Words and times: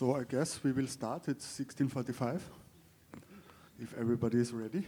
So 0.00 0.16
I 0.16 0.24
guess 0.24 0.64
we 0.64 0.72
will 0.72 0.86
start. 0.86 1.28
It's 1.28 1.44
16:45. 1.44 2.40
If 3.78 3.92
everybody 3.98 4.38
is 4.38 4.50
ready. 4.50 4.86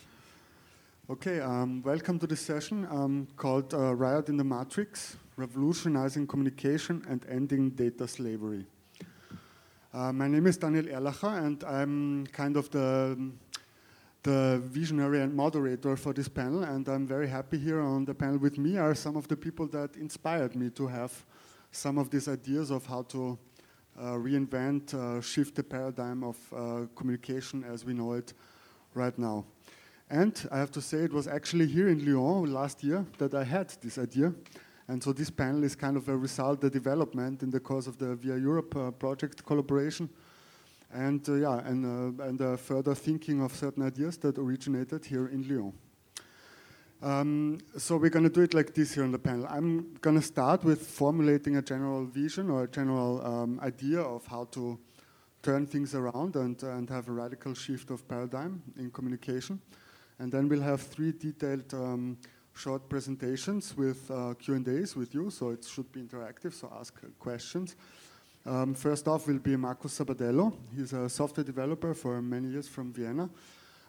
okay. 1.10 1.40
Um, 1.40 1.80
welcome 1.82 2.18
to 2.18 2.26
this 2.26 2.42
session 2.42 2.86
um, 2.90 3.26
called 3.38 3.72
uh, 3.72 3.94
"Riot 3.94 4.28
in 4.28 4.36
the 4.36 4.44
Matrix: 4.44 5.16
Revolutionizing 5.38 6.26
Communication 6.26 7.06
and 7.08 7.24
Ending 7.26 7.70
Data 7.70 8.06
Slavery." 8.06 8.66
Uh, 9.94 10.12
my 10.12 10.28
name 10.28 10.46
is 10.46 10.58
Daniel 10.58 10.84
Erlacher, 10.84 11.32
and 11.46 11.64
I'm 11.64 12.26
kind 12.26 12.58
of 12.58 12.68
the 12.68 13.16
the 14.24 14.60
visionary 14.62 15.22
and 15.22 15.34
moderator 15.34 15.96
for 15.96 16.12
this 16.12 16.28
panel. 16.28 16.64
And 16.64 16.86
I'm 16.86 17.06
very 17.06 17.28
happy 17.28 17.56
here 17.56 17.80
on 17.80 18.04
the 18.04 18.12
panel 18.12 18.36
with 18.36 18.58
me 18.58 18.76
are 18.76 18.94
some 18.94 19.16
of 19.16 19.26
the 19.26 19.38
people 19.38 19.66
that 19.68 19.96
inspired 19.96 20.54
me 20.54 20.68
to 20.68 20.86
have 20.86 21.24
some 21.72 21.96
of 21.96 22.10
these 22.10 22.28
ideas 22.28 22.70
of 22.70 22.84
how 22.84 23.04
to 23.04 23.38
reinvent, 24.00 24.94
uh, 24.94 25.20
shift 25.20 25.54
the 25.54 25.62
paradigm 25.62 26.22
of 26.22 26.36
uh, 26.52 26.86
communication 26.94 27.64
as 27.64 27.84
we 27.84 27.92
know 27.92 28.12
it 28.12 28.32
right 28.94 29.18
now. 29.18 29.44
And 30.10 30.48
I 30.50 30.58
have 30.58 30.70
to 30.72 30.80
say, 30.80 30.98
it 30.98 31.12
was 31.12 31.28
actually 31.28 31.66
here 31.66 31.88
in 31.88 32.04
Lyon 32.04 32.52
last 32.52 32.82
year 32.82 33.04
that 33.18 33.34
I 33.34 33.44
had 33.44 33.68
this 33.80 33.98
idea. 33.98 34.32
And 34.88 35.02
so 35.02 35.12
this 35.12 35.30
panel 35.30 35.64
is 35.64 35.76
kind 35.76 35.96
of 35.96 36.08
a 36.08 36.16
result, 36.16 36.60
the 36.60 36.70
development 36.70 37.42
in 37.42 37.50
the 37.50 37.60
course 37.60 37.86
of 37.86 37.98
the 37.98 38.14
Via 38.14 38.38
Europe 38.38 38.74
uh, 38.74 38.90
project 38.90 39.44
collaboration. 39.44 40.08
And 40.90 41.28
uh, 41.28 41.34
yeah, 41.34 41.58
and, 41.66 42.20
uh, 42.20 42.24
and 42.24 42.58
further 42.58 42.94
thinking 42.94 43.42
of 43.42 43.54
certain 43.54 43.82
ideas 43.82 44.16
that 44.18 44.38
originated 44.38 45.04
here 45.04 45.26
in 45.28 45.46
Lyon. 45.46 45.74
Um, 47.00 47.58
so 47.76 47.96
we're 47.96 48.10
going 48.10 48.24
to 48.24 48.30
do 48.30 48.40
it 48.40 48.54
like 48.54 48.74
this 48.74 48.94
here 48.94 49.04
on 49.04 49.12
the 49.12 49.18
panel. 49.18 49.46
I'm 49.48 49.94
going 50.00 50.16
to 50.16 50.22
start 50.22 50.64
with 50.64 50.84
formulating 50.84 51.56
a 51.56 51.62
general 51.62 52.04
vision 52.04 52.50
or 52.50 52.64
a 52.64 52.68
general 52.68 53.24
um, 53.24 53.60
idea 53.60 54.00
of 54.00 54.26
how 54.26 54.44
to 54.52 54.78
turn 55.40 55.64
things 55.66 55.94
around 55.94 56.34
and, 56.34 56.60
and 56.64 56.90
have 56.90 57.08
a 57.08 57.12
radical 57.12 57.54
shift 57.54 57.90
of 57.90 58.06
paradigm 58.08 58.62
in 58.76 58.90
communication. 58.90 59.60
And 60.18 60.32
then 60.32 60.48
we'll 60.48 60.62
have 60.62 60.80
three 60.80 61.12
detailed 61.12 61.72
um, 61.72 62.18
short 62.52 62.88
presentations 62.88 63.76
with 63.76 64.10
uh, 64.10 64.34
Q&As 64.34 64.96
with 64.96 65.14
you, 65.14 65.30
so 65.30 65.50
it 65.50 65.64
should 65.64 65.92
be 65.92 66.00
interactive, 66.00 66.52
so 66.52 66.72
ask 66.80 67.00
questions. 67.20 67.76
Um, 68.44 68.74
first 68.74 69.06
off 69.06 69.28
will 69.28 69.38
be 69.38 69.54
Markus 69.54 69.96
Sabadello. 69.96 70.52
He's 70.74 70.92
a 70.92 71.08
software 71.08 71.44
developer 71.44 71.94
for 71.94 72.20
many 72.20 72.48
years 72.48 72.66
from 72.66 72.92
Vienna. 72.92 73.30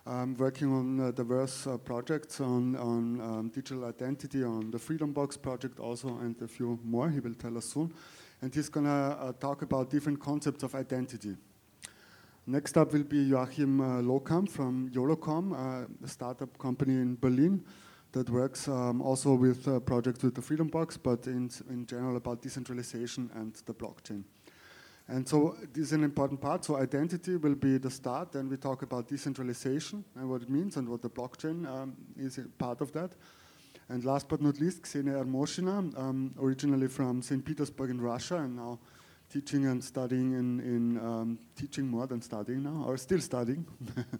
I'm 0.09 0.35
working 0.37 0.73
on 0.73 0.99
uh, 0.99 1.11
diverse 1.11 1.67
uh, 1.67 1.77
projects 1.77 2.41
on, 2.41 2.75
on 2.77 3.21
um, 3.21 3.51
digital 3.53 3.85
identity, 3.85 4.43
on 4.43 4.71
the 4.71 4.79
Freedom 4.79 5.13
Box 5.13 5.37
project 5.37 5.79
also, 5.79 6.07
and 6.17 6.35
a 6.41 6.47
few 6.47 6.79
more. 6.83 7.11
He 7.11 7.19
will 7.19 7.35
tell 7.35 7.55
us 7.55 7.65
soon. 7.65 7.93
And 8.41 8.53
he's 8.53 8.69
going 8.69 8.87
to 8.87 8.91
uh, 8.91 9.33
talk 9.33 9.61
about 9.61 9.91
different 9.91 10.19
concepts 10.19 10.63
of 10.63 10.73
identity. 10.73 11.35
Next 12.47 12.75
up 12.75 12.91
will 12.91 13.03
be 13.03 13.21
Joachim 13.21 13.81
uh, 13.81 14.01
Lohkamp 14.01 14.49
from 14.49 14.89
Jolocom, 14.89 15.53
uh, 15.53 15.85
a 16.03 16.07
startup 16.07 16.57
company 16.57 16.95
in 16.95 17.15
Berlin 17.15 17.63
that 18.11 18.31
works 18.31 18.67
um, 18.67 19.03
also 19.03 19.35
with 19.35 19.67
uh, 19.67 19.79
projects 19.79 20.23
with 20.23 20.33
the 20.33 20.41
Freedom 20.41 20.69
Box, 20.69 20.97
but 20.97 21.27
in, 21.27 21.51
in 21.69 21.85
general 21.85 22.17
about 22.17 22.41
decentralization 22.41 23.29
and 23.35 23.53
the 23.67 23.73
blockchain. 23.75 24.23
And 25.09 25.27
so 25.27 25.55
this 25.73 25.87
is 25.87 25.93
an 25.93 26.03
important 26.03 26.39
part. 26.39 26.63
So 26.63 26.77
identity 26.77 27.35
will 27.35 27.55
be 27.55 27.79
the 27.79 27.89
start. 27.89 28.31
Then 28.31 28.47
we 28.47 28.57
talk 28.57 28.83
about 28.83 29.07
decentralization 29.07 30.05
and 30.15 30.29
what 30.29 30.43
it 30.43 30.49
means 30.49 30.77
and 30.77 30.87
what 30.87 31.01
the 31.01 31.09
blockchain 31.09 31.67
um, 31.67 31.95
is 32.15 32.39
part 32.59 32.79
of 32.81 32.91
that. 32.93 33.13
And 33.89 34.05
last 34.05 34.29
but 34.29 34.39
not 34.39 34.59
least, 34.59 34.83
Ksenia 34.83 35.25
Ermoshina, 35.25 35.97
um, 35.97 36.35
originally 36.39 36.87
from 36.87 37.23
St. 37.23 37.43
Petersburg 37.43 37.89
in 37.89 37.99
Russia 37.99 38.35
and 38.35 38.55
now 38.55 38.77
teaching 39.31 39.65
and 39.65 39.83
studying 39.83 40.33
in, 40.33 40.59
in 40.59 40.97
um, 40.99 41.39
teaching 41.55 41.87
more 41.87 42.05
than 42.05 42.21
studying 42.21 42.63
now, 42.63 42.83
or 42.85 42.95
still 42.97 43.19
studying 43.19 43.65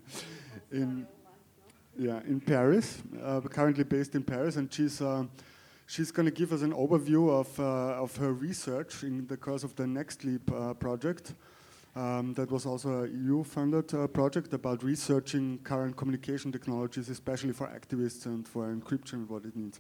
in, 0.72 1.06
yeah, 1.98 2.20
in 2.28 2.40
Paris, 2.40 3.04
uh, 3.24 3.42
currently 3.42 3.84
based 3.84 4.16
in 4.16 4.24
Paris. 4.24 4.56
And 4.56 4.74
she's 4.74 5.02
uh, 5.02 5.26
She's 5.90 6.12
going 6.12 6.28
to 6.28 6.32
give 6.32 6.54
us 6.54 6.62
an 6.62 6.72
overview 6.72 7.32
of, 7.32 7.60
uh, 7.60 8.04
of 8.04 8.16
her 8.18 8.32
research 8.32 9.02
in 9.02 9.26
the 9.26 9.36
course 9.36 9.64
of 9.64 9.76
the 9.76 9.88
Next 9.88 10.24
Leap 10.24 10.52
uh, 10.52 10.76
project. 10.76 11.34
Um, 11.96 12.36
that 12.36 12.52
was 12.52 12.68
also 12.68 13.06
a 13.06 13.08
EU-funded 13.08 13.92
uh, 13.96 14.06
project 14.06 14.54
about 14.54 14.84
researching 14.84 15.58
current 15.64 15.98
communication 15.98 16.52
technologies, 16.52 17.10
especially 17.10 17.54
for 17.54 17.66
activists 17.70 18.28
and 18.28 18.48
for 18.48 18.72
encryption 18.72 19.28
what 19.28 19.46
it 19.46 19.56
means. 19.56 19.80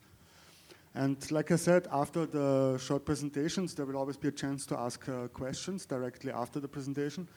And 0.96 1.16
like 1.30 1.52
I 1.52 1.58
said, 1.58 1.88
after 1.92 2.25
the 2.25 2.80
short 2.80 3.06
presentations, 3.06 3.75
there 3.75 3.86
will 3.86 3.98
always 3.98 4.18
be 4.18 4.30
a 4.30 4.31
chance 4.31 4.66
to 4.66 4.80
ask 4.80 5.08
uh, 5.08 5.28
questions 5.28 5.86
directly 5.86 6.31
after 6.31 6.59
the 6.59 6.68
presentation. 6.68 7.28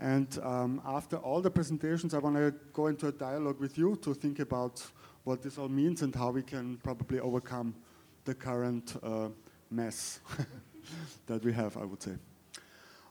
And 0.00 0.36
um, 0.42 0.82
after 0.84 1.16
all 1.18 1.40
the 1.40 1.50
presentations, 1.52 2.12
I 2.12 2.18
want 2.18 2.34
to 2.34 2.52
go 2.72 2.88
into 2.88 3.06
a 3.06 3.12
dialogue 3.12 3.60
with 3.60 3.78
you 3.78 3.94
to 4.02 4.14
think 4.14 4.40
about 4.40 4.84
what 5.22 5.42
this 5.42 5.58
all 5.58 5.68
means 5.68 6.02
and 6.02 6.12
how 6.12 6.32
we 6.32 6.42
can 6.42 6.78
probably 6.78 7.20
overcome 7.20 7.72
the 8.24 8.34
current 8.34 8.96
uh, 9.02 9.28
mess 9.70 10.20
that 11.26 11.44
we 11.44 11.52
have, 11.52 11.76
I 11.76 11.84
would 11.84 12.02
say. 12.02 12.12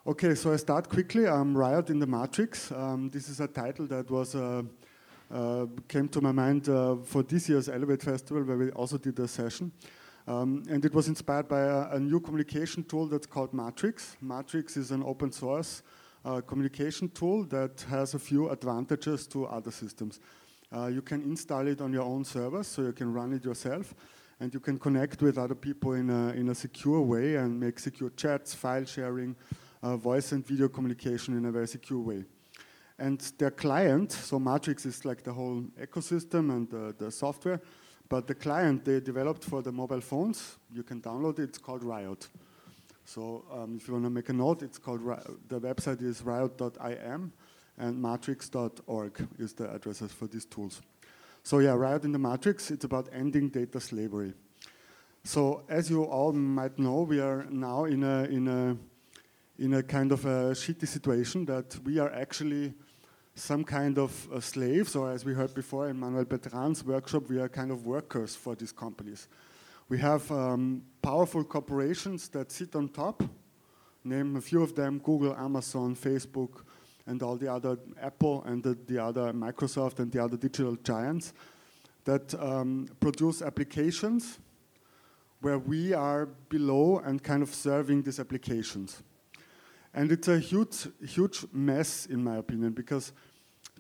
Okay, 0.08 0.36
so 0.36 0.54
I 0.54 0.56
start 0.56 0.90
quickly. 0.90 1.28
Um, 1.28 1.56
Riot 1.56 1.90
in 1.90 2.00
the 2.00 2.08
Matrix. 2.08 2.72
Um, 2.72 3.10
this 3.10 3.30
is 3.30 3.40
a 3.40 3.48
title 3.48 3.86
that 3.88 4.10
was 4.10 4.34
uh, 4.36 4.64
uh, 5.32 5.66
came 5.88 6.08
to 6.10 6.22
my 6.22 6.32
mind 6.32 6.68
uh, 6.70 6.96
for 7.04 7.22
this 7.24 7.50
year's 7.50 7.70
Elevate 7.70 8.02
Festival, 8.02 8.44
where 8.44 8.58
we 8.58 8.72
also 8.72 8.98
did 8.98 9.20
a 9.20 9.28
session. 9.28 9.72
Um, 10.28 10.64
and 10.70 10.84
it 10.86 10.94
was 10.94 11.08
inspired 11.08 11.48
by 11.48 11.62
a, 11.62 11.90
a, 11.92 12.00
new 12.00 12.20
communication 12.20 12.84
tool 12.84 13.08
that's 13.08 13.26
called 13.26 13.54
Matrix. 13.54 14.16
Matrix 14.22 14.78
is 14.78 14.92
an 14.92 15.04
open 15.04 15.32
source 15.32 15.82
uh, 16.24 16.42
communication 16.42 17.10
tool 17.10 17.44
that 17.46 17.84
has 17.90 18.14
a 18.14 18.20
few 18.20 18.50
advantages 18.50 19.26
to 19.28 19.46
other 19.48 19.72
systems. 19.72 20.20
Uh, 20.76 20.88
you 20.88 21.02
can 21.02 21.22
install 21.24 21.68
it 21.68 21.82
on 21.82 21.92
your 21.92 22.04
own 22.04 22.24
servers, 22.24 22.68
so 22.68 22.84
you 22.84 22.94
can 22.94 23.12
run 23.12 23.34
it 23.34 23.44
yourself 23.44 23.94
and 24.40 24.54
you 24.54 24.60
can 24.60 24.80
connect 24.80 25.22
with 25.22 25.38
other 25.38 25.56
people 25.56 25.94
in 25.94 26.10
a, 26.10 26.30
in 26.30 26.50
a 26.50 26.56
secure 26.56 27.02
way 27.02 27.36
and 27.36 27.60
make 27.60 27.78
secure 27.80 28.10
chats, 28.12 28.54
file 28.54 28.86
sharing, 28.86 29.36
uh, 29.84 29.98
voice 29.98 30.32
and 30.32 30.46
video 30.46 30.68
communication 30.70 31.38
in 31.38 31.46
a 31.46 31.52
very 31.52 31.68
secure 31.68 32.00
way. 32.00 32.24
And 32.98 33.20
their 33.38 33.52
client, 33.52 34.12
so 34.12 34.40
Matrix 34.40 34.86
is 34.86 35.06
like 35.06 35.24
the 35.24 35.34
whole 35.34 35.64
ecosystem 35.82 36.52
and 36.52 36.96
the, 36.98 37.12
software, 37.12 37.62
but 38.08 38.28
the 38.28 38.36
client 38.36 38.84
they 38.84 39.00
developed 39.00 39.44
for 39.44 39.62
the 39.62 39.72
mobile 39.72 40.02
phones, 40.02 40.58
you 40.74 40.84
can 40.84 41.02
download 41.02 41.40
it, 41.40 41.44
it's 41.44 41.58
called 41.58 41.84
Riot. 41.84 42.28
So 43.06 43.46
um, 43.52 43.78
if 43.78 43.88
you 43.88 43.94
want 43.94 44.06
to 44.06 44.10
make 44.10 44.30
a 44.30 44.34
note, 44.34 44.64
it's 44.64 44.78
called, 44.78 45.02
the 45.48 45.60
website 45.60 46.02
is 46.02 46.22
riot.im 46.22 47.32
and 47.78 48.02
matrix.org 48.02 49.28
is 49.38 49.54
the 49.54 49.74
addresses 49.74 50.12
for 50.12 50.28
these 50.28 50.46
tools. 50.46 50.82
So 51.44 51.60
yeah, 51.60 51.74
Riot 51.74 52.04
in 52.04 52.12
the 52.12 52.20
Matrix, 52.20 52.72
it's 52.72 52.86
about 52.86 53.10
ending 53.12 53.50
data 53.50 53.80
slavery. 53.80 54.34
So 55.24 55.64
as 55.68 55.90
you 55.90 56.04
all 56.04 56.32
might 56.32 56.78
know, 56.78 57.02
we 57.02 57.20
are 57.20 57.46
now 57.50 57.86
in 57.86 58.04
a, 58.04 58.24
in 58.24 58.48
a, 58.48 58.78
in 59.58 59.74
a 59.74 59.84
kind 59.84 60.12
of 60.12 60.26
a 60.26 60.52
shitty 60.52 60.88
situation 60.88 61.46
that 61.46 61.78
we 61.84 62.00
are 62.00 62.12
actually 62.12 62.74
some 63.36 63.64
kind 63.64 63.98
of 63.98 64.28
uh, 64.32 64.40
slaves, 64.40 64.96
or 64.96 65.12
as 65.12 65.24
we 65.24 65.34
heard 65.34 65.54
before 65.54 65.90
in 65.90 66.00
Manuel 66.00 66.26
Bertrand's 66.26 66.84
workshop, 66.84 67.30
we 67.30 67.40
are 67.40 67.50
kind 67.50 67.72
of 67.72 67.86
workers 67.86 68.36
for 68.36 68.56
these 68.56 68.72
companies. 68.72 69.28
We 69.88 69.98
have 70.00 70.30
um, 70.32 70.84
powerful 71.02 71.44
corporations 71.44 72.28
that 72.30 72.52
sit 72.52 72.76
on 72.76 72.90
top, 72.90 73.24
name 74.04 74.36
a 74.36 74.42
few 74.42 74.62
of 74.62 74.76
them, 74.76 75.00
Google, 75.00 75.36
Amazon, 75.36 75.96
Facebook, 75.96 76.64
and 77.10 77.24
all 77.24 77.36
the 77.36 77.52
other 77.52 77.78
Apple 78.00 78.44
and 78.46 78.62
the, 78.62 78.78
the 78.88 79.04
other 79.04 79.34
Microsoft 79.34 80.00
and 80.00 80.12
the 80.12 80.24
other 80.24 80.38
digital 80.38 80.76
giants 80.84 81.34
that 82.06 82.34
um, 82.36 82.88
produce 83.00 83.42
applications 83.42 84.40
where 85.42 85.58
we 85.58 85.92
are 85.94 86.28
below 86.50 87.00
and 87.00 87.24
kind 87.24 87.42
of 87.42 87.54
serving 87.54 88.04
these 88.04 88.20
applications. 88.20 89.02
And 89.94 90.12
it's 90.12 90.28
a 90.28 90.38
huge, 90.38 90.88
huge 91.04 91.46
mess, 91.52 92.06
in 92.06 92.24
my 92.24 92.38
opinion, 92.38 92.74
because 92.74 93.12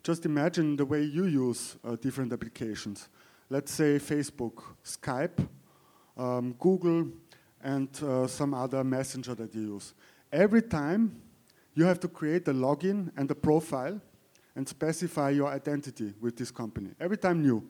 just 0.01 0.25
imagine 0.25 0.75
the 0.75 0.85
way 0.85 1.03
you 1.03 1.25
use 1.25 1.77
uh, 1.83 1.97
different 1.97 2.33
applications. 2.33 3.09
Let's 3.49 3.71
say 3.71 3.99
Facebook, 3.99 4.63
Skype, 4.83 5.47
um, 6.17 6.55
Google, 6.59 7.09
and 7.61 7.89
uh, 8.01 8.25
some 8.25 8.55
other 8.55 8.83
messenger 8.83 9.35
that 9.35 9.53
you 9.53 9.73
use. 9.75 9.93
Every 10.31 10.63
time 10.63 11.21
you 11.75 11.85
have 11.85 11.99
to 12.01 12.07
create 12.07 12.47
a 12.47 12.53
login 12.53 13.11
and 13.17 13.29
a 13.31 13.35
profile 13.35 13.99
and 14.55 14.67
specify 14.67 15.29
your 15.29 15.47
identity 15.47 16.13
with 16.19 16.35
this 16.35 16.51
company. 16.51 16.89
Every 16.99 17.17
time 17.17 17.41
new. 17.41 17.65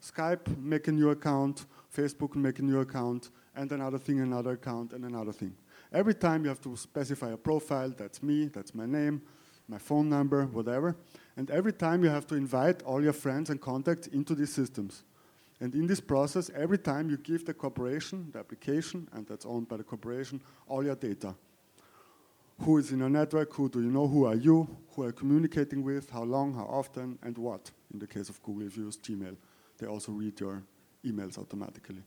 Skype, 0.00 0.58
make 0.58 0.88
a 0.88 0.92
new 0.92 1.10
account, 1.10 1.66
Facebook, 1.94 2.34
make 2.34 2.58
a 2.58 2.62
new 2.62 2.80
account, 2.80 3.30
and 3.54 3.70
another 3.70 3.98
thing, 3.98 4.20
another 4.20 4.52
account, 4.52 4.92
and 4.92 5.04
another 5.04 5.32
thing. 5.32 5.54
Every 5.92 6.14
time 6.14 6.42
you 6.42 6.48
have 6.48 6.60
to 6.62 6.76
specify 6.76 7.30
a 7.30 7.36
profile, 7.36 7.90
that's 7.96 8.22
me, 8.22 8.46
that's 8.46 8.74
my 8.74 8.86
name, 8.86 9.22
my 9.68 9.78
phone 9.78 10.08
number, 10.08 10.46
whatever. 10.46 10.96
And 11.36 11.50
every 11.50 11.72
time 11.72 12.02
you 12.02 12.10
have 12.10 12.26
to 12.28 12.34
invite 12.34 12.82
all 12.82 13.02
your 13.02 13.12
friends 13.12 13.50
and 13.50 13.60
contacts 13.60 14.08
into 14.08 14.34
these 14.34 14.52
systems. 14.52 15.04
And 15.60 15.74
in 15.74 15.86
this 15.86 16.00
process, 16.00 16.50
every 16.56 16.78
time 16.78 17.08
you 17.08 17.18
give 17.18 17.44
the 17.44 17.54
corporation, 17.54 18.30
the 18.32 18.40
application, 18.40 19.06
and 19.12 19.24
that's 19.26 19.46
owned 19.46 19.68
by 19.68 19.76
the 19.76 19.84
corporation, 19.84 20.40
all 20.66 20.84
your 20.84 20.96
data 20.96 21.34
who 22.62 22.78
is 22.78 22.92
in 22.92 23.00
your 23.00 23.10
network, 23.10 23.52
who 23.54 23.68
do 23.68 23.80
you 23.80 23.90
know, 23.90 24.06
who 24.06 24.24
are 24.24 24.34
you, 24.34 24.68
who 24.94 25.02
are 25.02 25.06
you 25.06 25.12
communicating 25.12 25.82
with, 25.82 26.10
how 26.10 26.22
long, 26.22 26.54
how 26.54 26.64
often, 26.64 27.18
and 27.22 27.36
what. 27.36 27.70
In 27.92 27.98
the 27.98 28.06
case 28.06 28.28
of 28.28 28.42
Google, 28.42 28.66
if 28.66 28.76
you 28.76 28.84
use 28.84 28.96
Gmail, 28.96 29.36
they 29.78 29.86
also 29.86 30.12
read 30.12 30.38
your 30.38 30.62
emails 31.04 31.38
automatically. 31.38 32.02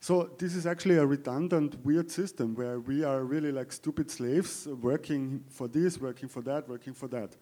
So 0.00 0.30
this 0.38 0.54
is 0.54 0.66
actually 0.66 0.96
a 0.96 1.04
redundant, 1.04 1.84
weird 1.84 2.10
system 2.10 2.54
where 2.54 2.78
we 2.78 3.04
are 3.04 3.24
really 3.24 3.52
like 3.52 3.72
stupid 3.72 4.10
slaves 4.10 4.66
working 4.66 5.44
for 5.48 5.68
this, 5.68 6.00
working 6.00 6.28
for 6.28 6.40
that, 6.42 6.68
working 6.68 6.94
for 6.94 7.08
that. 7.08 7.36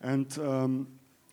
And 0.00 0.36
um, 0.38 0.88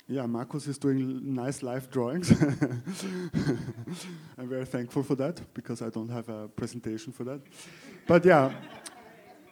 yeah, 0.07 0.27
Markus 0.27 0.67
is 0.67 0.77
doing 0.77 1.33
nice 1.33 1.63
live 1.63 1.89
drawings. 1.89 2.31
I'm 4.37 4.47
very 4.47 4.65
thankful 4.65 5.01
for 5.01 5.15
that 5.15 5.41
because 5.55 5.81
I 5.81 5.89
don't 5.89 6.09
have 6.09 6.29
a 6.29 6.47
presentation 6.47 7.11
for 7.11 7.23
that. 7.23 7.41
But 8.07 8.23
yeah, 8.23 8.53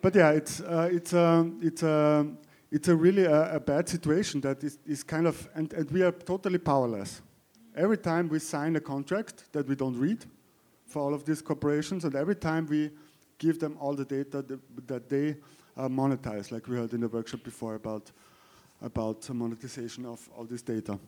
but 0.04 0.16
yeah, 0.16 0.32
it's 0.32 0.60
uh, 0.60 0.90
it's 0.92 1.14
uh, 1.14 1.46
it's 1.62 1.82
uh, 1.82 2.26
it's 2.70 2.90
a 2.90 2.96
really 2.96 3.24
a, 3.24 3.56
a, 3.56 3.60
bad 3.60 3.88
situation 3.88 4.42
that 4.42 4.62
is, 4.62 4.78
is 4.86 5.02
kind 5.02 5.26
of 5.26 5.48
and, 5.56 5.72
and 5.72 5.90
we 5.92 6.04
are 6.04 6.12
totally 6.12 6.58
powerless. 6.58 7.22
Every 7.74 7.98
time 7.98 8.28
we 8.28 8.40
sign 8.40 8.76
a 8.76 8.82
contract 8.82 9.46
that 9.54 9.66
we 9.66 9.76
don't 9.76 9.98
read 9.98 10.26
for 10.86 11.02
all 11.02 11.14
of 11.14 11.24
these 11.24 11.42
corporations, 11.42 12.04
and 12.04 12.16
every 12.16 12.36
time 12.36 12.68
we 12.68 12.92
give 13.38 13.60
them 13.60 13.78
all 13.80 13.96
the 13.96 14.04
data 14.04 14.42
that, 14.42 14.88
that 14.88 15.10
they 15.10 15.38
uh, 15.78 15.88
monetize, 15.88 16.52
like 16.52 16.68
we 16.68 16.76
heard 16.76 16.94
in 16.94 17.00
the 17.00 17.08
workshop 17.08 17.42
before 17.44 17.76
about 17.76 18.12
about 18.82 19.30
monetization 19.30 20.06
of 20.06 20.30
all 20.38 20.44
this 20.44 20.62
data. 20.62 21.00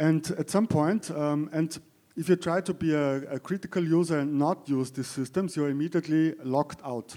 And 0.00 0.28
at 0.36 0.50
some 0.50 0.66
point, 0.66 1.12
um, 1.12 1.48
and 1.52 1.78
if 2.16 2.28
you 2.28 2.34
try 2.34 2.60
to 2.60 2.74
be 2.74 2.92
a, 2.92 3.18
a, 3.34 3.38
critical 3.38 3.84
user 3.84 4.18
and 4.18 4.36
not 4.36 4.68
use 4.68 4.90
these 4.90 5.06
systems, 5.06 5.54
you're 5.54 5.70
immediately 5.70 6.34
locked 6.42 6.80
out. 6.84 7.16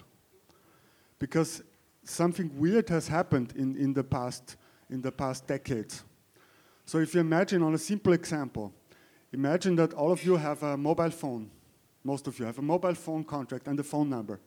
Because 1.19 1.61
something 2.03 2.49
weird 2.57 2.89
has 2.89 3.07
happened 3.07 3.53
in, 3.55 3.75
in, 3.75 3.93
the, 3.93 4.03
past, 4.03 4.55
in 4.89 5.01
the 5.01 5.11
past 5.11 5.45
decades. 5.45 6.03
So 6.85 6.97
if 6.97 7.13
you 7.13 7.19
imagine 7.19 7.61
on 7.61 7.75
a 7.75 7.77
simple 7.77 8.13
example, 8.13 8.73
imagine 9.31 9.75
that 9.75 9.93
all 9.93 10.11
of 10.11 10.23
you 10.23 10.37
have 10.37 10.63
a 10.63 10.75
mobile 10.75 11.11
phone. 11.11 11.51
Most 12.03 12.25
of 12.27 12.39
you 12.39 12.45
have 12.45 12.57
a 12.57 12.63
mobile 12.63 12.95
phone 12.95 13.23
contract 13.23 13.67
and 13.67 13.79
a 13.79 13.83
phone 13.83 14.09
number. 14.09 14.39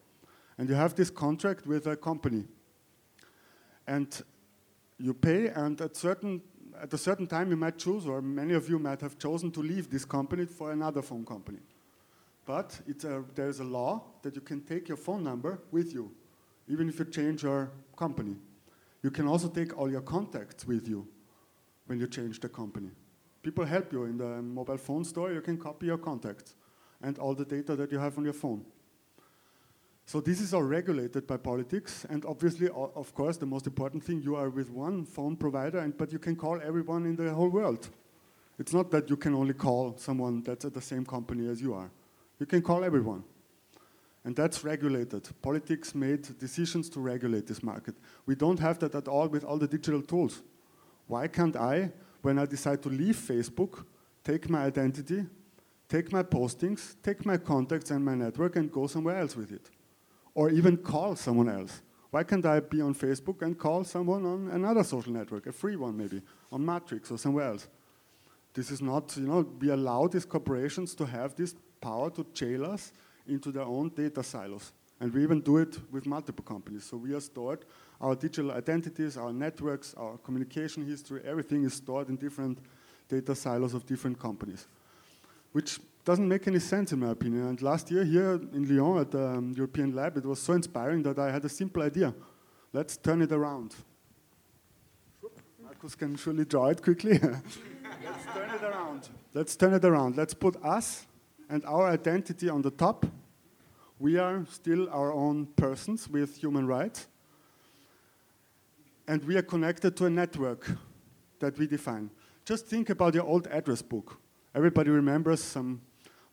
And 0.58 0.68
you 0.68 0.74
have 0.74 0.94
this 0.94 1.10
contract 1.10 1.66
with 1.66 1.86
a 1.86 1.96
company. 1.96 2.44
And 3.86 4.22
you 4.98 5.14
pay, 5.14 5.48
and 5.48 5.80
at 5.80 5.96
certain 5.96 6.42
at 6.80 6.92
a 6.92 6.98
certain 6.98 7.26
time 7.26 7.50
you 7.50 7.56
might 7.56 7.78
choose, 7.78 8.06
or 8.06 8.22
many 8.22 8.54
of 8.54 8.68
you 8.68 8.78
might 8.78 9.00
have 9.00 9.18
chosen 9.18 9.50
to 9.52 9.60
leave 9.60 9.90
this 9.90 10.04
company 10.04 10.46
for 10.46 10.72
another 10.72 11.02
phone 11.02 11.24
company. 11.24 11.58
But 12.44 12.80
a, 13.04 13.22
there's 13.34 13.60
a 13.60 13.64
law 13.64 14.02
that 14.22 14.34
you 14.34 14.40
can 14.40 14.62
take 14.62 14.88
your 14.88 14.96
phone 14.96 15.22
number 15.22 15.60
with 15.70 15.92
you, 15.92 16.10
even 16.72 16.88
if 16.88 16.98
you 16.98 17.04
change 17.04 17.42
your 17.42 17.70
company. 17.96 18.34
You 19.02 19.10
can 19.10 19.28
also 19.28 19.48
take 19.48 19.76
all 19.78 19.90
your 19.90 20.00
contacts 20.00 20.66
with 20.66 20.88
you 20.88 21.06
when 21.86 22.00
you 22.00 22.06
change 22.06 22.40
the 22.40 22.48
company. 22.48 22.90
People 23.42 23.64
help 23.64 23.92
you 23.92 24.04
in 24.04 24.16
the 24.16 24.40
mobile 24.40 24.78
phone 24.78 25.04
store, 25.04 25.32
you 25.32 25.42
can 25.42 25.58
copy 25.58 25.86
your 25.86 25.98
contacts 25.98 26.54
and 27.02 27.18
all 27.18 27.34
the 27.34 27.44
data 27.44 27.76
that 27.76 27.92
you 27.92 27.98
have 27.98 28.16
on 28.16 28.24
your 28.24 28.32
phone. 28.32 28.64
So 30.06 30.20
this 30.20 30.40
is 30.40 30.54
all 30.54 30.62
regulated 30.62 31.26
by 31.26 31.36
politics, 31.36 32.06
and 32.08 32.24
obviously, 32.24 32.68
of 32.68 33.14
course, 33.14 33.36
the 33.36 33.46
most 33.46 33.66
important 33.66 34.02
thing, 34.02 34.20
you 34.22 34.34
are 34.36 34.50
with 34.50 34.70
one 34.70 35.04
phone 35.04 35.36
provider, 35.36 35.78
and, 35.78 35.96
but 35.96 36.12
you 36.12 36.18
can 36.18 36.36
call 36.36 36.60
everyone 36.60 37.04
in 37.06 37.16
the 37.16 37.32
whole 37.32 37.48
world. 37.48 37.88
It's 38.58 38.72
not 38.72 38.90
that 38.90 39.10
you 39.10 39.16
can 39.16 39.34
only 39.34 39.54
call 39.54 39.96
someone 39.96 40.42
that's 40.42 40.64
at 40.64 40.74
the 40.74 40.80
same 40.80 41.04
company 41.04 41.48
as 41.48 41.60
you 41.60 41.74
are. 41.74 41.90
You 42.38 42.46
can 42.46 42.62
call 42.62 42.84
everyone. 42.84 43.24
And 44.24 44.36
that's 44.36 44.62
regulated. 44.62 45.28
Politics 45.42 45.94
made 45.94 46.38
decisions 46.38 46.88
to 46.90 47.00
regulate 47.00 47.46
this 47.46 47.62
market. 47.62 47.96
We 48.26 48.34
don't 48.34 48.60
have 48.60 48.78
that 48.78 48.94
at 48.94 49.08
all 49.08 49.28
with 49.28 49.44
all 49.44 49.58
the 49.58 49.66
digital 49.66 50.02
tools. 50.02 50.42
Why 51.08 51.26
can't 51.26 51.56
I, 51.56 51.90
when 52.22 52.38
I 52.38 52.46
decide 52.46 52.82
to 52.82 52.88
leave 52.88 53.16
Facebook, 53.16 53.84
take 54.22 54.48
my 54.48 54.64
identity, 54.64 55.26
take 55.88 56.12
my 56.12 56.22
postings, 56.22 56.94
take 57.02 57.26
my 57.26 57.36
contacts 57.36 57.90
and 57.90 58.04
my 58.04 58.14
network, 58.14 58.54
and 58.56 58.70
go 58.70 58.86
somewhere 58.86 59.18
else 59.18 59.34
with 59.34 59.50
it? 59.50 59.68
or 60.34 60.50
even 60.50 60.76
call 60.76 61.16
someone 61.16 61.48
else. 61.48 61.82
Why 62.10 62.24
can't 62.24 62.44
I 62.44 62.60
be 62.60 62.80
on 62.80 62.94
Facebook 62.94 63.42
and 63.42 63.58
call 63.58 63.84
someone 63.84 64.26
on 64.26 64.48
another 64.48 64.84
social 64.84 65.12
network, 65.12 65.46
a 65.46 65.52
free 65.52 65.76
one 65.76 65.96
maybe, 65.96 66.20
on 66.50 66.64
Matrix 66.64 67.10
or 67.10 67.18
somewhere 67.18 67.48
else? 67.48 67.68
This 68.54 68.70
is 68.70 68.82
not, 68.82 69.16
you 69.16 69.26
know, 69.26 69.46
we 69.60 69.70
allow 69.70 70.06
these 70.08 70.26
corporations 70.26 70.94
to 70.96 71.06
have 71.06 71.34
this 71.34 71.54
power 71.80 72.10
to 72.10 72.26
jail 72.34 72.66
us 72.66 72.92
into 73.26 73.52
their 73.52 73.64
own 73.64 73.88
data 73.90 74.22
silos. 74.22 74.72
And 75.00 75.12
we 75.12 75.22
even 75.22 75.40
do 75.40 75.58
it 75.58 75.78
with 75.90 76.06
multiple 76.06 76.44
companies. 76.44 76.84
So 76.84 76.96
we 76.96 77.12
are 77.12 77.20
stored, 77.20 77.64
our 78.00 78.14
digital 78.14 78.52
identities, 78.52 79.16
our 79.16 79.32
networks, 79.32 79.94
our 79.94 80.16
communication 80.18 80.86
history, 80.86 81.20
everything 81.24 81.64
is 81.64 81.74
stored 81.74 82.08
in 82.08 82.16
different 82.16 82.58
data 83.08 83.34
silos 83.34 83.74
of 83.74 83.84
different 83.84 84.18
companies, 84.18 84.66
which 85.52 85.80
doesn't 86.04 86.28
make 86.28 86.46
any 86.46 86.58
sense 86.58 86.92
in 86.92 87.00
my 87.00 87.10
opinion. 87.10 87.46
And 87.46 87.62
last 87.62 87.90
year 87.90 88.04
here 88.04 88.40
in 88.52 88.68
Lyon 88.68 88.98
at 88.98 89.10
the 89.10 89.26
um, 89.26 89.52
European 89.56 89.94
Lab, 89.94 90.16
it 90.16 90.24
was 90.24 90.40
so 90.40 90.52
inspiring 90.52 91.02
that 91.02 91.18
I 91.18 91.30
had 91.30 91.44
a 91.44 91.48
simple 91.48 91.82
idea. 91.82 92.14
Let's 92.72 92.96
turn 92.96 93.22
it 93.22 93.32
around. 93.32 93.74
Markus 95.62 95.94
can 95.94 96.16
surely 96.16 96.44
draw 96.44 96.68
it 96.68 96.82
quickly. 96.82 97.18
Let's 97.22 98.24
turn 98.34 98.50
it 98.50 98.62
around. 98.62 99.08
Let's 99.34 99.56
turn 99.56 99.74
it 99.74 99.84
around. 99.84 100.16
Let's 100.16 100.34
put 100.34 100.56
us 100.64 101.06
and 101.52 101.62
our 101.66 101.86
identity 101.86 102.48
on 102.48 102.62
the 102.62 102.70
top. 102.70 103.04
We 103.98 104.16
are 104.16 104.46
still 104.50 104.88
our 104.90 105.12
own 105.12 105.46
persons 105.54 106.08
with 106.08 106.38
human 106.38 106.66
rights. 106.66 107.06
And 109.06 109.22
we 109.24 109.36
are 109.36 109.42
connected 109.42 109.94
to 109.98 110.06
a 110.06 110.10
network 110.10 110.70
that 111.40 111.58
we 111.58 111.66
define. 111.66 112.10
Just 112.46 112.66
think 112.66 112.88
about 112.88 113.14
your 113.14 113.24
old 113.24 113.48
address 113.48 113.82
book. 113.82 114.18
Everybody 114.54 114.90
remembers 114.90 115.42
some 115.42 115.82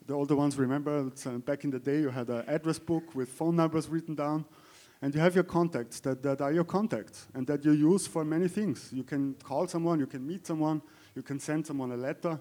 the 0.07 0.15
older 0.15 0.35
ones 0.35 0.57
remember 0.57 1.11
uh, 1.25 1.37
back 1.37 1.63
in 1.63 1.69
the 1.69 1.77
day 1.77 1.99
you 1.99 2.09
had 2.09 2.29
an 2.29 2.43
address 2.47 2.79
book 2.79 3.13
with 3.13 3.29
phone 3.29 3.55
numbers 3.55 3.87
written 3.87 4.15
down 4.15 4.43
and 5.03 5.13
you 5.13 5.21
have 5.21 5.35
your 5.35 5.43
contacts 5.43 5.99
that, 5.99 6.23
that 6.23 6.41
are 6.41 6.51
your 6.51 6.63
contacts 6.63 7.27
and 7.35 7.45
that 7.45 7.63
you 7.63 7.73
use 7.73 8.07
for 8.07 8.25
many 8.25 8.47
things. 8.47 8.89
You 8.91 9.03
can 9.03 9.35
call 9.43 9.67
someone, 9.67 9.99
you 9.99 10.07
can 10.07 10.25
meet 10.25 10.47
someone, 10.47 10.81
you 11.13 11.21
can 11.21 11.39
send 11.39 11.67
someone 11.67 11.91
a 11.91 11.97
letter. 11.97 12.39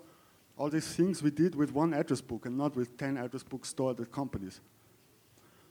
All 0.58 0.68
these 0.68 0.88
things 0.88 1.22
we 1.22 1.30
did 1.30 1.54
with 1.54 1.72
one 1.72 1.94
address 1.94 2.20
book 2.20 2.44
and 2.44 2.58
not 2.58 2.74
with 2.74 2.96
10 2.96 3.16
address 3.16 3.44
books 3.44 3.68
stored 3.68 4.00
at 4.00 4.10
companies. 4.10 4.60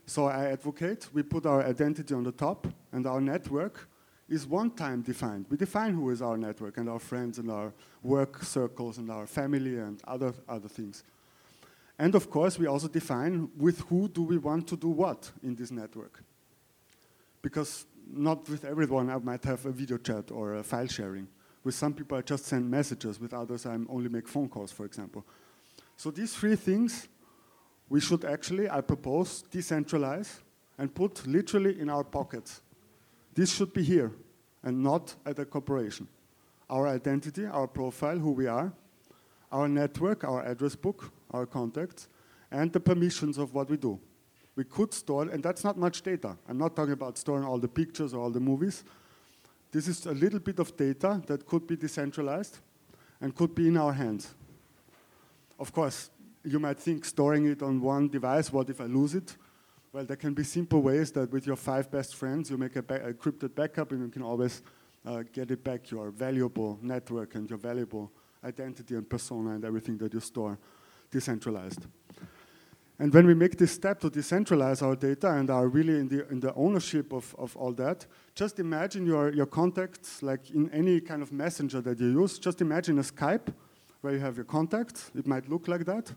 So 0.05 0.27
I 0.27 0.45
advocate 0.45 1.09
we 1.13 1.23
put 1.23 1.45
our 1.45 1.61
identity 1.65 2.13
on 2.13 2.23
the 2.23 2.31
top 2.31 2.65
and 2.93 3.05
our 3.05 3.19
network 3.19 3.89
is 4.29 4.47
one 4.47 4.71
time 4.71 5.01
defined. 5.01 5.45
We 5.49 5.57
define 5.57 5.93
who 5.93 6.09
is 6.09 6.21
our 6.21 6.37
network 6.37 6.77
and 6.77 6.89
our 6.89 6.99
friends 6.99 7.37
and 7.37 7.51
our 7.51 7.73
work 8.01 8.43
circles 8.43 8.97
and 8.97 9.11
our 9.11 9.27
family 9.27 9.77
and 9.77 10.01
other, 10.07 10.33
other 10.47 10.69
things. 10.69 11.03
And 11.99 12.15
of 12.15 12.29
course, 12.29 12.57
we 12.57 12.67
also 12.67 12.87
define 12.87 13.49
with 13.57 13.81
who 13.81 14.07
do 14.07 14.23
we 14.23 14.37
want 14.37 14.67
to 14.67 14.77
do 14.77 14.89
what 14.89 15.31
in 15.43 15.55
this 15.55 15.71
network. 15.71 16.23
Because 17.41 17.85
not 18.09 18.47
with 18.49 18.63
everyone 18.63 19.09
I 19.09 19.17
might 19.17 19.43
have 19.43 19.65
a 19.65 19.71
video 19.71 19.97
chat 19.97 20.31
or 20.31 20.55
a 20.55 20.63
file 20.63 20.87
sharing. 20.87 21.27
With 21.67 21.75
some 21.75 21.93
people 21.93 22.17
I 22.17 22.21
just 22.21 22.45
send 22.45 22.71
messages, 22.71 23.19
with 23.19 23.33
others 23.33 23.65
I 23.65 23.73
only 23.89 24.07
make 24.07 24.25
phone 24.25 24.47
calls, 24.47 24.71
for 24.71 24.85
example. 24.85 25.25
So 25.97 26.09
these 26.11 26.33
three 26.33 26.55
things 26.55 27.09
we 27.89 27.99
should 27.99 28.23
actually, 28.23 28.69
I 28.69 28.79
propose, 28.79 29.43
decentralize 29.51 30.39
and 30.77 30.95
put 30.95 31.27
literally 31.27 31.77
in 31.77 31.89
our 31.89 32.05
pockets. 32.05 32.61
This 33.33 33.53
should 33.53 33.73
be 33.73 33.83
here 33.83 34.13
and 34.63 34.81
not 34.81 35.13
at 35.25 35.39
a 35.39 35.45
corporation. 35.45 36.07
Our 36.69 36.87
identity, 36.87 37.45
our 37.45 37.67
profile, 37.67 38.17
who 38.17 38.31
we 38.31 38.47
are, 38.47 38.71
our 39.51 39.67
network, 39.67 40.23
our 40.23 40.45
address 40.45 40.77
book, 40.77 41.11
our 41.31 41.45
contacts, 41.45 42.07
and 42.49 42.71
the 42.71 42.79
permissions 42.79 43.37
of 43.37 43.53
what 43.53 43.69
we 43.69 43.75
do. 43.75 43.99
We 44.55 44.63
could 44.63 44.93
store, 44.93 45.23
and 45.23 45.43
that's 45.43 45.65
not 45.65 45.77
much 45.77 46.01
data. 46.01 46.37
I'm 46.47 46.57
not 46.57 46.77
talking 46.77 46.93
about 46.93 47.17
storing 47.17 47.43
all 47.43 47.59
the 47.59 47.67
pictures 47.67 48.13
or 48.13 48.21
all 48.21 48.31
the 48.31 48.39
movies. 48.39 48.85
This 49.71 49.87
is 49.87 50.05
a 50.05 50.13
little 50.13 50.39
bit 50.39 50.59
of 50.59 50.75
data 50.75 51.21
that 51.27 51.45
could 51.45 51.67
be 51.67 51.75
decentralized 51.75 52.59
and 53.21 53.35
could 53.35 53.53
be 53.53 53.67
in 53.67 53.77
our 53.77 53.93
hands. 53.93 54.33
Of 55.59 55.71
course, 55.73 56.09
you 56.43 56.59
might 56.59 56.79
think 56.79 57.03
storing 57.03 57.47
it 57.47 57.61
on 57.61 57.81
one 57.81 58.07
device, 58.07 58.51
what 58.51 58.69
if 58.69 58.79
I 58.79 58.85
lose 58.85 59.15
it? 59.15 59.35
Well, 59.91 60.05
there 60.05 60.15
can 60.17 60.33
be 60.33 60.43
simple 60.43 60.81
ways 60.81 61.11
that 61.13 61.31
with 61.31 61.47
your 61.47 61.55
five 61.55 61.89
best 61.89 62.15
friends, 62.15 62.49
you 62.49 62.57
make 62.57 62.75
a, 62.75 62.83
ba 62.83 62.95
a 62.95 63.13
encrypted 63.13 63.55
backup 63.55 63.91
and 63.91 64.01
you 64.01 64.09
can 64.09 64.21
always 64.21 64.61
uh, 65.05 65.23
get 65.33 65.51
it 65.51 65.63
back, 65.63 65.89
your 65.91 66.11
valuable 66.11 66.77
network 66.81 67.35
and 67.35 67.49
your 67.49 67.59
valuable 67.59 68.11
identity 68.43 68.95
and 68.95 69.09
persona 69.09 69.51
and 69.51 69.65
everything 69.65 69.97
that 69.97 70.13
you 70.13 70.19
store 70.19 70.57
decentralized. 71.11 71.87
And 72.99 73.13
when 73.13 73.27
we 73.27 73.35
make 73.35 73.57
this 73.57 73.71
step 73.71 73.99
to 73.99 74.09
decentralize 74.09 74.81
our 74.81 74.95
data 74.95 75.31
and 75.31 75.49
are 75.49 75.67
really 75.67 75.99
in 75.99 76.07
the, 76.07 76.27
in 76.29 76.39
the 76.39 76.53
ownership 76.55 77.13
of, 77.13 77.35
of 77.37 77.55
all 77.55 77.71
that, 77.73 78.07
just 78.33 78.59
imagine 78.59 79.05
your, 79.05 79.31
your 79.31 79.45
contacts 79.45 80.23
like 80.23 80.49
in 80.49 80.69
any 80.71 80.99
kind 80.99 81.21
of 81.21 81.31
messenger 81.31 81.79
that 81.81 81.99
you 81.99 82.07
use. 82.07 82.39
Just 82.39 82.59
imagine 82.61 82.97
a 82.97 83.03
Skype 83.03 83.53
where 84.01 84.13
you 84.13 84.19
have 84.19 84.35
your 84.35 84.45
contacts. 84.45 85.11
It 85.15 85.27
might 85.27 85.47
look 85.47 85.67
like 85.67 85.85
that. 85.85 86.11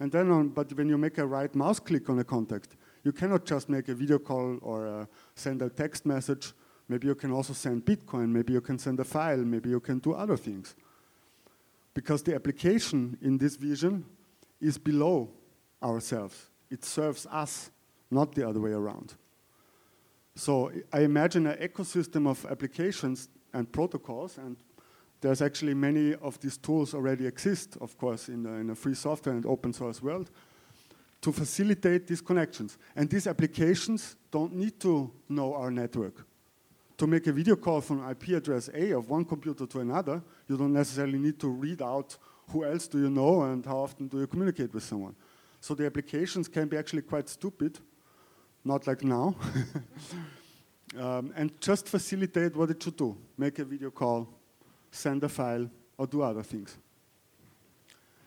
And 0.00 0.10
then, 0.10 0.30
on, 0.30 0.48
but 0.48 0.72
when 0.72 0.88
you 0.88 0.98
make 0.98 1.18
a 1.18 1.26
right 1.26 1.54
mouse 1.54 1.78
click 1.80 2.08
on 2.10 2.18
a 2.18 2.24
contact, 2.24 2.76
You 3.04 3.12
cannot 3.12 3.44
just 3.44 3.68
make 3.68 3.88
a 3.88 3.94
video 3.94 4.18
call 4.18 4.58
or 4.60 4.86
uh, 4.86 5.06
send 5.34 5.62
a 5.62 5.70
text 5.70 6.04
message. 6.04 6.52
Maybe 6.88 7.06
you 7.06 7.14
can 7.14 7.32
also 7.32 7.52
send 7.52 7.84
Bitcoin. 7.84 8.28
Maybe 8.28 8.52
you 8.52 8.60
can 8.60 8.78
send 8.78 9.00
a 9.00 9.04
file. 9.04 9.38
Maybe 9.38 9.70
you 9.70 9.80
can 9.80 9.98
do 9.98 10.12
other 10.12 10.36
things. 10.36 10.74
Because 11.94 12.22
the 12.22 12.34
application 12.34 13.16
in 13.22 13.38
this 13.38 13.56
vision 13.56 14.04
is 14.60 14.78
below 14.78 15.30
ourselves. 15.82 16.50
It 16.70 16.84
serves 16.84 17.26
us, 17.26 17.70
not 18.10 18.34
the 18.34 18.48
other 18.48 18.60
way 18.60 18.72
around. 18.72 19.14
So 20.34 20.70
I 20.92 21.00
imagine 21.00 21.46
an 21.46 21.58
ecosystem 21.58 22.28
of 22.28 22.46
applications 22.46 23.28
and 23.52 23.70
protocols, 23.70 24.38
and 24.38 24.56
there's 25.20 25.42
actually 25.42 25.74
many 25.74 26.14
of 26.14 26.38
these 26.40 26.56
tools 26.56 26.94
already 26.94 27.26
exist, 27.26 27.76
of 27.80 27.98
course, 27.98 28.28
in 28.28 28.46
a, 28.46 28.52
in 28.54 28.74
free 28.74 28.94
software 28.94 29.34
and 29.34 29.44
open 29.46 29.72
source 29.72 30.00
world, 30.00 30.30
to 31.20 31.32
facilitate 31.32 32.06
these 32.06 32.20
connections. 32.20 32.78
And 32.94 33.10
these 33.10 33.26
applications 33.26 34.16
don't 34.30 34.54
need 34.54 34.78
to 34.80 35.10
know 35.28 35.54
our 35.54 35.70
network. 35.70 36.24
To 36.98 37.06
make 37.06 37.26
a 37.26 37.32
video 37.32 37.56
call 37.56 37.80
from 37.80 38.08
IP 38.08 38.28
address 38.28 38.70
A 38.74 38.92
of 38.92 39.10
one 39.10 39.24
computer 39.24 39.66
to 39.66 39.80
another, 39.80 40.22
you 40.48 40.56
don't 40.56 40.72
necessarily 40.72 41.18
need 41.18 41.38
to 41.40 41.48
read 41.48 41.82
out 41.82 42.16
who 42.50 42.64
else 42.64 42.88
do 42.88 42.98
you 42.98 43.10
know 43.10 43.42
and 43.42 43.64
how 43.64 43.78
often 43.78 44.08
do 44.08 44.20
you 44.20 44.26
communicate 44.26 44.72
with 44.72 44.82
someone. 44.82 45.14
So 45.60 45.74
the 45.74 45.86
applications 45.86 46.48
can 46.48 46.68
be 46.68 46.76
actually 46.76 47.02
quite 47.02 47.28
stupid, 47.28 47.78
not 48.64 48.86
like 48.86 49.02
now. 49.02 49.34
um, 50.98 51.32
and 51.36 51.60
just 51.60 51.88
facilitate 51.88 52.56
what 52.56 52.70
it 52.70 52.82
should 52.82 52.96
do. 52.96 53.16
Make 53.36 53.58
a 53.58 53.64
video 53.64 53.90
call, 53.90 54.28
send 54.90 55.24
a 55.24 55.28
file, 55.28 55.68
or 55.96 56.06
do 56.06 56.22
other 56.22 56.42
things. 56.42 56.76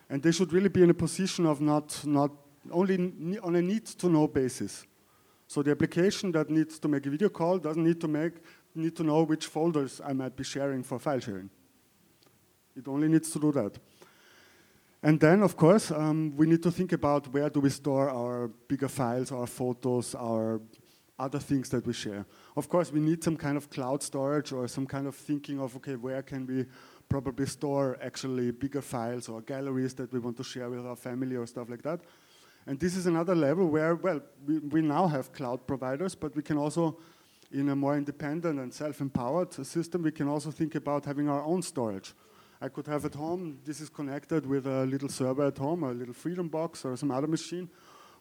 And 0.09 0.21
they 0.21 0.31
should 0.31 0.51
really 0.51 0.69
be 0.69 0.83
in 0.83 0.89
a 0.89 0.93
position 0.93 1.45
of 1.45 1.61
not, 1.61 2.05
not 2.05 2.31
only 2.69 3.39
on 3.39 3.55
a 3.55 3.61
need 3.61 3.85
to 3.85 4.09
know 4.09 4.27
basis. 4.27 4.85
So 5.47 5.63
the 5.63 5.71
application 5.71 6.31
that 6.33 6.49
needs 6.49 6.79
to 6.79 6.87
make 6.87 7.05
a 7.05 7.09
video 7.09 7.29
call 7.29 7.57
doesn't 7.57 7.83
need 7.83 7.99
to 8.01 8.07
make 8.07 8.33
need 8.73 8.95
to 8.95 9.03
know 9.03 9.23
which 9.23 9.47
folders 9.47 9.99
I 10.03 10.13
might 10.13 10.35
be 10.35 10.43
sharing 10.43 10.83
for 10.83 10.99
file 10.99 11.19
sharing. 11.19 11.49
It 12.75 12.87
only 12.87 13.09
needs 13.09 13.31
to 13.31 13.39
do 13.39 13.51
that. 13.51 13.77
And 15.03 15.19
then, 15.19 15.41
of 15.41 15.55
course, 15.55 15.91
um, 15.91 16.35
we 16.37 16.45
need 16.45 16.61
to 16.63 16.71
think 16.71 16.91
about 16.91 17.27
where 17.33 17.49
do 17.49 17.59
we 17.59 17.69
store 17.69 18.09
our 18.09 18.49
bigger 18.67 18.87
files, 18.87 19.31
our 19.31 19.47
photos, 19.47 20.13
our 20.13 20.61
other 21.17 21.39
things 21.39 21.69
that 21.69 21.85
we 21.85 21.93
share. 21.93 22.25
Of 22.55 22.69
course, 22.69 22.91
we 22.91 22.99
need 22.99 23.23
some 23.23 23.37
kind 23.37 23.57
of 23.57 23.69
cloud 23.69 24.03
storage 24.03 24.51
or 24.51 24.67
some 24.67 24.85
kind 24.85 25.07
of 25.07 25.15
thinking 25.15 25.59
of, 25.59 25.75
okay, 25.75 25.95
where 25.95 26.21
can 26.21 26.45
we 26.45 26.65
probably 27.11 27.45
store 27.45 27.97
actually 28.01 28.51
bigger 28.51 28.81
files 28.81 29.27
or 29.27 29.41
galleries 29.41 29.93
that 29.95 30.11
we 30.13 30.19
want 30.19 30.37
to 30.37 30.43
share 30.43 30.69
with 30.69 30.85
our 30.85 30.95
family 30.95 31.35
or 31.35 31.45
stuff 31.45 31.69
like 31.69 31.81
that. 31.81 31.99
And 32.65 32.79
this 32.79 32.95
is 32.95 33.05
another 33.05 33.35
level 33.35 33.67
where, 33.67 33.95
well, 33.95 34.21
we, 34.47 34.59
we 34.59 34.81
now 34.81 35.07
have 35.07 35.33
cloud 35.33 35.67
providers, 35.67 36.15
but 36.15 36.35
we 36.35 36.41
can 36.41 36.57
also, 36.57 36.97
in 37.51 37.67
a 37.69 37.75
more 37.75 37.97
independent 37.97 38.59
and 38.59 38.73
self-empowered 38.73 39.53
system, 39.65 40.03
we 40.03 40.11
can 40.11 40.29
also 40.29 40.51
think 40.51 40.75
about 40.75 41.05
having 41.05 41.27
our 41.27 41.43
own 41.43 41.61
storage. 41.61 42.13
I 42.63 42.69
could 42.69 42.85
have 42.85 43.05
at 43.05 43.15
home, 43.15 43.59
this 43.65 43.81
is 43.81 43.89
connected 43.89 44.45
with 44.45 44.67
a 44.67 44.85
little 44.85 45.09
server 45.09 45.47
at 45.47 45.57
home, 45.57 45.83
a 45.83 45.91
little 45.91 46.13
Freedom 46.13 46.47
Box 46.47 46.85
or 46.85 46.95
some 46.95 47.09
other 47.09 47.25
machine, 47.25 47.67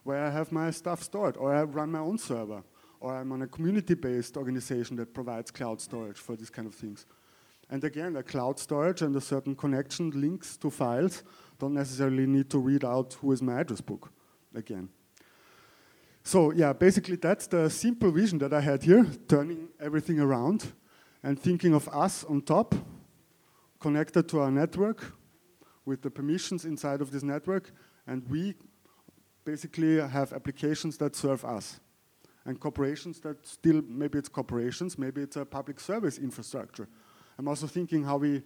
where 0.02 0.24
I 0.24 0.30
have 0.30 0.50
my 0.50 0.70
stuff 0.70 1.02
stored, 1.02 1.36
or 1.36 1.54
I 1.54 1.62
run 1.64 1.92
my 1.92 1.98
own 1.98 2.16
server, 2.16 2.62
or 3.00 3.14
I'm 3.14 3.32
on 3.32 3.42
a 3.42 3.46
community-based 3.46 4.38
organization 4.38 4.96
that 4.96 5.12
provides 5.12 5.50
cloud 5.50 5.78
storage 5.82 6.16
for 6.16 6.36
these 6.36 6.48
kind 6.48 6.66
of 6.66 6.74
things. 6.74 7.04
And 7.68 7.84
again, 7.84 8.16
a 8.16 8.22
cloud 8.22 8.58
storage 8.58 9.02
and 9.02 9.14
a 9.14 9.20
certain 9.20 9.54
connection 9.54 10.10
links 10.18 10.56
to 10.56 10.70
files 10.70 11.22
don't 11.58 11.74
necessarily 11.74 12.26
need 12.26 12.48
to 12.48 12.58
read 12.58 12.82
out 12.82 13.18
who 13.20 13.32
is 13.32 13.42
my 13.42 13.60
address 13.60 13.82
book 13.82 14.10
again. 14.54 14.88
So 16.24 16.50
yeah, 16.52 16.72
basically 16.72 17.16
that's 17.16 17.46
the 17.46 17.68
simple 17.68 18.10
vision 18.10 18.38
that 18.38 18.54
I 18.54 18.62
had 18.62 18.82
here, 18.82 19.06
turning 19.28 19.68
everything 19.78 20.18
around 20.18 20.72
and 21.22 21.38
thinking 21.38 21.74
of 21.74 21.88
us 21.90 22.24
on 22.24 22.40
top 22.40 22.74
connected 23.80 24.28
to 24.28 24.40
our 24.40 24.50
network 24.50 25.14
with 25.84 26.02
the 26.02 26.10
permissions 26.10 26.64
inside 26.64 27.00
of 27.00 27.10
this 27.10 27.22
network, 27.22 27.72
and 28.06 28.22
we 28.28 28.54
basically 29.44 29.98
have 30.00 30.32
applications 30.32 30.96
that 30.98 31.16
serve 31.16 31.44
us. 31.44 31.80
And 32.44 32.58
corporations 32.60 33.20
that 33.20 33.46
still, 33.46 33.82
maybe 33.88 34.18
it's 34.18 34.28
corporations, 34.28 34.98
maybe 34.98 35.22
it's 35.22 35.36
a 35.36 35.44
public 35.44 35.80
service 35.80 36.18
infrastructure. 36.18 36.88
I'm 37.38 37.48
also 37.48 37.66
thinking 37.66 38.04
how 38.04 38.18
we, 38.18 38.42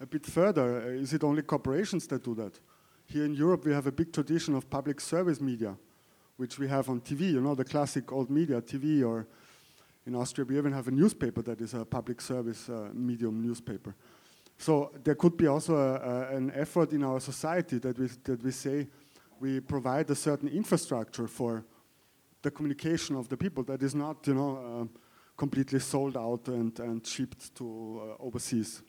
a 0.00 0.06
bit 0.06 0.24
further, 0.24 0.82
uh, 0.82 0.86
is 0.86 1.12
it 1.12 1.24
only 1.24 1.42
corporations 1.42 2.06
that 2.08 2.24
do 2.24 2.34
that? 2.36 2.58
Here 3.06 3.24
in 3.24 3.34
Europe, 3.34 3.64
we 3.64 3.72
have 3.72 3.86
a 3.86 3.92
big 3.92 4.12
tradition 4.12 4.54
of 4.54 4.70
public 4.70 5.00
service 5.00 5.40
media, 5.40 5.76
which 6.36 6.58
we 6.58 6.68
have 6.68 6.88
on 6.88 7.00
TV, 7.00 7.32
you 7.32 7.40
know, 7.40 7.54
the 7.54 7.64
classic 7.64 8.10
old 8.12 8.30
media, 8.30 8.60
TV, 8.60 9.04
or 9.04 9.26
in 10.06 10.14
Austria, 10.14 10.44
we 10.44 10.58
even 10.58 10.72
have 10.72 10.88
a 10.88 10.90
newspaper 10.90 11.42
that 11.42 11.60
is 11.60 11.74
a 11.74 11.84
public 11.84 12.20
service 12.20 12.68
uh, 12.68 12.88
medium 12.92 13.40
newspaper. 13.40 13.94
So 14.62 14.92
there 15.02 15.16
could 15.16 15.36
be 15.36 15.48
also 15.48 15.74
a, 15.74 15.94
a, 15.96 16.36
an 16.36 16.52
effort 16.54 16.92
in 16.92 17.02
our 17.02 17.18
society 17.18 17.78
that 17.78 17.98
we, 17.98 18.06
that 18.22 18.44
we 18.44 18.52
say 18.52 18.86
we 19.40 19.58
provide 19.58 20.08
a 20.10 20.14
certain 20.14 20.48
infrastructure 20.48 21.26
for 21.26 21.64
the 22.42 22.50
communication 22.52 23.16
of 23.16 23.28
the 23.28 23.36
people 23.36 23.64
that 23.64 23.82
is 23.82 23.92
not, 23.92 24.24
you 24.24 24.34
know, 24.34 24.56
uh, 24.56 24.98
completely 25.36 25.80
sold 25.80 26.16
out 26.16 26.46
and, 26.46 26.78
and 26.78 27.04
shipped 27.04 27.52
to 27.56 27.64
uh, 28.20 28.22
overseas. 28.22 28.82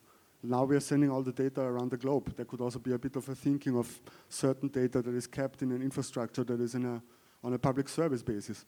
Now 0.44 0.64
we 0.64 0.76
are 0.76 0.80
sending 0.80 1.10
all 1.10 1.24
the 1.24 1.32
data 1.32 1.62
around 1.62 1.90
the 1.90 1.98
globe. 1.98 2.36
There 2.36 2.46
could 2.46 2.62
also 2.62 2.78
be 2.78 2.94
a 2.94 3.00
bit 3.00 3.16
of 3.16 3.28
a 3.28 3.34
thinking 3.34 3.76
of 3.76 4.00
certain 4.30 4.70
data 4.70 5.02
that 5.02 5.16
is 5.16 5.26
kept 5.26 5.64
in 5.64 5.72
an 5.72 5.82
infrastructure 5.82 6.44
that 6.44 6.62
is 6.62 6.76
in 6.76 6.86
a, 6.86 7.02
on 7.44 7.54
a 7.54 7.58
public 7.58 7.90
service 7.90 8.22
basis. 8.22 8.64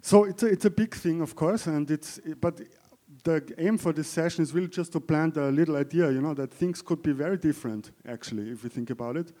So 0.00 0.24
it's 0.24 0.42
a, 0.42 0.46
it's 0.46 0.64
a 0.64 0.70
big 0.70 0.94
thing, 0.94 1.20
of 1.20 1.36
course, 1.36 1.66
and 1.66 1.90
it's, 1.90 2.18
but 2.40 2.62
the 3.22 3.54
aim 3.58 3.78
for 3.78 3.92
this 3.92 4.08
session 4.08 4.42
is 4.42 4.52
really 4.52 4.68
just 4.68 4.92
to 4.92 5.00
plant 5.00 5.36
a 5.36 5.48
little 5.48 5.76
idea, 5.76 6.10
you 6.10 6.20
know, 6.20 6.34
that 6.34 6.52
things 6.52 6.82
could 6.82 7.02
be 7.02 7.12
very 7.12 7.36
different, 7.36 7.92
actually, 8.06 8.50
if 8.50 8.62
we 8.62 8.70
think 8.70 8.90
about 8.90 9.16
it. 9.16 9.32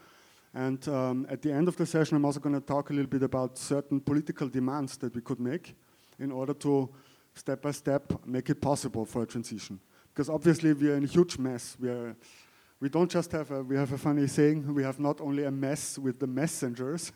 And 0.52 0.86
um, 0.88 1.26
at 1.30 1.42
the 1.42 1.52
end 1.52 1.68
of 1.68 1.76
the 1.76 1.86
session, 1.86 2.16
I'm 2.16 2.24
also 2.24 2.40
going 2.40 2.54
to 2.54 2.60
talk 2.60 2.90
a 2.90 2.92
little 2.92 3.10
bit 3.10 3.22
about 3.22 3.58
certain 3.58 4.00
political 4.00 4.48
demands 4.48 4.96
that 4.98 5.14
we 5.14 5.20
could 5.20 5.40
make 5.40 5.74
in 6.18 6.32
order 6.32 6.54
to, 6.54 6.88
step 7.34 7.62
by 7.62 7.70
step, 7.70 8.12
make 8.26 8.50
it 8.50 8.60
possible 8.60 9.04
for 9.04 9.22
a 9.22 9.26
transition. 9.26 9.78
Because 10.12 10.28
obviously, 10.28 10.72
we 10.72 10.90
are 10.90 10.96
in 10.96 11.04
a 11.04 11.06
huge 11.06 11.38
mess. 11.38 11.76
We 11.80 11.88
are 11.88 12.16
we 12.80 12.88
don't 12.88 13.10
just 13.10 13.30
have 13.32 13.50
a, 13.50 13.62
we 13.62 13.76
have 13.76 13.92
a 13.92 13.98
funny 13.98 14.26
saying, 14.26 14.74
we 14.74 14.82
have 14.82 14.98
not 14.98 15.20
only 15.20 15.44
a 15.44 15.50
mess 15.50 15.98
with 15.98 16.18
the 16.18 16.26
messengers, 16.26 17.12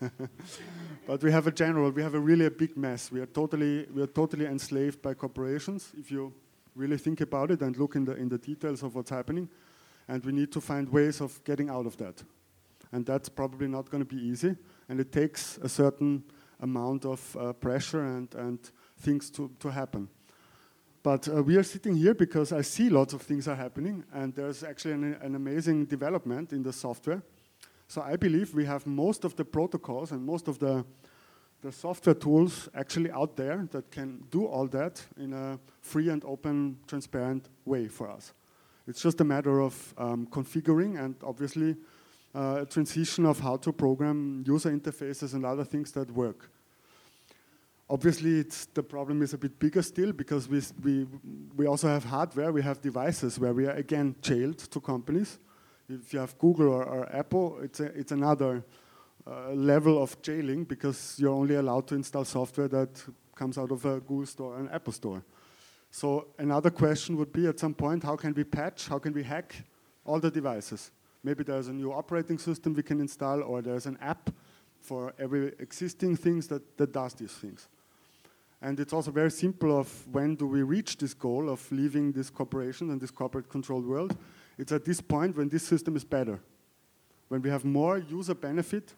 but 1.07 1.23
we 1.23 1.33
have 1.33 1.47
a 1.47 1.51
general, 1.51 1.91
we 1.91 2.03
have 2.03 2.13
a 2.13 2.21
really 2.21 2.45
a 2.45 2.51
big 2.51 2.77
mess. 2.77 3.11
We 3.11 3.21
are 3.21 3.27
totally, 3.27 3.87
we 3.87 4.03
are 4.03 4.07
totally 4.07 4.45
enslaved 4.45 5.01
by 5.01 5.15
corporations. 5.15 5.91
If 5.99 6.11
you 6.11 6.35
really 6.75 6.99
think 6.99 7.21
about 7.21 7.51
it 7.51 7.63
and 7.63 7.77
look 7.77 7.97
in 7.97 8.05
the, 8.05 8.15
in 8.15 8.29
the 8.29 8.39
details 8.39 8.83
of 8.83 8.95
what's 8.95 9.11
happening. 9.11 9.49
And 10.09 10.25
we 10.25 10.33
need 10.33 10.53
to 10.53 10.61
find 10.61 10.89
ways 10.89 11.21
of 11.21 11.43
getting 11.45 11.71
out 11.71 11.87
of 11.87 11.97
that. 11.97 12.23
And 12.93 13.07
that's 13.07 13.29
probably 13.29 13.67
not 13.67 13.91
going 13.91 14.05
to 14.05 14.15
be 14.15 14.21
easy. 14.23 14.55
And 14.89 15.01
it 15.01 15.13
takes 15.13 15.59
a 15.59 15.69
certain 15.69 16.25
amount 16.61 17.05
of 17.05 17.37
uh, 17.37 17.53
pressure 17.53 18.05
and, 18.05 18.33
and 18.35 18.59
things 18.99 19.31
to, 19.31 19.51
to 19.61 19.71
happen. 19.71 20.09
But 21.03 21.29
uh, 21.29 21.43
we 21.43 21.57
are 21.57 21.63
sitting 21.63 21.97
here 21.97 22.15
because 22.15 22.51
I 22.51 22.63
see 22.63 22.89
lots 22.89 23.13
of 23.13 23.21
things 23.21 23.47
are 23.47 23.55
happening, 23.55 24.05
and 24.15 24.35
there's 24.35 24.65
actually 24.65 24.95
an, 24.95 25.19
an, 25.21 25.35
amazing 25.35 25.85
development 25.85 26.53
in 26.53 26.63
the 26.63 26.73
software. 26.73 27.23
So 27.89 28.01
I 28.01 28.17
believe 28.17 28.55
we 28.55 28.65
have 28.65 28.87
most 28.87 29.25
of 29.25 29.37
the 29.37 29.45
protocols 29.45 30.13
and 30.13 30.25
most 30.25 30.49
of 30.49 30.59
the 30.59 30.83
the 31.65 31.73
software 31.73 32.15
tools 32.15 32.69
actually 32.75 33.11
out 33.11 33.37
there 33.37 33.67
that 33.73 33.91
can 33.91 34.23
do 34.31 34.45
all 34.45 34.67
that 34.67 35.03
in 35.17 35.33
a 35.33 35.59
free 35.81 36.11
and 36.11 36.23
open, 36.27 36.77
transparent 36.87 37.49
way 37.65 37.89
for 37.89 38.11
us. 38.11 38.35
It's 38.87 39.01
just 39.01 39.19
a 39.23 39.25
matter 39.25 39.63
of 39.63 39.95
um, 39.97 40.27
configuring 40.27 41.03
and 41.03 41.15
obviously 41.23 41.75
uh, 42.35 42.59
a 42.61 42.67
transition 42.67 43.25
of 43.25 43.41
how 43.41 43.57
to 43.57 43.73
program 43.73 44.45
user 44.47 44.71
interfaces 44.71 45.33
and 45.33 45.47
other 45.47 45.65
things 45.65 45.91
that 45.93 46.11
work. 46.11 46.51
Obviously, 47.89 48.45
the 48.75 48.83
problem 48.83 49.23
is 49.23 49.33
a 49.33 49.39
bit 49.39 49.59
bigger 49.59 49.81
still 49.81 50.13
because 50.13 50.47
we, 50.47 50.61
we, 50.83 51.07
we 51.57 51.67
also 51.67 51.89
have 51.89 52.05
hardware, 52.05 52.53
we 52.53 52.61
have 52.61 52.83
devices 52.83 53.39
where 53.39 53.55
we 53.55 53.65
are 53.65 53.77
again 53.77 54.15
jailed 54.21 54.59
to 54.59 54.81
companies. 54.81 55.39
If 55.89 56.13
you 56.13 56.19
have 56.19 56.37
Google 56.39 56.69
or, 56.69 56.85
or 56.85 57.17
Apple, 57.17 57.59
it's, 57.63 57.81
a, 57.81 57.85
it's 57.85 58.13
another 58.13 58.65
uh, 59.27 59.51
level 59.53 60.03
of 60.03 60.21
jailing 60.23 60.65
because 60.65 61.17
you're 61.19 61.33
only 61.33 61.55
allowed 61.55 61.87
to 61.89 61.95
install 61.95 62.25
software 62.25 62.69
that 62.69 62.91
comes 63.35 63.59
out 63.59 63.71
of 63.71 63.85
a 63.85 64.01
Google 64.01 64.27
Store 64.27 64.59
and 64.59 64.71
Apple 64.71 64.93
Store. 64.93 65.23
So 65.91 66.27
another 66.39 66.71
question 66.71 67.17
would 67.17 67.33
be 67.33 67.47
at 67.47 67.59
some 67.59 67.75
point, 67.75 68.03
how 68.03 68.17
can 68.17 68.35
we 68.35 68.45
patch, 68.45 68.89
how 68.89 68.99
can 68.99 69.13
we 69.13 69.23
hack 69.23 69.55
all 70.05 70.21
the 70.21 70.31
devices? 70.31 70.91
Maybe 71.23 71.43
there's 71.43 71.69
a 71.69 71.73
new 71.73 71.93
operating 71.93 72.39
system 72.39 72.75
we 72.75 72.83
can 72.83 73.01
install 73.01 73.43
or 73.43 73.63
there's 73.63 73.87
an 73.87 73.97
app 74.01 74.31
for 74.81 75.15
every 75.19 75.55
existing 75.59 76.17
things 76.17 76.47
that, 76.49 76.77
that 76.77 76.93
does 76.93 77.15
these 77.15 77.33
things. 77.33 77.69
And 78.61 78.79
it's 78.81 78.93
also 78.93 79.11
very 79.11 79.31
simple 79.31 79.79
of 79.79 80.07
when 80.09 80.35
do 80.35 80.47
we 80.47 80.63
reach 80.63 80.99
this 80.99 81.15
goal 81.15 81.49
of 81.49 81.71
leaving 81.73 82.13
this 82.13 82.29
corporation 82.29 82.91
and 82.91 83.01
this 83.01 83.11
corporate 83.11 83.49
controlled 83.49 83.87
world. 83.87 84.17
It's 84.59 84.73
at 84.73 84.85
this 84.85 85.01
point 85.01 85.37
when 85.37 85.49
this 85.49 85.63
system 85.63 85.97
is 85.97 86.05
better. 86.05 86.41
When 87.29 87.41
we 87.41 87.51
have 87.51 87.65
more 87.65 87.99
user 87.99 88.35
benefit 88.35 88.95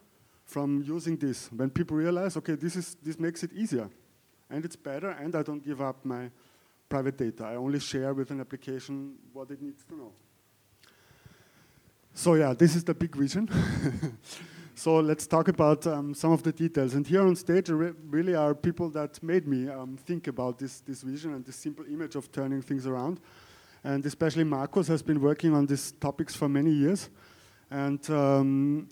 from 0.47 0.81
using 0.81 1.17
this. 1.17 1.51
When 1.51 1.69
people 1.69 1.97
realize, 1.97 2.37
okay, 2.37 2.55
this, 2.55 2.75
is, 2.75 2.95
this 3.03 3.19
makes 3.19 3.43
it 3.43 3.51
easier 3.53 3.89
and 4.49 4.65
it's 4.65 4.77
better 4.77 5.09
and 5.09 5.35
I 5.35 5.43
don't 5.43 5.63
give 5.63 5.81
up 5.81 6.03
my 6.05 6.31
private 6.89 7.17
data. 7.17 7.43
I 7.43 7.55
only 7.55 7.79
share 7.79 8.13
with 8.13 8.31
an 8.31 8.39
application 8.39 9.15
what 9.33 9.51
it 9.51 9.61
needs 9.61 9.83
to 9.85 9.95
know. 9.95 10.11
So 12.13 12.33
yeah, 12.35 12.53
this 12.53 12.75
is 12.75 12.83
the 12.83 12.93
big 12.93 13.13
vision. 13.15 13.49
so 14.75 14.99
let's 15.01 15.27
talk 15.27 15.49
about 15.49 15.85
um, 15.85 16.13
some 16.13 16.31
of 16.31 16.43
the 16.43 16.53
details. 16.53 16.93
And 16.95 17.05
here 17.05 17.21
on 17.21 17.35
stage 17.35 17.69
re 17.69 17.91
really 18.09 18.33
are 18.33 18.55
people 18.55 18.89
that 18.91 19.21
made 19.21 19.47
me 19.47 19.69
um, 19.69 19.97
think 19.97 20.27
about 20.27 20.57
this, 20.57 20.79
this 20.79 21.03
vision 21.03 21.33
and 21.33 21.45
this 21.45 21.57
simple 21.57 21.85
image 21.85 22.15
of 22.15 22.31
turning 22.31 22.61
things 22.61 22.87
around. 22.87 23.19
And 23.83 24.05
especially 24.05 24.45
Markus 24.45 24.87
has 24.87 25.03
been 25.03 25.21
working 25.21 25.53
on 25.53 25.65
these 25.65 25.91
topics 25.91 26.35
for 26.35 26.47
many 26.47 26.71
years. 26.71 27.09
And 27.69 28.09
um, 28.09 28.87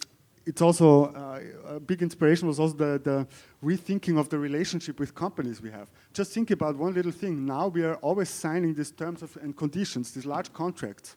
it's 0.46 0.62
also 0.62 1.06
uh, 1.06 1.76
a 1.76 1.80
big 1.80 2.02
inspiration 2.02 2.48
was 2.48 2.60
also 2.60 2.76
the, 2.76 3.00
the, 3.04 3.28
rethinking 3.64 4.20
of 4.20 4.30
the 4.30 4.38
relationship 4.38 5.00
with 5.00 5.16
companies 5.16 5.60
we 5.60 5.72
have. 5.72 5.90
Just 6.14 6.32
think 6.32 6.52
about 6.52 6.76
one 6.76 6.94
little 6.94 7.12
thing. 7.12 7.46
Now 7.46 7.68
we 7.68 7.84
are 7.84 7.96
always 7.96 8.30
signing 8.30 8.76
these 8.76 8.92
terms 8.92 9.24
of, 9.24 9.36
and 9.38 9.58
conditions, 9.58 10.12
these 10.12 10.26
large 10.26 10.54
contracts. 10.54 11.16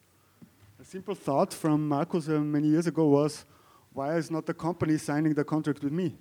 A 0.81 0.85
simple 0.85 1.15
thought 1.15 1.53
from 1.53 1.87
Markus 1.87 2.29
uh, 2.29 2.41
many 2.41 2.69
years 2.69 2.87
ago 2.87 3.07
was, 3.07 3.45
why 3.93 4.17
is 4.17 4.31
not 4.31 4.47
the 4.47 4.55
company 4.55 4.97
signing 4.97 5.35
the 5.35 5.45
contract 5.45 5.83
with 5.83 5.93
me? 5.93 6.15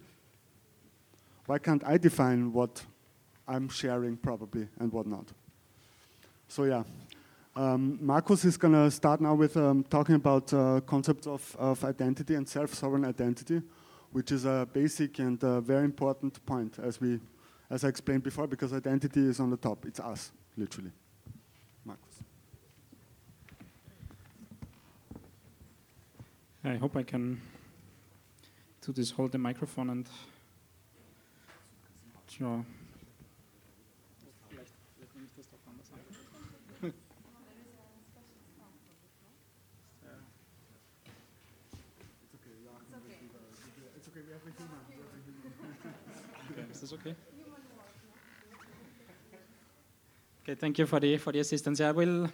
Why 1.46 1.60
can't 1.60 1.84
I 1.86 1.98
define 1.98 2.52
what 2.52 2.84
I'm 3.48 3.70
sharing 3.70 4.18
probably 4.18 4.68
and 4.80 4.92
what 4.92 5.08
not? 5.08 5.32
So 6.50 6.64
yeah, 6.64 6.84
um, 7.58 7.98
Markus 8.00 8.46
is 8.46 8.56
going 8.56 8.74
to 8.74 8.92
start 8.92 9.20
now 9.20 9.34
with 9.34 9.58
um, 9.58 9.84
talking 9.90 10.14
about 10.14 10.54
uh, 10.54 10.80
concepts 10.86 11.26
of, 11.26 11.56
of 11.58 11.84
identity 11.84 12.36
and 12.36 12.48
self-sovereign 12.48 13.04
identity, 13.04 13.64
which 14.12 14.32
is 14.32 14.46
a 14.46 14.68
basic 14.72 15.18
and 15.18 15.44
uh, 15.44 15.60
very 15.62 15.84
important 15.84 16.46
point, 16.46 16.78
as 16.78 17.02
we, 17.02 17.20
as 17.72 17.84
I 17.84 17.88
explained 17.88 18.22
before, 18.22 18.46
because 18.46 18.74
identity 18.74 19.22
is 19.22 19.40
on 19.40 19.50
the 19.50 19.58
top. 19.58 19.86
It's 19.88 20.00
us, 20.00 20.32
literally. 20.56 20.92
Markus. 21.84 22.24
I 26.64 26.76
hope 26.76 26.96
I 26.96 27.04
can 27.04 27.42
do 28.86 28.92
this. 28.92 29.10
Hold 29.10 29.32
the 29.32 29.40
microphone 29.40 29.90
and 29.90 30.08
draw. 32.28 32.62
This 46.88 47.00
okay? 47.00 47.16
Okay, 50.44 50.56
thank 50.56 50.78
you 50.80 50.86
for 50.86 51.00
the 51.00 51.18
for 51.18 51.32
the 51.32 51.40
assistance. 51.40 51.82
I 51.82 51.92
will 51.92 52.30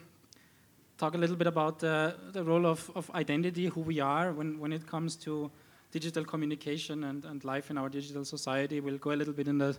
talk 0.97 1.15
a 1.15 1.17
little 1.17 1.35
bit 1.35 1.47
about 1.47 1.83
uh, 1.83 2.11
the 2.31 2.43
role 2.43 2.65
of, 2.65 2.91
of 2.95 3.09
identity, 3.15 3.65
who 3.65 3.81
we 3.81 3.99
are 3.99 4.31
when, 4.31 4.59
when 4.59 4.71
it 4.71 4.85
comes 4.85 5.15
to 5.15 5.49
digital 5.91 6.23
communication 6.23 7.03
and, 7.05 7.25
and 7.25 7.43
life 7.43 7.71
in 7.71 7.77
our 7.77 7.89
digital 7.89 8.23
society. 8.23 8.79
We'll 8.79 8.99
go 8.99 9.11
a 9.11 9.17
little 9.21 9.33
bit 9.33 9.47
in 9.47 9.57
the 9.57 9.75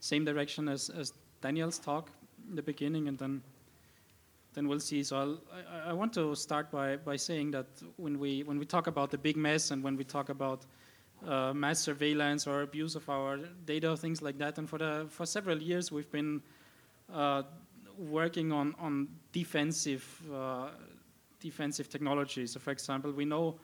same 0.00 0.24
direction 0.24 0.68
as, 0.68 0.88
as 0.90 1.12
Daniel's 1.42 1.78
talk 1.78 2.10
in 2.48 2.56
the 2.56 2.62
beginning, 2.62 3.08
and 3.08 3.18
then 3.18 3.42
then 4.54 4.68
we'll 4.68 4.80
see. 4.80 5.02
So 5.02 5.38
I, 5.52 5.90
I 5.90 5.92
want 5.92 6.12
to 6.14 6.34
start 6.34 6.70
by, 6.70 6.96
by 6.96 7.16
saying 7.16 7.50
that 7.50 7.66
when 7.96 8.18
we 8.18 8.42
when 8.44 8.58
we 8.58 8.64
talk 8.64 8.86
about 8.86 9.10
the 9.10 9.18
big 9.18 9.36
mess 9.36 9.70
and 9.70 9.82
when 9.82 9.96
we 9.96 10.04
talk 10.04 10.30
about 10.30 10.64
uh, 11.26 11.52
mass 11.54 11.80
surveillance 11.80 12.46
or 12.46 12.62
abuse 12.62 12.94
of 12.96 13.08
our 13.08 13.38
data, 13.64 13.96
things 13.96 14.22
like 14.22 14.38
that. 14.38 14.58
And 14.58 14.68
for 14.68 14.78
the 14.78 15.06
for 15.08 15.26
several 15.26 15.60
years, 15.62 15.90
we've 15.90 16.10
been 16.10 16.42
uh, 17.12 17.42
working 17.98 18.52
on 18.52 18.74
on 18.78 19.08
defensive 19.32 20.04
uh, 20.32 20.68
defensive 21.40 21.88
technologies. 21.88 22.52
So, 22.52 22.60
for 22.60 22.70
example, 22.70 23.12
we 23.12 23.24
know 23.24 23.56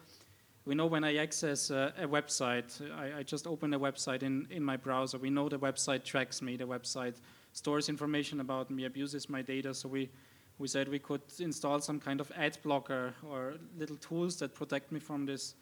we 0.66 0.74
know 0.74 0.86
when 0.86 1.04
I 1.04 1.16
access 1.16 1.70
a, 1.70 1.92
a 1.98 2.06
website, 2.06 2.80
I, 2.92 3.20
I, 3.20 3.22
just 3.22 3.46
open 3.46 3.72
a 3.74 3.80
website 3.80 4.22
in 4.22 4.46
in 4.50 4.62
my 4.62 4.76
browser. 4.76 5.18
We 5.18 5.30
know 5.30 5.48
the 5.48 5.58
website 5.58 6.04
tracks 6.04 6.42
me. 6.42 6.56
The 6.56 6.66
website 6.66 7.14
stores 7.52 7.88
information 7.88 8.40
about 8.40 8.70
me, 8.70 8.84
abuses 8.84 9.28
my 9.28 9.42
data. 9.42 9.74
So 9.74 9.88
we 9.88 10.10
we 10.58 10.68
said 10.68 10.88
we 10.88 10.98
could 10.98 11.22
install 11.38 11.80
some 11.80 11.98
kind 11.98 12.20
of 12.20 12.30
ad 12.36 12.58
blocker 12.62 13.14
or 13.28 13.54
little 13.78 13.96
tools 13.96 14.36
that 14.36 14.54
protect 14.54 14.92
me 14.92 15.00
from 15.00 15.26
this 15.26 15.54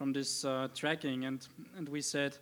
from 0.00 0.14
this 0.14 0.46
uh, 0.46 0.66
tracking, 0.74 1.26
and 1.26 1.46
and 1.76 1.86
we 1.86 2.00
said 2.00 2.38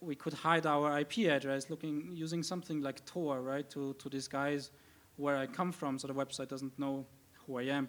we 0.00 0.14
could 0.14 0.34
hide 0.34 0.66
our 0.66 1.00
IP 1.00 1.26
address 1.36 1.68
looking 1.68 2.12
using 2.14 2.44
something 2.44 2.80
like 2.80 3.04
Tor, 3.04 3.40
right, 3.42 3.68
to 3.70 3.94
to 3.94 4.08
disguise 4.08 4.70
where 5.16 5.36
I 5.36 5.46
come 5.46 5.72
from, 5.72 5.98
so 5.98 6.06
the 6.06 6.14
website 6.14 6.46
doesn't 6.46 6.78
know 6.78 7.04
who 7.44 7.58
I 7.58 7.64
am. 7.78 7.88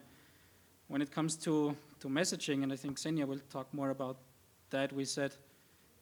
When 0.88 1.00
it 1.00 1.12
comes 1.12 1.36
to 1.46 1.76
to 2.00 2.08
messaging, 2.10 2.64
and 2.64 2.74
I 2.74 2.76
think 2.76 2.98
Ksenia 2.98 3.28
will 3.28 3.42
talk 3.52 3.72
more 3.72 3.92
about 3.92 4.18
that, 4.72 4.92
we 4.92 5.06
said 5.06 5.36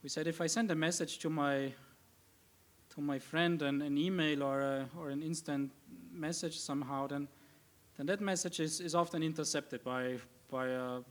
we 0.04 0.10
said 0.10 0.26
if 0.26 0.40
I 0.40 0.48
send 0.48 0.72
a 0.72 0.76
message 0.76 1.20
to 1.20 1.30
my 1.30 1.74
to 2.96 3.02
my 3.02 3.20
friend 3.20 3.62
an, 3.62 3.82
an 3.82 3.98
email 3.98 4.42
or 4.42 4.62
a, 4.62 4.90
or 4.98 5.10
an 5.10 5.22
instant 5.22 5.72
message 6.14 6.58
somehow, 6.60 7.08
then 7.08 7.28
then 7.98 8.06
that 8.06 8.22
message 8.22 8.62
is, 8.62 8.80
is 8.80 8.96
often 8.96 9.22
intercepted 9.22 9.84
by 9.84 10.18
by 10.50 10.68
a 10.68 11.02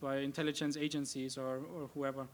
by 0.00 0.18
intelligence 0.18 0.76
agencies 0.76 1.36
or, 1.36 1.60
or 1.74 1.90
whoever. 1.94 2.26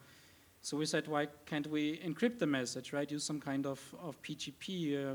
So 0.62 0.76
we 0.76 0.86
said, 0.86 1.08
why 1.08 1.28
can't 1.46 1.66
we 1.66 1.98
encrypt 1.98 2.38
the 2.38 2.46
message, 2.46 2.92
right? 2.92 3.10
Use 3.10 3.24
some 3.24 3.40
kind 3.40 3.66
of, 3.66 3.80
of 4.02 4.20
PGP, 4.22 4.96
uh, 4.96 5.14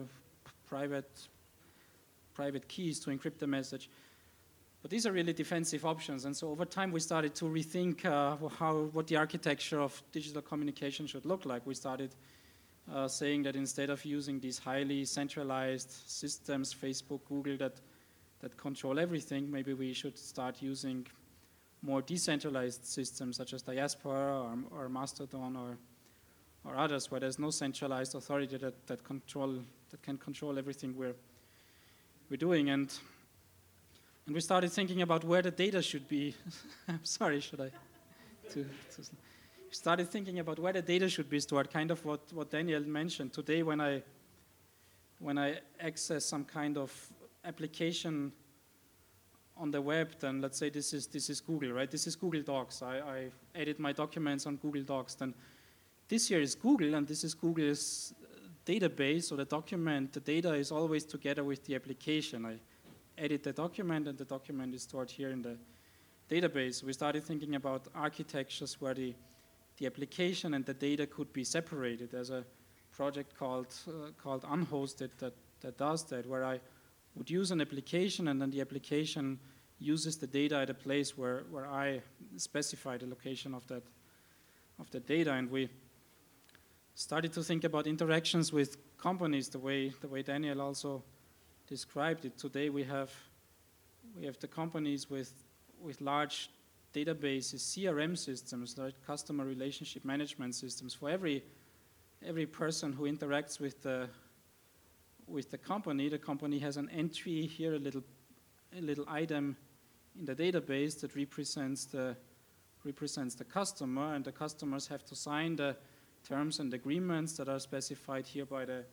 private, 0.68 1.28
private 2.34 2.68
keys 2.68 3.00
to 3.00 3.10
encrypt 3.10 3.40
the 3.40 3.48
message. 3.48 3.90
But 4.82 4.92
these 4.92 5.06
are 5.06 5.12
really 5.12 5.34
defensive 5.34 5.86
options. 5.86 6.26
And 6.26 6.36
so 6.36 6.50
over 6.52 6.66
time, 6.66 6.92
we 6.92 7.00
started 7.00 7.36
to 7.36 7.46
rethink 7.46 8.06
uh, 8.06 8.38
how, 8.48 8.90
what 8.94 9.08
the 9.08 9.18
architecture 9.18 9.82
of 9.82 10.02
digital 10.12 10.42
communication 10.42 11.08
should 11.08 11.26
look 11.26 11.46
like. 11.46 11.66
We 11.66 11.74
started 11.74 12.16
uh, 12.94 13.08
saying 13.08 13.44
that 13.44 13.56
instead 13.56 13.90
of 13.90 14.06
using 14.06 14.40
these 14.40 14.58
highly 14.58 15.04
centralized 15.06 15.92
systems, 16.08 16.74
Facebook, 16.74 17.22
Google, 17.28 17.58
that, 17.58 17.82
that 18.40 18.56
control 18.56 19.00
everything, 19.00 19.52
maybe 19.52 19.74
we 19.74 19.94
should 19.94 20.18
start 20.18 20.62
using 20.62 21.06
more 21.82 22.02
decentralized 22.02 22.86
systems 22.86 23.38
such 23.38 23.54
as 23.54 23.62
Diaspora 23.62 24.42
or, 24.42 24.58
or 24.72 24.90
Mastodon 24.90 25.56
or, 25.56 25.78
or 26.66 26.78
others 26.78 27.10
where 27.10 27.20
there's 27.20 27.40
no 27.40 27.50
centralized 27.52 28.16
authority 28.16 28.58
that, 28.58 28.88
that, 28.88 29.04
control, 29.04 29.60
that 29.90 30.02
can 30.02 30.18
control 30.18 30.58
everything 30.58 30.96
we're, 30.98 31.16
we're 32.30 32.38
doing. 32.38 32.70
And, 32.70 32.94
and 34.26 34.36
we 34.36 34.42
started 34.42 34.72
thinking 34.72 35.02
about 35.02 35.24
where 35.24 35.42
the 35.42 35.52
data 35.52 35.82
should 35.82 36.08
be. 36.08 36.36
I'm 36.88 37.00
sorry, 37.04 37.40
should 37.40 37.62
I? 37.62 37.72
to, 38.50 38.64
to 38.64 39.04
started 39.72 40.10
thinking 40.10 40.40
about 40.40 40.60
where 40.60 40.74
the 40.74 40.82
data 40.82 41.08
should 41.08 41.30
be 41.30 41.40
stored, 41.40 41.70
kind 41.72 41.92
of 41.92 42.04
what, 42.04 42.22
what 42.34 42.50
Daniel 42.50 42.82
mentioned. 42.82 43.34
Today 43.34 43.64
when 43.64 43.80
I, 43.80 44.02
when 45.20 45.38
I 45.38 45.60
access 45.80 46.26
some 46.26 46.46
kind 46.46 46.78
of 46.78 46.92
application 47.46 48.32
on 49.60 49.72
the 49.72 49.82
web, 49.82 50.16
then 50.20 50.42
let's 50.42 50.58
say 50.58 50.70
this 50.70 50.94
is 50.94 51.08
this 51.08 51.30
is 51.30 51.42
Google, 51.42 51.74
right? 51.74 51.92
This 51.92 52.08
is 52.08 52.16
Google 52.16 52.42
Docs. 52.42 52.82
I, 52.82 53.00
I 53.00 53.32
edit 53.54 53.78
my 53.80 53.92
documents 53.92 54.46
on 54.46 54.56
Google 54.56 54.84
Docs. 54.84 55.16
Then 55.16 55.34
this 56.08 56.30
here 56.30 56.40
is 56.40 56.56
Google, 56.56 56.96
and 56.96 57.08
this 57.08 57.24
is 57.24 57.34
Google's 57.34 58.14
database. 58.66 59.26
So 59.26 59.36
the 59.36 59.46
document, 59.46 60.14
the 60.14 60.22
data 60.22 60.54
is 60.54 60.72
always 60.72 61.04
together 61.04 61.44
with 61.44 61.66
the 61.66 61.76
application. 61.76 62.46
I 62.46 62.56
edit 63.18 63.44
the 63.44 63.54
document, 63.54 64.08
and 64.08 64.18
the 64.18 64.26
document 64.26 64.74
is 64.74 64.84
stored 64.84 65.12
here 65.12 65.30
in 65.30 65.42
the 65.42 65.58
database. 66.30 66.82
We 66.84 66.94
started 66.94 67.24
thinking 67.24 67.56
about 67.56 67.88
architectures 67.94 68.80
where 68.80 68.94
the 68.94 69.14
the 69.78 69.86
application 69.86 70.54
and 70.54 70.66
the 70.66 70.74
data 70.74 71.08
could 71.08 71.32
be 71.32 71.44
separated. 71.44 72.12
There's 72.12 72.32
a 72.32 72.44
project 72.92 73.38
called 73.38 73.74
uh, 73.88 74.12
called 74.24 74.44
Unhosted 74.44 75.12
that 75.18 75.34
that 75.62 75.78
does 75.78 76.04
that, 76.06 76.26
where 76.26 76.46
I 76.46 76.60
would 77.20 77.30
use 77.30 77.52
an 77.52 77.60
application 77.60 78.30
and 78.30 78.42
then 78.42 78.50
the 78.50 78.62
application 78.62 79.38
uses 79.78 80.18
the 80.18 80.26
data 80.26 80.56
at 80.56 80.70
a 80.70 80.74
place 80.74 81.18
where, 81.18 81.44
where 81.52 81.68
I 81.68 82.02
specify 82.38 82.98
the 82.98 83.08
location 83.08 83.54
of 83.54 83.68
that, 83.68 83.84
of 84.80 84.90
the 84.92 85.02
data. 85.02 85.34
And 85.34 85.52
we 85.52 85.70
started 86.96 87.34
to 87.34 87.44
think 87.44 87.66
about 87.66 87.88
interactions 87.88 88.54
with 88.54 88.78
companies 88.98 89.50
the 89.50 89.60
way, 89.60 89.94
the 90.00 90.08
way 90.08 90.22
Daniel 90.22 90.62
also 90.62 91.04
described 91.68 92.24
it. 92.24 92.38
Today 92.38 92.70
we 92.70 92.84
have, 92.86 93.12
we 94.18 94.26
have 94.26 94.40
the 94.40 94.48
companies 94.48 95.10
with, 95.10 95.34
with 95.82 96.00
large 96.00 96.50
databases, 96.94 97.60
CRM 97.60 98.18
systems, 98.18 98.78
like 98.78 98.94
customer 99.06 99.44
relationship 99.44 100.06
management 100.06 100.56
systems 100.56 100.94
for 100.94 101.10
every, 101.10 101.44
every 102.26 102.46
person 102.46 102.94
who 102.94 103.04
interacts 103.04 103.60
with 103.60 103.82
the, 103.84 104.08
with 105.30 105.52
the 105.52 105.58
company, 105.58 106.10
the 106.10 106.18
company 106.18 106.60
has 106.60 106.78
an 106.78 106.90
entry 106.90 107.46
here, 107.46 107.76
a 107.76 107.80
little, 107.80 108.04
a 108.78 108.82
little 108.82 109.06
item 109.08 109.56
in 110.18 110.26
the 110.26 110.36
database 110.36 111.00
that 111.02 111.16
represents 111.16 111.86
the, 111.86 112.16
represents 112.84 113.36
the 113.36 113.44
customer, 113.44 114.14
and 114.16 114.26
the 114.26 114.32
customers 114.32 114.88
have 114.88 115.06
to 115.06 115.16
sign 115.16 115.56
the 115.56 115.76
terms 116.28 116.60
and 116.60 116.74
agreements 116.74 117.34
that 117.34 117.48
are 117.48 117.60
specified 117.60 118.26
here 118.26 118.46
by 118.46 118.66
the 118.66 118.84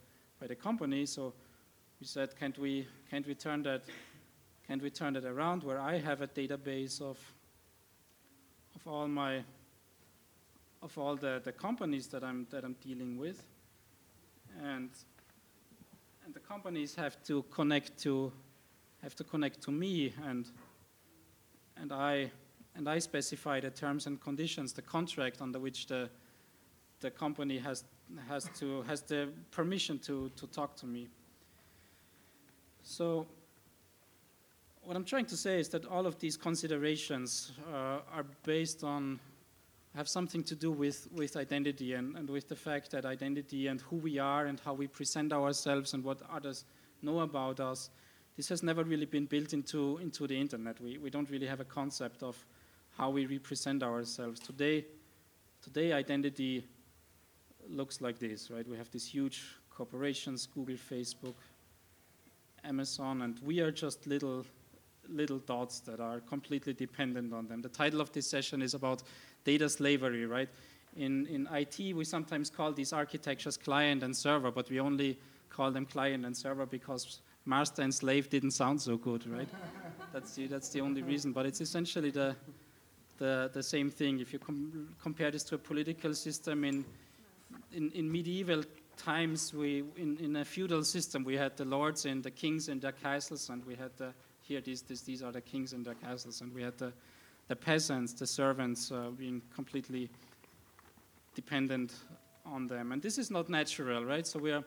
by 0.41 0.47
the 0.47 0.55
company. 0.55 1.07
So 1.07 1.33
we 2.01 2.07
said, 2.07 2.39
can't 2.39 2.59
we 2.59 2.87
can't 3.11 3.27
we 3.27 3.35
turn 3.35 3.63
that 3.63 3.83
can't 4.67 4.83
we 4.83 4.91
turn 4.91 5.15
that 5.15 5.25
around? 5.25 5.63
Where 5.63 5.81
I 5.81 5.99
have 5.99 6.23
a 6.23 6.29
database 6.29 7.01
of 7.01 7.19
of 8.75 8.87
all 8.87 9.09
my 9.09 9.43
of 10.83 10.97
all 10.99 11.17
the, 11.17 11.41
the 11.43 11.53
companies 11.53 12.07
that 12.09 12.23
I'm 12.23 12.47
that 12.51 12.65
I'm 12.65 12.77
dealing 12.83 13.17
with, 13.17 13.43
and 14.63 14.91
and 16.27 16.35
the 16.35 16.41
companies 16.41 16.95
have 16.97 17.23
to 17.23 17.45
connect 17.53 17.97
to 17.99 18.33
have 19.01 19.15
to 19.15 19.23
connect 19.23 19.63
to 19.63 19.71
me 19.71 20.13
and 20.27 20.51
and 21.77 21.93
I 21.93 22.33
and 22.75 22.89
I 22.89 22.99
specify 22.99 23.61
the 23.61 23.71
terms 23.71 24.07
and 24.07 24.21
conditions, 24.21 24.73
the 24.73 24.83
contract 24.83 25.41
under 25.41 25.61
which 25.61 25.87
the 25.87 26.11
the 27.01 27.11
company 27.11 27.59
has 27.59 27.85
has 28.29 28.51
to 28.59 28.83
has 28.83 29.03
the 29.03 29.29
permission 29.53 29.99
to 30.01 30.31
to 30.31 30.47
talk 30.49 30.75
to 30.77 30.87
me. 30.87 31.09
So 32.83 33.27
what 34.83 34.97
I'm 34.97 35.05
trying 35.05 35.27
to 35.27 35.37
say 35.37 35.61
is 35.61 35.69
that 35.69 35.85
all 35.87 36.07
of 36.07 36.19
these 36.19 36.37
considerations 36.37 37.53
uh, 37.73 37.99
are 38.13 38.27
based 38.43 38.83
on 38.83 39.21
have 39.97 40.09
something 40.09 40.45
to 40.45 40.55
do 40.55 40.71
with, 40.71 41.09
with 41.13 41.37
identity 41.37 41.95
and, 41.95 42.17
and 42.17 42.29
with 42.29 42.49
the 42.49 42.57
fact 42.57 42.91
that 42.91 43.05
identity 43.05 43.67
and 43.67 43.81
who 43.81 43.97
we 43.97 44.19
are 44.19 44.47
and 44.47 44.61
how 44.61 44.75
we 44.75 44.87
present 44.87 45.33
ourselves 45.33 45.95
and 45.95 46.05
what 46.05 46.21
others 46.31 46.65
know 47.03 47.21
about 47.21 47.61
us 47.61 47.91
this 48.37 48.51
has 48.51 48.63
never 48.63 48.85
really 48.85 49.07
been 49.07 49.25
built 49.25 49.55
into, 49.55 49.97
into 49.99 50.27
the 50.27 50.39
internet. 50.39 50.79
We, 50.81 50.99
we 50.99 51.09
don't 51.09 51.29
really 51.31 51.47
have 51.47 51.61
a 51.61 51.65
concept 51.65 52.23
of 52.23 52.37
how 52.97 53.11
we 53.11 53.25
represent 53.27 53.83
ourselves. 53.83 54.41
Today, 54.41 54.85
today 55.63 55.93
identity 55.93 56.65
looks 57.69 58.01
like 58.03 58.19
this, 58.19 58.51
right? 58.51 58.69
We 58.69 58.77
have 58.77 58.91
these 58.91 59.07
huge 59.07 59.43
corporations, 59.71 60.47
Google, 60.47 60.77
Facebook, 60.77 61.35
Amazon, 62.63 63.23
and 63.23 63.39
we 63.41 63.61
are 63.61 63.71
just 63.71 64.07
little 64.07 64.45
little 65.09 65.39
dots 65.39 65.79
that 65.79 66.01
are 66.01 66.19
completely 66.19 66.73
dependent 66.73 67.33
on 67.33 67.47
them. 67.47 67.63
The 67.63 67.69
title 67.69 68.01
of 68.01 68.11
this 68.11 68.29
session 68.29 68.61
is 68.61 68.75
about 68.75 69.05
data 69.47 69.69
slavery, 69.69 70.27
right? 70.27 70.49
In, 70.97 71.27
in 71.27 71.49
IT, 71.53 71.95
we 71.95 72.05
sometimes 72.05 72.51
call 72.51 72.73
these 72.73 72.93
architectures 72.93 73.57
client 73.57 74.03
and 74.03 74.15
server, 74.15 74.51
but 74.51 74.69
we 74.69 74.81
only 74.81 75.19
call 75.49 75.71
them 75.71 75.87
client 75.87 76.27
and 76.27 76.37
server 76.37 76.67
because 76.67 77.21
master 77.47 77.83
and 77.83 77.95
slave 77.95 78.29
didn't 78.29 78.51
sound 78.51 78.81
so 78.81 78.97
good, 78.97 79.27
right? 79.27 79.49
that's, 80.13 80.35
the, 80.35 80.47
that's 80.49 80.71
the 80.71 80.81
only 80.81 81.03
reason. 81.03 81.33
But 81.33 81.47
it's 81.47 81.61
essentially 81.61 82.11
the, 82.11 82.35
the, 83.19 83.51
the 83.53 83.63
same 83.63 83.89
thing. 83.91 84.21
If 84.21 84.33
you 84.33 84.39
com 84.39 84.89
compare 85.01 85.31
this 85.31 85.45
to 85.45 85.55
a 85.55 85.59
political 85.59 86.13
system 86.15 86.65
in, 86.65 86.85
in, 87.73 87.91
in 87.93 88.11
medieval 88.11 88.65
times, 88.97 89.55
we, 89.55 89.85
in, 89.97 90.19
in 90.19 90.37
a 90.37 90.45
feudal 90.45 90.83
system, 90.83 91.23
we 91.25 91.37
had 91.37 91.57
the 91.57 91.65
lords 91.65 92.05
and 92.07 92.23
the 92.23 92.31
kings 92.31 92.69
in 92.69 92.81
their 92.81 92.93
castles, 92.93 93.49
and 93.51 93.65
we 93.65 93.75
had 93.77 93.91
the, 93.97 94.13
here, 94.41 94.61
these, 94.61 94.83
these, 94.83 95.03
these 95.03 95.23
are 95.23 95.33
the 95.33 95.41
kings 95.41 95.73
in 95.73 95.83
their 95.83 95.95
castles, 95.95 96.41
and 96.41 96.53
we 96.55 96.63
had 96.63 96.77
the, 96.79 96.93
the 97.49 97.57
peasants, 97.57 98.13
the 98.13 98.27
servants, 98.27 98.91
uh, 98.91 99.11
being 99.17 99.43
completely 99.55 100.11
dependent 101.35 101.93
on 102.45 102.67
them. 102.67 102.93
And 102.93 103.03
this 103.03 103.19
is 103.19 103.31
not 103.31 103.49
natural, 103.49 104.05
right? 104.05 104.27
So 104.27 104.39
we 104.39 104.53
are 104.53 104.65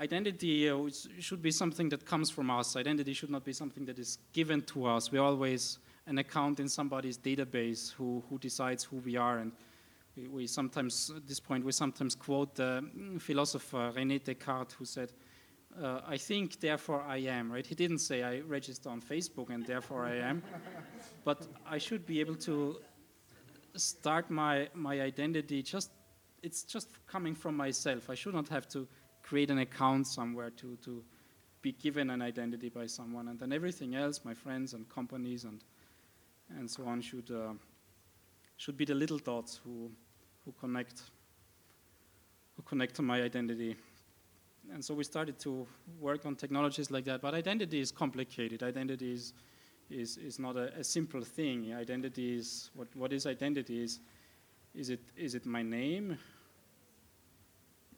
identity 0.00 0.70
uh, 0.70 0.88
should 1.18 1.42
be 1.42 1.50
something 1.50 1.88
that 1.90 2.06
comes 2.06 2.30
from 2.30 2.50
us. 2.50 2.76
Identity 2.76 3.12
should 3.12 3.30
not 3.30 3.44
be 3.44 3.52
something 3.52 3.84
that 3.84 3.98
is 3.98 4.18
given 4.32 4.62
to 4.62 4.86
us. 4.86 5.12
We're 5.12 5.22
always 5.22 5.78
an 6.06 6.18
account 6.18 6.58
in 6.58 6.68
somebody's 6.68 7.18
database 7.18 7.92
who, 7.92 8.22
who 8.28 8.38
decides 8.38 8.82
who 8.82 8.96
we 8.96 9.16
are. 9.16 9.38
And 9.38 9.52
we, 10.16 10.28
we 10.28 10.46
sometimes, 10.46 11.12
at 11.14 11.28
this 11.28 11.38
point, 11.38 11.64
we 11.64 11.72
sometimes 11.72 12.14
quote 12.14 12.54
the 12.54 12.88
philosopher 13.18 13.92
René 13.94 14.22
Descartes, 14.22 14.72
who 14.72 14.84
said, 14.84 15.12
uh, 15.78 16.00
I 16.06 16.16
think, 16.16 16.60
therefore 16.60 17.02
I 17.02 17.18
am, 17.18 17.52
right? 17.52 17.66
He 17.66 17.74
didn't 17.74 17.98
say 17.98 18.22
I 18.22 18.40
register 18.40 18.88
on 18.88 19.00
Facebook 19.00 19.50
and 19.50 19.64
therefore 19.64 20.04
I 20.04 20.16
am. 20.16 20.42
but 21.24 21.46
I 21.66 21.78
should 21.78 22.06
be 22.06 22.20
able 22.20 22.34
to 22.36 22.80
start 23.76 24.30
my, 24.30 24.68
my 24.74 25.00
identity 25.00 25.62
just, 25.62 25.90
it's 26.42 26.64
just 26.64 26.88
coming 27.06 27.34
from 27.34 27.56
myself. 27.56 28.10
I 28.10 28.14
should 28.14 28.34
not 28.34 28.48
have 28.48 28.68
to 28.70 28.86
create 29.22 29.50
an 29.50 29.58
account 29.58 30.06
somewhere 30.06 30.50
to, 30.50 30.76
to 30.84 31.04
be 31.62 31.72
given 31.72 32.10
an 32.10 32.22
identity 32.22 32.68
by 32.68 32.86
someone. 32.86 33.28
And 33.28 33.38
then 33.38 33.52
everything 33.52 33.94
else, 33.94 34.20
my 34.24 34.34
friends 34.34 34.74
and 34.74 34.88
companies 34.88 35.44
and, 35.44 35.62
and 36.58 36.68
so 36.68 36.84
on, 36.84 37.00
should, 37.00 37.30
uh, 37.30 37.52
should 38.56 38.76
be 38.76 38.84
the 38.84 38.94
little 38.94 39.18
dots 39.18 39.60
who, 39.62 39.90
who, 40.44 40.52
connect, 40.58 41.02
who 42.56 42.62
connect 42.62 42.96
to 42.96 43.02
my 43.02 43.22
identity. 43.22 43.76
And 44.72 44.84
so 44.84 44.94
we 44.94 45.04
started 45.04 45.38
to 45.40 45.66
work 45.98 46.26
on 46.26 46.36
technologies 46.36 46.90
like 46.90 47.04
that. 47.04 47.20
But 47.20 47.34
identity 47.34 47.80
is 47.80 47.90
complicated. 47.90 48.62
Identity 48.62 49.12
is, 49.12 49.32
is, 49.90 50.16
is 50.16 50.38
not 50.38 50.56
a, 50.56 50.72
a 50.78 50.84
simple 50.84 51.22
thing. 51.22 51.74
Identity 51.74 52.36
is, 52.36 52.70
what, 52.74 52.88
what 52.94 53.12
is 53.12 53.26
identity? 53.26 53.82
Is, 53.82 54.00
is, 54.74 54.90
it, 54.90 55.00
is 55.16 55.34
it 55.34 55.44
my 55.46 55.62
name? 55.62 56.18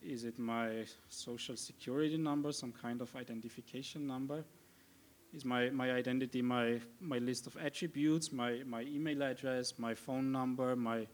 Is 0.02 0.24
it 0.24 0.38
my 0.38 0.84
social 1.08 1.56
security 1.56 2.16
number, 2.16 2.50
some 2.52 2.72
kind 2.72 3.00
of 3.00 3.14
identification 3.14 4.06
number? 4.06 4.44
Is 5.32 5.44
my, 5.44 5.70
my 5.70 5.92
identity 5.92 6.42
my, 6.42 6.80
my 7.00 7.18
list 7.18 7.46
of 7.46 7.56
attributes, 7.56 8.32
my, 8.32 8.62
my 8.66 8.82
email 8.82 9.22
address, 9.22 9.74
my 9.78 9.94
phone 9.94 10.32
number, 10.32 10.74
my 10.76 11.06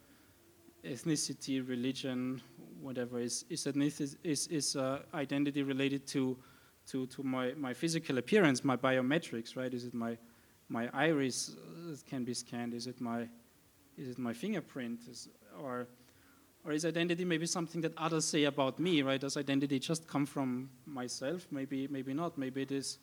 ethnicity, 0.85 1.67
religion, 1.67 2.41
whatever? 2.81 3.21
Is, 3.21 3.45
is, 3.51 3.67
is, 3.67 4.47
is 4.47 4.77
uh, 4.77 5.01
identity 5.15 5.63
related 5.63 6.07
to, 6.09 6.37
to, 6.89 7.07
to 7.07 7.23
my, 7.23 7.53
my 7.57 7.75
physical 7.75 8.19
appearance, 8.19 8.65
my 8.65 8.77
biometrics, 8.77 9.57
right? 9.57 9.73
Is 9.73 9.85
it 9.85 9.95
my, 9.95 10.17
my 10.69 10.89
iris 10.93 11.57
that 11.87 12.05
can 12.07 12.25
be 12.25 12.35
scanned? 12.35 12.75
Is 12.75 12.87
it 12.87 13.01
my, 13.01 13.29
is 13.97 14.09
it 14.09 14.19
my 14.19 14.33
fingerprint? 14.33 15.01
Is, 15.11 15.29
or 15.63 15.89
or 16.65 16.73
is 16.73 16.85
identity 16.85 17.25
maybe 17.25 17.47
something 17.47 17.81
that 17.81 17.93
others 17.97 18.27
say 18.27 18.45
about 18.45 18.79
me, 18.79 19.01
right? 19.03 19.21
Does 19.21 19.37
identity 19.37 19.79
just 19.79 20.07
come 20.07 20.27
from 20.27 20.69
myself? 20.85 21.47
Maybe, 21.51 21.89
maybe 21.89 22.13
not. 22.13 22.37
Maybe 22.37 22.61
it 22.61 22.73
is, 22.73 22.99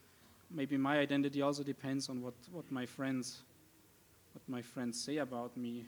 maybe 0.52 0.78
my 0.78 1.00
identity 1.00 1.42
also 1.42 1.64
depends 1.64 2.08
on 2.08 2.22
what, 2.22 2.36
what 2.52 2.70
my 2.72 2.86
friends, 2.86 3.42
what 4.34 4.48
my 4.48 4.62
friends 4.62 5.02
say 5.02 5.18
about 5.18 5.58
me. 5.58 5.86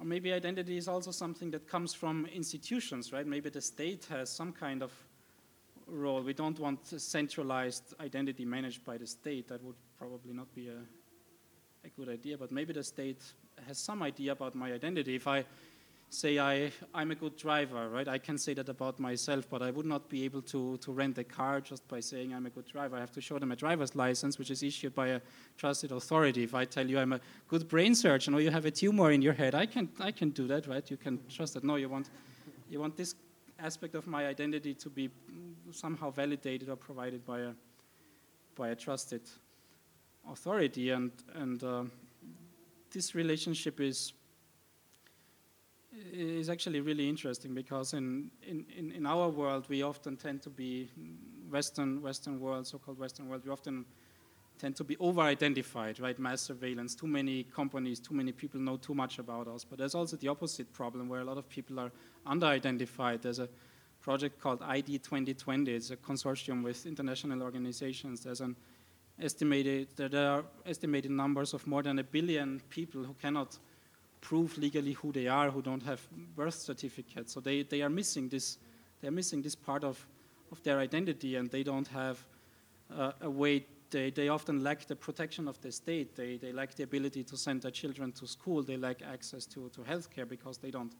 Or 0.00 0.06
maybe 0.06 0.32
identity 0.32 0.78
is 0.78 0.88
also 0.88 1.10
something 1.10 1.50
that 1.50 1.68
comes 1.68 1.92
from 1.92 2.26
institutions, 2.34 3.12
right? 3.12 3.26
Maybe 3.26 3.50
the 3.50 3.60
state 3.60 4.06
has 4.08 4.30
some 4.30 4.50
kind 4.50 4.82
of 4.82 4.92
role. 5.86 6.22
We 6.22 6.32
don't 6.32 6.58
want 6.58 6.86
centralized 6.86 7.94
identity 8.00 8.46
managed 8.46 8.82
by 8.84 8.96
the 8.96 9.06
state. 9.06 9.48
That 9.48 9.62
would 9.62 9.76
probably 9.98 10.32
not 10.32 10.54
be 10.54 10.68
a, 10.68 10.78
a 11.84 11.88
good 11.90 12.08
idea, 12.08 12.38
but 12.38 12.50
maybe 12.50 12.72
the 12.72 12.82
state 12.82 13.22
has 13.66 13.76
some 13.76 14.02
idea 14.02 14.32
about 14.32 14.54
my 14.54 14.72
identity. 14.72 15.16
If 15.16 15.26
I 15.26 15.44
say 16.10 16.40
I, 16.40 16.72
I'm 16.92 17.12
a 17.12 17.14
good 17.14 17.36
driver, 17.36 17.88
right, 17.88 18.08
I 18.08 18.18
can 18.18 18.36
say 18.36 18.52
that 18.54 18.68
about 18.68 18.98
myself, 18.98 19.48
but 19.48 19.62
I 19.62 19.70
would 19.70 19.86
not 19.86 20.08
be 20.08 20.24
able 20.24 20.42
to, 20.42 20.76
to 20.78 20.92
rent 20.92 21.16
a 21.18 21.24
car 21.24 21.60
just 21.60 21.86
by 21.86 22.00
saying 22.00 22.34
I'm 22.34 22.46
a 22.46 22.50
good 22.50 22.66
driver. 22.66 22.96
I 22.96 23.00
have 23.00 23.12
to 23.12 23.20
show 23.20 23.38
them 23.38 23.52
a 23.52 23.56
driver's 23.56 23.94
license, 23.94 24.36
which 24.36 24.50
is 24.50 24.62
issued 24.64 24.92
by 24.92 25.08
a 25.08 25.20
trusted 25.56 25.92
authority. 25.92 26.42
If 26.42 26.54
I 26.54 26.64
tell 26.64 26.86
you 26.86 26.98
I'm 26.98 27.12
a 27.12 27.20
good 27.46 27.68
brain 27.68 27.94
surgeon 27.94 28.34
or 28.34 28.40
you 28.40 28.50
have 28.50 28.64
a 28.64 28.72
tumor 28.72 29.12
in 29.12 29.22
your 29.22 29.34
head, 29.34 29.54
I 29.54 29.66
can, 29.66 29.88
I 30.00 30.10
can 30.10 30.30
do 30.30 30.48
that, 30.48 30.66
right? 30.66 30.88
You 30.90 30.96
can 30.96 31.20
trust 31.28 31.54
that. 31.54 31.62
No, 31.62 31.76
you 31.76 31.88
want, 31.88 32.10
you 32.68 32.80
want 32.80 32.96
this 32.96 33.14
aspect 33.60 33.94
of 33.94 34.08
my 34.08 34.26
identity 34.26 34.74
to 34.74 34.90
be 34.90 35.10
somehow 35.70 36.10
validated 36.10 36.68
or 36.68 36.76
provided 36.76 37.24
by 37.24 37.40
a, 37.40 37.52
by 38.56 38.70
a 38.70 38.74
trusted 38.74 39.22
authority. 40.28 40.90
And, 40.90 41.12
and 41.34 41.62
uh, 41.62 41.84
this 42.90 43.14
relationship 43.14 43.80
is 43.80 44.12
is 46.12 46.48
actually 46.48 46.80
really 46.80 47.08
interesting 47.08 47.54
because 47.54 47.94
in, 47.94 48.30
in, 48.46 48.92
in, 48.92 49.06
our 49.06 49.28
world 49.28 49.66
we 49.68 49.82
often 49.82 50.16
tend 50.16 50.42
to 50.42 50.50
be 50.50 50.88
Western 51.50 52.00
Western 52.00 52.40
world, 52.40 52.66
so-called 52.66 52.98
Western 52.98 53.28
world, 53.28 53.42
we 53.44 53.50
often 53.50 53.84
tend 54.58 54.76
to 54.76 54.84
be 54.84 54.96
over-identified, 54.98 55.98
right? 56.00 56.18
Mass 56.18 56.42
surveillance, 56.42 56.94
too 56.94 57.06
many 57.06 57.44
companies, 57.44 57.98
too 57.98 58.14
many 58.14 58.30
people 58.30 58.60
know 58.60 58.76
too 58.76 58.94
much 58.94 59.18
about 59.18 59.48
us. 59.48 59.64
But 59.64 59.78
there's 59.78 59.94
also 59.94 60.16
the 60.16 60.28
opposite 60.28 60.70
problem 60.72 61.08
where 61.08 61.20
a 61.20 61.24
lot 61.24 61.38
of 61.38 61.48
people 61.48 61.80
are 61.80 61.90
under-identified. 62.26 63.22
There's 63.22 63.38
a 63.38 63.48
project 64.02 64.38
called 64.38 64.62
ID 64.62 64.98
2020. 64.98 65.72
It's 65.72 65.90
a 65.90 65.96
consortium 65.96 66.62
with 66.62 66.84
international 66.86 67.42
organizations. 67.42 68.20
There's 68.20 68.42
an 68.42 68.54
estimated 69.18 69.88
there 69.96 70.30
are 70.30 70.44
estimated 70.64 71.10
numbers 71.10 71.52
of 71.52 71.66
more 71.66 71.82
than 71.82 71.98
a 71.98 72.04
billion 72.04 72.60
people 72.70 73.04
who 73.04 73.14
cannot 73.14 73.58
prove 74.20 74.56
legally 74.58 74.92
who 74.92 75.12
they 75.12 75.28
are, 75.28 75.50
who 75.50 75.62
don't 75.62 75.82
have 75.82 76.00
birth 76.36 76.54
certificates. 76.54 77.32
So 77.32 77.40
they, 77.40 77.62
they 77.62 77.82
are 77.82 77.88
missing 77.88 78.28
this 78.28 78.58
they 79.00 79.08
are 79.08 79.12
missing 79.12 79.42
this 79.42 79.54
part 79.54 79.82
of, 79.82 80.06
of 80.52 80.62
their 80.62 80.78
identity 80.78 81.36
and 81.36 81.50
they 81.50 81.62
don't 81.62 81.88
have 81.88 82.22
uh, 82.94 83.12
a 83.22 83.30
way 83.30 83.64
they, 83.90 84.10
they 84.10 84.28
often 84.28 84.62
lack 84.62 84.86
the 84.86 84.94
protection 84.94 85.48
of 85.48 85.60
the 85.62 85.72
state. 85.72 86.14
They, 86.14 86.36
they 86.36 86.52
lack 86.52 86.74
the 86.76 86.84
ability 86.84 87.24
to 87.24 87.36
send 87.36 87.62
their 87.62 87.72
children 87.72 88.12
to 88.12 88.26
school. 88.26 88.62
They 88.62 88.76
lack 88.76 89.02
access 89.02 89.46
to, 89.46 89.68
to 89.70 89.80
healthcare 89.80 90.28
because 90.28 90.58
they 90.58 90.70
don't, 90.70 90.92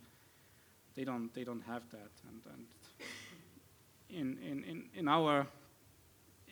they 0.96 1.04
don't, 1.04 1.33
they 1.33 1.44
don't 1.44 1.62
have 1.62 1.88
that. 1.90 2.11
And, 2.26 2.40
and 2.52 2.66
in, 4.09 4.44
in, 4.44 4.64
in, 4.64 4.85
in, 4.94 5.09
our, 5.09 5.46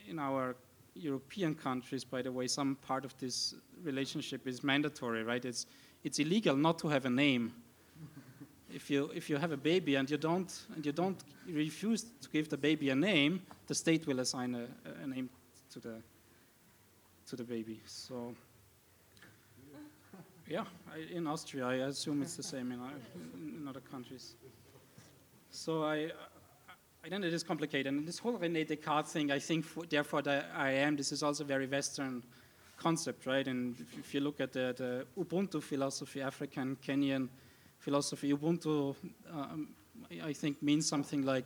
in 0.06 0.20
our 0.20 0.54
European 0.94 1.56
countries, 1.56 2.04
by 2.04 2.22
the 2.22 2.30
way, 2.30 2.46
some 2.46 2.76
part 2.76 3.04
of 3.04 3.18
this 3.18 3.54
relationship 3.82 4.46
is 4.46 4.62
mandatory, 4.62 5.24
right? 5.24 5.44
It's, 5.44 5.66
it's 6.04 6.18
illegal 6.18 6.56
not 6.56 6.78
to 6.80 6.88
have 6.88 7.04
a 7.04 7.10
name. 7.10 7.52
if 8.74 8.90
you, 8.90 9.10
if 9.14 9.30
you 9.30 9.36
have 9.36 9.52
a 9.52 9.56
baby 9.56 9.96
and 9.96 10.10
you 10.10 10.16
don't, 10.16 10.66
and 10.74 10.84
you 10.84 10.92
don't 10.92 11.22
refuse 11.48 12.04
to 12.20 12.28
give 12.30 12.48
the 12.48 12.56
baby 12.56 12.90
a 12.90 12.94
name, 12.94 13.42
the 13.66 13.74
state 13.74 14.06
will 14.06 14.20
assign 14.20 14.54
a, 14.54 14.66
a 15.02 15.06
name 15.06 15.28
to 15.70 15.80
the, 15.80 15.94
to 17.26 17.36
the 17.36 17.44
baby. 17.44 17.80
So, 17.86 18.34
yeah, 20.46 20.64
I, 20.92 21.14
in 21.14 21.26
Austria, 21.26 21.66
I 21.66 21.74
assume 21.74 22.22
it's 22.22 22.36
the 22.36 22.42
same 22.42 22.72
in, 22.72 22.80
in 23.60 23.68
other 23.68 23.80
countries. 23.80 24.34
So 25.50 25.84
I, 25.84 26.10
identity 27.04 27.34
is 27.34 27.42
complicated. 27.42 27.86
And 27.86 28.06
this 28.06 28.18
whole 28.18 28.38
René 28.38 28.66
Descartes 28.66 29.12
thing, 29.12 29.30
I 29.30 29.38
think, 29.38 29.64
for, 29.64 29.84
therefore, 29.84 30.22
the 30.22 30.44
I 30.54 30.70
am, 30.70 30.96
this 30.96 31.12
is 31.12 31.22
also 31.22 31.44
very 31.44 31.66
Western 31.66 32.22
concept, 32.78 33.26
right? 33.26 33.46
And 33.46 33.76
if, 33.78 33.98
if 33.98 34.14
you 34.14 34.20
look 34.20 34.40
at 34.40 34.52
the, 34.52 34.74
the, 34.76 35.22
Ubuntu 35.22 35.62
philosophy, 35.62 36.22
African, 36.22 36.76
Kenyan 36.86 37.28
philosophy, 37.78 38.32
Ubuntu, 38.32 38.94
um, 39.32 39.68
I 40.22 40.32
think, 40.32 40.62
means 40.62 40.88
something 40.88 41.22
like, 41.22 41.44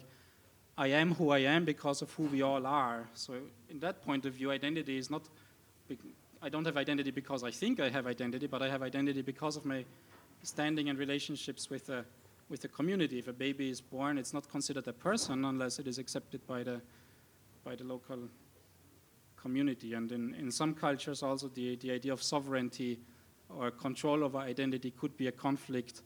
I 0.76 0.88
am 0.88 1.14
who 1.14 1.30
I 1.30 1.40
am 1.40 1.64
because 1.64 2.02
of 2.02 2.12
who 2.12 2.24
we 2.24 2.42
all 2.42 2.66
are. 2.66 3.08
So, 3.14 3.34
in 3.68 3.78
that 3.80 4.02
point 4.02 4.24
of 4.24 4.34
view, 4.34 4.50
identity 4.50 4.96
is 4.96 5.10
not, 5.10 5.22
I 6.40 6.48
don't 6.48 6.64
have 6.64 6.76
identity 6.76 7.10
because 7.10 7.44
I 7.44 7.50
think 7.50 7.80
I 7.80 7.88
have 7.90 8.06
identity, 8.06 8.46
but 8.46 8.62
I 8.62 8.68
have 8.70 8.82
identity 8.82 9.22
because 9.22 9.56
of 9.56 9.64
my 9.64 9.84
standing 10.42 10.88
and 10.88 10.98
relationships 10.98 11.68
with 11.68 11.86
the 11.86 12.04
with 12.52 12.60
the 12.60 12.68
community. 12.68 13.18
If 13.18 13.28
a 13.28 13.32
baby 13.32 13.70
is 13.70 13.80
born, 13.80 14.18
it's 14.18 14.34
not 14.34 14.48
considered 14.48 14.86
a 14.86 14.92
person 14.92 15.46
unless 15.46 15.78
it 15.78 15.86
is 15.86 15.98
accepted 15.98 16.46
by 16.46 16.62
the, 16.62 16.82
by 17.64 17.74
the 17.74 17.84
local 17.84 18.18
community. 19.42 19.94
And 19.94 20.10
in, 20.12 20.34
in 20.34 20.50
some 20.50 20.74
cultures, 20.74 21.22
also, 21.22 21.48
the, 21.48 21.76
the 21.76 21.90
idea 21.90 22.12
of 22.12 22.22
sovereignty 22.22 23.00
or 23.48 23.70
control 23.70 24.24
over 24.24 24.38
identity 24.38 24.92
could 24.92 25.16
be 25.16 25.26
a 25.26 25.32
conflict 25.32 26.02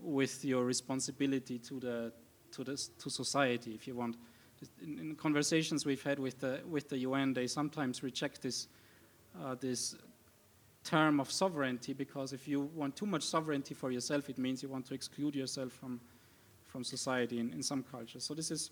with 0.00 0.44
your 0.44 0.64
responsibility 0.64 1.58
to, 1.58 1.78
the, 1.78 2.12
to, 2.52 2.64
the, 2.64 2.88
to 2.98 3.10
society, 3.10 3.74
if 3.74 3.86
you 3.86 3.94
want. 3.94 4.16
In, 4.82 4.98
in 4.98 5.14
conversations 5.14 5.86
we've 5.86 6.02
had 6.02 6.18
with 6.18 6.40
the, 6.40 6.60
with 6.68 6.88
the 6.88 6.98
UN, 6.98 7.34
they 7.34 7.46
sometimes 7.46 8.02
reject 8.02 8.42
this, 8.42 8.68
uh, 9.42 9.54
this 9.60 9.94
term 10.82 11.20
of 11.20 11.30
sovereignty 11.30 11.92
because 11.92 12.32
if 12.32 12.48
you 12.48 12.62
want 12.74 12.96
too 12.96 13.06
much 13.06 13.22
sovereignty 13.22 13.74
for 13.74 13.90
yourself, 13.90 14.30
it 14.30 14.38
means 14.38 14.62
you 14.62 14.68
want 14.68 14.86
to 14.86 14.94
exclude 14.94 15.34
yourself 15.36 15.72
from, 15.72 16.00
from 16.66 16.82
society 16.82 17.38
in, 17.38 17.52
in 17.52 17.62
some 17.62 17.82
cultures. 17.82 18.24
So 18.24 18.34
this 18.34 18.50
is 18.50 18.70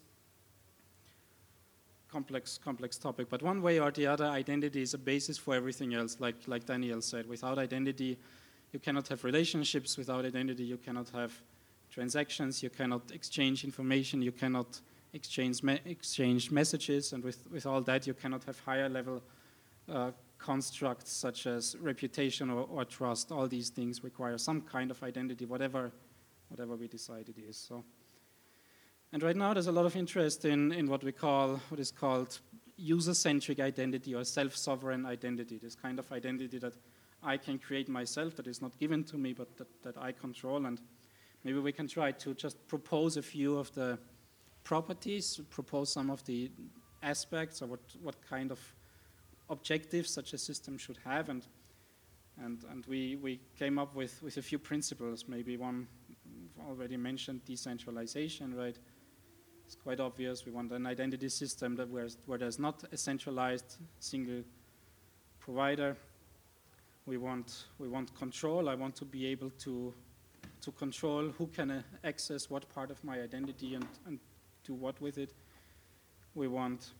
complex, 2.10 2.58
complex 2.58 2.98
topic. 2.98 3.28
But 3.28 3.42
one 3.42 3.62
way 3.62 3.78
or 3.78 3.90
the 3.90 4.06
other, 4.06 4.26
identity 4.26 4.82
is 4.82 4.94
a 4.94 4.98
basis 4.98 5.38
for 5.38 5.54
everything 5.54 5.94
else, 5.94 6.16
like, 6.20 6.36
like 6.46 6.66
Daniel 6.66 7.00
said. 7.00 7.28
Without 7.28 7.58
identity, 7.58 8.18
you 8.72 8.78
cannot 8.78 9.08
have 9.08 9.24
relationships. 9.24 9.96
Without 9.96 10.24
identity, 10.24 10.64
you 10.64 10.76
cannot 10.76 11.08
have 11.10 11.32
transactions. 11.90 12.62
You 12.62 12.70
cannot 12.70 13.10
exchange 13.12 13.64
information. 13.64 14.22
You 14.22 14.32
cannot 14.32 14.80
exchange, 15.12 15.62
me 15.62 15.80
exchange 15.84 16.50
messages. 16.50 17.12
And 17.12 17.22
with, 17.24 17.44
with 17.50 17.66
all 17.66 17.80
that, 17.82 18.06
you 18.06 18.14
cannot 18.14 18.44
have 18.44 18.58
higher 18.60 18.88
level 18.88 19.22
uh, 19.88 20.10
constructs 20.38 21.12
such 21.12 21.46
as 21.46 21.76
reputation 21.80 22.50
or, 22.50 22.66
or, 22.70 22.84
trust, 22.84 23.32
all 23.32 23.48
these 23.48 23.70
things 23.70 24.04
require 24.04 24.38
some 24.38 24.60
kind 24.60 24.90
of 24.90 25.02
identity, 25.02 25.44
whatever, 25.44 25.90
whatever 26.48 26.76
we 26.76 26.86
decide 26.88 27.28
it 27.28 27.38
is. 27.38 27.56
So, 27.56 27.84
and 29.12 29.22
right 29.22 29.36
now 29.36 29.54
there's 29.54 29.66
a 29.68 29.72
lot 29.72 29.86
of 29.86 29.96
interest 29.96 30.44
in, 30.44 30.72
in 30.72 30.88
what 30.88 31.02
we 31.02 31.12
call, 31.12 31.60
what 31.68 31.80
is 31.80 31.90
called 31.90 32.40
user-centric 32.76 33.58
identity 33.58 34.14
or 34.14 34.24
self-sovereign 34.24 35.06
identity, 35.06 35.58
this 35.58 35.74
kind 35.74 35.98
of 35.98 36.10
identity 36.12 36.58
that 36.58 36.74
I 37.22 37.36
can 37.36 37.58
create 37.58 37.88
myself, 37.88 38.36
that 38.36 38.46
is 38.46 38.62
not 38.62 38.78
given 38.78 39.02
to 39.04 39.18
me, 39.18 39.32
but 39.32 39.56
that, 39.56 39.82
that 39.82 39.98
I 39.98 40.12
control. 40.12 40.66
And 40.66 40.80
maybe 41.42 41.58
we 41.58 41.72
can 41.72 41.88
try 41.88 42.12
to 42.12 42.34
just 42.34 42.68
propose 42.68 43.16
a 43.16 43.22
few 43.22 43.58
of 43.58 43.74
the 43.74 43.98
properties, 44.62 45.40
propose 45.50 45.92
some 45.92 46.10
of 46.10 46.24
the 46.24 46.50
aspects 47.02 47.62
or 47.62 47.66
what, 47.66 47.80
what 48.02 48.16
kind 48.28 48.50
of 48.52 48.60
objectives 49.50 50.10
such 50.10 50.32
a 50.34 50.38
system 50.38 50.78
should 50.78 50.98
have. 51.04 51.30
And, 51.30 51.46
and, 52.44 52.62
and 52.70 52.86
we, 52.86 53.16
we 53.16 53.40
came 53.58 53.78
up 53.78 53.94
with, 53.94 54.22
with 54.22 54.36
a 54.36 54.42
few 54.42 54.58
principles, 54.58 55.24
maybe 55.26 55.56
one 55.56 55.88
already 56.68 56.96
mentioned 56.96 57.44
decentralization, 57.44 58.54
right? 58.54 58.78
It's 59.68 59.76
quite 59.76 60.00
obvious. 60.00 60.46
We 60.46 60.52
want 60.52 60.72
an 60.72 60.86
identity 60.86 61.28
system 61.28 61.76
that 61.76 61.90
where, 61.90 62.08
where 62.24 62.38
there's 62.38 62.58
not 62.58 62.84
a 62.90 62.96
centralized 62.96 63.76
single 64.00 64.42
provider. 65.40 65.94
We 67.04 67.18
want, 67.18 67.66
we 67.78 67.86
want 67.86 68.14
control. 68.14 68.70
I 68.70 68.74
want 68.74 68.96
to 68.96 69.04
be 69.04 69.26
able 69.26 69.50
to, 69.64 69.92
to 70.62 70.72
control 70.72 71.28
who 71.36 71.48
can 71.48 71.70
uh, 71.70 71.82
access 72.02 72.48
what 72.48 72.66
part 72.70 72.90
of 72.90 73.04
my 73.04 73.20
identity 73.20 73.74
and, 73.74 73.86
and 74.06 74.18
do 74.64 74.72
what 74.72 74.98
with 75.02 75.18
it. 75.18 75.34
We 76.34 76.48
want 76.48 76.92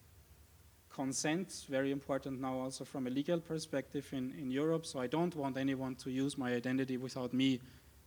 consent, 0.90 1.64
very 1.70 1.90
important 1.90 2.38
now 2.38 2.59
also 2.59 2.85
from 2.85 3.07
a 3.07 3.11
legal 3.11 3.40
perspective 3.40 4.07
in, 4.12 4.35
in 4.38 4.50
Europe. 4.50 4.85
So 4.85 5.00
I 5.00 5.07
don't 5.07 5.35
want 5.35 5.57
anyone 5.57 5.94
to 6.04 6.11
use 6.11 6.37
my 6.37 6.52
identity 6.52 6.98
without 6.98 7.33
me 7.33 7.62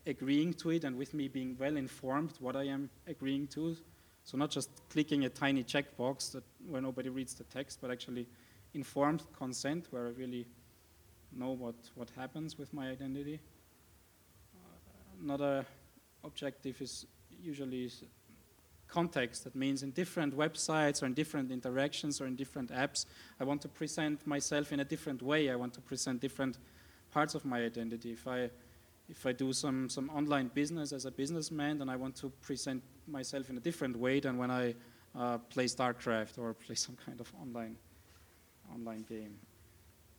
agreeing 0.06 0.54
to 0.54 0.70
it 0.70 0.84
and 0.84 0.98
with 0.98 1.16
me 1.16 1.30
being 1.30 1.58
well 1.60 1.78
informed 1.78 2.34
what 2.40 2.56
I 2.56 2.66
am 2.66 2.92
agreeing 3.08 3.48
to. 3.56 3.76
So 4.24 4.38
not 4.38 4.52
just 4.52 4.70
clicking 4.90 5.26
a 5.26 5.30
tiny 5.30 5.64
checkbox 5.64 6.32
that 6.34 6.44
where 6.68 6.82
nobody 6.82 7.10
reads 7.10 7.34
the 7.34 7.44
text, 7.46 7.80
but 7.82 7.92
actually 7.92 8.28
informed 8.74 9.24
consent 9.38 9.88
where 9.92 10.08
I 10.08 10.12
really 10.12 10.46
know 11.34 11.52
what, 11.52 11.76
what 11.96 12.10
happens 12.16 12.58
with 12.58 12.74
my 12.74 12.90
identity. 12.90 13.40
Uh, 14.56 15.24
another 15.24 15.66
objective 16.24 16.82
is 16.82 17.06
usually 17.42 17.90
context. 18.88 19.46
That 19.46 19.56
means 19.56 19.84
in 19.84 19.92
different 19.92 20.38
websites 20.38 21.02
or 21.02 21.06
in 21.06 21.14
different 21.14 21.52
interactions 21.52 22.22
or 22.22 22.28
in 22.28 22.36
different 22.36 22.72
apps, 22.72 23.06
I 23.40 23.44
want 23.46 23.62
to 23.62 23.68
present 23.68 24.26
myself 24.28 24.72
in 24.72 24.82
a 24.82 24.86
different 24.86 25.22
way. 25.22 25.50
I 25.50 25.56
want 25.56 25.74
to 25.76 25.82
present 25.82 26.20
different 26.20 26.58
parts 27.12 27.34
of 27.34 27.46
my 27.46 27.64
identity. 27.64 28.12
If 28.12 28.28
I 28.28 28.50
if 29.12 29.26
I 29.26 29.34
do 29.34 29.52
some, 29.52 29.90
some 29.90 30.10
online 30.10 30.50
business 30.54 30.94
as 30.94 31.06
a 31.06 31.12
businessman, 31.12 31.80
then 31.80 31.90
I 31.90 31.98
want 31.98 32.16
to 32.18 32.30
present 32.42 32.82
myself 33.12 33.50
in 33.50 33.58
a 33.58 33.60
different 33.60 33.98
way 33.98 34.20
than 34.20 34.38
when 34.38 34.52
I 34.52 34.76
uh, 35.18 35.38
play 35.38 35.66
StarCraft 35.66 36.38
or 36.38 36.54
play 36.54 36.76
some 36.76 36.98
kind 37.06 37.20
of 37.20 37.32
online 37.42 37.76
online 38.74 39.04
game. 39.08 39.36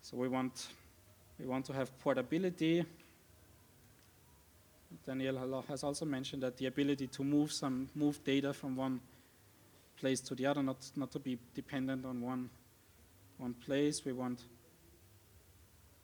So 0.02 0.16
we 0.16 0.28
want 0.28 0.68
we 1.38 1.46
want 1.46 1.64
to 1.66 1.72
have 1.72 1.98
portability 2.00 2.84
Daniel 5.06 5.64
has 5.68 5.84
also 5.84 6.04
mentioned 6.04 6.42
that 6.42 6.56
the 6.56 6.66
ability 6.66 7.06
to 7.08 7.24
move 7.24 7.52
some 7.52 7.88
move 7.94 8.22
data 8.24 8.52
from 8.52 8.76
one 8.76 9.00
place 9.96 10.20
to 10.20 10.34
the 10.34 10.46
other, 10.46 10.62
not 10.62 10.90
not 10.96 11.10
to 11.12 11.18
be 11.18 11.38
dependent 11.54 12.04
on 12.04 12.20
one 12.20 12.50
one 13.38 13.54
place. 13.54 14.04
We 14.04 14.12
want 14.12 14.44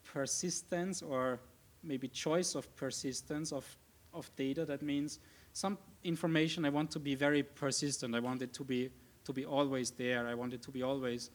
persistence 0.03 1.01
or 1.01 1.39
maybe 1.83 2.07
choice 2.07 2.55
of 2.55 2.73
persistence 2.75 3.51
of 3.51 3.65
of 4.13 4.29
data. 4.35 4.65
That 4.65 4.81
means 4.81 5.19
some 5.59 5.77
information 6.05 6.63
I 6.63 6.69
want 6.69 6.89
to 6.91 6.99
be 6.99 7.15
very 7.15 7.43
persistent. 7.43 8.15
I 8.15 8.21
want 8.21 8.41
it 8.41 8.53
to 8.53 8.63
be 8.63 8.89
to 9.25 9.33
be 9.33 9.45
always 9.45 9.91
there. 9.91 10.25
I 10.25 10.33
want 10.33 10.53
it 10.53 10.61
to 10.63 10.71
be 10.71 10.83
always 10.83 11.29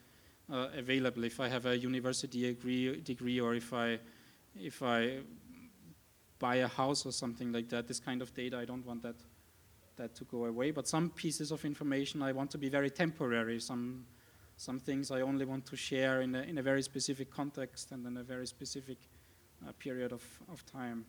uh, 0.50 0.68
available. 0.74 1.24
If 1.24 1.40
I 1.40 1.48
have 1.48 1.66
a 1.66 1.76
university 1.76 2.40
degree, 2.40 3.00
degree, 3.02 3.38
or 3.38 3.54
if 3.54 3.74
I 3.74 3.98
if 4.56 4.82
I 4.82 5.18
buy 6.38 6.56
a 6.56 6.68
house 6.68 7.04
or 7.04 7.12
something 7.12 7.52
like 7.52 7.68
that, 7.68 7.86
this 7.86 8.00
kind 8.00 8.22
of 8.22 8.32
data, 8.32 8.56
I 8.56 8.64
don't 8.64 8.86
want 8.86 9.02
that, 9.02 9.16
that 9.96 10.14
to 10.16 10.24
go 10.24 10.46
away. 10.46 10.70
But 10.70 10.88
some 10.88 11.10
pieces 11.10 11.50
of 11.52 11.64
information 11.64 12.22
I 12.22 12.32
want 12.32 12.50
to 12.52 12.58
be 12.58 12.68
very 12.68 12.90
temporary. 12.90 13.60
Some, 13.60 14.06
some 14.56 14.78
things 14.78 15.10
I 15.10 15.20
only 15.20 15.44
want 15.44 15.66
to 15.66 15.76
share 15.76 16.22
in 16.22 16.34
a, 16.34 16.42
in 16.42 16.58
a 16.58 16.62
very 16.62 16.82
specific 16.82 17.30
context 17.30 17.92
and 17.92 18.06
in 18.06 18.16
a 18.16 18.22
very 18.22 18.46
specific 18.46 18.98
uh, 19.66 19.72
period 19.72 20.12
of, 20.12 20.22
of 20.50 20.64
time. 20.66 21.04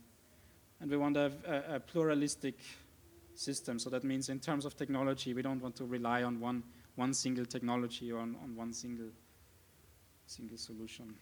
And 0.79 0.91
we 0.91 0.97
want 0.97 1.17
a, 1.17 1.31
a, 1.47 1.75
a 1.75 1.79
pluralistic 1.79 2.55
system. 3.39 3.79
So 3.79 3.89
that 3.89 4.03
means 4.03 4.29
in 4.29 4.39
terms 4.39 4.65
of 4.65 4.75
technology, 4.75 5.33
we 5.33 5.41
don't 5.41 5.61
want 5.61 5.75
to 5.77 5.85
rely 5.85 6.23
on 6.23 6.39
one, 6.39 6.63
one 6.95 7.13
single 7.13 7.45
technology 7.45 8.11
or 8.11 8.19
on, 8.19 8.35
on 8.43 8.55
one 8.55 8.73
single, 8.73 9.09
single 10.25 10.57
solution. 10.57 11.15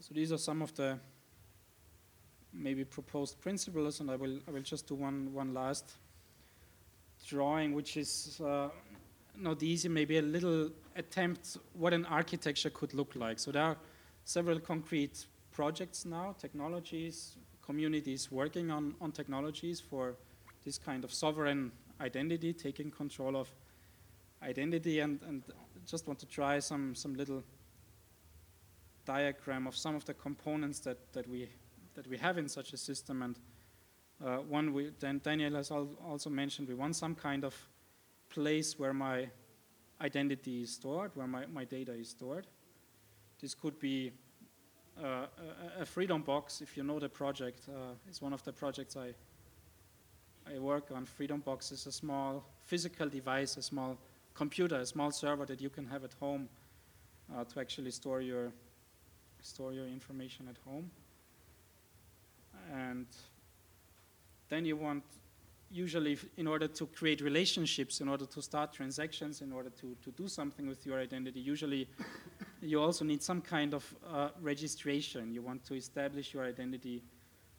So 0.00 0.14
these 0.14 0.32
are 0.32 0.38
some 0.38 0.62
of 0.62 0.74
the 0.74 0.98
maybe 2.52 2.84
proposed 2.84 3.40
principles, 3.40 4.00
and 4.00 4.10
I 4.10 4.16
will, 4.16 4.38
I 4.46 4.50
will 4.50 4.62
just 4.62 4.86
do 4.86 4.94
one, 4.94 5.32
one 5.32 5.54
last 5.54 5.92
drawing, 7.26 7.74
which 7.74 7.96
is 7.96 8.40
uh, 8.44 8.68
not 9.36 9.62
easy, 9.62 9.88
maybe 9.88 10.18
a 10.18 10.22
little 10.22 10.70
attempt 10.96 11.58
what 11.74 11.92
an 11.92 12.04
architecture 12.06 12.70
could 12.70 12.94
look 12.94 13.14
like. 13.16 13.38
So 13.38 13.52
there 13.52 13.62
are 13.62 13.76
several 14.24 14.60
concrete 14.60 15.26
projects 15.52 16.04
now, 16.04 16.34
technologies, 16.38 17.36
communities 17.66 18.30
working 18.30 18.70
on, 18.70 18.94
on 19.00 19.12
technologies 19.12 19.80
for 19.80 20.14
this 20.64 20.78
kind 20.78 21.04
of 21.04 21.12
sovereign 21.12 21.72
identity, 22.00 22.52
taking 22.52 22.90
control 22.90 23.36
of 23.36 23.48
identity, 24.42 25.00
and, 25.00 25.20
and 25.26 25.42
just 25.86 26.06
want 26.06 26.18
to 26.20 26.26
try 26.26 26.58
some, 26.58 26.94
some 26.94 27.14
little 27.14 27.42
diagram 29.04 29.66
of 29.66 29.76
some 29.76 29.94
of 29.94 30.04
the 30.04 30.14
components 30.14 30.80
that, 30.80 30.98
that, 31.12 31.28
we, 31.28 31.48
that 31.94 32.06
we 32.08 32.16
have 32.16 32.38
in 32.38 32.48
such 32.48 32.72
a 32.72 32.76
system. 32.76 33.22
And 33.22 33.38
uh, 34.24 34.38
one, 34.38 34.72
we, 34.72 34.92
then 34.98 35.20
Daniel 35.22 35.54
has 35.54 35.70
al 35.70 35.88
also 36.04 36.30
mentioned, 36.30 36.68
we 36.68 36.74
want 36.74 36.96
some 36.96 37.14
kind 37.14 37.44
of 37.44 37.54
place 38.28 38.78
where 38.78 38.92
my 38.92 39.28
identity 40.00 40.62
is 40.62 40.74
stored, 40.74 41.12
where 41.14 41.26
my, 41.26 41.46
my 41.46 41.64
data 41.64 41.92
is 41.92 42.10
stored. 42.10 42.46
This 43.40 43.54
could 43.54 43.78
be 43.78 44.12
uh, 45.02 45.26
a, 45.80 45.86
freedom 45.86 46.22
box, 46.22 46.60
if 46.60 46.76
you 46.76 46.82
know 46.82 46.98
the 46.98 47.08
project, 47.08 47.68
uh, 47.68 47.92
it's 48.08 48.22
one 48.22 48.32
of 48.32 48.42
the 48.44 48.52
projects 48.52 48.96
I, 48.96 49.12
I 50.50 50.58
work 50.58 50.90
on. 50.94 51.04
Freedom 51.04 51.40
box 51.40 51.70
is 51.72 51.86
a 51.86 51.92
small 51.92 52.44
physical 52.64 53.08
device, 53.08 53.56
a 53.56 53.62
small 53.62 53.98
computer, 54.34 54.76
a 54.76 54.86
small 54.86 55.10
server 55.10 55.44
that 55.46 55.60
you 55.60 55.68
can 55.68 55.86
have 55.86 56.04
at 56.04 56.14
home 56.20 56.48
uh, 57.34 57.44
to 57.44 57.60
actually 57.60 57.90
store 57.90 58.20
your, 58.20 58.52
store 59.42 59.72
your 59.72 59.86
information 59.86 60.48
at 60.48 60.56
home. 60.64 60.90
And 62.72 63.06
then 64.48 64.64
you 64.64 64.76
want 64.76 65.04
usually 65.70 66.18
in 66.36 66.46
order 66.46 66.68
to 66.68 66.86
create 66.86 67.20
relationships, 67.20 68.00
in 68.00 68.08
order 68.08 68.24
to 68.24 68.40
start 68.40 68.72
transactions, 68.72 69.42
in 69.42 69.52
order 69.52 69.70
to, 69.70 69.96
to 70.02 70.10
do 70.12 70.28
something 70.28 70.68
with 70.68 70.86
your 70.86 71.00
identity, 71.00 71.40
usually 71.40 71.88
you 72.68 72.80
also 72.80 73.04
need 73.04 73.22
some 73.22 73.40
kind 73.40 73.74
of 73.74 73.94
uh, 74.12 74.28
registration. 74.40 75.32
You 75.32 75.42
want 75.42 75.64
to 75.66 75.74
establish 75.74 76.34
your 76.34 76.44
identity 76.44 77.02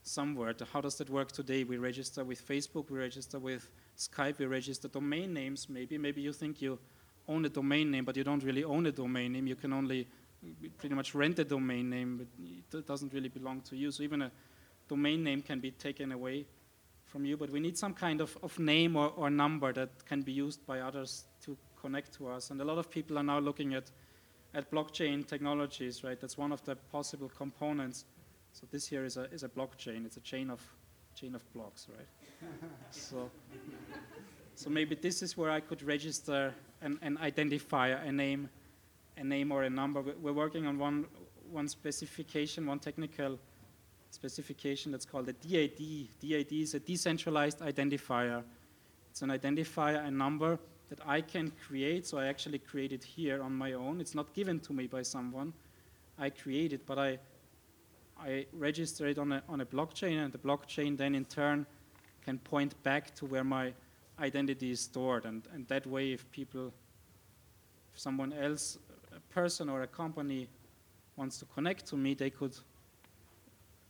somewhere. 0.03 0.53
How 0.71 0.81
does 0.81 0.95
that 0.95 1.09
work 1.09 1.31
today? 1.31 1.63
We 1.63 1.77
register 1.77 2.23
with 2.23 2.45
Facebook, 2.45 2.89
we 2.89 2.99
register 2.99 3.39
with 3.39 3.69
Skype, 3.97 4.37
we 4.39 4.45
register 4.45 4.87
domain 4.87 5.33
names 5.33 5.67
maybe. 5.69 5.97
Maybe 5.97 6.21
you 6.21 6.33
think 6.33 6.61
you 6.61 6.79
own 7.27 7.45
a 7.45 7.49
domain 7.49 7.91
name, 7.91 8.05
but 8.05 8.15
you 8.15 8.23
don't 8.23 8.43
really 8.43 8.63
own 8.63 8.85
a 8.85 8.91
domain 8.91 9.33
name. 9.33 9.47
You 9.47 9.55
can 9.55 9.73
only 9.73 10.07
pretty 10.77 10.95
much 10.95 11.15
rent 11.15 11.39
a 11.39 11.43
domain 11.43 11.89
name, 11.89 12.27
but 12.69 12.79
it 12.79 12.87
doesn't 12.87 13.13
really 13.13 13.29
belong 13.29 13.61
to 13.61 13.75
you. 13.75 13.91
So 13.91 14.03
even 14.03 14.21
a 14.21 14.31
domain 14.87 15.23
name 15.23 15.41
can 15.41 15.59
be 15.59 15.71
taken 15.71 16.11
away 16.11 16.45
from 17.05 17.25
you, 17.25 17.37
but 17.37 17.49
we 17.49 17.59
need 17.59 17.77
some 17.77 17.93
kind 17.93 18.21
of, 18.21 18.37
of 18.43 18.57
name 18.59 18.95
or, 18.95 19.11
or 19.15 19.29
number 19.29 19.73
that 19.73 20.05
can 20.05 20.21
be 20.21 20.31
used 20.31 20.65
by 20.65 20.79
others 20.81 21.25
to 21.41 21.57
connect 21.81 22.13
to 22.13 22.27
us. 22.27 22.51
And 22.51 22.61
a 22.61 22.65
lot 22.65 22.77
of 22.77 22.89
people 22.89 23.17
are 23.17 23.23
now 23.23 23.39
looking 23.39 23.73
at, 23.73 23.91
at 24.53 24.71
blockchain 24.71 25.25
technologies, 25.25 26.03
right? 26.03 26.19
That's 26.19 26.37
one 26.37 26.51
of 26.51 26.63
the 26.63 26.75
possible 26.75 27.29
components. 27.29 28.05
So 28.53 28.67
this 28.71 28.87
here 28.87 29.05
is 29.05 29.17
a, 29.17 29.23
is 29.31 29.43
a 29.43 29.49
blockchain. 29.49 30.05
It's 30.05 30.17
a 30.17 30.21
chain 30.21 30.49
of, 30.49 30.61
chain 31.15 31.35
of 31.35 31.43
blocks, 31.53 31.87
right? 31.95 32.07
so, 32.91 33.29
so 34.55 34.69
maybe 34.69 34.95
this 34.95 35.21
is 35.21 35.37
where 35.37 35.51
I 35.51 35.59
could 35.59 35.83
register 35.83 36.53
an, 36.81 36.97
an 37.01 37.17
identifier, 37.17 38.07
a 38.07 38.11
name, 38.11 38.49
a 39.17 39.23
name 39.23 39.51
or 39.51 39.63
a 39.63 39.69
number. 39.69 40.01
We're 40.21 40.33
working 40.33 40.65
on 40.65 40.77
one, 40.79 41.05
one 41.51 41.67
specification, 41.67 42.65
one 42.65 42.79
technical 42.79 43.37
specification 44.11 44.91
that's 44.91 45.05
called 45.05 45.29
a 45.29 45.33
DID. 45.33 46.09
DID 46.19 46.51
is 46.53 46.73
a 46.73 46.79
decentralized 46.79 47.59
identifier. 47.59 48.43
It's 49.11 49.21
an 49.21 49.29
identifier, 49.29 50.05
a 50.05 50.11
number 50.11 50.59
that 50.89 50.99
I 51.05 51.21
can 51.21 51.51
create, 51.67 52.05
so 52.05 52.17
I 52.17 52.27
actually 52.27 52.59
create 52.59 52.93
it 52.93 53.03
here 53.03 53.41
on 53.41 53.53
my 53.53 53.73
own. 53.73 53.99
It's 53.99 54.15
not 54.15 54.33
given 54.33 54.59
to 54.61 54.73
me 54.73 54.87
by 54.87 55.01
someone. 55.01 55.53
I 56.17 56.29
create 56.29 56.73
it, 56.73 56.85
but 56.85 56.97
I, 56.97 57.19
I 58.19 58.45
register 58.53 59.07
it 59.07 59.17
on 59.17 59.31
a, 59.33 59.43
on 59.49 59.61
a 59.61 59.65
blockchain, 59.65 60.23
and 60.23 60.31
the 60.31 60.37
blockchain 60.37 60.97
then 60.97 61.13
in 61.15 61.25
turn 61.25 61.65
can 62.23 62.39
point 62.39 62.81
back 62.83 63.13
to 63.15 63.25
where 63.25 63.43
my 63.43 63.73
identity 64.19 64.71
is 64.71 64.79
stored. 64.79 65.25
And, 65.25 65.43
and 65.53 65.67
that 65.67 65.85
way, 65.85 66.13
if 66.13 66.29
people, 66.31 66.73
if 67.93 67.99
someone 67.99 68.33
else, 68.33 68.77
a 69.15 69.19
person 69.33 69.69
or 69.69 69.83
a 69.83 69.87
company 69.87 70.47
wants 71.15 71.37
to 71.39 71.45
connect 71.45 71.85
to 71.87 71.97
me, 71.97 72.13
they 72.13 72.29
could 72.29 72.57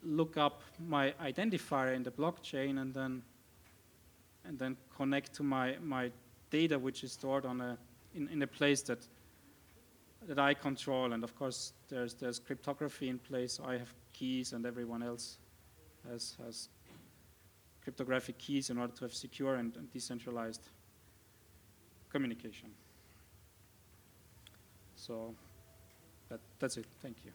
look 0.03 0.37
up 0.37 0.61
my 0.87 1.13
identifier 1.23 1.95
in 1.95 2.03
the 2.03 2.11
blockchain 2.11 2.81
and 2.81 2.93
then 2.93 3.23
and 4.47 4.57
then 4.57 4.77
connect 4.95 5.33
to 5.33 5.43
my, 5.43 5.75
my 5.83 6.09
data 6.49 6.77
which 6.79 7.03
is 7.03 7.11
stored 7.11 7.45
on 7.45 7.61
a 7.61 7.77
in, 8.15 8.27
in 8.29 8.41
a 8.41 8.47
place 8.47 8.81
that 8.83 9.07
that 10.27 10.39
I 10.39 10.53
control 10.53 11.13
and 11.13 11.23
of 11.23 11.35
course 11.35 11.73
there's 11.89 12.13
there's 12.15 12.39
cryptography 12.39 13.09
in 13.09 13.19
place 13.19 13.59
I 13.63 13.77
have 13.77 13.93
keys 14.13 14.53
and 14.53 14.65
everyone 14.65 15.03
else 15.03 15.37
has 16.09 16.35
has 16.43 16.69
cryptographic 17.87 18.37
keys 18.37 18.69
in 18.69 18.77
order 18.77 18.91
to 18.91 19.05
have 19.05 19.13
secure 19.13 19.55
and, 19.55 19.73
and 19.77 19.89
decentralized 19.93 20.69
communication. 22.09 22.69
So 24.97 25.33
that, 26.27 26.41
that's 26.59 26.75
it. 26.75 26.85
Thank 27.01 27.17
you. 27.23 27.31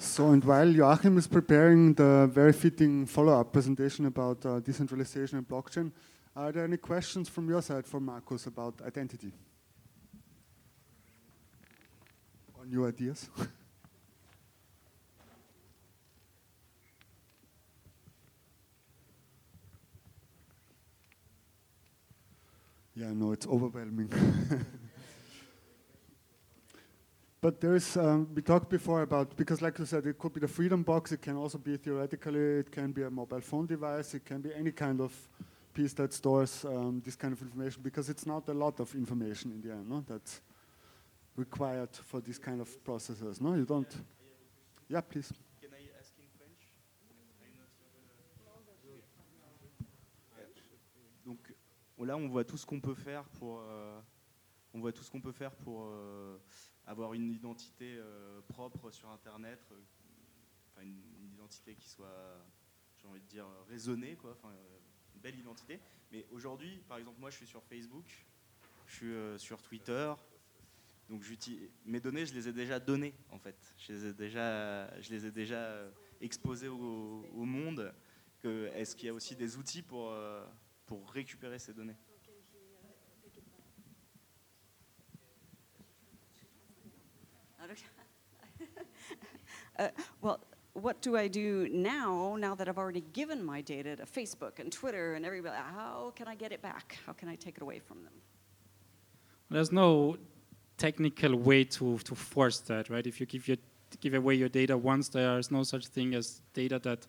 So, 0.00 0.30
and 0.30 0.42
while 0.42 0.66
Joachim 0.66 1.18
is 1.18 1.26
preparing 1.26 1.92
the 1.92 2.26
very 2.32 2.54
fitting 2.54 3.04
follow-up 3.04 3.52
presentation 3.52 4.06
about 4.06 4.46
uh, 4.46 4.60
decentralization 4.60 5.36
and 5.36 5.46
blockchain, 5.46 5.92
are 6.34 6.50
there 6.52 6.64
any 6.64 6.78
questions 6.78 7.28
from 7.28 7.50
your 7.50 7.60
side 7.60 7.86
for 7.86 8.00
Markus 8.00 8.46
about 8.46 8.80
identity? 8.80 9.34
Or 12.58 12.64
new 12.64 12.86
ideas? 12.86 13.28
yeah, 22.94 23.12
no, 23.12 23.32
it's 23.32 23.46
overwhelming. 23.46 24.08
But 27.42 27.58
there 27.58 27.74
is, 27.74 27.96
um, 27.96 28.28
we 28.34 28.42
talked 28.42 28.68
before 28.68 29.00
about, 29.00 29.34
because 29.34 29.62
like 29.62 29.78
you 29.78 29.86
said, 29.86 30.04
it 30.06 30.18
could 30.18 30.34
be 30.34 30.40
the 30.40 30.48
Freedom 30.48 30.82
Box, 30.82 31.10
it 31.12 31.22
can 31.22 31.36
also 31.36 31.56
be 31.56 31.78
theoretically, 31.78 32.58
it 32.58 32.70
can 32.70 32.92
be 32.92 33.02
a 33.02 33.10
mobile 33.10 33.40
phone 33.40 33.66
device, 33.66 34.12
it 34.12 34.26
can 34.26 34.42
be 34.42 34.52
any 34.54 34.72
kind 34.72 35.00
of 35.00 35.10
piece 35.72 35.94
that 35.94 36.12
stores 36.12 36.66
um, 36.66 37.00
this 37.02 37.16
kind 37.16 37.32
of 37.32 37.40
information, 37.40 37.80
because 37.82 38.10
it's 38.10 38.26
not 38.26 38.46
a 38.50 38.52
lot 38.52 38.78
of 38.78 38.94
information 38.94 39.52
in 39.52 39.62
the 39.62 39.72
end, 39.72 39.88
no? 39.88 40.04
That's 40.06 40.42
required 41.34 41.96
for 41.96 42.20
this 42.20 42.36
kind 42.36 42.60
of 42.60 42.84
processes, 42.84 43.40
no? 43.40 43.54
You 43.54 43.64
don't, 43.64 43.90
yeah, 44.86 45.00
please. 45.00 45.32
Can 45.62 45.70
I 45.72 45.88
ask 45.98 46.12
in 46.18 46.28
French? 46.36 46.68
Donc 51.24 51.54
là, 52.06 52.16
on 52.18 52.28
voit 52.28 52.44
tout 52.44 52.58
ce 52.58 52.66
qu'on 52.66 52.80
peut 52.80 52.94
faire 52.94 53.24
pour, 53.38 53.60
euh, 53.60 53.98
on 54.74 54.80
voit 54.80 54.92
tout 54.92 55.02
ce 55.02 55.10
qu'on 55.10 55.22
peut 55.22 55.32
faire 55.32 55.52
pour 55.52 55.86
euh, 55.86 56.38
avoir 56.90 57.14
une 57.14 57.30
identité 57.30 57.96
euh, 57.96 58.40
propre 58.48 58.90
sur 58.90 59.08
Internet, 59.10 59.60
euh, 59.70 60.82
une, 60.82 61.30
identité 61.32 61.74
qui 61.74 61.88
soit, 61.88 62.44
j'ai 62.98 63.06
envie 63.06 63.20
de 63.20 63.26
dire, 63.26 63.46
raisonnée, 63.68 64.16
quoi, 64.16 64.36
euh, 64.44 64.78
une 65.14 65.20
belle 65.20 65.38
identité. 65.38 65.80
Mais 66.10 66.26
aujourd'hui, 66.30 66.82
par 66.88 66.98
exemple, 66.98 67.20
moi 67.20 67.30
je 67.30 67.36
suis 67.36 67.46
sur 67.46 67.62
Facebook, 67.64 68.04
je 68.86 68.94
suis 68.94 69.14
sur 69.38 69.62
Twitter, 69.62 70.12
donc 71.08 71.24
mes 71.86 72.00
données, 72.00 72.26
je 72.26 72.34
les 72.34 72.48
ai 72.48 72.52
déjà 72.52 72.78
données 72.80 73.14
en 73.30 73.38
fait. 73.38 73.56
Je 73.78 73.92
les 73.92 74.06
ai 74.06 74.12
déjà, 74.12 75.00
je 75.00 75.10
les 75.10 75.26
ai 75.26 75.30
déjà 75.30 75.90
exposées 76.20 76.68
au, 76.68 77.24
au 77.32 77.44
monde. 77.44 77.92
Est-ce 78.42 78.96
qu'il 78.96 79.06
y 79.06 79.08
a 79.08 79.14
aussi 79.14 79.36
des 79.36 79.56
outils 79.56 79.82
pour, 79.82 80.12
pour 80.86 81.10
récupérer 81.10 81.58
ces 81.58 81.72
données? 81.72 81.96
Uh, 89.80 89.88
well, 90.20 90.40
what 90.74 91.00
do 91.00 91.16
I 91.16 91.26
do 91.26 91.68
now, 91.72 92.36
now 92.38 92.54
that 92.54 92.68
I've 92.68 92.78
already 92.78 93.04
given 93.12 93.44
my 93.44 93.60
data 93.60 93.96
to 93.96 94.04
Facebook 94.04 94.58
and 94.58 94.70
Twitter 94.70 95.14
and 95.14 95.24
everybody? 95.24 95.56
How 95.56 96.12
can 96.14 96.28
I 96.28 96.34
get 96.34 96.52
it 96.52 96.62
back? 96.62 96.98
How 97.06 97.12
can 97.12 97.28
I 97.28 97.34
take 97.34 97.56
it 97.56 97.62
away 97.62 97.78
from 97.80 98.04
them? 98.04 98.12
There's 99.50 99.72
no 99.72 100.16
technical 100.76 101.34
way 101.36 101.64
to, 101.64 101.98
to 101.98 102.14
force 102.14 102.60
that, 102.60 102.88
right? 102.88 103.06
If 103.06 103.20
you 103.20 103.26
give, 103.26 103.48
your, 103.48 103.56
give 104.00 104.14
away 104.14 104.34
your 104.34 104.48
data 104.48 104.76
once, 104.76 105.08
there 105.08 105.38
is 105.38 105.50
no 105.50 105.64
such 105.64 105.86
thing 105.86 106.14
as 106.14 106.40
data 106.54 106.78
that 106.80 107.06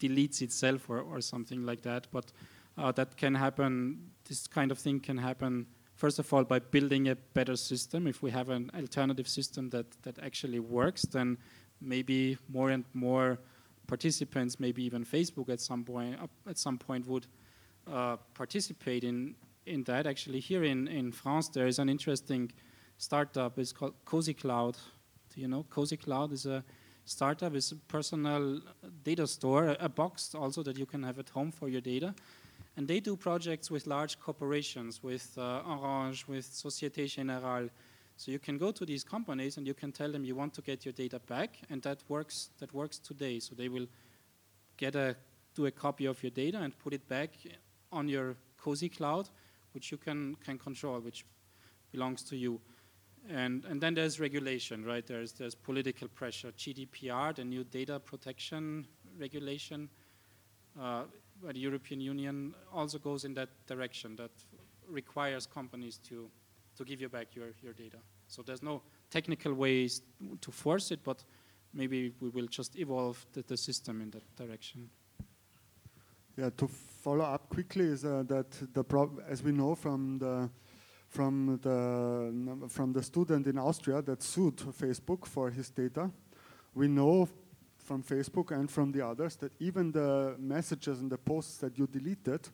deletes 0.00 0.42
itself 0.42 0.90
or, 0.90 1.00
or 1.00 1.20
something 1.20 1.64
like 1.64 1.82
that. 1.82 2.08
But 2.10 2.32
uh, 2.76 2.90
that 2.92 3.16
can 3.16 3.34
happen, 3.34 4.10
this 4.28 4.46
kind 4.46 4.72
of 4.72 4.78
thing 4.78 4.98
can 4.98 5.18
happen 5.18 5.66
first 5.96 6.18
of 6.18 6.32
all, 6.32 6.44
by 6.44 6.58
building 6.58 7.08
a 7.08 7.16
better 7.16 7.56
system. 7.56 8.06
If 8.06 8.22
we 8.22 8.30
have 8.30 8.50
an 8.50 8.70
alternative 8.76 9.26
system 9.26 9.70
that, 9.70 9.86
that 10.02 10.18
actually 10.22 10.60
works, 10.60 11.02
then 11.02 11.38
maybe 11.80 12.38
more 12.48 12.70
and 12.70 12.84
more 12.94 13.38
participants, 13.86 14.58
maybe 14.58 14.82
even 14.82 15.04
Facebook 15.04 15.48
at 15.48 15.60
some 15.60 15.84
point, 15.84 16.18
at 16.48 16.58
some 16.58 16.78
point 16.78 17.06
would 17.06 17.26
uh, 17.92 18.16
participate 18.34 19.04
in 19.04 19.34
in 19.66 19.84
that. 19.84 20.06
Actually, 20.06 20.40
here 20.40 20.64
in 20.64 20.88
in 20.88 21.12
France, 21.12 21.48
there 21.48 21.66
is 21.66 21.78
an 21.78 21.88
interesting 21.88 22.52
startup. 22.98 23.58
It's 23.58 23.72
called 23.72 23.94
Cozy 24.04 24.34
Cloud. 24.34 24.76
Do 25.34 25.40
you 25.40 25.48
know 25.48 25.64
Cozy 25.70 25.96
Cloud 25.96 26.32
is 26.32 26.46
a 26.46 26.64
startup 27.06 27.54
is 27.54 27.72
a 27.72 27.76
personal 27.88 28.60
data 29.04 29.26
store, 29.26 29.68
a, 29.68 29.76
a 29.80 29.88
box 29.88 30.34
also 30.34 30.62
that 30.62 30.76
you 30.76 30.86
can 30.86 31.02
have 31.02 31.18
at 31.18 31.28
home 31.28 31.50
for 31.50 31.68
your 31.68 31.80
data. 31.80 32.14
And 32.76 32.86
they 32.86 33.00
do 33.00 33.16
projects 33.16 33.70
with 33.70 33.86
large 33.86 34.18
corporations, 34.20 35.02
with 35.02 35.32
uh, 35.38 35.62
Orange, 35.66 36.26
with 36.26 36.44
Societe 36.44 37.06
Generale. 37.06 37.70
So 38.16 38.30
you 38.30 38.38
can 38.38 38.58
go 38.58 38.72
to 38.72 38.86
these 38.86 39.04
companies 39.04 39.56
and 39.56 39.66
you 39.66 39.74
can 39.74 39.92
tell 39.92 40.10
them 40.10 40.24
you 40.24 40.34
want 40.34 40.54
to 40.54 40.62
get 40.62 40.84
your 40.84 40.92
data 40.92 41.20
back, 41.20 41.58
and 41.70 41.82
that 41.82 42.02
works. 42.08 42.50
That 42.58 42.72
works 42.72 42.98
today. 42.98 43.40
So 43.40 43.54
they 43.54 43.68
will 43.68 43.86
get 44.76 44.96
a 44.96 45.16
do 45.54 45.66
a 45.66 45.70
copy 45.70 46.06
of 46.06 46.22
your 46.22 46.30
data 46.30 46.58
and 46.58 46.78
put 46.78 46.92
it 46.92 47.08
back 47.08 47.30
on 47.92 48.08
your 48.08 48.36
cozy 48.58 48.88
cloud, 48.88 49.28
which 49.72 49.90
you 49.90 49.98
can 49.98 50.36
can 50.36 50.58
control, 50.58 51.00
which 51.00 51.24
belongs 51.92 52.22
to 52.24 52.36
you. 52.36 52.60
And, 53.28 53.64
and 53.64 53.80
then 53.80 53.94
there's 53.94 54.20
regulation, 54.20 54.84
right? 54.84 55.04
There's, 55.04 55.32
there's 55.32 55.54
political 55.54 56.08
pressure. 56.08 56.52
GDPR, 56.52 57.34
the 57.34 57.44
new 57.44 57.64
data 57.64 57.98
protection 57.98 58.86
regulation, 59.18 59.88
uh, 60.80 61.04
the 61.42 61.58
European 61.58 62.00
Union 62.00 62.54
also 62.72 62.98
goes 62.98 63.24
in 63.24 63.34
that 63.34 63.48
direction 63.66 64.16
that 64.16 64.30
requires 64.88 65.46
companies 65.46 65.98
to, 66.08 66.30
to 66.76 66.84
give 66.84 67.00
you 67.00 67.08
back 67.08 67.34
your, 67.34 67.48
your 67.62 67.72
data. 67.72 67.98
So 68.28 68.42
there's 68.42 68.62
no 68.62 68.82
technical 69.10 69.54
ways 69.54 70.02
to 70.40 70.50
force 70.50 70.90
it, 70.90 71.00
but 71.02 71.24
maybe 71.72 72.12
we 72.20 72.28
will 72.28 72.46
just 72.46 72.76
evolve 72.76 73.24
the, 73.32 73.42
the 73.42 73.56
system 73.56 74.00
in 74.00 74.10
that 74.10 74.36
direction. 74.36 74.90
Yeah, 76.36 76.50
to 76.56 76.68
follow 76.68 77.24
up 77.24 77.48
quickly 77.48 77.86
is 77.86 78.04
uh, 78.04 78.22
that 78.26 78.50
the 78.74 78.84
as 79.28 79.42
we 79.42 79.52
know 79.52 79.74
from 79.74 80.18
the 80.18 80.50
from 81.08 81.58
the, 81.62 82.68
from 82.68 82.92
the 82.92 83.02
student 83.02 83.46
in 83.46 83.58
Austria 83.58 84.02
that 84.02 84.22
sued 84.22 84.56
Facebook 84.56 85.24
for 85.24 85.50
his 85.50 85.70
data. 85.70 86.10
We 86.74 86.88
know 86.88 87.28
from 87.78 88.02
Facebook 88.02 88.50
and 88.50 88.70
from 88.70 88.92
the 88.92 89.06
others 89.06 89.36
that 89.36 89.52
even 89.60 89.92
the 89.92 90.34
messages 90.38 91.00
and 91.00 91.10
the 91.10 91.16
posts 91.16 91.58
that 91.58 91.78
you 91.78 91.86
deleted, 91.86 92.48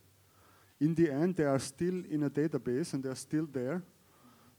in 0.80 0.94
the 0.94 1.10
end, 1.10 1.36
they 1.36 1.44
are 1.44 1.58
still 1.58 2.02
in 2.10 2.24
a 2.24 2.30
database 2.30 2.92
and 2.92 3.02
they're 3.02 3.14
still 3.14 3.46
there. 3.46 3.82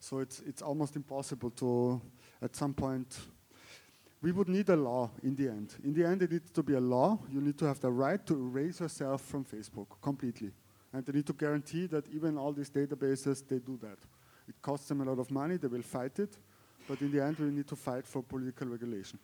So 0.03 0.19
it's, 0.19 0.41
it's 0.41 0.61
almost 0.61 0.97
impossible 0.97 1.49
to, 1.51 2.01
at 2.41 2.53
some 2.57 2.73
point, 2.73 3.17
we 4.21 4.33
would 4.33 4.49
need 4.49 4.67
a 4.67 4.75
law 4.75 5.09
in 5.23 5.33
the 5.33 5.47
end. 5.47 5.75
In 5.81 5.93
the 5.93 6.05
end, 6.05 6.21
it 6.21 6.29
needs 6.29 6.51
to 6.51 6.61
be 6.61 6.73
a 6.73 6.79
law. 6.81 7.17
You 7.31 7.39
need 7.39 7.57
to 7.59 7.65
have 7.65 7.79
the 7.79 7.89
right 7.89 8.19
to 8.25 8.33
erase 8.33 8.81
yourself 8.81 9.21
from 9.21 9.45
Facebook 9.45 9.87
completely. 10.01 10.51
And 10.91 11.05
they 11.05 11.13
need 11.13 11.25
to 11.27 11.31
guarantee 11.31 11.85
that 11.85 12.05
even 12.09 12.37
all 12.37 12.51
these 12.51 12.69
databases, 12.69 13.47
they 13.47 13.59
do 13.59 13.79
that. 13.81 13.97
It 14.49 14.61
costs 14.61 14.89
them 14.89 14.99
a 14.99 15.05
lot 15.05 15.19
of 15.19 15.31
money, 15.31 15.55
they 15.55 15.69
will 15.69 15.81
fight 15.81 16.19
it, 16.19 16.37
but 16.85 16.99
in 16.99 17.09
the 17.09 17.23
end, 17.23 17.39
we 17.39 17.45
need 17.45 17.67
to 17.69 17.77
fight 17.77 18.05
for 18.05 18.21
political 18.21 18.67
regulation. 18.67 19.17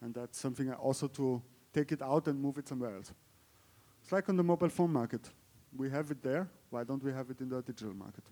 And 0.00 0.14
that's 0.14 0.38
something 0.38 0.72
also 0.74 1.08
to 1.08 1.42
take 1.72 1.90
it 1.90 2.02
out 2.02 2.28
and 2.28 2.40
move 2.40 2.58
it 2.58 2.68
somewhere 2.68 2.94
else. 2.94 3.12
It's 4.00 4.12
like 4.12 4.28
on 4.28 4.36
the 4.36 4.44
mobile 4.44 4.68
phone 4.68 4.92
market. 4.92 5.28
We 5.76 5.90
have 5.90 6.08
it 6.12 6.22
there, 6.22 6.48
why 6.70 6.84
don't 6.84 7.02
we 7.02 7.12
have 7.12 7.30
it 7.30 7.40
in 7.40 7.48
the 7.48 7.60
digital 7.62 7.94
market? 7.94 8.22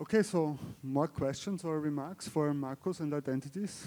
Okay, 0.00 0.22
so 0.22 0.58
more 0.82 1.08
questions 1.08 1.62
or 1.64 1.78
remarks 1.78 2.26
for 2.26 2.54
Markus 2.54 3.00
and 3.00 3.12
identities? 3.12 3.86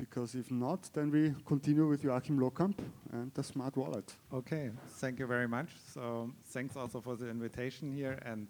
because 0.00 0.34
if 0.34 0.50
not, 0.50 0.88
then 0.94 1.10
we 1.10 1.34
continue 1.44 1.86
with 1.86 2.02
Joachim 2.02 2.38
Lohkamp 2.38 2.74
and 3.12 3.32
the 3.34 3.42
smart 3.42 3.76
wallet. 3.76 4.14
Okay, 4.32 4.70
thank 4.98 5.18
you 5.18 5.26
very 5.26 5.46
much. 5.46 5.68
So 5.94 6.30
thanks 6.46 6.76
also 6.76 7.00
for 7.00 7.16
the 7.16 7.28
invitation 7.28 7.92
here, 7.92 8.18
and 8.24 8.48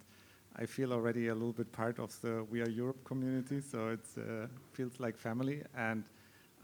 I 0.56 0.66
feel 0.66 0.92
already 0.92 1.28
a 1.28 1.34
little 1.34 1.52
bit 1.52 1.72
part 1.72 1.98
of 1.98 2.18
the 2.22 2.44
We 2.50 2.62
Are 2.62 2.68
Europe 2.68 3.04
community, 3.04 3.60
so 3.60 3.88
it 3.88 4.06
uh, 4.16 4.46
feels 4.72 5.00
like 5.00 5.18
family. 5.18 5.62
And 5.76 6.04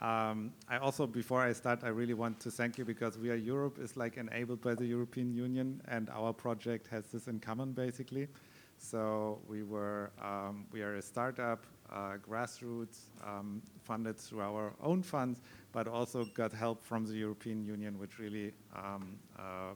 um, 0.01 0.53
I 0.69 0.79
also, 0.79 1.07
before 1.07 1.43
I 1.43 1.53
start, 1.53 1.81
I 1.83 1.89
really 1.89 2.15
want 2.15 2.39
to 2.41 2.51
thank 2.51 2.79
you 2.79 2.85
because 2.85 3.19
We 3.19 3.31
Are 3.31 3.43
Europe 3.55 3.79
is 3.81 3.97
like 3.97 4.17
enabled 4.17 4.61
by 4.61 4.75
the 4.75 4.87
European 4.87 5.35
Union, 5.35 5.83
and 5.89 6.09
our 6.11 6.33
project 6.33 6.87
has 6.89 7.07
this 7.07 7.27
in 7.27 7.41
common, 7.41 7.73
basically. 7.73 8.29
So 8.79 9.41
we 9.49 9.63
were, 9.63 10.11
um, 10.23 10.67
we 10.73 10.83
are 10.83 10.97
a 10.97 11.03
startup 11.03 11.67
uh, 11.91 12.17
grassroots, 12.29 12.99
um, 13.25 13.63
funded 13.83 14.17
through 14.19 14.41
our 14.41 14.75
own 14.83 15.03
funds, 15.03 15.41
but 15.73 15.87
also 15.89 16.25
got 16.35 16.53
help 16.53 16.85
from 16.85 17.05
the 17.05 17.15
European 17.15 17.65
Union, 17.65 17.99
which 17.99 18.19
really 18.19 18.53
um, 18.75 19.19
uh, 19.39 19.75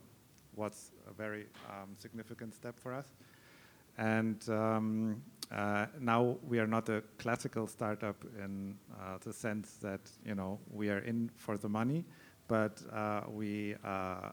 was 0.57 0.93
a 1.09 1.13
very 1.13 1.47
um, 1.69 1.91
significant 1.99 2.55
step 2.55 2.79
for 2.79 2.93
us. 2.93 3.07
And 3.99 4.43
um, 4.49 5.23
uh, 5.51 5.87
now 6.01 6.37
we 6.49 6.59
are 6.59 6.67
not 6.67 6.89
a 6.89 7.03
classical 7.19 7.67
startup 7.67 8.17
in 8.43 8.77
uh, 8.93 9.19
the 9.21 9.33
sense 9.33 9.77
that 9.83 10.01
you 10.25 10.35
know 10.35 10.59
we 10.71 10.91
are 10.91 11.01
in 11.01 11.31
for 11.37 11.59
the 11.59 11.69
money, 11.69 12.05
but 12.49 12.81
uh, 12.93 13.23
we 13.29 13.75
uh, 13.85 14.31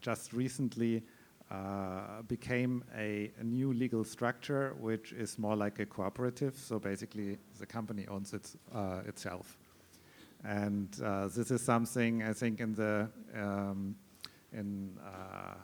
just 0.00 0.32
recently 0.32 1.02
uh, 1.50 2.22
became 2.28 2.84
a, 2.96 3.30
a, 3.40 3.44
new 3.44 3.72
legal 3.72 4.04
structure, 4.04 4.76
which 4.78 5.12
is 5.12 5.36
more 5.36 5.56
like 5.56 5.80
a 5.80 5.86
cooperative. 5.86 6.56
So 6.56 6.78
basically, 6.78 7.38
the 7.58 7.66
company 7.66 8.06
owns 8.06 8.32
it 8.32 8.52
uh, 8.72 9.00
itself. 9.06 9.58
And 10.44 10.88
uh, 11.04 11.26
this 11.26 11.50
is 11.50 11.60
something 11.60 12.22
I 12.22 12.32
think 12.32 12.60
in 12.60 12.74
the 12.74 13.08
um, 13.34 13.96
in 14.52 14.96
uh, 15.04 15.54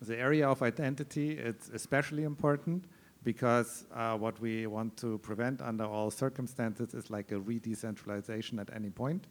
the 0.00 0.18
area 0.18 0.48
of 0.48 0.62
identity, 0.62 1.32
it's 1.32 1.68
especially 1.68 2.24
important 2.24 2.84
because 3.24 3.84
uh, 3.94 4.16
what 4.16 4.40
we 4.40 4.66
want 4.66 4.96
to 4.96 5.18
prevent 5.18 5.60
under 5.60 5.84
all 5.84 6.10
circumstances 6.10 6.94
is 6.94 7.10
like 7.10 7.32
a 7.32 7.38
re-decentralization 7.38 8.58
at 8.58 8.70
any 8.74 8.90
point. 8.90 9.26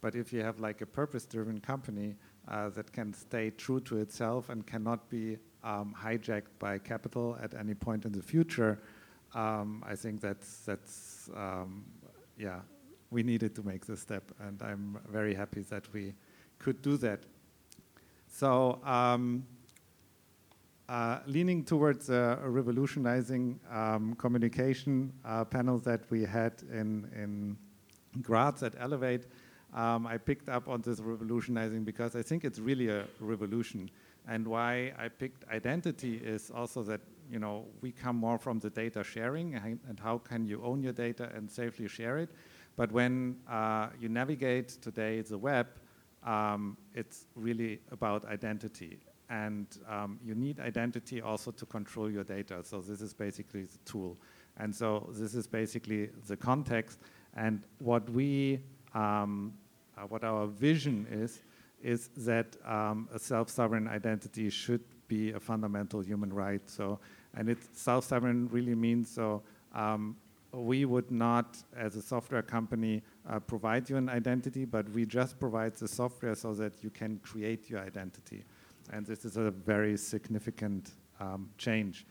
But 0.00 0.14
if 0.14 0.32
you 0.32 0.42
have 0.42 0.60
like 0.60 0.80
a 0.80 0.86
purpose-driven 0.86 1.60
company, 1.60 2.16
uh, 2.50 2.70
that 2.70 2.92
can 2.92 3.12
stay 3.12 3.50
true 3.50 3.80
to 3.80 3.98
itself 3.98 4.48
and 4.48 4.66
cannot 4.66 5.08
be 5.10 5.36
um, 5.64 5.94
hijacked 5.98 6.58
by 6.58 6.78
capital 6.78 7.36
at 7.42 7.54
any 7.54 7.74
point 7.74 8.04
in 8.04 8.12
the 8.12 8.22
future, 8.22 8.78
um, 9.34 9.84
I 9.86 9.94
think 9.94 10.20
that's 10.20 10.60
that's 10.60 11.30
um, 11.36 11.84
yeah, 12.38 12.60
we 13.10 13.22
needed 13.22 13.54
to 13.56 13.62
make 13.62 13.86
this 13.86 14.00
step, 14.00 14.30
and 14.40 14.62
I'm 14.62 14.98
very 15.10 15.34
happy 15.34 15.62
that 15.62 15.92
we 15.92 16.14
could 16.58 16.82
do 16.82 16.96
that. 16.98 17.20
So. 18.28 18.80
Um, 18.84 19.46
uh, 20.88 21.18
leaning 21.26 21.62
towards 21.62 22.08
a 22.08 22.38
revolutionizing 22.44 23.60
um, 23.70 24.14
communication 24.14 25.12
uh, 25.22 25.44
panel 25.44 25.78
that 25.78 26.00
we 26.08 26.24
had 26.24 26.54
in, 26.72 27.06
in 27.14 27.54
Graz 28.22 28.62
at 28.62 28.72
Elevate, 28.78 29.26
um, 29.74 30.06
I 30.06 30.16
picked 30.16 30.48
up 30.48 30.68
on 30.68 30.80
this 30.80 31.00
revolutionizing 31.00 31.84
because 31.84 32.16
I 32.16 32.22
think 32.22 32.44
it's 32.44 32.58
really 32.58 32.88
a 32.88 33.04
revolution. 33.20 33.90
And 34.26 34.46
why 34.46 34.92
I 34.98 35.08
picked 35.08 35.48
identity 35.48 36.16
is 36.16 36.50
also 36.50 36.82
that 36.84 37.00
you 37.30 37.38
know 37.38 37.66
we 37.80 37.92
come 37.92 38.16
more 38.16 38.38
from 38.38 38.58
the 38.58 38.70
data 38.70 39.04
sharing 39.04 39.54
and 39.54 40.00
how 40.00 40.18
can 40.18 40.46
you 40.46 40.62
own 40.62 40.82
your 40.82 40.92
data 40.92 41.30
and 41.34 41.50
safely 41.50 41.88
share 41.88 42.18
it. 42.18 42.30
But 42.76 42.92
when 42.92 43.36
uh, 43.50 43.88
you 44.00 44.08
navigate 44.08 44.68
today 44.68 45.20
the 45.20 45.36
web, 45.36 45.66
um, 46.24 46.76
it's 46.94 47.26
really 47.34 47.80
about 47.90 48.24
identity. 48.26 48.98
And 49.30 49.66
um, 49.88 50.18
you 50.24 50.34
need 50.34 50.58
identity 50.60 51.20
also 51.20 51.50
to 51.50 51.66
control 51.66 52.10
your 52.10 52.24
data. 52.24 52.60
So 52.62 52.80
this 52.80 53.02
is 53.02 53.12
basically 53.12 53.64
the 53.64 53.78
tool. 53.84 54.16
And 54.56 54.74
so 54.74 55.10
this 55.12 55.34
is 55.34 55.46
basically 55.46 56.10
the 56.26 56.36
context. 56.36 57.00
And 57.34 57.66
what 57.78 58.08
we 58.10 58.60
um, 58.94 59.52
uh, 59.96 60.02
what 60.02 60.24
our 60.24 60.46
vision 60.46 61.06
is, 61.10 61.40
is 61.82 62.08
that 62.16 62.56
um, 62.66 63.08
a 63.12 63.18
self-sovereign 63.18 63.88
identity 63.88 64.50
should 64.50 64.82
be 65.06 65.32
a 65.32 65.40
fundamental 65.40 66.00
human 66.00 66.32
right. 66.32 66.62
So, 66.68 66.98
and 67.34 67.56
self-sovereign 67.72 68.48
really 68.50 68.74
means 68.74 69.10
so 69.10 69.42
um, 69.74 70.16
we 70.52 70.84
would 70.84 71.10
not, 71.10 71.58
as 71.76 71.96
a 71.96 72.02
software 72.02 72.42
company, 72.42 73.02
uh, 73.28 73.38
provide 73.38 73.88
you 73.88 73.96
an 73.96 74.08
identity, 74.08 74.64
but 74.64 74.88
we 74.90 75.04
just 75.04 75.38
provide 75.38 75.76
the 75.76 75.88
software 75.88 76.34
so 76.34 76.54
that 76.54 76.82
you 76.82 76.90
can 76.90 77.18
create 77.18 77.68
your 77.68 77.80
identity. 77.80 78.44
And 78.92 79.04
this 79.04 79.24
is 79.24 79.36
a 79.36 79.50
very 79.50 79.96
significant 79.96 80.92
um, 81.20 81.50
change. 81.58 82.06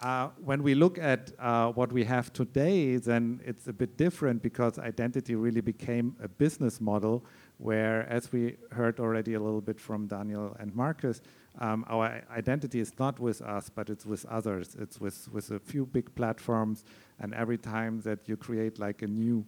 Uh, 0.00 0.28
when 0.44 0.62
we 0.62 0.74
look 0.74 0.98
at 0.98 1.32
uh, 1.38 1.72
what 1.72 1.90
we 1.90 2.04
have 2.04 2.30
today, 2.32 2.96
then 2.96 3.40
it's 3.46 3.66
a 3.66 3.72
bit 3.72 3.96
different 3.96 4.42
because 4.42 4.78
identity 4.78 5.34
really 5.34 5.62
became 5.62 6.14
a 6.22 6.28
business 6.28 6.82
model 6.82 7.24
where, 7.56 8.06
as 8.10 8.30
we 8.30 8.56
heard 8.72 9.00
already 9.00 9.34
a 9.34 9.40
little 9.40 9.62
bit 9.62 9.80
from 9.80 10.06
Daniel 10.06 10.54
and 10.60 10.74
Markus, 10.74 11.22
um, 11.60 11.86
our 11.88 12.22
identity 12.30 12.78
is 12.80 12.92
not 12.98 13.18
with 13.18 13.40
us, 13.40 13.70
but 13.70 13.88
it's 13.88 14.04
with 14.04 14.26
others. 14.26 14.76
It's 14.78 15.00
with, 15.00 15.28
with 15.32 15.50
a 15.50 15.58
few 15.58 15.86
big 15.86 16.14
platforms, 16.14 16.84
and 17.18 17.32
every 17.32 17.56
time 17.56 18.02
that 18.02 18.28
you 18.28 18.36
create 18.36 18.78
like 18.78 19.00
a 19.00 19.06
new 19.06 19.46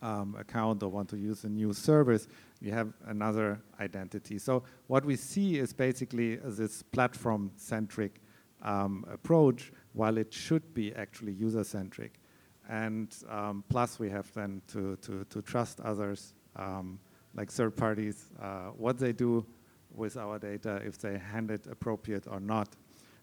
um, 0.00 0.36
account 0.38 0.84
or 0.84 0.90
want 0.90 1.08
to 1.08 1.16
use 1.16 1.42
a 1.42 1.48
new 1.48 1.72
service, 1.72 2.28
you 2.60 2.70
have 2.70 2.92
another 3.06 3.60
identity. 3.80 4.38
So 4.38 4.62
what 4.86 5.04
we 5.04 5.16
see 5.16 5.58
is 5.58 5.72
basically 5.72 6.36
this 6.36 6.84
platform-centric 6.84 8.20
um, 8.62 9.04
approach, 9.10 9.72
while 9.92 10.16
it 10.18 10.32
should 10.32 10.74
be 10.74 10.94
actually 10.94 11.32
user-centric. 11.32 12.20
And 12.68 13.14
um, 13.28 13.64
plus, 13.68 13.98
we 13.98 14.10
have 14.10 14.32
then 14.32 14.60
to, 14.68 14.96
to, 14.96 15.24
to 15.24 15.42
trust 15.42 15.80
others, 15.80 16.34
um, 16.56 16.98
like 17.34 17.50
third 17.50 17.76
parties, 17.76 18.30
uh, 18.40 18.70
what 18.76 18.98
they 18.98 19.12
do 19.12 19.46
with 19.94 20.16
our 20.16 20.38
data, 20.38 20.82
if 20.84 20.98
they 20.98 21.18
hand 21.18 21.50
it 21.50 21.66
appropriate 21.66 22.26
or 22.28 22.40
not. 22.40 22.68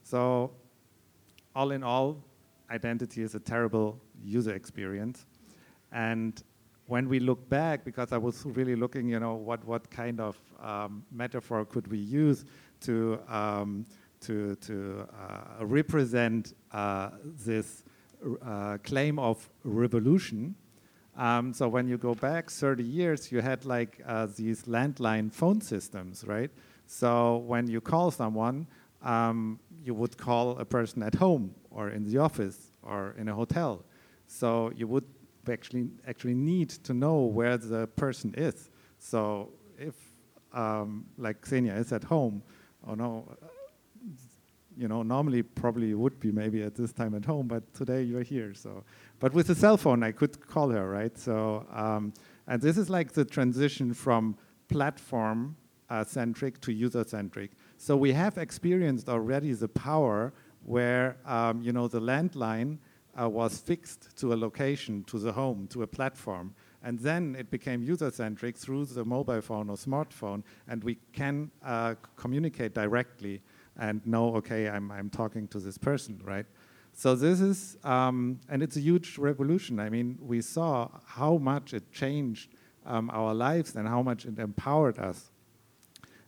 So 0.03 0.51
all 1.55 1.71
in 1.71 1.83
all, 1.83 2.23
identity 2.71 3.21
is 3.21 3.35
a 3.35 3.39
terrible 3.39 3.99
user 4.23 4.53
experience. 4.53 5.25
And 5.91 6.41
when 6.87 7.07
we 7.07 7.19
look 7.19 7.47
back, 7.49 7.85
because 7.85 8.11
I 8.11 8.17
was 8.17 8.45
really 8.45 8.75
looking, 8.75 9.07
you 9.07 9.19
know, 9.19 9.35
what, 9.35 9.63
what 9.65 9.89
kind 9.89 10.19
of 10.19 10.37
um, 10.61 11.05
metaphor 11.11 11.65
could 11.65 11.87
we 11.87 11.97
use 11.97 12.45
to, 12.81 13.19
um, 13.27 13.85
to, 14.23 14.55
to 14.55 15.07
uh, 15.11 15.65
represent 15.65 16.53
uh, 16.71 17.09
this 17.23 17.83
uh, 18.41 18.77
claim 18.83 19.19
of 19.19 19.49
revolution. 19.63 20.55
Um, 21.15 21.53
so 21.53 21.67
when 21.67 21.87
you 21.87 21.97
go 21.97 22.15
back 22.15 22.49
30 22.49 22.83
years, 22.83 23.31
you 23.31 23.41
had 23.41 23.65
like 23.65 24.01
uh, 24.05 24.27
these 24.35 24.63
landline 24.63 25.31
phone 25.31 25.61
systems, 25.61 26.23
right? 26.25 26.49
So 26.85 27.37
when 27.37 27.67
you 27.67 27.81
call 27.81 28.11
someone, 28.11 28.67
um, 29.01 29.59
you 29.83 29.93
would 29.93 30.17
call 30.17 30.57
a 30.57 30.65
person 30.65 31.03
at 31.03 31.15
home 31.15 31.53
or 31.69 31.89
in 31.89 32.03
the 32.03 32.17
office 32.17 32.71
or 32.81 33.15
in 33.17 33.27
a 33.27 33.35
hotel. 33.35 33.83
So 34.27 34.71
you 34.75 34.87
would 34.87 35.05
actually 35.49 35.89
actually 36.07 36.35
need 36.35 36.69
to 36.69 36.93
know 36.93 37.21
where 37.23 37.57
the 37.57 37.87
person 37.87 38.33
is. 38.37 38.69
So 38.97 39.51
if 39.77 39.95
um, 40.53 41.05
like 41.17 41.41
Ksenia 41.41 41.77
is 41.77 41.91
at 41.91 42.03
home, 42.03 42.41
oh 42.87 42.95
no, 42.95 43.27
you 44.77 44.87
know, 44.87 45.03
normally 45.03 45.43
probably 45.43 45.93
would 45.93 46.19
be 46.19 46.31
maybe 46.31 46.63
at 46.63 46.75
this 46.75 46.91
time 46.91 47.15
at 47.15 47.25
home, 47.25 47.47
but 47.47 47.73
today 47.73 48.03
you're 48.03 48.23
here. 48.23 48.53
So, 48.53 48.83
but 49.19 49.33
with 49.33 49.49
a 49.49 49.55
cell 49.55 49.77
phone, 49.77 50.03
I 50.03 50.11
could 50.11 50.45
call 50.47 50.69
her, 50.69 50.89
right? 50.89 51.17
So, 51.17 51.65
um, 51.71 52.13
and 52.47 52.61
this 52.61 52.77
is 52.77 52.89
like 52.89 53.13
the 53.13 53.25
transition 53.25 53.93
from 53.93 54.37
platform 54.67 55.55
uh, 55.89 56.03
centric 56.03 56.59
to 56.61 56.73
user 56.73 57.03
centric. 57.03 57.51
So 57.77 57.95
we 57.95 58.13
have 58.13 58.37
experienced 58.37 59.09
already 59.09 59.53
the 59.53 59.67
power 59.67 60.33
where 60.65 61.17
um, 61.25 61.61
you 61.61 61.73
know 61.73 61.87
the 61.87 61.99
landline 62.01 62.77
uh, 63.19 63.29
was 63.29 63.59
fixed 63.59 64.15
to 64.17 64.33
a 64.33 64.35
location, 64.35 65.03
to 65.05 65.19
the 65.19 65.31
home, 65.31 65.67
to 65.67 65.83
a 65.83 65.87
platform. 65.87 66.55
And 66.85 66.99
then 66.99 67.35
it 67.39 67.49
became 67.49 67.81
user-centric 67.81 68.57
through 68.57 68.85
the 68.87 69.05
mobile 69.05 69.39
phone 69.39 69.69
or 69.69 69.77
smartphone, 69.77 70.43
and 70.67 70.83
we 70.83 70.97
can 71.13 71.49
uh, 71.63 71.95
communicate 72.17 72.73
directly 72.73 73.41
and 73.77 74.05
know, 74.05 74.35
okay, 74.35 74.69
I'm, 74.69 74.91
I'm 74.91 75.09
talking 75.09 75.47
to 75.49 75.59
this 75.59 75.77
person, 75.77 76.21
right? 76.23 76.45
So 76.93 77.15
this 77.15 77.41
is, 77.41 77.77
um, 77.83 78.39
and 78.49 78.61
it's 78.61 78.77
a 78.77 78.81
huge 78.81 79.17
revolution. 79.17 79.79
I 79.79 79.89
mean, 79.89 80.17
we 80.21 80.41
saw 80.41 80.89
how 81.05 81.37
much 81.37 81.73
it 81.73 81.91
changed 81.91 82.53
um, 82.85 83.09
our 83.11 83.33
lives 83.33 83.75
and 83.75 83.87
how 83.87 84.03
much 84.03 84.25
it 84.25 84.37
empowered 84.37 84.99
us. 84.99 85.31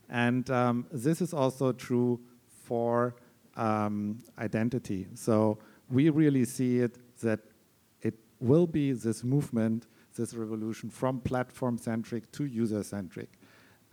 And 0.10 0.50
um, 0.50 0.88
this 0.91 1.22
is 1.22 1.34
also 1.34 1.72
true 1.72 2.20
for 2.64 3.16
um, 3.56 4.24
identity. 4.39 5.08
So 5.14 5.60
we 5.89 6.10
really 6.10 6.46
see 6.46 6.80
it 6.80 6.98
that 7.20 7.39
it 8.02 8.16
will 8.39 8.68
be 8.68 8.91
this 8.91 9.24
movement, 9.24 9.88
this 10.16 10.34
revolution 10.34 10.89
from 10.89 11.20
platform-centric 11.22 12.32
to 12.32 12.46
user-centric. 12.46 13.30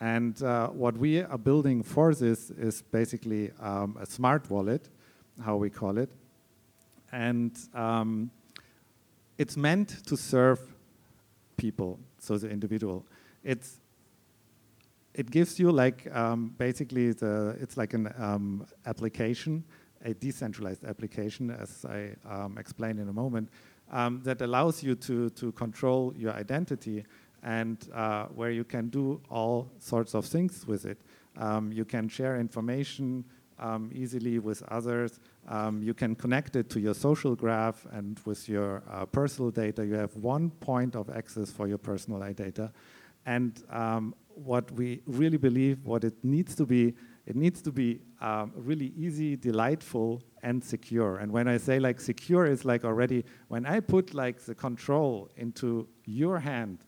And 0.03 0.43
uh, 0.43 0.67
what 0.71 0.97
we 0.99 1.23
are 1.23 1.39
building 1.39 1.85
for 1.85 2.13
this 2.13 2.51
is 2.51 2.83
basically 2.83 3.53
um, 3.61 3.97
a 4.01 4.05
smart 4.05 4.51
wallet, 4.51 4.89
how 5.41 5.55
we 5.55 5.71
call 5.71 5.97
it. 5.97 6.11
And 7.13 7.57
um, 7.73 8.33
it's 9.39 9.57
meant 9.57 10.05
to 10.07 10.17
serve 10.17 10.59
people, 11.57 12.01
so 12.19 12.37
the 12.37 12.51
individual. 12.51 13.07
It's 13.45 13.79
it 15.15 15.31
gives 15.31 15.61
you 15.61 15.71
like 15.71 16.13
um, 16.13 16.53
basically 16.59 17.13
the 17.13 17.57
it's 17.61 17.77
like 17.77 17.95
an 17.95 18.13
um, 18.19 18.67
application 18.87 19.63
a 20.05 20.15
decentralized 20.15 20.85
application, 20.85 21.51
as 21.51 21.85
I 21.85 22.15
um, 22.29 22.59
explain 22.59 22.99
in 22.99 23.09
a 23.09 23.13
moment, 23.13 23.49
um, 23.91 24.21
that 24.25 24.41
allows 24.41 24.83
you 24.83 24.95
to, 24.97 25.31
to 25.31 25.53
control 25.53 26.13
your 26.17 26.33
identity 26.33 27.05
and 27.43 27.89
uh, 27.95 28.27
where 28.27 28.51
you 28.51 28.65
can 28.65 28.89
do 28.89 29.21
all 29.31 29.71
sorts 29.79 30.15
of 30.15 30.25
things 30.25 30.67
with 30.67 30.85
it. 30.85 30.99
Um, 31.37 31.73
you 31.73 31.85
can 31.85 32.09
share 32.09 32.37
information 32.39 33.25
um, 33.59 33.91
easily 33.95 34.39
with 34.39 34.63
others. 34.69 35.21
Um, 35.49 35.83
you 35.83 35.95
can 35.95 36.15
connect 36.15 36.57
it 36.57 36.69
to 36.71 36.81
your 36.81 36.95
social 36.95 37.35
graph 37.35 37.87
and 37.93 38.21
with 38.25 38.49
your 38.49 38.83
uh, 38.91 39.07
personal 39.07 39.51
data. 39.51 39.85
You 39.85 39.95
have 39.95 40.15
one 40.17 40.51
point 40.51 40.95
of 40.97 41.11
access 41.11 41.51
for 41.51 41.67
your 41.67 41.79
personal 41.79 42.21
data. 42.33 42.73
And 43.27 43.63
um, 43.71 44.15
what 44.35 44.71
we 44.73 45.01
really 45.07 45.37
believe, 45.37 45.85
what 45.85 46.05
it 46.05 46.15
needs 46.23 46.55
to 46.57 46.67
be, 46.67 46.95
it 47.27 47.37
needs 47.37 47.63
to 47.63 47.73
be 47.73 48.01
um, 48.21 48.53
really 48.57 48.93
easy, 48.97 49.37
delightful, 49.37 50.23
and 50.43 50.63
secure. 50.63 51.19
And 51.19 51.31
when 51.31 51.47
I 51.47 51.57
say 51.57 51.79
like 51.79 52.01
secure, 52.01 52.47
is 52.47 52.65
like 52.65 52.85
already 52.85 53.25
when 53.49 53.65
I 53.65 53.79
put 53.79 54.13
like 54.13 54.41
the 54.41 54.55
control 54.55 55.31
into 55.37 55.87
your 56.05 56.41
hand, 56.41 56.79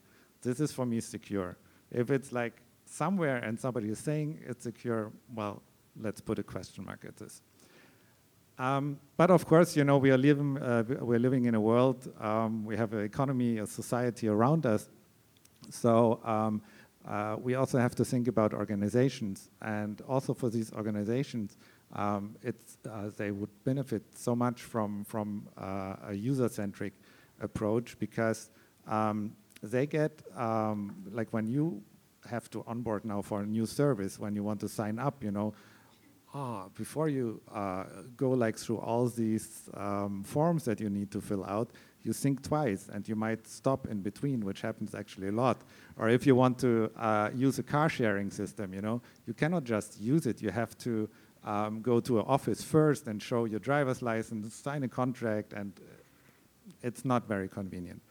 this 0.45 0.61
is 0.61 0.73
for 0.73 0.87
me 0.87 1.01
secure. 1.01 1.57
If 1.91 2.11
it's 2.11 2.33
like 2.33 2.63
somewhere 2.85 3.39
and 3.39 3.59
somebody 3.59 3.89
is 3.89 3.99
saying 3.99 4.41
it's 4.47 4.65
secure, 4.65 5.11
well, 5.35 5.63
let's 6.01 6.21
put 6.21 6.39
a 6.39 6.43
question 6.43 6.85
mark 6.85 7.05
at 7.07 7.17
this. 7.17 7.43
Um, 8.59 9.01
but 9.17 9.31
of 9.31 9.47
course, 9.47 9.77
you 9.77 9.83
know, 9.83 9.99
we 9.99 10.13
are 10.13 10.19
living, 10.19 10.59
uh, 10.59 10.85
we're 11.01 11.19
living 11.19 11.47
in 11.47 11.55
a 11.57 11.61
world, 11.61 12.09
um, 12.21 12.65
we 12.65 12.77
have 12.77 12.93
an 12.93 13.05
economy, 13.05 13.59
a 13.59 13.67
society 13.67 14.29
around 14.29 14.65
us. 14.65 14.89
So 15.71 16.21
um, 16.25 16.63
uh, 17.07 17.37
we 17.41 17.57
also 17.57 17.79
have 17.79 17.97
to 17.97 18.05
think 18.05 18.29
about 18.29 18.55
organizations, 18.55 19.51
and 19.61 20.01
also 20.03 20.35
for 20.35 20.51
these 20.51 20.73
organizations, 20.73 21.57
um, 21.95 22.37
it's, 22.43 22.79
uh, 22.89 23.11
they 23.17 23.33
would 23.33 23.51
benefit 23.65 24.03
so 24.15 24.37
much 24.37 24.63
from, 24.63 25.05
from 25.05 25.49
uh, 25.59 25.97
a 26.09 26.15
user-centric 26.15 26.93
approach 27.41 27.99
because 27.99 28.51
um, 28.87 29.33
they 29.71 29.87
get, 29.87 30.23
um, 30.37 30.95
like 31.11 31.33
when 31.33 31.47
you 31.47 31.83
have 32.29 32.51
to 32.51 32.65
onboard 32.67 33.05
now 33.05 33.23
for 33.23 33.41
a 33.41 33.47
new 33.47 33.67
service, 33.67 34.19
when 34.19 34.35
you 34.35 34.43
want 34.43 34.61
to 34.61 34.69
sign 34.69 34.99
up, 34.99 35.23
you 35.23 35.31
know, 35.31 35.55
oh, 36.35 36.71
before 36.75 37.09
you 37.09 37.41
uh, 37.53 37.85
go 38.17 38.31
like 38.31 38.59
through 38.59 38.79
all 38.79 39.09
these 39.09 39.69
um, 39.75 40.23
forms 40.25 40.65
that 40.65 40.81
you 40.81 40.91
need 40.91 41.11
to 41.11 41.21
fill 41.21 41.45
out, 41.45 41.71
you 42.03 42.12
think 42.12 42.43
twice 42.43 42.89
and 42.93 43.09
you 43.09 43.17
might 43.17 43.47
stop 43.47 43.87
in 43.87 44.01
between, 44.03 44.45
which 44.45 44.61
happens 44.61 44.95
actually 44.95 45.29
a 45.29 45.33
lot. 45.33 45.62
Or 45.97 46.09
if 46.09 46.27
you 46.27 46.35
want 46.35 46.59
to 46.59 46.91
uh, 46.99 47.31
use 47.35 47.59
a 47.59 47.62
car 47.62 47.89
sharing 47.89 48.31
system, 48.31 48.75
you 48.75 48.83
know, 48.83 49.01
you 49.27 49.33
cannot 49.33 49.65
just 49.65 50.01
use 50.01 50.27
it. 50.27 50.43
You 50.43 50.51
have 50.51 50.77
to 50.79 51.09
um, 51.45 51.81
go 51.81 52.01
to 52.01 52.21
an 52.21 52.27
office 52.27 52.62
first 52.62 53.07
and 53.07 53.23
show 53.23 53.45
your 53.47 53.61
driver's 53.61 54.03
license, 54.03 54.55
sign 54.55 54.83
a 54.83 54.89
contract, 54.89 55.53
and 55.55 55.73
it's 56.83 57.05
not 57.05 57.27
very 57.27 57.49
convenient. 57.49 58.03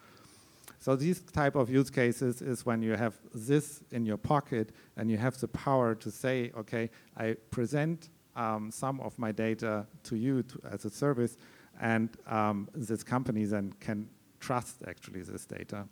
So 0.83 0.97
these 0.97 1.21
type 1.21 1.55
of 1.55 1.69
use 1.69 1.89
cases 1.89 2.41
is 2.41 2.65
when 2.65 2.81
you 2.81 2.97
have 2.97 3.13
this 3.33 3.83
in 3.91 4.05
your 4.05 4.17
pocket 4.17 4.73
and 4.97 5.09
you 5.09 5.15
have 5.15 5.39
the 5.39 5.47
power 5.47 5.95
to 5.95 6.11
say, 6.11 6.51
okay, 6.57 6.89
I 7.15 7.37
present 7.51 8.09
um, 8.35 8.69
some 8.69 8.99
of 8.99 9.17
my 9.17 9.31
data 9.31 9.87
to 10.03 10.17
you 10.17 10.43
to, 10.43 10.59
as 10.69 10.83
a 10.83 10.89
service, 10.89 11.37
and 11.79 12.09
um, 12.27 12.67
this 12.75 13.01
company 13.01 13.45
then 13.45 13.73
can 13.79 14.09
trust 14.41 14.83
actually 14.85 15.21
this 15.21 15.45
data. 15.45 15.87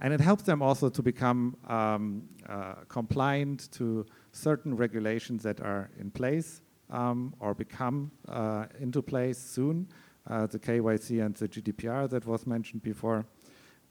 And 0.00 0.12
it 0.12 0.20
helps 0.20 0.42
them 0.42 0.60
also 0.60 0.90
to 0.90 1.02
become 1.02 1.56
um, 1.66 2.28
uh, 2.46 2.74
compliant 2.90 3.72
to 3.72 4.04
certain 4.32 4.76
regulations 4.76 5.42
that 5.44 5.62
are 5.62 5.88
in 5.98 6.10
place 6.10 6.60
um, 6.90 7.34
or 7.40 7.54
become 7.54 8.10
uh, 8.28 8.66
into 8.78 9.00
place 9.00 9.38
soon, 9.38 9.88
uh, 10.26 10.46
the 10.46 10.58
KYC 10.58 11.24
and 11.24 11.34
the 11.34 11.48
GDPR 11.48 12.10
that 12.10 12.26
was 12.26 12.46
mentioned 12.46 12.82
before. 12.82 13.24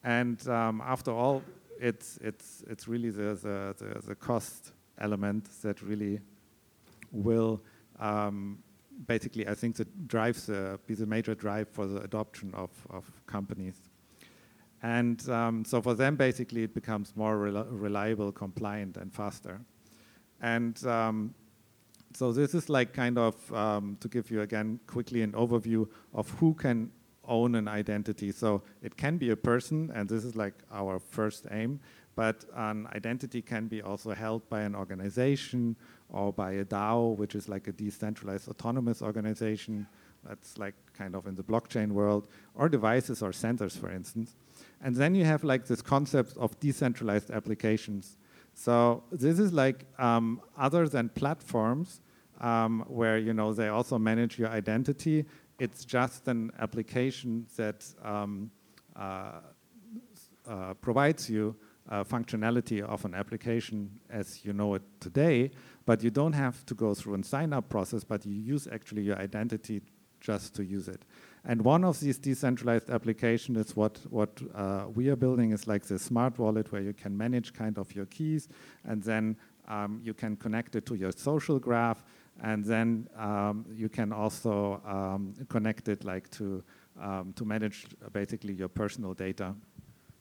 And 0.04 0.46
um, 0.48 0.82
after 0.86 1.12
all, 1.12 1.44
it's, 1.80 2.18
it's, 2.22 2.64
it's 2.70 2.88
really 2.88 3.10
the, 3.10 3.36
the, 3.36 3.76
the, 3.78 4.08
the 4.08 4.16
cost 4.16 4.74
element 5.00 5.48
that 5.62 5.82
really 5.82 6.20
will 7.12 7.62
um, 8.00 8.60
basically, 9.08 9.48
I 9.48 9.56
think 9.56 9.76
that 9.78 10.08
drives 10.08 10.50
uh, 10.50 10.78
be 10.86 10.96
the 10.96 11.06
major 11.06 11.36
drive 11.36 11.70
for 11.70 11.88
the 11.88 12.02
adoption 12.02 12.54
of, 12.54 12.70
of 12.90 13.10
companies. 13.26 13.76
And 14.82 15.28
um, 15.30 15.64
so 15.64 15.82
for 15.82 15.94
them, 15.94 16.16
basically, 16.16 16.64
it 16.64 16.74
becomes 16.74 17.16
more 17.16 17.38
rel 17.38 17.66
reliable, 17.66 18.32
compliant, 18.32 18.98
and 18.98 19.14
faster. 19.14 19.62
And 20.42 20.86
um, 20.86 21.34
so 22.14 22.34
this 22.34 22.54
is 22.54 22.68
like 22.68 22.94
kind 22.94 23.18
of 23.18 23.54
um, 23.54 23.98
to 24.02 24.10
give 24.10 24.30
you 24.30 24.42
again 24.42 24.80
quickly 24.86 25.22
an 25.22 25.32
overview 25.32 25.88
of 26.14 26.30
who 26.32 26.54
can 26.54 26.92
own 27.28 27.56
an 27.56 27.68
identity. 27.68 28.32
So 28.32 28.64
it 28.82 28.98
can 28.98 29.18
be 29.18 29.30
a 29.30 29.36
person, 29.36 29.92
and 29.94 30.10
this 30.10 30.24
is 30.24 30.36
like 30.36 30.54
our 30.72 31.00
first 31.00 31.48
aim, 31.52 31.80
but 32.16 32.46
an 32.56 32.88
identity 32.94 33.42
can 33.42 33.68
be 33.68 33.82
also 33.82 34.14
held 34.14 34.48
by 34.50 34.62
an 34.62 34.76
organization 34.76 35.76
or 36.10 36.32
by 36.32 36.54
a 36.54 36.66
DAO, 36.66 37.18
which 37.18 37.34
is 37.36 37.50
like 37.50 37.68
a 37.68 37.72
decentralized 37.72 38.48
autonomous 38.48 39.02
organization. 39.02 39.88
That's 40.24 40.58
like 40.58 40.76
kind 40.98 41.16
of 41.16 41.28
in 41.28 41.36
the 41.36 41.44
blockchain 41.44 41.92
world, 41.92 42.28
or 42.56 42.70
devices 42.70 43.22
or 43.22 43.32
sensors, 43.32 43.78
for 43.78 43.90
instance. 43.90 44.36
And 44.82 44.96
then 44.96 45.16
you 45.16 45.26
have 45.26 45.44
like 45.44 45.66
this 45.66 45.82
concept 45.82 46.38
of 46.38 46.58
decentralized 46.60 47.32
applications. 47.32 48.18
So 48.54 49.04
this 49.12 49.40
is 49.40 49.52
like 49.52 49.86
um, 49.98 50.42
other 50.58 50.88
than 50.88 51.10
platforms, 51.10 52.02
um, 52.40 52.86
where 52.88 53.18
you 53.18 53.34
know 53.34 53.54
they 53.54 53.70
also 53.70 53.98
manage 53.98 54.38
your 54.38 54.50
identity. 54.50 55.26
It's 55.60 55.86
just 55.86 56.28
an 56.28 56.52
application 56.60 57.46
that 57.56 57.86
um, 58.04 58.52
uh, 58.96 59.42
uh, 60.48 60.74
provides 60.76 61.30
you 61.30 61.56
uh, 61.90 62.04
functionality 62.04 62.82
of 62.82 63.06
an 63.06 63.14
application 63.14 64.00
as 64.10 64.44
you 64.46 64.54
know 64.54 64.74
it 64.76 64.82
today, 65.00 65.52
but 65.86 66.04
you 66.04 66.10
don't 66.10 66.34
have 66.34 66.66
to 66.66 66.74
go 66.74 66.94
through 66.94 67.16
a 67.16 67.24
sign-up 67.24 67.70
process, 67.70 68.04
but 68.04 68.26
you 68.26 68.34
use 68.34 68.68
actually 68.72 69.02
your 69.02 69.18
identity 69.18 69.82
just 70.22 70.56
to 70.56 70.64
use 70.64 70.88
it. 70.88 71.04
And 71.46 71.62
one 71.62 71.84
of 71.84 72.00
these 72.00 72.18
decentralized 72.18 72.90
applications 72.90 73.58
is 73.58 73.76
what, 73.76 74.00
what 74.10 74.42
uh, 74.56 74.86
we 74.96 75.10
are 75.10 75.18
building 75.18 75.52
is 75.52 75.68
like 75.68 75.84
the 75.84 76.00
smart 76.00 76.40
wallet 76.40 76.72
where 76.72 76.82
you 76.82 76.94
can 76.94 77.18
manage 77.18 77.54
kind 77.54 77.78
of 77.78 77.94
your 77.94 78.06
keys 78.06 78.48
and 78.86 79.04
then 79.04 79.36
um, 79.68 80.00
you 80.04 80.14
can 80.14 80.38
connect 80.38 80.76
it 80.78 80.86
to 80.86 80.96
your 80.96 81.12
social 81.12 81.60
graph 81.60 82.04
and 82.42 82.64
then 82.64 83.08
um, 83.18 83.66
you 83.74 83.90
can 83.90 84.12
also 84.12 84.82
um, 84.86 85.34
connect 85.50 85.88
it 85.88 86.04
like 86.04 86.30
to, 86.32 86.64
um, 87.02 87.34
to 87.36 87.46
manage 87.46 87.88
basically 88.12 88.54
your 88.54 88.70
personal 88.70 89.14
data. 89.14 89.54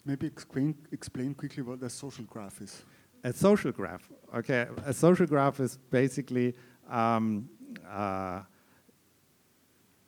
Maybe 0.04 0.26
explain, 0.26 0.74
explain 0.90 1.34
quickly 1.34 1.62
what 1.62 1.82
a 1.82 1.90
social 1.90 2.24
graph 2.24 2.60
is. 2.60 2.82
A 3.24 3.32
social 3.32 3.70
graph, 3.70 4.10
okay. 4.34 4.66
A 4.84 4.92
social 4.92 5.26
graph 5.26 5.60
is 5.60 5.78
basically 5.90 6.54
um, 6.90 7.48
uh, 7.88 8.40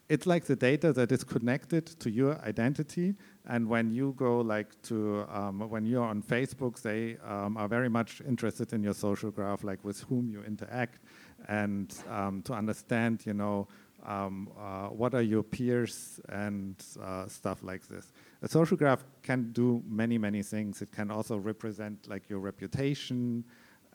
it's 0.08 0.26
like 0.26 0.44
the 0.44 0.56
data 0.56 0.92
that 0.92 1.10
is 1.12 1.24
connected 1.24 1.86
to 1.86 2.10
your 2.10 2.38
identity. 2.44 3.14
And 3.46 3.68
when 3.68 3.90
you 3.90 4.14
go 4.16 4.40
like 4.40 4.80
to, 4.82 5.26
um, 5.30 5.60
when 5.68 5.86
you're 5.86 6.04
on 6.04 6.22
Facebook, 6.22 6.80
they 6.82 7.16
um, 7.26 7.56
are 7.56 7.68
very 7.68 7.88
much 7.88 8.20
interested 8.26 8.72
in 8.72 8.82
your 8.82 8.94
social 8.94 9.30
graph, 9.30 9.64
like 9.64 9.82
with 9.82 10.00
whom 10.02 10.28
you 10.28 10.42
interact, 10.42 11.00
and 11.48 11.94
um, 12.10 12.42
to 12.42 12.52
understand, 12.52 13.24
you 13.26 13.34
know, 13.34 13.68
um, 14.04 14.50
uh, 14.58 14.88
what 14.88 15.14
are 15.14 15.22
your 15.22 15.42
peers 15.42 16.20
and 16.28 16.76
uh, 17.02 17.26
stuff 17.26 17.62
like 17.62 17.86
this. 17.88 18.12
A 18.42 18.48
social 18.48 18.76
graph 18.76 19.04
can 19.22 19.52
do 19.52 19.82
many, 19.88 20.18
many 20.18 20.42
things. 20.42 20.82
It 20.82 20.92
can 20.92 21.10
also 21.10 21.36
represent 21.36 22.06
like 22.08 22.28
your 22.28 22.38
reputation 22.38 23.44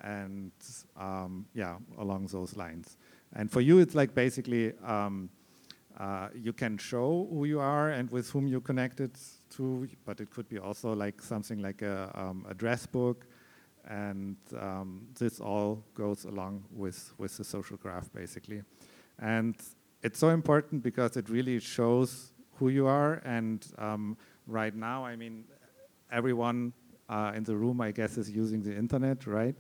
and 0.02 0.52
um, 0.98 1.46
yeah, 1.54 1.78
along 1.98 2.28
those 2.28 2.56
lines. 2.56 2.98
And 3.34 3.52
for 3.52 3.62
you, 3.62 3.80
it's 3.80 3.94
like 3.94 4.16
basically, 4.16 4.74
uh, 6.00 6.30
you 6.34 6.54
can 6.54 6.78
show 6.78 7.28
who 7.30 7.46
you 7.46 7.60
are 7.60 7.90
and 7.90 8.10
with 8.10 8.30
whom 8.32 8.48
you 8.48 8.62
connected 8.62 9.12
to, 9.50 9.88
but 10.06 10.20
it 10.22 10.32
could 10.32 10.48
be 10.50 10.58
also 10.58 10.94
like 10.94 11.22
something 11.22 11.62
like 11.62 11.82
a 11.82 12.34
address 12.50 12.86
book, 12.86 13.26
and 13.88 14.38
um, 14.60 15.08
this 15.18 15.40
all 15.40 15.84
goes 15.94 16.26
along 16.26 16.66
with 16.72 17.14
with 17.18 17.36
the 17.38 17.44
social 17.44 17.78
graph 17.78 18.12
basically, 18.14 18.62
and 19.20 19.56
it's 20.02 20.20
so 20.20 20.30
important 20.30 20.84
because 20.84 21.18
it 21.18 21.30
really 21.30 21.60
shows 21.60 22.32
who 22.60 22.70
you 22.70 22.88
are. 22.88 23.22
And 23.26 23.66
um, 23.78 24.18
right 24.48 24.76
now, 24.76 25.06
I 25.06 25.16
mean, 25.16 25.46
everyone 26.12 26.74
uh, 27.10 27.32
in 27.36 27.44
the 27.44 27.56
room, 27.56 27.82
I 27.82 27.92
guess, 27.92 28.18
is 28.18 28.30
using 28.30 28.62
the 28.62 28.76
internet, 28.76 29.26
right? 29.26 29.56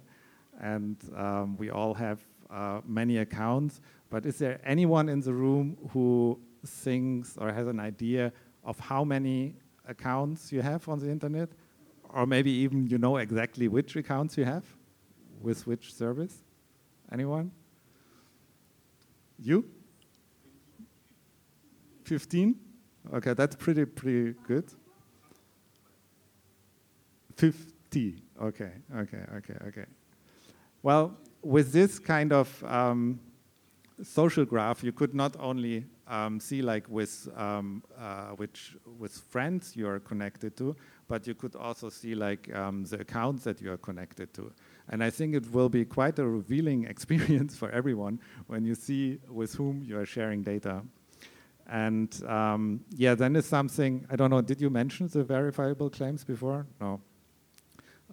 And 0.61 0.97
um, 1.15 1.57
we 1.57 1.69
all 1.69 1.93
have 1.93 2.19
uh, 2.49 2.81
many 2.85 3.17
accounts. 3.17 3.81
But 4.09 4.25
is 4.25 4.37
there 4.37 4.59
anyone 4.63 5.09
in 5.09 5.21
the 5.21 5.33
room 5.33 5.77
who 5.91 6.39
thinks 6.65 7.37
or 7.37 7.51
has 7.51 7.67
an 7.67 7.79
idea 7.79 8.31
of 8.63 8.79
how 8.79 9.03
many 9.03 9.55
accounts 9.87 10.51
you 10.51 10.61
have 10.61 10.87
on 10.89 10.99
the 10.99 11.09
internet? 11.09 11.49
Or 12.09 12.25
maybe 12.25 12.51
even 12.51 12.87
you 12.87 12.97
know 12.97 13.17
exactly 13.17 13.67
which 13.67 13.95
accounts 13.95 14.37
you 14.37 14.45
have 14.45 14.65
with 15.41 15.67
which 15.67 15.93
service? 15.93 16.43
Anyone? 17.11 17.51
You? 19.37 19.65
15? 22.03 22.55
Okay, 23.13 23.33
that's 23.33 23.55
pretty, 23.55 23.85
pretty 23.85 24.35
good. 24.47 24.65
50. 27.35 28.23
Okay, 28.41 28.71
okay, 28.95 29.23
okay, 29.35 29.55
okay. 29.67 29.85
Well, 30.81 31.17
with 31.41 31.71
this 31.71 31.99
kind 31.99 32.33
of 32.33 32.63
um, 32.63 33.19
social 34.03 34.45
graph, 34.45 34.83
you 34.83 34.91
could 34.91 35.13
not 35.13 35.35
only 35.39 35.85
um, 36.07 36.39
see 36.39 36.61
like 36.61 36.89
with 36.89 37.29
um, 37.35 37.83
uh, 37.97 38.29
which 38.35 38.75
with 38.97 39.13
friends 39.29 39.75
you 39.75 39.87
are 39.87 39.99
connected 39.99 40.57
to, 40.57 40.75
but 41.09 41.27
you 41.27 41.33
could 41.33 41.55
also 41.55 41.89
see 41.89 42.15
like 42.15 42.55
um, 42.55 42.85
the 42.85 43.01
accounts 43.01 43.43
that 43.43 43.59
you 43.61 43.71
are 43.71 43.77
connected 43.77 44.33
to. 44.35 44.53
And 44.87 45.03
I 45.03 45.09
think 45.09 45.35
it 45.35 45.51
will 45.51 45.67
be 45.67 45.83
quite 45.83 46.17
a 46.19 46.25
revealing 46.25 46.85
experience 46.93 47.57
for 47.57 47.69
everyone 47.71 48.21
when 48.47 48.63
you 48.63 48.75
see 48.75 49.19
with 49.27 49.53
whom 49.55 49.83
you 49.83 49.97
are 49.99 50.05
sharing 50.05 50.43
data. 50.43 50.83
And 51.67 52.09
um, 52.25 52.81
yeah, 52.95 53.15
then 53.15 53.35
is 53.35 53.45
something 53.45 54.05
I 54.09 54.15
don't 54.15 54.29
know. 54.29 54.41
Did 54.41 54.61
you 54.61 54.69
mention 54.69 55.07
the 55.07 55.23
verifiable 55.23 55.89
claims 55.89 56.23
before? 56.23 56.65
No. 56.79 57.01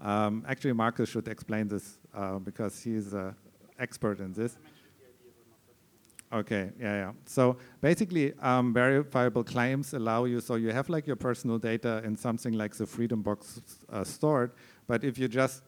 Um, 0.03 0.45
actually, 0.49 0.73
Markus 0.73 1.09
should 1.09 1.29
explain 1.29 1.69
this 1.69 1.99
uh, 2.15 2.39
because 2.39 2.83
he's 2.83 3.15
an 3.15 3.35
expert 3.79 4.21
in 4.21 4.33
this. 4.33 4.59
Okay, 6.33 6.71
yeah, 6.81 6.97
yeah. 6.97 7.13
So 7.25 7.57
basically, 7.81 8.33
um, 8.41 8.75
verifiable 8.75 9.45
claims 9.45 9.95
allow 9.95 10.25
you, 10.25 10.41
so 10.41 10.57
you 10.57 10.73
have 10.73 10.89
like 10.89 11.07
your 11.07 11.17
personal 11.17 11.59
data 11.59 12.03
in 12.05 12.17
something 12.17 12.53
like 12.55 12.75
the 12.75 12.87
Freedom 12.87 13.23
Box 13.23 13.61
uh, 13.91 14.03
stored, 14.03 14.51
but 14.89 15.05
if 15.05 15.19
you 15.19 15.29
just, 15.29 15.63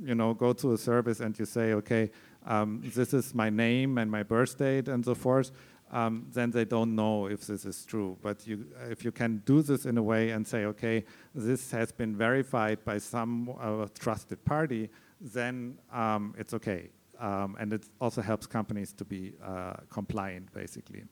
you 0.00 0.14
know, 0.14 0.32
go 0.32 0.52
to 0.52 0.74
a 0.74 0.78
service 0.78 1.18
and 1.20 1.36
you 1.36 1.44
say, 1.44 1.72
okay, 1.72 2.10
um, 2.46 2.82
this 2.94 3.12
is 3.12 3.34
my 3.34 3.50
name 3.50 3.98
and 3.98 4.08
my 4.08 4.22
birth 4.22 4.56
date 4.56 4.86
and 4.86 5.04
so 5.04 5.14
forth, 5.14 5.50
um, 5.90 6.26
then 6.32 6.52
they 6.52 6.64
don't 6.64 6.94
know 6.94 7.26
if 7.26 7.46
this 7.46 7.64
is 7.64 7.84
true. 7.84 8.16
But 8.22 8.46
you, 8.46 8.66
if 8.88 9.04
you 9.04 9.10
can 9.10 9.42
do 9.44 9.60
this 9.60 9.86
in 9.86 9.98
a 9.98 10.02
way 10.02 10.30
and 10.30 10.46
say, 10.46 10.66
okay, 10.66 11.04
this 11.34 11.72
has 11.72 11.90
been 11.90 12.16
verified 12.16 12.84
by 12.84 12.98
some 12.98 13.50
uh, 13.60 13.86
trusted 13.98 14.44
party, 14.44 14.88
then 15.20 15.78
um, 15.92 16.34
it's 16.38 16.54
okay. 16.54 16.90
Um, 17.18 17.56
and 17.58 17.72
it 17.72 17.84
also 18.00 18.22
helps 18.22 18.46
companies 18.46 18.92
to 18.94 19.04
be 19.04 19.32
uh, 19.42 19.74
compliant, 19.90 20.52
basically. 20.52 21.04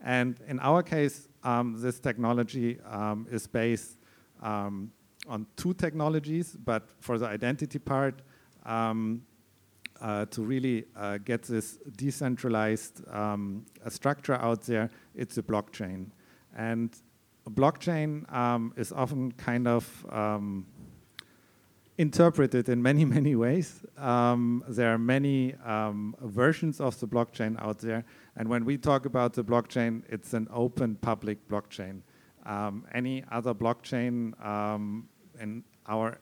And 0.00 0.38
in 0.46 0.60
our 0.60 0.82
case, 0.82 1.28
um, 1.42 1.80
this 1.80 1.98
technology 1.98 2.78
um, 2.82 3.26
is 3.30 3.46
based 3.46 3.98
um, 4.42 4.92
on 5.28 5.46
two 5.56 5.74
technologies, 5.74 6.56
but 6.64 6.88
for 7.00 7.18
the 7.18 7.26
identity 7.26 7.78
part, 7.78 8.22
um, 8.64 9.22
uh, 10.00 10.26
to 10.26 10.42
really 10.42 10.84
uh, 10.96 11.18
get 11.18 11.42
this 11.42 11.78
decentralized 11.96 13.02
structure 13.88 14.34
out 14.34 14.62
there, 14.62 14.90
it's 15.14 15.38
a 15.38 15.42
blockchain. 15.42 16.10
And 16.56 16.90
a 17.46 17.50
blockchain 17.50 18.30
um, 18.32 18.72
is 18.76 18.92
often 18.92 19.32
kind 19.32 19.66
of 19.66 20.06
um, 20.10 20.66
interpreted 21.98 22.68
in 22.68 22.82
many, 22.82 23.04
many 23.16 23.34
ways. 23.36 23.84
Um, 23.98 24.64
there 24.68 24.94
are 24.94 24.98
many 24.98 25.54
um, 25.56 26.14
versions 26.22 26.80
of 26.80 26.98
the 27.00 27.06
blockchain 27.06 27.60
out 27.60 27.78
there. 27.78 28.04
And 28.36 28.48
when 28.48 28.64
we 28.64 28.78
talk 28.78 29.04
about 29.04 29.34
the 29.34 29.44
blockchain, 29.44 30.02
it's 30.08 30.32
an 30.32 30.48
open 30.50 30.94
public 30.96 31.46
blockchain. 31.48 32.02
Um, 32.46 32.86
any 32.94 33.24
other 33.30 33.52
blockchain, 33.52 34.32
in 35.40 35.64
our 35.86 36.18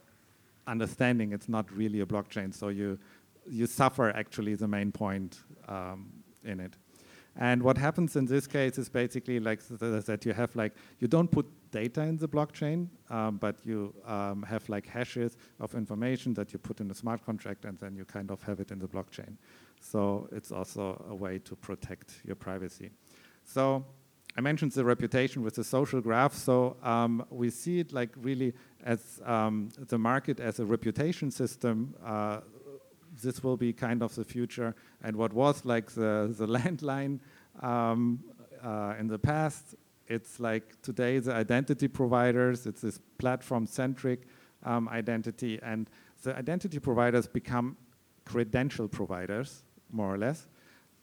understanding, 0.67 1.31
it's 1.31 1.49
not 1.49 1.71
really 1.71 2.01
a 2.01 2.05
blockchain. 2.05 2.53
So 2.53 2.67
you 2.67 2.99
you 3.49 3.65
suffer 3.65 4.09
actually 4.09 4.55
the 4.55 4.67
main 4.67 4.91
point 4.91 5.43
um, 5.67 6.11
in 6.43 6.59
it. 6.59 6.75
And 7.39 7.61
what 7.61 7.77
happens 7.77 8.15
in 8.15 8.25
this 8.25 8.47
case 8.47 8.77
is 8.79 8.89
basically 8.89 9.39
like 9.39 9.61
that 9.67 10.25
you 10.25 10.33
have 10.33 10.55
like, 10.55 10.73
you 10.99 11.07
don't 11.07 11.29
put 11.29 11.45
data 11.71 12.01
in 12.01 12.17
the 12.17 12.27
blockchain, 12.27 12.87
um, 13.09 13.37
but 13.37 13.57
you 13.63 13.93
um, 14.05 14.41
have 14.43 14.67
like 14.69 14.87
hashes 14.87 15.37
of 15.59 15.75
information 15.75 16.33
that 16.33 16.51
you 16.51 16.59
put 16.59 16.81
in 16.81 16.89
a 16.89 16.95
smart 16.95 17.23
contract 17.23 17.65
and 17.65 17.77
then 17.79 17.95
you 17.95 18.05
kind 18.05 18.31
of 18.31 18.41
have 18.41 18.59
it 18.59 18.71
in 18.71 18.79
the 18.79 18.87
blockchain. 18.87 19.35
So 19.79 20.27
it's 20.31 20.51
also 20.51 21.05
a 21.09 21.13
way 21.15 21.37
to 21.39 21.55
protect 21.55 22.21
your 22.25 22.35
privacy. 22.35 22.89
So 23.43 23.85
I 24.35 24.41
mentioned 24.41 24.71
the 24.71 24.85
reputation 24.85 25.43
with 25.43 25.55
the 25.55 25.63
social 25.63 26.01
graph. 26.01 26.33
So 26.33 26.77
um, 26.81 27.25
we 27.29 27.49
see 27.51 27.79
it 27.79 27.93
like 27.93 28.09
really 28.17 28.53
as 28.83 29.19
um, 29.25 29.69
the 29.77 29.97
market 29.97 30.39
as 30.39 30.59
a 30.59 30.65
reputation 30.65 31.29
system 31.29 31.95
uh, 32.03 32.41
this 33.21 33.43
will 33.43 33.57
be 33.57 33.73
kind 33.73 34.01
of 34.01 34.15
the 34.15 34.23
future. 34.23 34.75
And 35.03 35.15
what 35.15 35.33
was 35.33 35.65
like 35.65 35.91
the, 35.91 36.33
the 36.37 36.47
landline 36.57 37.19
um, 37.61 38.23
uh, 38.63 38.95
in 38.99 39.07
the 39.07 39.19
past 39.19 39.75
it's 40.07 40.39
like 40.39 40.81
today 40.81 41.19
the 41.19 41.33
identity 41.33 41.87
providers, 41.87 42.65
it's 42.65 42.81
this 42.81 42.99
platform-centric 43.17 44.21
um, 44.63 44.87
identity, 44.89 45.59
and 45.61 45.89
the 46.23 46.35
identity 46.35 46.79
providers 46.79 47.27
become 47.27 47.77
credential 48.25 48.87
providers, 48.87 49.63
more 49.91 50.13
or 50.13 50.17
less, 50.17 50.47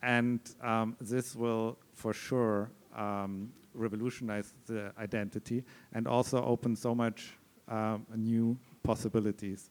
and 0.03 0.41
um, 0.63 0.97
this 1.01 1.37
will 1.37 1.79
for 1.93 2.13
sure 2.13 2.71
um, 2.97 3.53
revolutionize 3.75 4.55
the 4.67 4.93
identity 4.99 5.65
and 5.93 6.07
also 6.07 6.43
open 6.45 6.77
so 6.77 6.95
much 6.95 7.37
um, 7.69 8.07
new 8.17 8.57
possibilities. 8.83 9.71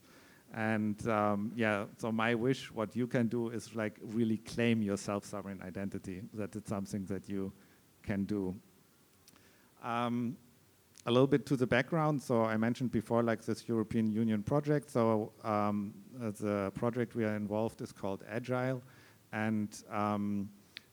And 0.54 1.08
um, 1.08 1.52
yeah, 1.56 1.86
so 1.98 2.12
my 2.12 2.36
wish, 2.36 2.72
what 2.72 2.96
you 2.96 3.08
can 3.08 3.28
do 3.28 3.50
is 3.50 3.76
like 3.76 3.98
really 4.02 4.38
claim 4.38 4.82
your 4.84 4.98
self-sovereign 4.98 5.62
identity, 5.64 6.22
that 6.34 6.56
it's 6.56 6.70
something 6.70 7.06
that 7.06 7.28
you 7.28 7.52
can 8.04 8.26
do. 8.26 8.56
Um, 9.84 10.38
a 11.06 11.12
little 11.12 11.28
bit 11.28 11.46
to 11.48 11.56
the 11.56 11.68
background. 11.68 12.22
So 12.22 12.44
I 12.44 12.56
mentioned 12.56 12.92
before, 12.92 13.24
like 13.24 13.44
this 13.44 13.68
European 13.68 14.12
Union 14.12 14.44
project. 14.44 14.90
So 14.90 15.34
um, 15.44 15.94
uh, 16.22 16.32
the 16.40 16.72
project 16.76 17.16
we 17.16 17.26
are 17.26 17.36
involved 17.36 17.82
is 17.82 17.92
called 17.92 18.24
Agile, 18.30 18.82
and 19.32 19.70
um, 19.92 20.50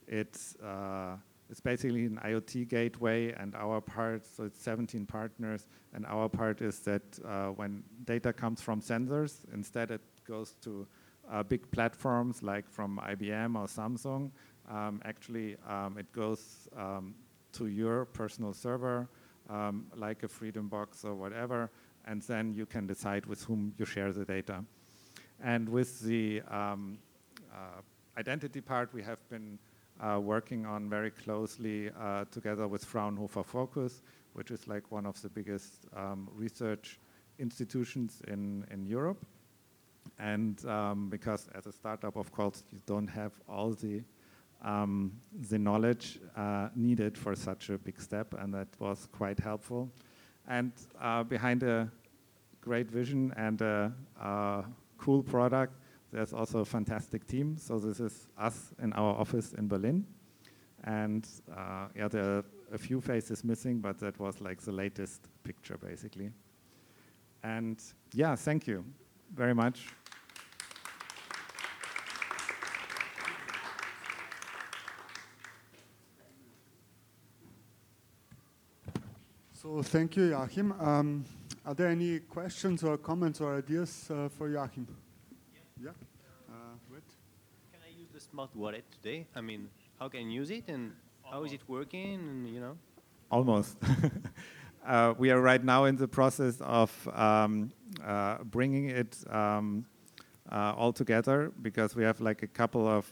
it's 0.08 0.56
uh, 0.56 1.16
it's 1.50 1.60
basically 1.60 2.04
an 2.04 2.20
IoT 2.24 2.68
gateway, 2.68 3.32
and 3.32 3.54
our 3.56 3.80
part, 3.80 4.24
so 4.24 4.44
it's 4.44 4.62
17 4.62 5.04
partners, 5.04 5.66
and 5.92 6.06
our 6.06 6.28
part 6.28 6.62
is 6.62 6.78
that 6.80 7.02
uh, 7.26 7.48
when 7.48 7.82
data 8.04 8.32
comes 8.32 8.62
from 8.62 8.80
sensors, 8.80 9.38
instead 9.52 9.90
it 9.90 10.00
goes 10.26 10.54
to 10.62 10.86
uh, 11.30 11.42
big 11.42 11.68
platforms 11.72 12.42
like 12.42 12.68
from 12.68 13.00
IBM 13.04 13.56
or 13.56 13.66
Samsung. 13.66 14.30
Um, 14.70 15.02
actually, 15.04 15.56
um, 15.68 15.98
it 15.98 16.12
goes 16.12 16.68
um, 16.76 17.14
to 17.52 17.66
your 17.66 18.04
personal 18.04 18.52
server, 18.52 19.08
um, 19.48 19.86
like 19.96 20.22
a 20.22 20.28
Freedom 20.28 20.68
Box 20.68 21.04
or 21.04 21.14
whatever, 21.14 21.68
and 22.06 22.22
then 22.22 22.54
you 22.54 22.64
can 22.64 22.86
decide 22.86 23.26
with 23.26 23.42
whom 23.42 23.74
you 23.76 23.84
share 23.84 24.12
the 24.12 24.24
data. 24.24 24.64
And 25.42 25.68
with 25.68 26.00
the 26.00 26.42
um, 26.42 26.98
uh, 27.52 27.80
identity 28.16 28.60
part, 28.60 28.92
we 28.94 29.02
have 29.02 29.18
been 29.28 29.58
working 30.20 30.66
on 30.66 30.88
very 30.88 31.10
closely 31.10 31.90
uh, 31.90 32.24
together 32.30 32.66
with 32.66 32.84
Fraunhofer 32.84 33.42
FOKUS, 33.42 34.02
which 34.32 34.50
is 34.50 34.66
like 34.66 34.90
one 34.90 35.06
of 35.06 35.20
the 35.22 35.28
biggest 35.28 35.86
um, 35.96 36.28
research 36.34 36.98
institutions 37.38 38.22
in, 38.28 38.64
in 38.70 38.86
Europe. 38.86 39.26
And 40.18 40.64
um, 40.66 41.08
because 41.08 41.48
as 41.54 41.66
a 41.66 41.72
startup, 41.72 42.16
of 42.16 42.30
course, 42.32 42.64
you 42.72 42.80
don't 42.86 43.08
have 43.08 43.32
all 43.48 43.72
the 43.72 44.02
um, 44.62 45.12
the 45.48 45.58
knowledge 45.58 46.20
uh, 46.36 46.68
needed 46.76 47.16
for 47.16 47.34
such 47.34 47.70
a 47.70 47.78
big 47.78 47.98
step, 48.00 48.34
and 48.38 48.52
that 48.52 48.68
was 48.78 49.08
quite 49.10 49.38
helpful. 49.40 49.90
And 50.46 50.72
uh, 51.00 51.22
behind 51.22 51.62
a 51.62 51.90
great 52.60 52.90
vision 52.90 53.32
and 53.36 53.62
a, 53.62 53.92
a 54.20 54.64
cool 54.98 55.22
product, 55.22 55.79
there's 56.12 56.32
also 56.32 56.60
a 56.60 56.64
fantastic 56.64 57.26
team. 57.26 57.56
So 57.56 57.78
this 57.78 58.00
is 58.00 58.28
us 58.36 58.72
in 58.82 58.92
our 58.94 59.14
office 59.14 59.52
in 59.52 59.68
Berlin. 59.68 60.06
And 60.84 61.26
uh, 61.54 61.86
yeah, 61.94 62.08
there 62.08 62.24
are 62.24 62.44
a 62.72 62.78
few 62.78 63.00
faces 63.00 63.44
missing, 63.44 63.80
but 63.80 63.98
that 64.00 64.18
was 64.18 64.40
like 64.40 64.60
the 64.60 64.72
latest 64.72 65.28
picture, 65.44 65.76
basically. 65.76 66.30
And 67.42 67.80
yeah, 68.12 68.34
thank 68.34 68.66
you 68.66 68.84
very 69.34 69.54
much. 69.54 69.86
So 79.52 79.82
thank 79.82 80.16
you, 80.16 80.30
Joachim. 80.30 80.72
Um, 80.80 81.24
are 81.66 81.74
there 81.74 81.88
any 81.88 82.20
questions 82.20 82.82
or 82.82 82.96
comments 82.96 83.42
or 83.42 83.58
ideas 83.58 84.10
uh, 84.10 84.28
for 84.30 84.48
Joachim? 84.48 84.86
Yeah. 85.82 85.90
Uh, 86.46 86.52
wait. 86.92 87.02
Can 87.72 87.80
I 87.82 87.98
use 87.98 88.08
the 88.12 88.20
smart 88.20 88.54
wallet 88.54 88.84
today? 88.92 89.26
I 89.34 89.40
mean, 89.40 89.70
how 89.98 90.10
can 90.10 90.20
I 90.20 90.28
use 90.28 90.50
it 90.50 90.68
and 90.68 90.92
how 91.30 91.44
is 91.44 91.54
it 91.54 91.62
working? 91.66 92.14
And 92.14 92.48
you 92.48 92.60
know. 92.60 92.76
Almost. 93.30 93.78
uh, 94.86 95.14
we 95.16 95.30
are 95.30 95.40
right 95.40 95.64
now 95.64 95.84
in 95.84 95.96
the 95.96 96.06
process 96.06 96.60
of 96.60 96.90
um, 97.14 97.72
uh, 98.04 98.38
bringing 98.44 98.90
it 98.90 99.16
um, 99.30 99.86
uh, 100.52 100.74
all 100.76 100.92
together 100.92 101.50
because 101.62 101.96
we 101.96 102.04
have 102.04 102.20
like 102.20 102.42
a 102.42 102.46
couple 102.46 102.86
of 102.86 103.10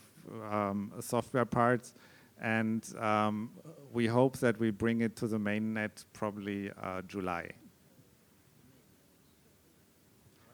um, 0.53 0.93
software 1.01 1.47
parts, 1.47 1.95
and 2.39 2.95
um, 2.99 3.51
we 3.95 4.07
hope 4.07 4.37
that 4.39 4.59
we 4.59 4.71
bring 4.71 5.01
it 5.01 5.17
to 5.17 5.27
the 5.27 5.39
mainnet 5.39 6.05
probably 6.13 6.71
uh, 6.83 7.01
July. 7.09 7.51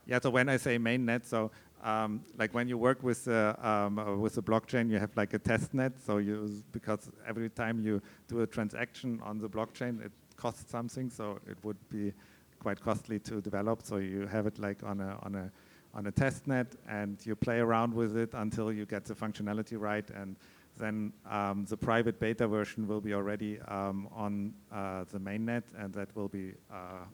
Yeah, 0.07 0.19
so 0.23 0.31
when 0.31 0.49
I 0.49 0.59
say 0.59 0.79
mainnet, 0.79 1.25
so 1.25 1.51
um, 1.85 2.23
like 2.39 2.55
when 2.55 2.67
you 2.69 2.79
work 2.79 3.03
with 3.03 3.29
uh, 3.29 3.55
um, 3.63 3.99
uh, 3.99 4.17
with 4.17 4.35
the 4.35 4.43
blockchain, 4.43 4.91
you 4.91 4.99
have 4.99 5.15
like 5.17 5.35
a 5.35 5.39
test 5.39 5.75
net. 5.75 5.93
So 6.05 6.17
you 6.19 6.63
because 6.73 7.11
every 7.29 7.51
time 7.51 7.81
you 7.81 8.01
do 8.27 8.41
a 8.41 8.47
transaction 8.47 9.21
on 9.23 9.39
the 9.39 9.49
blockchain, 9.49 10.05
it 10.05 10.13
costs 10.37 10.71
something. 10.71 11.11
So 11.11 11.39
it 11.47 11.59
would 11.63 11.77
be 11.91 12.13
quite 12.59 12.81
costly 12.81 13.19
to 13.21 13.41
develop. 13.41 13.83
So 13.83 13.99
you 13.99 14.27
have 14.27 14.47
it 14.47 14.59
like 14.59 14.83
on 14.83 15.01
a 15.01 15.19
on 15.23 15.35
a 15.35 15.51
on 15.93 16.07
a 16.07 16.11
test 16.11 16.47
net, 16.47 16.75
and 16.89 17.25
you 17.25 17.37
play 17.37 17.59
around 17.59 17.95
with 17.95 18.17
it 18.17 18.31
until 18.33 18.73
you 18.73 18.87
get 18.87 19.05
the 19.05 19.15
functionality 19.15 19.79
right, 19.79 20.09
and 20.11 20.37
then 20.77 21.13
um, 21.31 21.67
the 21.69 21.77
private 21.77 22.19
beta 22.19 22.49
version 22.49 22.89
will 22.89 23.01
be 23.01 23.15
already 23.15 23.61
um, 23.69 24.09
on 24.13 24.55
uh, 24.73 25.05
the 25.13 25.19
mainnet, 25.19 25.63
and 25.79 25.93
that 25.95 26.09
will 26.17 26.29
be 26.29 26.55
uh, 26.73 27.05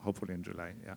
hopefully 0.00 0.34
in 0.34 0.42
July. 0.42 0.72
Yeah. 0.84 0.94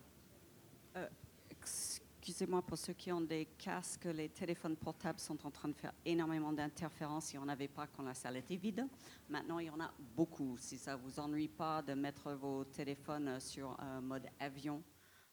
Excusez-moi 2.28 2.62
pour 2.62 2.78
ceux 2.78 2.92
qui 2.92 3.10
ont 3.10 3.22
des 3.22 3.46
casques, 3.58 4.04
les 4.04 4.28
téléphones 4.28 4.76
portables 4.76 5.18
sont 5.18 5.48
en 5.48 5.50
train 5.50 5.70
de 5.70 5.74
faire 5.74 5.94
énormément 6.04 6.52
d'interférences. 6.52 7.32
Il 7.32 7.38
n'y 7.38 7.46
en 7.46 7.48
avait 7.48 7.70
pas 7.70 7.88
quand 7.88 8.04
la 8.04 8.14
salle 8.14 8.36
était 8.36 8.58
vide. 8.58 8.86
Maintenant, 9.30 9.60
il 9.60 9.68
y 9.68 9.70
en 9.70 9.80
a 9.80 9.94
beaucoup. 10.14 10.58
Si 10.58 10.78
ça 10.78 10.98
ne 10.98 11.02
vous 11.02 11.22
ennuie 11.22 11.48
pas 11.48 11.82
de 11.82 11.94
mettre 11.94 12.34
vos 12.34 12.66
téléphones 12.66 13.40
sur 13.40 13.80
un 13.80 14.02
mode 14.02 14.28
avion, 14.42 14.84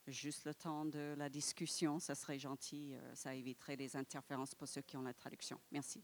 juste 0.06 0.44
le 0.44 0.54
temps 0.54 0.84
de 0.84 1.16
la 1.18 1.28
discussion, 1.28 1.98
ça 1.98 2.14
serait 2.14 2.38
gentil. 2.38 2.94
Euh, 2.94 3.14
ça 3.16 3.34
éviterait 3.34 3.74
les 3.74 3.96
interférences 3.96 4.54
pour 4.54 4.68
ceux 4.68 4.82
qui 4.82 4.96
ont 4.96 5.02
la 5.02 5.14
traduction. 5.14 5.58
Merci. 5.72 6.00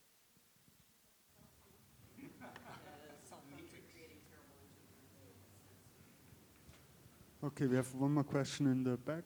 Okay, 7.42 7.66
we 7.68 7.76
have 7.76 7.94
one 7.94 8.12
more 8.12 8.24
question 8.24 8.66
in 8.66 8.82
the 8.82 8.98
back. 8.98 9.24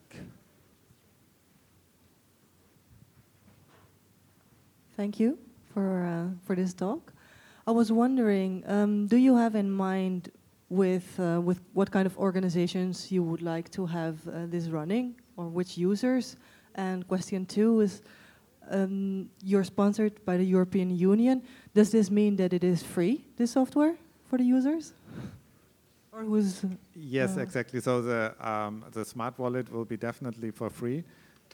Thank 4.95 5.19
you 5.19 5.37
for, 5.73 6.05
uh, 6.05 6.27
for 6.45 6.55
this 6.55 6.73
talk. 6.73 7.11
I 7.67 7.71
was 7.71 7.91
wondering, 7.91 8.63
um, 8.65 9.07
do 9.07 9.17
you 9.17 9.35
have 9.35 9.55
in 9.55 9.69
mind 9.69 10.31
with, 10.69 11.19
uh, 11.19 11.41
with 11.41 11.59
what 11.73 11.91
kind 11.91 12.05
of 12.05 12.17
organizations 12.17 13.11
you 13.11 13.21
would 13.21 13.41
like 13.41 13.69
to 13.71 13.85
have 13.85 14.25
uh, 14.27 14.45
this 14.45 14.67
running 14.67 15.15
or 15.35 15.47
which 15.49 15.77
users? 15.77 16.37
And 16.75 17.05
question 17.07 17.45
two 17.45 17.81
is, 17.81 18.03
um, 18.71 19.29
you're 19.43 19.65
sponsored 19.65 20.23
by 20.23 20.37
the 20.37 20.45
European 20.45 20.89
Union. 20.89 21.43
Does 21.73 21.91
this 21.91 22.09
mean 22.09 22.37
that 22.37 22.53
it 22.53 22.63
is 22.63 22.81
free, 22.81 23.25
this 23.35 23.51
software, 23.51 23.95
for 24.29 24.37
the 24.37 24.45
users? 24.45 24.93
Or 26.13 26.23
who's... 26.23 26.63
Yes, 26.93 27.35
uh, 27.35 27.41
exactly. 27.41 27.81
So 27.81 28.01
the, 28.01 28.33
um, 28.39 28.85
the 28.93 29.03
smart 29.03 29.37
wallet 29.37 29.69
will 29.69 29.85
be 29.85 29.97
definitely 29.97 30.51
for 30.51 30.69
free. 30.69 31.03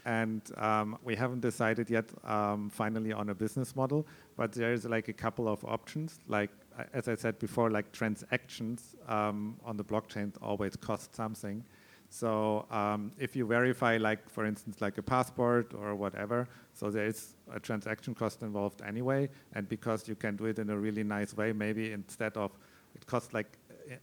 And 0.06 0.42
um, 0.58 0.98
we 1.04 1.16
haven't 1.16 1.42
decided 1.42 1.90
yet 1.90 2.06
um, 2.24 2.70
finally 2.70 3.14
on 3.14 3.30
a 3.30 3.36
business 3.36 3.76
model, 3.76 4.08
but 4.36 4.52
there 4.52 4.74
is 4.74 4.86
like 4.86 5.08
a 5.10 5.14
couple 5.14 5.48
of 5.48 5.64
options. 5.66 6.20
Like, 6.28 6.50
uh, 6.78 6.84
as 6.94 7.08
I 7.08 7.16
said 7.16 7.38
before, 7.40 7.70
like 7.70 7.92
transactions 7.92 8.96
um, 9.08 9.58
on 9.64 9.78
the 9.78 9.84
blockchain 9.84 10.34
always 10.42 10.76
cost 10.76 11.16
something. 11.16 11.64
So 12.10 12.66
um, 12.72 13.12
if 13.18 13.36
you 13.38 13.46
verify, 13.46 13.98
like 13.98 14.30
for 14.30 14.46
instance, 14.46 14.82
like 14.82 14.98
a 14.98 15.02
passport 15.02 15.74
or 15.74 15.96
whatever, 15.96 16.48
so 16.74 16.90
there 16.90 17.06
is 17.06 17.36
a 17.54 17.60
transaction 17.60 18.14
cost 18.14 18.42
involved 18.42 18.82
anyway. 18.82 19.30
And 19.54 19.70
because 19.70 20.10
you 20.10 20.16
can 20.16 20.36
do 20.36 20.46
it 20.46 20.60
in 20.60 20.70
a 20.72 20.78
really 20.78 21.04
nice 21.04 21.36
way, 21.38 21.54
maybe 21.54 21.94
instead 21.94 22.36
of 22.36 22.52
it 22.96 23.06
costs 23.06 23.34
like 23.34 23.58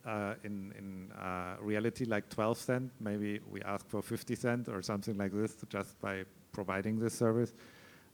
uh, 0.06 0.34
in, 0.44 0.72
in 0.78 1.12
uh, 1.12 1.56
reality 1.60 2.04
like 2.04 2.28
12 2.28 2.58
cent. 2.58 2.92
Maybe 3.00 3.40
we 3.50 3.62
ask 3.62 3.88
for 3.88 4.02
50 4.02 4.34
cent 4.34 4.68
or 4.68 4.82
something 4.82 5.16
like 5.16 5.32
this 5.32 5.56
just 5.68 6.00
by 6.00 6.24
providing 6.52 6.98
this 6.98 7.14
service. 7.14 7.52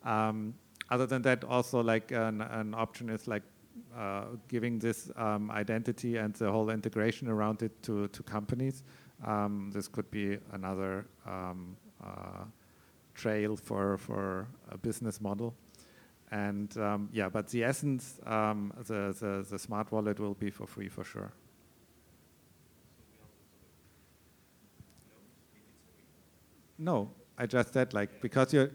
Um, 0.05 0.55
other 0.91 1.07
than 1.07 1.23
that, 1.23 1.45
also 1.45 1.83
like 1.83 2.13
an, 2.13 2.41
an 2.41 2.75
option 2.75 3.09
is 3.09 3.27
like 3.27 3.43
uh, 3.97 4.25
giving 4.49 4.79
this 4.79 5.11
um, 5.17 5.51
identity 5.51 6.17
and 6.17 6.35
the 6.35 6.51
whole 6.51 6.71
integration 6.71 7.29
around 7.29 7.63
it 7.63 7.83
to, 7.83 8.09
to 8.09 8.23
companies. 8.23 8.83
Um, 9.25 9.71
this 9.73 9.89
could 9.89 10.11
be 10.11 10.39
another 10.53 11.07
um, 11.27 11.77
uh, 12.05 12.45
trail 13.15 13.57
for, 13.57 13.99
for 13.99 14.47
a 14.71 14.79
business 14.79 15.21
model. 15.21 15.55
And 16.31 16.77
um, 16.79 17.09
yeah, 17.13 17.29
but 17.29 17.49
the 17.49 17.65
essence, 17.65 18.19
um, 18.27 18.73
the, 18.87 19.15
the, 19.19 19.47
the 19.49 19.59
smart 19.59 19.93
wallet 19.93 20.19
will 20.19 20.35
be 20.35 20.51
for 20.51 20.67
free 20.67 20.89
for 20.89 21.05
sure. 21.05 21.33
No, 26.79 27.11
I 27.37 27.47
just 27.47 27.73
said 27.73 27.95
like 27.95 28.21
because 28.21 28.53
you're 28.53 28.71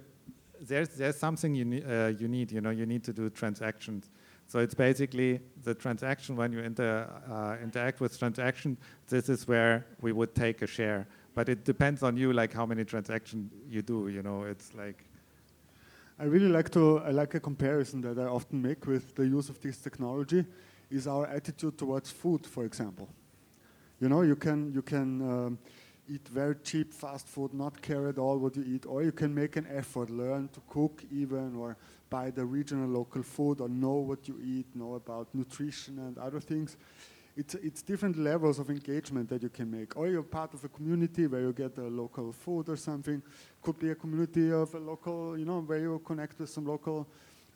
there's 0.62 0.89
there's 0.89 1.16
something 1.16 1.56
you 1.56 1.66
need 1.66 1.84
uh, 1.89 2.08
you 2.08 2.28
need 2.28 2.52
you 2.52 2.62
know 2.62 2.70
you 2.70 2.86
need 2.86 3.04
to 3.06 3.14
do 3.14 3.30
transactions. 3.30 4.10
So 4.47 4.60
it's 4.60 4.74
basically 4.74 5.41
the 5.64 5.76
transaction 5.76 6.36
when 6.36 6.52
you 6.52 6.60
inter, 6.60 7.08
uh, 7.30 7.64
interact 7.64 8.00
with 8.00 8.18
transaction. 8.18 8.78
This 9.08 9.30
is 9.30 9.47
where 9.47 9.86
we 10.02 10.12
would 10.12 10.34
take 10.34 10.64
a 10.64 10.68
share, 10.68 11.08
but 11.36 11.50
it 11.50 11.64
depends 11.64 12.02
on 12.02 12.18
you 12.18 12.34
like 12.34 12.52
how 12.52 12.66
many 12.66 12.84
transactions 12.84 13.52
you 13.70 13.84
do. 13.84 14.08
You 14.08 14.24
know, 14.24 14.43
it's 14.43 14.74
like 14.74 15.06
I 16.20 16.24
really 16.24 16.50
like 16.50 16.70
to 16.72 17.00
I 17.00 17.12
like 17.12 17.36
a 17.36 17.39
comparison 17.39 18.02
that 18.02 18.18
I 18.18 18.26
often 18.26 18.62
make 18.62 18.88
with 18.88 19.16
the 19.16 19.26
use 19.26 19.50
of 19.50 19.62
this 19.62 19.78
technology 19.78 20.45
is 20.89 21.08
our 21.08 21.28
attitude 21.28 21.78
towards 21.78 22.12
food, 22.12 22.45
for 22.45 22.66
example. 22.66 23.08
You 24.02 24.10
know, 24.10 24.24
you 24.24 24.36
can 24.36 24.74
you 24.74 24.82
can 24.82 25.22
um, 25.22 25.60
eat 26.10 26.28
very 26.28 26.55
cheap 26.64 26.93
fast 26.93 27.28
food, 27.28 27.53
not 27.53 27.82
care 27.82 28.07
at 28.07 28.18
all 28.18 28.38
what 28.38 28.55
you 28.55 28.64
eat, 28.64 28.86
or 28.86 29.03
you 29.03 29.12
can 29.12 29.34
make 29.34 29.55
an 29.55 29.68
effort, 29.70 30.10
learn 30.10 30.49
to 30.49 30.62
cook 30.68 31.03
even, 31.12 31.55
or 31.55 31.78
buy 32.10 32.32
the 32.32 32.43
regional 32.43 32.89
local 32.89 33.24
food, 33.24 33.62
or 33.62 33.70
know 33.70 33.95
what 33.95 34.28
you 34.28 34.39
eat, 34.43 34.66
know 34.76 34.95
about 34.95 35.28
nutrition 35.34 35.99
and 35.99 36.18
other 36.18 36.39
things. 36.39 36.78
It's, 37.38 37.55
it's 37.55 37.82
different 37.82 38.18
levels 38.18 38.60
of 38.60 38.70
engagement 38.70 39.30
that 39.30 39.43
you 39.43 39.49
can 39.49 39.72
make. 39.72 39.95
Or 39.95 40.07
you're 40.07 40.24
part 40.24 40.53
of 40.53 40.64
a 40.64 40.68
community 40.68 41.28
where 41.28 41.41
you 41.41 41.53
get 41.53 41.78
a 41.78 41.88
local 41.88 42.34
food 42.34 42.68
or 42.68 42.76
something. 42.76 43.22
Could 43.62 43.80
be 43.80 43.91
a 43.91 43.95
community 43.95 44.51
of 44.51 44.74
a 44.74 44.80
local, 44.80 45.38
you 45.38 45.45
know, 45.45 45.62
where 45.62 45.80
you 45.80 46.01
connect 46.03 46.39
with 46.39 46.49
some 46.49 46.66
local 46.66 47.07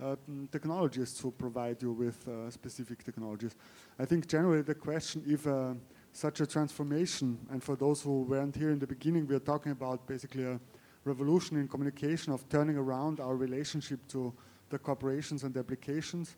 uh, 0.01 0.15
technologists 0.51 1.19
who 1.19 1.31
provide 1.31 1.81
you 1.81 1.91
with 1.91 2.27
uh, 2.27 2.49
specific 2.49 3.03
technologies. 3.03 3.55
I 3.99 4.05
think 4.05 4.27
generally 4.27 4.61
the 4.61 4.75
question 4.75 5.23
if 5.27 5.45
uh, 5.45 5.73
such 6.13 6.41
a 6.41 6.45
transformation, 6.45 7.39
and 7.51 7.61
for 7.61 7.75
those 7.75 8.01
who 8.01 8.21
weren't 8.21 8.55
here 8.55 8.69
in 8.69 8.79
the 8.79 8.87
beginning, 8.87 9.27
we 9.27 9.35
are 9.35 9.39
talking 9.39 9.71
about 9.71 10.07
basically 10.07 10.43
a 10.43 10.59
revolution 11.05 11.57
in 11.57 11.67
communication 11.67 12.31
of 12.31 12.47
turning 12.49 12.77
around 12.77 13.19
our 13.19 13.35
relationship 13.35 13.99
to 14.07 14.31
the 14.69 14.77
corporations 14.77 15.43
and 15.43 15.53
the 15.53 15.59
applications 15.59 16.35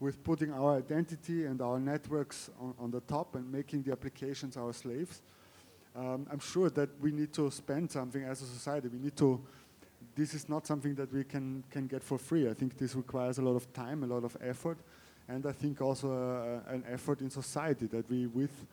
with 0.00 0.22
putting 0.24 0.52
our 0.52 0.76
identity 0.76 1.46
and 1.46 1.62
our 1.62 1.78
networks 1.78 2.50
on, 2.60 2.74
on 2.80 2.90
the 2.90 3.00
top 3.02 3.36
and 3.36 3.50
making 3.50 3.82
the 3.84 3.92
applications 3.92 4.56
our 4.56 4.72
slaves. 4.72 5.22
Um, 5.94 6.26
I'm 6.30 6.40
sure 6.40 6.68
that 6.70 6.90
we 7.00 7.12
need 7.12 7.32
to 7.34 7.50
spend 7.50 7.90
something 7.90 8.24
as 8.24 8.42
a 8.42 8.46
society. 8.46 8.88
We 8.88 8.98
need 8.98 9.16
to, 9.18 9.40
this 10.16 10.34
is 10.34 10.48
not 10.48 10.66
something 10.66 10.96
that 10.96 11.12
we 11.12 11.22
can, 11.22 11.62
can 11.70 11.86
get 11.86 12.02
for 12.02 12.18
free. 12.18 12.50
I 12.50 12.54
think 12.54 12.76
this 12.76 12.96
requires 12.96 13.38
a 13.38 13.42
lot 13.42 13.54
of 13.54 13.72
time, 13.72 14.02
a 14.02 14.06
lot 14.06 14.24
of 14.24 14.36
effort, 14.42 14.78
and 15.28 15.46
I 15.46 15.52
think 15.52 15.80
also 15.80 16.10
uh, 16.66 16.72
an 16.72 16.82
effort 16.90 17.20
in 17.20 17.30
society 17.30 17.86
that 17.86 18.10
we, 18.10 18.26
with 18.26 18.66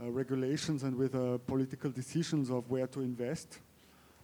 uh, 0.00 0.10
regulations 0.10 0.84
and 0.84 0.94
with 0.94 1.14
uh, 1.14 1.38
political 1.38 1.90
decisions 1.90 2.50
of 2.50 2.70
where 2.70 2.86
to 2.86 3.00
invest, 3.00 3.58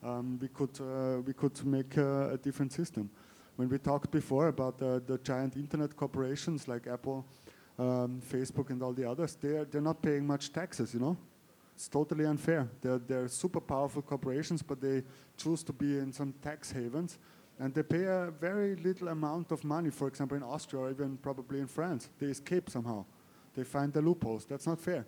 um, 0.05 0.39
we 0.41 0.49
could 0.49 0.79
uh, 0.81 1.21
we 1.23 1.33
could 1.33 1.65
make 1.67 1.97
a, 1.97 2.35
a, 2.35 2.39
different 2.39 2.73
system. 2.73 3.11
When 3.57 3.69
we 3.69 3.79
talked 3.79 4.11
before 4.11 4.49
about 4.49 4.79
the, 4.79 5.19
giant 5.25 5.57
internet 5.57 5.97
corporations 5.97 6.69
like 6.69 6.87
Apple, 6.87 7.25
um, 7.79 8.21
Facebook, 8.21 8.71
and 8.71 8.83
all 8.83 8.93
the 8.93 9.09
others, 9.09 9.37
they're 9.41 9.65
they're 9.65 9.81
not 9.81 10.03
paying 10.03 10.27
much 10.27 10.53
taxes. 10.53 10.95
You 10.95 11.01
know, 11.01 11.17
it's 11.75 11.89
totally 11.89 12.27
unfair. 12.27 12.69
They're 12.81 12.99
they're 12.99 13.29
super 13.29 13.61
powerful 13.61 14.03
corporations, 14.03 14.63
but 14.63 14.81
they 14.81 15.03
choose 15.37 15.63
to 15.65 15.73
be 15.73 15.99
in 15.99 16.13
some 16.13 16.35
tax 16.43 16.71
havens. 16.71 17.19
And 17.59 17.73
they 17.73 17.85
pay 17.85 18.05
a 18.05 18.33
very 18.41 18.75
little 18.77 19.09
amount 19.09 19.53
of 19.53 19.63
money, 19.65 19.91
for 19.91 20.09
example, 20.09 20.37
in 20.37 20.43
Austria 20.43 20.83
or 20.83 20.91
even 20.91 21.17
probably 21.17 21.61
in 21.61 21.69
France. 21.69 22.11
They 22.19 22.27
escape 22.27 22.69
somehow. 22.69 23.05
They 23.55 23.63
find 23.63 23.93
the 23.93 24.03
loopholes. 24.03 24.45
That's 24.45 24.67
not 24.67 24.81
fair 24.81 25.07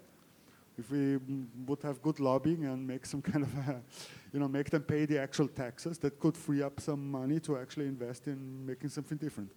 if 0.79 0.91
we 0.91 1.19
would 1.67 1.83
have 1.83 2.03
good 2.03 2.21
lobbying 2.21 2.65
and 2.67 2.87
make 2.87 3.07
some 3.07 3.23
kind 3.23 3.45
of, 3.45 3.55
a, 3.69 3.81
you 4.33 4.41
know, 4.41 4.49
make 4.49 4.71
them 4.71 4.83
pay 4.83 5.07
the 5.07 5.19
actual 5.19 5.49
taxes, 5.49 5.99
that 5.99 6.21
could 6.21 6.37
free 6.37 6.63
up 6.63 6.81
some 6.81 7.11
money 7.11 7.41
to 7.41 7.57
actually 7.57 7.87
invest 7.87 8.27
in 8.27 8.67
making 8.67 8.91
something 8.91 9.17
different. 9.17 9.51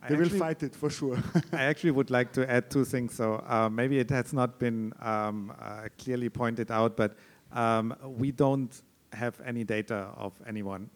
I 0.00 0.08
they 0.08 0.16
will 0.16 0.28
fight 0.28 0.62
it 0.62 0.74
for 0.76 0.90
sure. 0.90 1.18
I 1.52 1.64
actually 1.64 1.92
would 1.92 2.10
like 2.10 2.32
to 2.32 2.48
add 2.50 2.70
two 2.70 2.84
things. 2.84 3.14
So 3.14 3.42
uh, 3.48 3.68
maybe 3.68 3.98
it 3.98 4.10
has 4.10 4.32
not 4.32 4.58
been 4.58 4.92
um, 5.00 5.52
uh, 5.60 5.88
clearly 5.98 6.28
pointed 6.28 6.70
out, 6.70 6.96
but 6.96 7.16
um, 7.52 7.96
we 8.04 8.30
don't 8.30 8.82
have 9.12 9.40
any 9.44 9.64
data 9.64 10.10
of 10.16 10.34
anyone, 10.46 10.90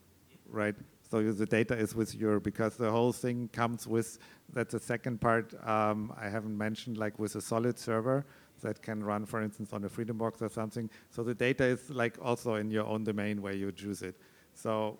right? 0.49 0.75
So 1.11 1.23
the 1.33 1.47
data 1.47 1.75
is 1.75 1.95
with 1.95 2.15
your 2.15 2.39
because 2.39 2.77
the 2.77 2.91
whole 2.91 3.13
thing 3.13 3.49
comes 3.53 3.87
with. 3.87 4.19
That's 4.53 4.73
the 4.73 4.81
second 4.81 5.21
part 5.21 5.55
um, 5.67 6.13
I 6.21 6.29
haven't 6.29 6.57
mentioned, 6.57 6.99
like 6.99 7.19
with 7.19 7.35
a 7.35 7.41
solid 7.41 7.79
server 7.79 8.27
that 8.63 8.83
can 8.83 9.03
run, 9.03 9.27
for 9.27 9.43
instance, 9.43 9.73
on 9.73 9.85
a 9.85 9.89
Freedom 9.89 10.19
Box 10.19 10.43
or 10.43 10.49
something. 10.49 10.91
So 11.11 11.23
the 11.23 11.35
data 11.35 11.65
is 11.65 11.91
like 11.91 12.17
also 12.23 12.55
in 12.55 12.71
your 12.71 12.87
own 12.87 13.05
domain 13.05 13.43
where 13.43 13.55
you 13.55 13.73
choose 13.73 14.03
it. 14.03 14.21
So 14.55 14.99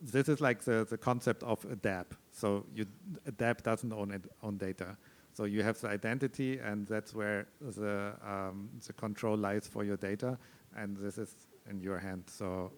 this 0.00 0.28
is 0.28 0.40
like 0.40 0.62
the, 0.62 0.86
the 0.88 0.98
concept 0.98 1.42
of 1.42 1.64
a 1.64 1.76
DApp. 1.76 2.06
So 2.32 2.64
you, 2.74 2.86
a 3.26 3.32
doesn't 3.32 3.92
own 3.92 4.12
it, 4.12 4.24
own 4.42 4.56
data. 4.56 4.96
So 5.32 5.44
you 5.44 5.62
have 5.62 5.80
the 5.80 5.88
identity, 5.88 6.58
and 6.58 6.86
that's 6.86 7.14
where 7.14 7.46
the 7.60 8.12
um, 8.26 8.70
the 8.84 8.92
control 8.92 9.36
lies 9.36 9.68
for 9.68 9.84
your 9.84 9.96
data, 9.96 10.36
and 10.76 10.96
this 10.96 11.16
is 11.16 11.32
in 11.70 11.80
your 11.80 11.98
hand. 11.98 12.24
So 12.26 12.72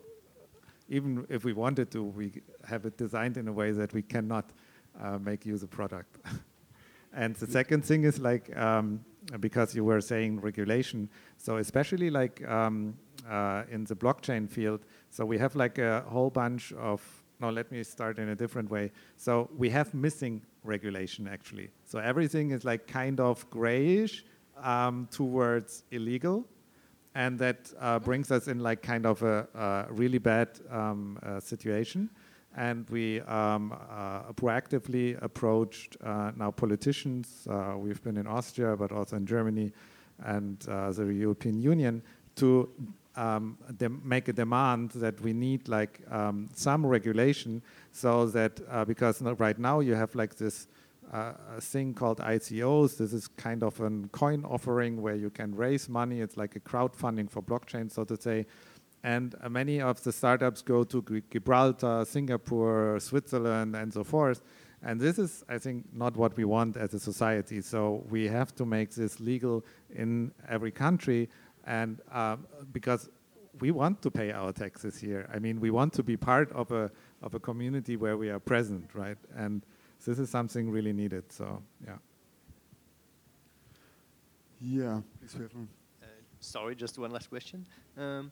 even 0.88 1.24
if 1.30 1.44
we 1.44 1.52
wanted 1.52 1.90
to, 1.92 2.02
we 2.02 2.42
have 2.64 2.84
it 2.84 2.98
designed 2.98 3.36
in 3.36 3.48
a 3.48 3.52
way 3.52 3.70
that 3.70 3.94
we 3.94 4.02
cannot 4.02 4.50
uh, 5.00 5.18
make 5.18 5.46
use 5.46 5.62
of 5.62 5.70
product. 5.70 6.18
and 7.14 7.34
the 7.36 7.46
second 7.46 7.84
thing 7.84 8.04
is 8.04 8.18
like 8.18 8.54
um, 8.56 9.04
because 9.40 9.74
you 9.74 9.84
were 9.84 10.00
saying 10.00 10.40
regulation. 10.40 11.08
So 11.36 11.56
especially 11.58 12.10
like 12.10 12.46
um, 12.48 12.94
uh, 13.28 13.62
in 13.70 13.84
the 13.84 13.94
blockchain 13.94 14.48
field, 14.48 14.80
so 15.10 15.24
we 15.24 15.38
have 15.38 15.54
like 15.54 15.78
a 15.78 16.04
whole 16.08 16.30
bunch 16.30 16.72
of, 16.72 17.02
no, 17.40 17.50
let 17.50 17.70
me 17.70 17.82
start 17.82 18.18
in 18.18 18.30
a 18.30 18.36
different 18.36 18.70
way. 18.70 18.90
So 19.16 19.48
we 19.56 19.70
have 19.70 19.92
missing 19.94 20.42
regulation 20.64 21.28
actually. 21.28 21.70
So 21.84 21.98
everything 21.98 22.50
is 22.50 22.64
like 22.64 22.86
kind 22.86 23.20
of 23.20 23.48
grayish 23.50 24.24
um, 24.62 25.08
towards 25.10 25.84
illegal. 25.90 26.46
And 27.14 27.38
that 27.40 27.72
uh, 27.80 27.98
brings 27.98 28.30
us 28.30 28.46
in 28.46 28.60
like 28.60 28.82
kind 28.82 29.04
of 29.04 29.22
a, 29.22 29.48
a 29.54 29.92
really 29.92 30.18
bad 30.18 30.48
um, 30.70 31.18
uh, 31.22 31.40
situation 31.40 32.08
and 32.56 32.88
we 32.90 33.20
um, 33.22 33.72
uh, 33.72 34.32
proactively 34.32 35.20
approached 35.22 35.96
uh, 36.02 36.32
now 36.36 36.50
politicians. 36.50 37.46
Uh, 37.48 37.74
we've 37.76 38.02
been 38.02 38.16
in 38.16 38.26
Austria, 38.26 38.76
but 38.76 38.92
also 38.92 39.16
in 39.16 39.26
Germany 39.26 39.72
and 40.24 40.66
uh, 40.68 40.90
the 40.90 41.04
European 41.06 41.60
Union 41.60 42.02
to 42.36 42.68
um, 43.16 43.58
make 44.04 44.28
a 44.28 44.32
demand 44.32 44.90
that 44.92 45.20
we 45.20 45.32
need 45.32 45.68
like 45.68 46.00
um, 46.10 46.48
some 46.54 46.86
regulation 46.86 47.62
so 47.92 48.26
that 48.26 48.60
uh, 48.70 48.84
because 48.84 49.20
right 49.22 49.58
now 49.58 49.80
you 49.80 49.94
have 49.94 50.14
like 50.14 50.36
this 50.36 50.68
uh, 51.12 51.32
thing 51.60 51.92
called 51.92 52.18
ICOs. 52.18 52.96
This 52.96 53.12
is 53.12 53.26
kind 53.28 53.62
of 53.62 53.80
a 53.80 53.90
coin 54.12 54.44
offering 54.44 55.02
where 55.02 55.16
you 55.16 55.30
can 55.30 55.54
raise 55.54 55.88
money. 55.88 56.20
It's 56.20 56.36
like 56.36 56.54
a 56.56 56.60
crowdfunding 56.60 57.28
for 57.28 57.42
blockchain, 57.42 57.90
so 57.90 58.04
to 58.04 58.20
say 58.20 58.46
and 59.02 59.34
uh, 59.42 59.48
many 59.48 59.80
of 59.80 60.02
the 60.02 60.12
startups 60.12 60.62
go 60.62 60.84
to 60.84 61.22
Gibraltar, 61.30 62.04
Singapore, 62.04 62.98
Switzerland, 63.00 63.74
and 63.74 63.92
so 63.92 64.04
forth. 64.04 64.42
And 64.82 65.00
this 65.00 65.18
is, 65.18 65.44
I 65.48 65.58
think, 65.58 65.84
not 65.92 66.16
what 66.16 66.36
we 66.36 66.44
want 66.44 66.76
as 66.76 66.94
a 66.94 66.98
society. 66.98 67.60
So 67.60 68.04
we 68.08 68.28
have 68.28 68.54
to 68.56 68.64
make 68.64 68.90
this 68.94 69.20
legal 69.20 69.64
in 69.94 70.32
every 70.48 70.70
country, 70.70 71.28
and 71.66 72.00
um, 72.10 72.46
because 72.72 73.10
we 73.60 73.70
want 73.70 74.00
to 74.02 74.10
pay 74.10 74.32
our 74.32 74.52
taxes 74.52 74.98
here. 74.98 75.28
I 75.32 75.38
mean, 75.38 75.60
we 75.60 75.70
want 75.70 75.92
to 75.94 76.02
be 76.02 76.16
part 76.16 76.50
of 76.52 76.72
a 76.72 76.90
of 77.22 77.34
a 77.34 77.40
community 77.40 77.96
where 77.96 78.16
we 78.16 78.30
are 78.30 78.38
present, 78.38 78.90
right? 78.94 79.18
And 79.36 79.62
this 80.06 80.18
is 80.18 80.30
something 80.30 80.70
really 80.70 80.92
needed. 80.92 81.30
So, 81.30 81.62
yeah. 81.84 81.96
Yeah, 84.62 85.00
please, 85.18 85.36
uh, 85.36 86.06
Sorry, 86.40 86.74
just 86.74 86.98
one 86.98 87.10
last 87.10 87.28
question. 87.28 87.66
Um, 87.96 88.30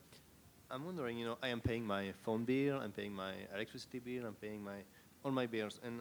I'm 0.71 0.85
wondering, 0.85 1.19
you 1.19 1.25
know, 1.25 1.39
I 1.43 1.49
am 1.49 1.61
paying 1.61 1.87
my 1.87 2.13
phone 2.25 2.45
bill, 2.45 2.81
I'm 2.81 2.93
paying 2.93 3.13
my 3.13 3.33
electricity 3.55 4.01
bill, 4.01 4.27
I'm 4.27 4.35
paying 4.35 4.63
my 4.63 4.85
all 5.25 5.33
my 5.33 5.47
bills, 5.47 5.81
and 5.83 6.01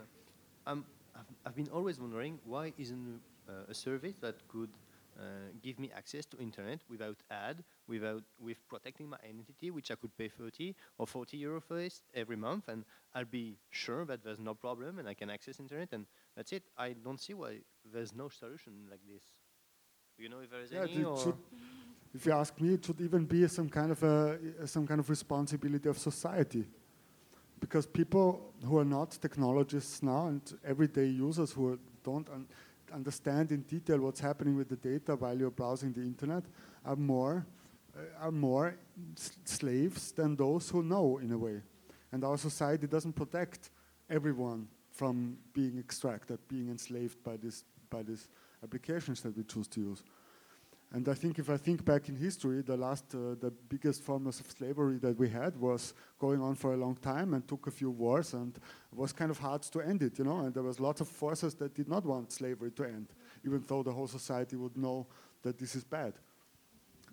I'm, 0.65 0.85
I've, 1.15 1.25
I've 1.45 1.55
been 1.55 1.69
always 1.73 1.99
wondering 1.99 2.39
why 2.45 2.73
isn't 2.77 3.21
uh, 3.47 3.51
a 3.69 3.73
service 3.73 4.15
that 4.21 4.35
could 4.47 4.69
uh, 5.17 5.23
give 5.63 5.79
me 5.79 5.89
access 5.95 6.25
to 6.27 6.37
internet 6.37 6.81
without 6.89 7.17
ad, 7.31 7.63
without 7.87 8.23
with 8.39 8.57
protecting 8.67 9.09
my 9.09 9.17
identity, 9.23 9.71
which 9.71 9.89
I 9.89 9.95
could 9.95 10.15
pay 10.17 10.27
30 10.27 10.75
or 10.97 11.07
40 11.07 11.37
euro 11.37 11.61
for 11.61 11.75
this 11.75 12.01
every 12.13 12.35
month, 12.35 12.67
and 12.67 12.83
I'll 13.15 13.25
be 13.25 13.57
sure 13.71 14.05
that 14.05 14.23
there's 14.23 14.39
no 14.39 14.53
problem 14.53 14.99
and 14.99 15.07
I 15.07 15.13
can 15.13 15.29
access 15.29 15.59
internet, 15.59 15.93
and 15.93 16.05
that's 16.35 16.51
it. 16.51 16.63
I 16.77 16.93
don't 16.93 17.19
see 17.19 17.33
why 17.33 17.59
there's 17.91 18.13
no 18.13 18.29
solution 18.29 18.73
like 18.91 19.01
this. 19.11 19.23
Do 20.17 20.23
you 20.23 20.29
know 20.29 20.39
if 20.39 20.51
there 20.51 20.61
is 20.61 20.71
yeah, 20.71 20.83
any? 20.83 21.03
Or 21.03 21.33
if 22.13 22.25
you 22.25 22.31
ask 22.31 22.59
me, 22.59 22.73
it 22.73 22.85
should 22.85 23.01
even 23.01 23.25
be 23.25 23.47
some 23.47 23.69
kind 23.69 23.91
of 23.91 24.03
a, 24.03 24.37
some 24.65 24.87
kind 24.87 24.99
of 24.99 25.09
responsibility 25.09 25.89
of 25.89 25.97
society, 25.97 26.65
because 27.59 27.85
people 27.85 28.53
who 28.63 28.77
are 28.77 28.85
not 28.85 29.11
technologists 29.11 30.01
now 30.03 30.27
and 30.27 30.41
everyday 30.65 31.05
users 31.05 31.51
who 31.51 31.79
don't 32.03 32.29
un 32.29 32.47
understand 32.93 33.51
in 33.51 33.61
detail 33.63 33.99
what's 33.99 34.21
happening 34.21 34.55
with 34.55 34.69
the 34.69 34.77
data 34.77 35.13
while 35.15 35.37
you're 35.37 35.51
browsing 35.51 35.91
the 35.91 36.01
internet 36.01 36.43
are 36.85 36.95
more 36.95 37.45
uh, 37.97 38.25
are 38.25 38.31
more 38.31 38.77
slaves 39.43 40.13
than 40.13 40.35
those 40.35 40.69
who 40.69 40.81
know, 40.81 41.17
in 41.17 41.31
a 41.31 41.37
way. 41.37 41.61
And 42.11 42.23
our 42.23 42.37
society 42.37 42.87
doesn't 42.87 43.13
protect 43.13 43.71
everyone 44.09 44.67
from 44.91 45.37
being 45.53 45.77
extracted, 45.77 46.39
being 46.47 46.69
enslaved 46.69 47.21
by, 47.23 47.37
this, 47.37 47.65
by 47.89 48.03
these 48.03 48.29
applications 48.63 49.21
that 49.21 49.35
we 49.35 49.43
choose 49.43 49.67
to 49.67 49.81
use. 49.81 50.03
And 50.93 51.07
I 51.09 51.13
think 51.13 51.37
if 51.37 51.49
I 51.49 51.57
think 51.57 51.83
back 51.83 52.07
in 52.07 52.15
history, 52.15 52.61
the 52.61 52.77
last, 52.77 53.03
uh, 53.13 53.35
the 53.39 53.51
biggest 53.67 54.03
forms 54.03 54.39
of 54.39 54.49
slavery 54.49 54.97
that 54.99 55.17
we 55.17 55.27
had 55.27 55.57
was 55.57 55.93
going 56.17 56.41
on 56.41 56.55
for 56.55 56.73
a 56.73 56.77
long 56.77 56.95
time 56.95 57.33
and 57.33 57.45
took 57.45 57.67
a 57.67 57.71
few 57.71 57.91
wars 57.91 58.33
and 58.33 58.57
was 58.93 59.11
kind 59.11 59.29
of 59.29 59.37
hard 59.37 59.63
to 59.63 59.81
end 59.81 60.01
it, 60.01 60.17
you 60.17 60.23
know. 60.23 60.39
And 60.39 60.53
there 60.53 60.63
was 60.63 60.79
lots 60.79 61.01
of 61.01 61.09
forces 61.09 61.55
that 61.55 61.75
did 61.75 61.89
not 61.89 62.05
want 62.05 62.31
slavery 62.31 62.71
to 62.71 62.85
end, 62.85 63.07
even 63.45 63.63
though 63.67 63.83
the 63.83 63.91
whole 63.91 64.07
society 64.07 64.55
would 64.55 64.77
know 64.77 65.07
that 65.43 65.57
this 65.57 65.75
is 65.75 65.83
bad. 65.83 66.13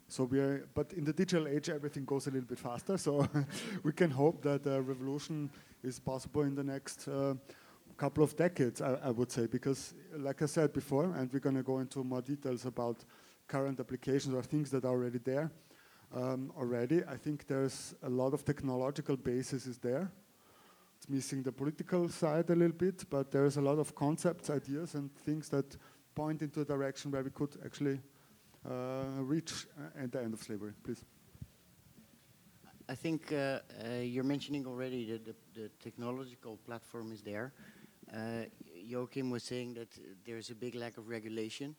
So 0.06 0.24
we 0.24 0.38
are, 0.38 0.68
but 0.72 0.92
in 0.92 1.04
the 1.04 1.12
digital 1.12 1.48
age, 1.48 1.68
everything 1.68 2.04
goes 2.04 2.28
a 2.28 2.30
little 2.30 2.46
bit 2.46 2.58
faster. 2.60 2.96
So 2.96 3.26
we 3.82 3.90
can 3.90 4.10
hope 4.10 4.42
that 4.42 4.64
a 4.66 4.80
revolution 4.80 5.50
is 5.82 5.98
possible 5.98 6.42
in 6.42 6.54
the 6.54 6.62
next 6.62 7.08
uh, 7.08 7.34
couple 7.96 8.22
of 8.22 8.36
decades, 8.36 8.80
I, 8.80 8.94
I 9.04 9.10
would 9.10 9.32
say, 9.32 9.46
because 9.46 9.94
like 10.16 10.42
I 10.42 10.46
said 10.46 10.72
before, 10.72 11.12
and 11.16 11.32
we're 11.32 11.40
going 11.40 11.56
to 11.56 11.62
go 11.62 11.80
into 11.80 12.04
more 12.04 12.22
details 12.22 12.66
about 12.66 13.04
current 13.46 13.80
applications 13.80 14.34
or 14.34 14.42
things 14.42 14.70
that 14.70 14.84
are 14.84 14.90
already 14.90 15.18
there. 15.18 15.50
Um, 16.14 16.52
already, 16.56 17.02
I 17.04 17.16
think 17.16 17.46
there's 17.46 17.94
a 18.02 18.08
lot 18.08 18.34
of 18.34 18.44
technological 18.44 19.16
basis 19.16 19.66
is 19.66 19.78
there. 19.78 20.12
It's 20.96 21.08
missing 21.08 21.42
the 21.42 21.52
political 21.52 22.08
side 22.08 22.50
a 22.50 22.54
little 22.54 22.76
bit, 22.76 23.04
but 23.10 23.30
there's 23.30 23.56
a 23.56 23.60
lot 23.60 23.78
of 23.78 23.94
concepts, 23.94 24.48
ideas, 24.48 24.94
and 24.94 25.14
things 25.24 25.48
that 25.48 25.76
point 26.14 26.42
into 26.42 26.60
a 26.60 26.64
direction 26.64 27.10
where 27.10 27.22
we 27.22 27.30
could 27.30 27.56
actually 27.64 28.00
uh, 28.68 29.04
reach 29.18 29.66
uh, 29.76 30.04
at 30.04 30.12
the 30.12 30.22
end 30.22 30.34
of 30.34 30.40
slavery. 30.40 30.72
Please. 30.82 31.04
I 32.88 32.94
think 32.94 33.32
uh, 33.32 33.60
uh, 33.84 33.94
you're 34.02 34.24
mentioning 34.24 34.66
already 34.66 35.10
that 35.10 35.24
the, 35.24 35.34
the 35.54 35.68
technological 35.82 36.58
platform 36.66 37.12
is 37.12 37.22
there. 37.22 37.52
Uh, 38.12 38.44
Joachim 38.74 39.30
was 39.30 39.42
saying 39.42 39.74
that 39.74 39.88
there's 40.24 40.50
a 40.50 40.54
big 40.54 40.74
lack 40.74 40.98
of 40.98 41.08
regulation, 41.08 41.74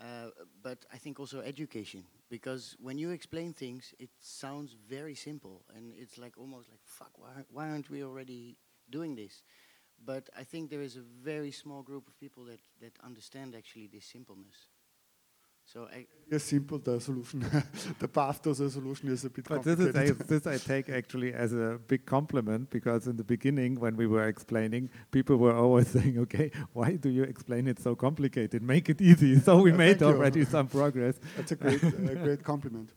uh, 0.00 0.30
but 0.62 0.84
I 0.92 0.96
think 0.98 1.18
also 1.18 1.40
education, 1.40 2.04
because 2.30 2.76
when 2.80 2.98
you 2.98 3.10
explain 3.10 3.52
things, 3.52 3.94
it 3.98 4.10
sounds 4.20 4.76
very 4.88 5.14
simple, 5.14 5.64
and 5.74 5.92
it's 5.98 6.18
like 6.18 6.38
almost 6.38 6.70
like, 6.70 6.80
fuck, 6.84 7.10
why, 7.16 7.28
why 7.50 7.70
aren't 7.70 7.90
we 7.90 8.04
already 8.04 8.56
doing 8.90 9.14
this? 9.16 9.42
But 10.04 10.30
I 10.38 10.44
think 10.44 10.70
there 10.70 10.82
is 10.82 10.96
a 10.96 11.02
very 11.02 11.50
small 11.50 11.82
group 11.82 12.08
of 12.08 12.18
people 12.20 12.44
that, 12.44 12.60
that 12.80 12.92
understand 13.04 13.54
actually 13.56 13.88
this 13.88 14.04
simpleness. 14.06 14.68
So 15.72 15.86
I, 15.92 16.06
Yes, 16.30 16.44
simple. 16.44 16.78
The 16.78 17.00
solution, 17.00 17.40
the 17.98 18.08
path 18.08 18.42
to 18.42 18.52
the 18.52 18.70
solution 18.70 19.08
is 19.08 19.24
a 19.24 19.30
bit 19.30 19.46
But 19.48 19.62
this, 19.62 19.78
is 19.78 19.92
complicated. 19.92 20.28
this 20.28 20.46
I 20.46 20.58
take 20.58 20.90
actually 20.90 21.32
as 21.32 21.52
a 21.52 21.78
big 21.86 22.04
compliment 22.04 22.68
because 22.70 23.06
in 23.06 23.16
the 23.16 23.24
beginning, 23.24 23.80
when 23.80 23.96
we 23.96 24.06
were 24.06 24.28
explaining, 24.28 24.90
people 25.10 25.36
were 25.36 25.54
always 25.54 25.88
saying, 25.96 26.18
"Okay, 26.18 26.50
why 26.72 26.96
do 26.96 27.08
you 27.08 27.22
explain 27.22 27.66
it 27.66 27.78
so 27.80 27.94
complicated? 27.94 28.62
Make 28.62 28.88
it 28.90 29.00
easy." 29.00 29.40
So 29.48 29.62
we 29.62 29.72
made 29.72 29.98
thank 29.98 30.00
you. 30.00 30.06
already 30.06 30.44
some 30.44 30.68
progress. 30.68 31.18
That's 31.36 31.52
a 31.52 31.56
great, 31.56 31.82
a 31.82 32.14
great 32.26 32.42
compliment. 32.44 32.90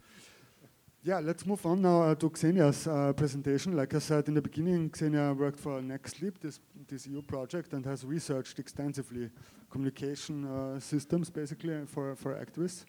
Yeah, 1.04 1.20
let's 1.20 1.48
move 1.48 1.66
on 1.66 1.82
now 1.82 2.04
uh, 2.04 2.14
to 2.14 2.30
Ksenia's 2.30 2.86
uh, 2.86 3.12
presentation. 3.14 3.76
Like 3.76 3.96
I 3.96 4.00
said 4.00 4.28
in 4.28 4.36
the 4.36 4.42
beginning, 4.42 4.92
Xenia 4.96 5.34
worked 5.34 5.60
for 5.60 5.82
Next 5.82 6.22
Leap, 6.22 6.40
this, 6.40 6.60
this 6.88 7.08
EU 7.08 7.24
project, 7.24 7.74
and 7.74 7.84
has 7.88 8.06
researched 8.06 8.60
extensively 8.60 9.32
communication 9.72 10.46
uh, 10.46 10.80
systems, 10.80 11.32
basically, 11.32 11.88
for, 11.88 12.16
for 12.16 12.36
activists. 12.36 12.86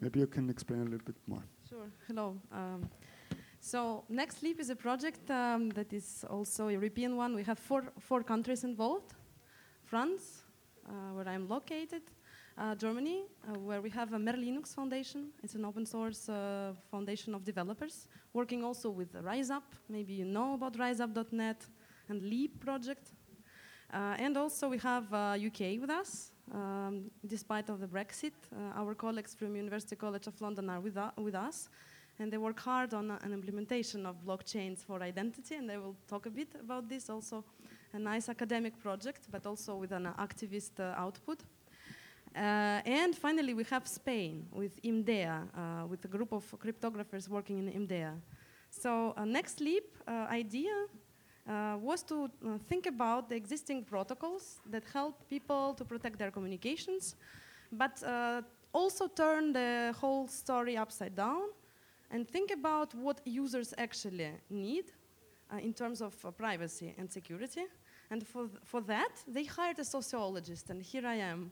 Maybe 0.00 0.20
you 0.20 0.28
can 0.28 0.48
explain 0.48 0.82
a 0.82 0.84
little 0.84 1.04
bit 1.04 1.16
more. 1.26 1.42
Sure. 1.68 1.90
Hello. 2.06 2.36
Um, 2.52 2.88
so 3.58 4.04
Next 4.08 4.40
Leap 4.44 4.60
is 4.60 4.70
a 4.70 4.76
project 4.76 5.28
um, 5.28 5.70
that 5.70 5.92
is 5.92 6.24
also 6.30 6.68
a 6.68 6.72
European 6.72 7.16
one. 7.16 7.34
We 7.34 7.42
have 7.42 7.58
four, 7.58 7.82
four 7.98 8.22
countries 8.22 8.62
involved. 8.62 9.14
France, 9.84 10.44
uh, 10.88 10.92
where 11.12 11.26
I'm 11.26 11.48
located, 11.48 12.02
Germany, 12.76 13.22
uh, 13.46 13.58
where 13.58 13.80
we 13.80 13.90
have 13.90 14.12
a 14.12 14.18
Merlinux 14.18 14.74
Foundation. 14.74 15.28
It's 15.42 15.54
an 15.54 15.64
open 15.64 15.86
source 15.86 16.28
uh, 16.28 16.72
foundation 16.90 17.34
of 17.34 17.44
developers, 17.44 18.08
working 18.32 18.64
also 18.64 18.90
with 18.90 19.12
RiseUp. 19.12 19.62
Maybe 19.88 20.14
you 20.14 20.24
know 20.24 20.54
about 20.54 20.74
RiseUp.net 20.74 21.66
and 22.08 22.22
Leap 22.22 22.60
project. 22.60 23.12
Uh, 23.92 24.16
and 24.18 24.36
also 24.36 24.68
we 24.68 24.78
have 24.78 25.12
uh, 25.12 25.36
UK 25.38 25.80
with 25.80 25.90
us. 25.90 26.32
Um, 26.52 27.10
despite 27.26 27.68
of 27.70 27.80
the 27.80 27.86
Brexit, 27.86 28.32
uh, 28.52 28.80
our 28.80 28.94
colleagues 28.94 29.34
from 29.34 29.54
University 29.54 29.96
College 29.96 30.26
of 30.26 30.40
London 30.40 30.70
are 30.70 30.80
with, 30.80 30.98
with 31.18 31.34
us, 31.34 31.68
and 32.18 32.32
they 32.32 32.38
work 32.38 32.58
hard 32.58 32.94
on 32.94 33.10
uh, 33.10 33.18
an 33.22 33.32
implementation 33.32 34.06
of 34.06 34.16
blockchains 34.24 34.84
for 34.84 35.02
identity, 35.02 35.56
and 35.56 35.68
they 35.68 35.76
will 35.76 35.94
talk 36.08 36.26
a 36.26 36.30
bit 36.30 36.48
about 36.60 36.88
this. 36.88 37.10
Also, 37.10 37.44
a 37.92 37.98
nice 37.98 38.28
academic 38.28 38.78
project, 38.82 39.28
but 39.30 39.46
also 39.46 39.76
with 39.76 39.92
an 39.92 40.08
activist 40.18 40.80
uh, 40.80 40.94
output. 40.96 41.42
Uh, 42.34 42.80
and 42.84 43.16
finally, 43.16 43.54
we 43.54 43.64
have 43.64 43.86
Spain 43.86 44.46
with 44.52 44.80
IMDEA, 44.82 45.48
uh, 45.54 45.86
with 45.86 46.04
a 46.04 46.08
group 46.08 46.32
of 46.32 46.44
cryptographers 46.58 47.28
working 47.28 47.58
in 47.58 47.72
IMDEA. 47.72 48.14
So, 48.70 49.14
uh, 49.16 49.24
next 49.24 49.60
leap 49.60 49.96
idea 50.08 50.86
was 51.80 52.02
to 52.02 52.30
think 52.68 52.86
about 52.86 53.30
the 53.30 53.34
existing 53.34 53.82
protocols 53.84 54.60
that 54.70 54.84
help 54.92 55.26
people 55.30 55.72
to 55.74 55.84
protect 55.84 56.18
their 56.18 56.30
communications, 56.30 57.16
but 57.72 58.02
also 58.72 59.08
turn 59.08 59.52
the 59.52 59.94
whole 59.98 60.28
story 60.28 60.76
upside 60.76 61.16
down 61.16 61.48
and 62.10 62.28
think 62.28 62.50
about 62.50 62.94
what 62.94 63.20
users 63.24 63.74
actually 63.78 64.30
need 64.50 64.84
uh, 65.52 65.58
in 65.58 65.72
terms 65.72 66.00
of 66.00 66.14
uh, 66.24 66.30
privacy 66.30 66.94
and 66.98 67.10
security. 67.10 67.64
And 68.10 68.26
for, 68.26 68.46
th- 68.46 68.60
for 68.64 68.80
that, 68.82 69.12
they 69.26 69.44
hired 69.44 69.78
a 69.78 69.84
sociologist, 69.84 70.70
and 70.70 70.82
here 70.82 71.06
I 71.06 71.16
am. 71.16 71.50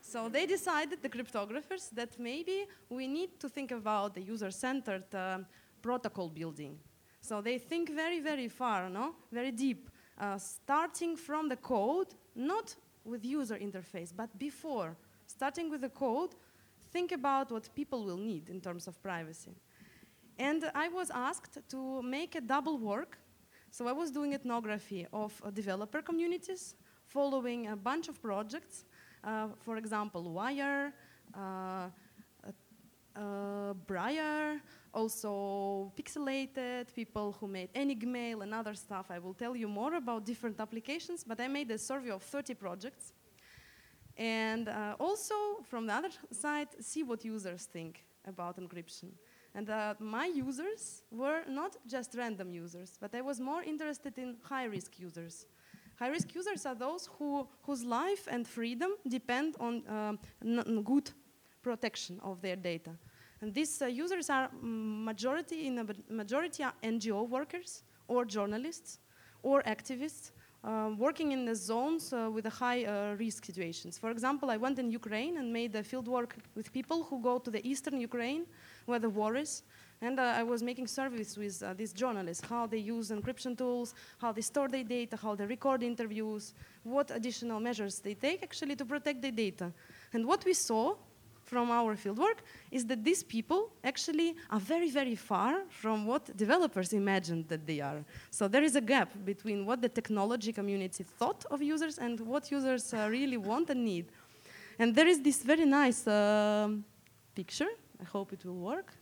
So 0.00 0.28
they 0.28 0.46
decided, 0.46 1.02
the 1.02 1.08
cryptographers, 1.08 1.90
that 1.90 2.18
maybe 2.18 2.66
we 2.88 3.06
need 3.06 3.38
to 3.40 3.48
think 3.48 3.70
about 3.72 4.14
the 4.14 4.22
user-centered 4.22 5.14
uh, 5.14 5.38
protocol 5.82 6.28
building. 6.28 6.78
So 7.20 7.40
they 7.40 7.58
think 7.58 7.90
very, 7.90 8.20
very 8.20 8.48
far, 8.48 8.88
no? 8.88 9.14
Very 9.30 9.50
deep, 9.50 9.90
uh, 10.18 10.38
starting 10.38 11.16
from 11.16 11.48
the 11.48 11.56
code, 11.56 12.14
not 12.34 12.74
with 13.04 13.24
user 13.24 13.56
interface, 13.56 14.12
but 14.14 14.38
before, 14.38 14.96
starting 15.26 15.70
with 15.70 15.80
the 15.80 15.88
code, 15.88 16.34
think 16.92 17.12
about 17.12 17.50
what 17.50 17.68
people 17.74 18.04
will 18.04 18.16
need 18.16 18.48
in 18.48 18.60
terms 18.60 18.86
of 18.88 19.02
privacy. 19.02 19.54
And 20.38 20.70
I 20.74 20.88
was 20.88 21.10
asked 21.10 21.58
to 21.68 22.02
make 22.02 22.34
a 22.34 22.40
double 22.40 22.78
work. 22.78 23.18
So 23.70 23.86
I 23.88 23.92
was 23.92 24.10
doing 24.10 24.32
ethnography 24.32 25.06
of 25.12 25.40
uh, 25.44 25.50
developer 25.50 26.00
communities, 26.00 26.76
following 27.06 27.66
a 27.68 27.76
bunch 27.76 28.08
of 28.08 28.22
projects. 28.22 28.84
Uh, 29.22 29.48
for 29.60 29.76
example, 29.76 30.22
Wire, 30.30 30.92
uh, 31.34 31.88
uh, 33.16 33.74
Briar, 33.86 34.60
also 34.94 35.92
Pixelated, 35.96 36.94
people 36.94 37.36
who 37.40 37.48
made 37.48 37.68
Enigmail 37.74 38.42
and 38.42 38.54
other 38.54 38.74
stuff. 38.74 39.06
I 39.10 39.18
will 39.18 39.34
tell 39.34 39.56
you 39.56 39.68
more 39.68 39.94
about 39.94 40.24
different 40.24 40.60
applications, 40.60 41.24
but 41.24 41.40
I 41.40 41.48
made 41.48 41.70
a 41.70 41.78
survey 41.78 42.10
of 42.10 42.22
30 42.22 42.54
projects. 42.54 43.12
And 44.16 44.68
uh, 44.68 44.96
also, 44.98 45.34
from 45.64 45.86
the 45.86 45.94
other 45.94 46.10
side, 46.32 46.68
see 46.80 47.02
what 47.02 47.24
users 47.24 47.64
think 47.64 48.04
about 48.26 48.56
encryption. 48.58 49.10
And 49.54 49.70
uh, 49.70 49.94
my 49.98 50.26
users 50.26 51.02
were 51.10 51.42
not 51.48 51.76
just 51.86 52.14
random 52.16 52.52
users, 52.52 52.98
but 53.00 53.14
I 53.14 53.20
was 53.20 53.40
more 53.40 53.62
interested 53.62 54.18
in 54.18 54.36
high 54.42 54.64
risk 54.64 54.98
users. 54.98 55.46
High 55.98 56.08
risk 56.08 56.34
users 56.34 56.64
are 56.64 56.76
those 56.76 57.08
who, 57.18 57.48
whose 57.62 57.84
life 57.84 58.28
and 58.30 58.46
freedom 58.46 58.92
depend 59.08 59.56
on 59.58 59.82
n- 60.44 60.82
good 60.84 61.10
protection 61.62 62.20
of 62.22 62.40
their 62.40 62.56
data. 62.56 62.92
And 63.40 63.52
these 63.52 63.82
uh, 63.82 63.86
users 63.86 64.30
are 64.30 64.48
mm, 64.48 65.04
majority 65.04 65.66
in 65.66 65.78
a 65.78 65.86
majority 66.08 66.62
are 66.62 66.72
NGO 66.82 67.28
workers 67.28 67.82
or 68.06 68.24
journalists 68.24 68.98
or 69.42 69.62
activists 69.62 70.30
uh, 70.64 70.90
working 70.96 71.32
in 71.32 71.44
the 71.44 71.54
zones 71.54 72.12
uh, 72.12 72.28
with 72.32 72.46
high 72.46 72.84
uh, 72.84 73.14
risk 73.14 73.44
situations. 73.44 73.96
For 73.96 74.10
example, 74.10 74.50
I 74.50 74.56
went 74.56 74.78
in 74.78 74.90
Ukraine 74.90 75.36
and 75.38 75.52
made 75.52 75.72
field 75.86 76.08
work 76.08 76.36
with 76.54 76.72
people 76.72 77.04
who 77.04 77.22
go 77.22 77.38
to 77.38 77.50
the 77.50 77.66
eastern 77.68 78.00
Ukraine 78.00 78.46
where 78.86 78.98
the 78.98 79.10
war 79.10 79.36
is. 79.36 79.62
And 80.00 80.20
uh, 80.20 80.22
I 80.22 80.44
was 80.44 80.62
making 80.62 80.86
surveys 80.86 81.36
with 81.36 81.60
uh, 81.62 81.74
these 81.74 81.92
journalists, 81.92 82.46
how 82.48 82.66
they 82.66 82.78
use 82.78 83.10
encryption 83.10 83.58
tools, 83.58 83.94
how 84.18 84.30
they 84.32 84.42
store 84.42 84.68
their 84.68 84.84
data, 84.84 85.16
how 85.16 85.34
they 85.34 85.44
record 85.44 85.82
interviews, 85.82 86.54
what 86.84 87.10
additional 87.10 87.58
measures 87.58 87.98
they 87.98 88.14
take 88.14 88.42
actually 88.42 88.76
to 88.76 88.84
protect 88.84 89.22
their 89.22 89.32
data. 89.32 89.72
And 90.12 90.24
what 90.24 90.44
we 90.44 90.54
saw 90.54 90.94
from 91.48 91.70
our 91.70 91.96
fieldwork 91.96 92.38
is 92.70 92.84
that 92.86 93.02
these 93.02 93.22
people 93.22 93.70
actually 93.82 94.36
are 94.50 94.60
very, 94.60 94.90
very 94.90 95.16
far 95.16 95.62
from 95.68 96.06
what 96.06 96.36
developers 96.36 96.92
imagined 96.92 97.48
that 97.48 97.66
they 97.66 97.80
are. 97.80 98.04
So 98.30 98.46
there 98.46 98.62
is 98.62 98.76
a 98.76 98.80
gap 98.80 99.10
between 99.24 99.66
what 99.66 99.80
the 99.80 99.88
technology 99.88 100.52
community 100.52 101.04
thought 101.04 101.44
of 101.50 101.62
users 101.62 101.98
and 101.98 102.20
what 102.20 102.50
users 102.52 102.92
uh, 102.92 103.08
really 103.10 103.38
want 103.38 103.70
and 103.70 103.84
need. 103.84 104.06
And 104.78 104.94
there 104.94 105.08
is 105.08 105.20
this 105.20 105.42
very 105.42 105.64
nice 105.64 106.06
um 106.06 106.84
picture. 107.34 107.72
I 108.00 108.04
hope 108.04 108.32
it 108.32 108.44
will 108.44 108.60
work. 108.72 108.92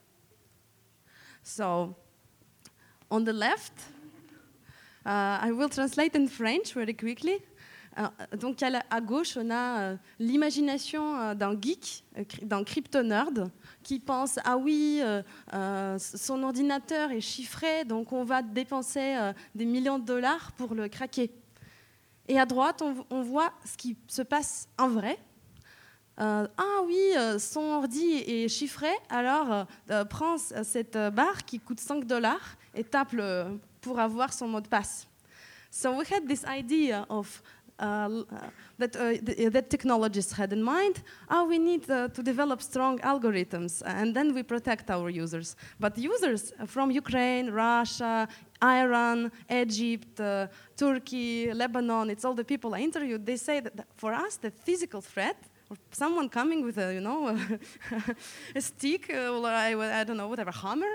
So, 1.48 1.94
on 3.08 3.22
the 3.22 3.32
left, 3.32 3.72
I 5.04 5.52
will 5.52 5.68
translate 5.68 6.16
in 6.16 6.26
French 6.26 6.74
very 6.74 6.92
quickly. 6.92 7.40
Donc 8.36 8.60
à, 8.62 9.00
gauche, 9.00 9.36
on 9.36 9.48
a 9.50 9.78
euh, 9.78 9.96
l'imagination 10.18 11.16
euh, 11.16 11.34
d'un 11.34 11.58
geek, 11.58 12.04
euh, 12.18 12.24
d'un 12.42 12.64
crypto-nerd, 12.64 13.48
qui 13.84 14.00
pense 14.00 14.40
ah 14.44 14.56
oui, 14.58 15.00
son 15.98 16.42
ordinateur 16.42 17.12
est 17.12 17.20
chiffré, 17.20 17.84
donc 17.84 18.12
on 18.12 18.24
va 18.24 18.42
dépenser 18.42 19.16
des 19.54 19.64
millions 19.64 20.00
de 20.00 20.04
dollars 20.04 20.50
pour 20.56 20.74
le 20.74 20.88
craquer. 20.88 21.30
Et 22.26 22.40
à 22.40 22.44
droite, 22.44 22.82
on 23.08 23.22
voit 23.22 23.52
ce 23.64 23.76
qui 23.76 23.96
se 24.08 24.22
passe 24.22 24.68
en 24.76 24.88
vrai. 24.88 25.16
Ah 26.18 26.80
oui, 26.84 27.12
son 27.38 27.62
ordi 27.62 28.24
est 28.26 28.48
chiffré, 28.48 28.88
alors 29.10 29.66
prends 30.08 30.38
cette 30.38 30.96
barre 31.12 31.44
qui 31.44 31.60
coûte 31.60 31.80
5 31.80 32.04
dollars 32.06 32.56
et 32.74 32.84
tape 32.84 33.16
pour 33.80 34.00
avoir 34.00 34.32
son 34.32 34.48
mot 34.48 34.60
de 34.60 34.68
passe. 34.68 35.06
So 35.70 35.92
we 35.92 36.06
had 36.10 36.26
this 36.26 36.44
idea 36.44 37.04
of 37.10 37.42
uh, 37.78 38.08
that, 38.78 38.96
uh, 38.96 39.12
the, 39.22 39.50
that 39.50 39.68
technologists 39.68 40.32
had 40.32 40.52
in 40.52 40.62
mind, 40.62 41.02
oh, 41.30 41.44
we 41.44 41.58
need 41.58 41.90
uh, 41.90 42.08
to 42.08 42.22
develop 42.22 42.62
strong 42.62 42.98
algorithms, 43.00 43.82
and 43.84 44.14
then 44.14 44.34
we 44.34 44.42
protect 44.42 44.90
our 44.90 45.10
users. 45.10 45.56
But 45.78 45.98
users 45.98 46.52
from 46.66 46.90
Ukraine, 46.90 47.50
Russia, 47.50 48.28
Iran, 48.62 49.30
Egypt, 49.50 50.18
uh, 50.20 50.46
Turkey, 50.76 51.52
Lebanon, 51.52 52.08
it's 52.10 52.24
all 52.24 52.34
the 52.34 52.44
people 52.44 52.74
I 52.74 52.80
interviewed, 52.80 53.26
they 53.26 53.36
say 53.36 53.60
that 53.60 53.86
for 53.96 54.14
us, 54.14 54.36
the 54.36 54.50
physical 54.50 55.00
threat 55.00 55.36
or 55.70 55.76
someone 55.90 56.28
coming 56.28 56.64
with 56.64 56.78
a, 56.78 56.94
you 56.94 57.00
know, 57.00 57.38
a 58.54 58.60
stick, 58.60 59.10
uh, 59.10 59.38
or 59.38 59.46
I, 59.46 60.00
I, 60.00 60.04
don't 60.04 60.16
know, 60.16 60.28
whatever, 60.28 60.52
hammer, 60.52 60.94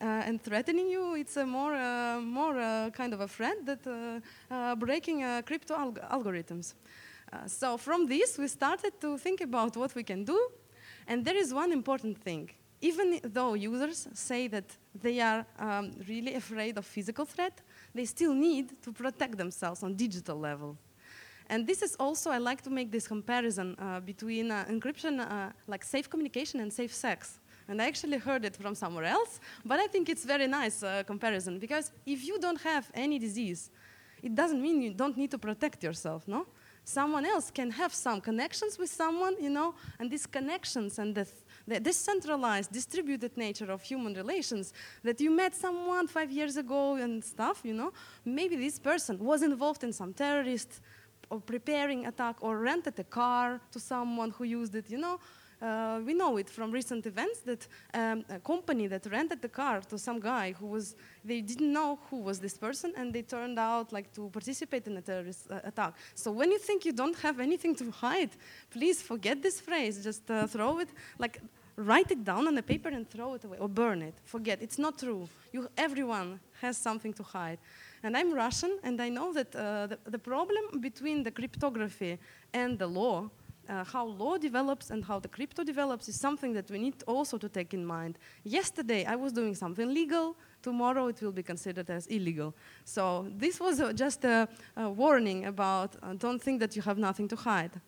uh, 0.00 0.04
and 0.04 0.42
threatening 0.42 0.88
you, 0.88 1.14
it's 1.14 1.36
a 1.36 1.46
more, 1.46 1.74
uh, 1.74 2.20
more 2.20 2.58
uh, 2.58 2.90
kind 2.90 3.12
of 3.12 3.20
a 3.20 3.28
friend 3.28 3.66
that 3.66 4.78
breaking 4.78 5.20
crypto 5.42 5.74
alg 5.74 6.10
algorithms. 6.10 6.74
so 7.46 7.76
from 7.76 8.06
this, 8.06 8.38
we 8.38 8.48
started 8.48 8.92
to 9.00 9.18
think 9.18 9.40
about 9.40 9.76
what 9.76 9.94
we 9.94 10.02
can 10.02 10.24
do, 10.24 10.38
and 11.06 11.24
there 11.24 11.36
is 11.36 11.52
one 11.52 11.72
important 11.72 12.18
thing. 12.18 12.50
Even 12.80 13.18
though 13.22 13.54
users 13.54 14.08
say 14.12 14.46
that 14.48 14.64
they 15.00 15.20
are 15.20 15.46
um, 15.58 15.92
really 16.06 16.34
afraid 16.34 16.76
of 16.76 16.84
physical 16.84 17.24
threat, 17.24 17.62
they 17.94 18.04
still 18.04 18.34
need 18.34 18.82
to 18.82 18.92
protect 18.92 19.38
themselves 19.38 19.82
on 19.82 19.94
digital 19.94 20.38
level. 20.38 20.76
And 21.48 21.66
this 21.66 21.82
is 21.82 21.94
also, 21.96 22.30
I 22.30 22.38
like 22.38 22.62
to 22.62 22.70
make 22.70 22.90
this 22.90 23.06
comparison 23.06 23.76
uh, 23.78 24.00
between 24.00 24.50
uh, 24.50 24.64
encryption, 24.68 25.20
uh, 25.20 25.52
like 25.66 25.84
safe 25.84 26.08
communication 26.08 26.60
and 26.60 26.72
safe 26.72 26.94
sex. 26.94 27.38
And 27.68 27.80
I 27.80 27.86
actually 27.86 28.18
heard 28.18 28.44
it 28.44 28.56
from 28.56 28.74
somewhere 28.74 29.04
else, 29.04 29.40
but 29.64 29.78
I 29.78 29.86
think 29.86 30.08
it's 30.08 30.24
very 30.24 30.46
nice 30.46 30.82
uh, 30.82 31.02
comparison 31.06 31.58
because 31.58 31.92
if 32.04 32.24
you 32.26 32.38
don't 32.38 32.60
have 32.60 32.90
any 32.94 33.18
disease, 33.18 33.70
it 34.22 34.34
doesn't 34.34 34.60
mean 34.60 34.82
you 34.82 34.92
don't 34.92 35.16
need 35.16 35.30
to 35.30 35.38
protect 35.38 35.82
yourself, 35.82 36.26
no? 36.26 36.46
Someone 36.86 37.24
else 37.24 37.50
can 37.50 37.70
have 37.70 37.94
some 37.94 38.20
connections 38.20 38.78
with 38.78 38.90
someone, 38.90 39.36
you 39.40 39.48
know, 39.48 39.74
and 39.98 40.10
these 40.10 40.26
connections 40.26 40.98
and 40.98 41.14
the, 41.14 41.26
the 41.66 41.80
decentralized, 41.80 42.70
distributed 42.70 43.34
nature 43.38 43.70
of 43.70 43.80
human 43.82 44.12
relations 44.12 44.74
that 45.02 45.18
you 45.18 45.30
met 45.30 45.54
someone 45.54 46.06
five 46.06 46.30
years 46.30 46.58
ago 46.58 46.96
and 46.96 47.24
stuff, 47.24 47.62
you 47.64 47.72
know, 47.72 47.90
maybe 48.26 48.56
this 48.56 48.78
person 48.78 49.18
was 49.18 49.42
involved 49.42 49.82
in 49.82 49.94
some 49.94 50.12
terrorist 50.12 50.80
or 51.34 51.40
preparing 51.40 52.06
attack 52.06 52.36
or 52.40 52.58
rented 52.58 52.98
a 52.98 53.04
car 53.04 53.60
to 53.72 53.80
someone 53.80 54.30
who 54.30 54.44
used 54.44 54.74
it, 54.74 54.88
you 54.88 54.98
know, 54.98 55.18
uh, 55.60 56.00
we 56.06 56.14
know 56.14 56.36
it 56.36 56.48
from 56.48 56.70
recent 56.70 57.06
events 57.06 57.40
that 57.40 57.66
um, 57.94 58.24
a 58.28 58.38
company 58.38 58.86
that 58.86 59.06
rented 59.06 59.40
the 59.40 59.48
car 59.48 59.80
to 59.80 59.98
some 59.98 60.20
guy 60.20 60.52
who 60.52 60.66
was, 60.66 60.94
they 61.24 61.40
didn't 61.40 61.72
know 61.72 61.98
who 62.10 62.18
was 62.18 62.38
this 62.38 62.56
person 62.56 62.92
and 62.96 63.12
they 63.12 63.22
turned 63.22 63.58
out 63.58 63.92
like 63.92 64.12
to 64.12 64.28
participate 64.28 64.86
in 64.86 64.96
a 64.96 65.02
terrorist 65.02 65.50
uh, 65.50 65.60
attack. 65.64 65.94
So 66.14 66.30
when 66.30 66.50
you 66.50 66.58
think 66.58 66.84
you 66.84 66.92
don't 66.92 67.18
have 67.18 67.40
anything 67.40 67.74
to 67.76 67.90
hide, 67.90 68.30
please 68.70 69.00
forget 69.00 69.42
this 69.42 69.60
phrase, 69.60 70.04
just 70.04 70.30
uh, 70.30 70.46
throw 70.46 70.80
it, 70.80 70.88
like 71.18 71.40
write 71.76 72.10
it 72.10 72.24
down 72.24 72.46
on 72.46 72.56
a 72.58 72.62
paper 72.62 72.88
and 72.88 73.08
throw 73.08 73.34
it 73.34 73.44
away 73.44 73.58
or 73.58 73.68
burn 73.68 74.02
it. 74.02 74.14
Forget, 74.24 74.60
it's 74.60 74.78
not 74.78 74.98
true. 74.98 75.28
You, 75.52 75.68
everyone 75.76 76.40
has 76.60 76.76
something 76.76 77.12
to 77.14 77.22
hide. 77.22 77.58
And 78.04 78.16
I'm 78.16 78.32
Russian, 78.32 78.78
and 78.82 79.00
I 79.00 79.08
know 79.08 79.32
that 79.32 79.56
uh, 79.56 79.86
the, 79.86 79.98
the 80.04 80.18
problem 80.18 80.80
between 80.80 81.24
the 81.24 81.30
cryptography 81.30 82.18
and 82.52 82.78
the 82.78 82.86
law 82.86 83.30
uh, 83.68 83.84
how 83.84 84.06
law 84.06 84.36
develops 84.36 84.90
and 84.90 85.04
how 85.04 85.18
the 85.18 85.28
crypto 85.28 85.64
develops 85.64 86.08
is 86.08 86.20
something 86.20 86.52
that 86.52 86.70
we 86.70 86.78
need 86.78 87.02
also 87.06 87.38
to 87.38 87.48
take 87.48 87.74
in 87.74 87.84
mind. 87.84 88.18
Yesterday, 88.42 89.04
I 89.04 89.16
was 89.16 89.32
doing 89.32 89.54
something 89.54 89.92
legal. 89.92 90.36
Tomorrow, 90.62 91.08
it 91.08 91.20
will 91.22 91.32
be 91.32 91.42
considered 91.42 91.90
as 91.90 92.06
illegal. 92.06 92.54
So 92.84 93.26
this 93.36 93.60
was 93.60 93.80
uh, 93.80 93.92
just 93.92 94.24
a, 94.24 94.48
a, 94.76 94.88
warning 94.88 95.46
about 95.46 95.96
uh, 96.02 96.14
don't 96.14 96.42
think 96.42 96.60
that 96.60 96.76
you 96.76 96.82
have 96.82 96.98
nothing 96.98 97.28
to 97.28 97.36
hide. 97.36 97.80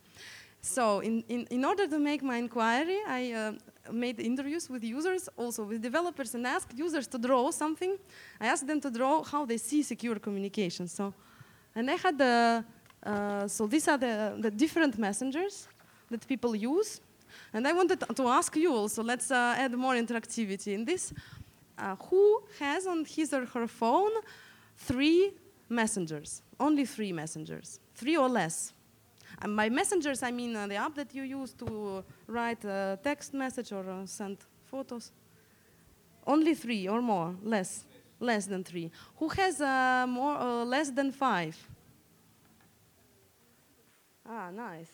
So 0.61 1.01
in, 1.01 1.23
in, 1.29 1.47
in 1.51 1.65
order 1.65 1.87
to 1.87 1.99
make 1.99 2.23
my 2.23 2.37
inquiry, 2.39 2.99
I 3.07 3.33
uh, 3.33 3.53
made 3.93 4.21
interviews 4.21 4.69
with 4.69 4.85
users, 4.85 5.29
also 5.37 5.65
with 5.65 5.83
developers, 5.83 6.35
and 6.35 6.47
asked 6.47 6.77
users 6.77 7.07
to 7.09 7.19
draw 7.19 7.51
something. 7.51 7.97
I 8.41 8.47
asked 8.47 8.67
them 8.67 8.81
to 8.81 8.91
draw 8.91 9.23
how 9.23 9.45
they 9.45 9.59
see 9.59 9.83
secure 9.83 10.19
communication. 10.19 10.89
So, 10.89 11.15
and 11.75 11.91
I 11.91 11.95
had 11.95 12.19
the 12.19 12.65
uh, 13.07 13.47
so 13.47 13.67
these 13.69 13.87
are 13.87 13.97
the, 13.97 14.37
the 14.41 14.51
different 14.51 14.99
messengers 14.99 15.69
that 16.11 16.27
people 16.27 16.57
use. 16.57 17.01
And 17.53 17.67
I 17.69 17.73
wanted 17.73 18.01
to 18.01 18.29
ask 18.29 18.57
you 18.57 18.75
also, 18.75 19.03
let's 19.03 19.31
uh, 19.31 19.55
add 19.57 19.73
more 19.75 19.95
interactivity 19.95 20.75
in 20.75 20.85
this. 20.85 21.13
Uh, 21.79 21.95
who 21.97 22.43
has 22.59 22.87
on 22.87 23.05
his 23.05 23.33
or 23.33 23.45
her 23.47 23.69
phone 23.69 24.11
three 24.77 25.33
messengers? 25.69 26.43
Only 26.59 26.85
three 26.85 27.13
messengers, 27.13 27.79
three 27.95 28.17
or 28.17 28.29
less. 28.29 28.73
And 29.43 29.57
by 29.57 29.69
messengers, 29.69 30.23
I 30.23 30.31
mean 30.31 30.57
uh, 30.57 30.67
the 30.67 30.77
app 30.77 30.95
that 30.95 31.15
you 31.15 31.23
use 31.23 31.53
to 31.55 32.05
write 32.27 32.65
a 32.65 32.99
text 33.03 33.35
message 33.35 33.73
or 33.73 33.89
uh, 33.89 34.07
send 34.07 34.39
photos. 34.65 35.13
Only 36.27 36.55
three 36.55 36.89
or 36.89 37.01
more, 37.03 37.35
less, 37.43 37.85
less 38.19 38.47
than 38.47 38.65
three. 38.65 38.91
Who 39.17 39.29
has 39.29 39.61
uh, 39.61 40.07
more 40.09 40.37
or 40.37 40.65
less 40.65 40.91
than 40.91 41.13
five? 41.13 41.57
Ah, 44.29 44.51
nice. 44.51 44.91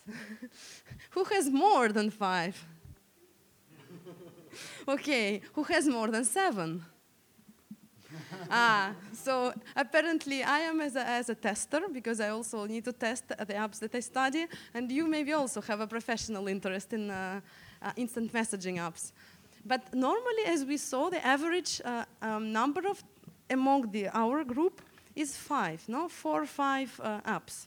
Who 1.11 1.25
has 1.25 1.49
more 1.49 1.89
than 1.89 2.11
five? 2.11 2.63
okay, 4.89 5.41
who 5.55 5.63
has 5.65 5.89
more 5.89 6.09
than 6.09 6.25
seven? 6.25 6.85
ah, 8.51 8.93
so 9.13 9.53
apparently 9.75 10.43
I 10.43 10.61
am 10.61 10.81
as 10.81 10.97
a, 10.97 11.07
as 11.07 11.29
a 11.29 11.35
tester 11.35 11.83
because 11.93 12.21
I 12.21 12.29
also 12.31 12.67
need 12.67 12.85
to 12.85 12.93
test 12.93 13.29
the 13.29 13.55
apps 13.55 13.79
that 13.81 13.95
I 13.95 14.01
study, 14.01 14.47
and 14.75 14.91
you 14.91 15.07
maybe 15.07 15.33
also 15.33 15.61
have 15.61 15.81
a 15.81 15.87
professional 15.87 16.49
interest 16.49 16.93
in 16.93 17.11
uh, 17.11 17.41
uh, 17.83 17.93
instant 17.97 18.33
messaging 18.33 18.77
apps. 18.77 19.13
But 19.65 19.95
normally, 19.95 20.45
as 20.47 20.65
we 20.65 20.77
saw, 20.77 21.11
the 21.11 21.25
average 21.25 21.81
uh, 21.85 22.05
um, 22.21 22.53
number 22.53 22.89
of 22.89 23.03
among 23.51 23.91
the, 23.91 24.09
our 24.09 24.45
group 24.45 24.81
is 25.15 25.37
five, 25.37 25.83
no, 25.89 26.09
four 26.09 26.43
or 26.43 26.47
five 26.47 26.99
uh, 27.03 27.21
apps. 27.21 27.67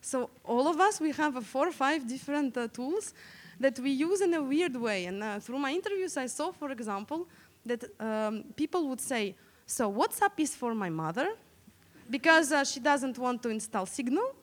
So 0.00 0.30
all 0.44 0.66
of 0.66 0.80
us, 0.80 1.00
we 1.00 1.12
have 1.12 1.44
four 1.46 1.68
or 1.68 1.72
five 1.72 2.06
different 2.08 2.56
uh, 2.56 2.68
tools 2.68 3.14
that 3.58 3.78
we 3.78 3.90
use 3.90 4.20
in 4.20 4.34
a 4.34 4.42
weird 4.42 4.76
way. 4.76 5.06
And 5.06 5.22
uh, 5.22 5.38
through 5.38 5.58
my 5.58 5.72
interviews, 5.72 6.16
I 6.16 6.26
saw, 6.26 6.50
for 6.50 6.70
example, 6.70 7.28
that 7.66 7.84
um, 8.00 8.44
people 8.56 8.88
would 8.88 9.00
say, 9.00 9.34
so 9.70 9.88
WhatsApp 9.88 10.32
is 10.38 10.56
for 10.56 10.74
my 10.74 10.90
mother 10.90 11.28
because 12.10 12.50
uh, 12.50 12.64
she 12.64 12.80
doesn't 12.80 13.16
want 13.18 13.40
to 13.44 13.50
install 13.50 13.86
Signal. 13.86 14.34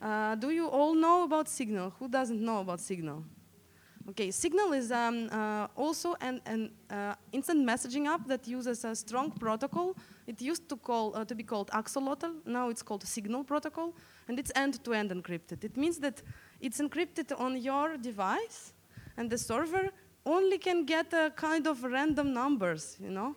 Uh, 0.00 0.36
do 0.36 0.50
you 0.50 0.68
all 0.68 0.94
know 0.94 1.24
about 1.24 1.48
Signal? 1.48 1.92
Who 1.98 2.06
doesn't 2.08 2.40
know 2.40 2.60
about 2.60 2.78
Signal? 2.78 3.24
Okay, 4.10 4.30
Signal 4.30 4.72
is 4.72 4.92
um, 4.92 5.28
uh, 5.32 5.66
also 5.74 6.14
an, 6.20 6.40
an 6.46 6.70
uh, 6.88 7.14
instant 7.32 7.66
messaging 7.66 8.06
app 8.06 8.28
that 8.28 8.46
uses 8.46 8.84
a 8.84 8.94
strong 8.94 9.32
protocol. 9.32 9.96
It 10.28 10.40
used 10.40 10.68
to, 10.68 10.76
call, 10.76 11.16
uh, 11.16 11.24
to 11.24 11.34
be 11.34 11.42
called 11.42 11.68
Axolotl, 11.72 12.46
now 12.46 12.68
it's 12.68 12.82
called 12.82 13.02
Signal 13.02 13.42
protocol, 13.42 13.92
and 14.28 14.38
it's 14.38 14.52
end-to-end 14.54 15.10
-end 15.10 15.22
encrypted. 15.22 15.64
It 15.64 15.76
means 15.76 15.98
that 15.98 16.22
it's 16.60 16.80
encrypted 16.80 17.32
on 17.40 17.56
your 17.56 17.96
device, 17.96 18.72
and 19.16 19.30
the 19.30 19.38
server 19.38 19.90
only 20.24 20.58
can 20.58 20.84
get 20.84 21.12
a 21.12 21.32
kind 21.34 21.66
of 21.66 21.82
random 21.82 22.32
numbers, 22.32 22.96
you 23.00 23.10
know? 23.10 23.34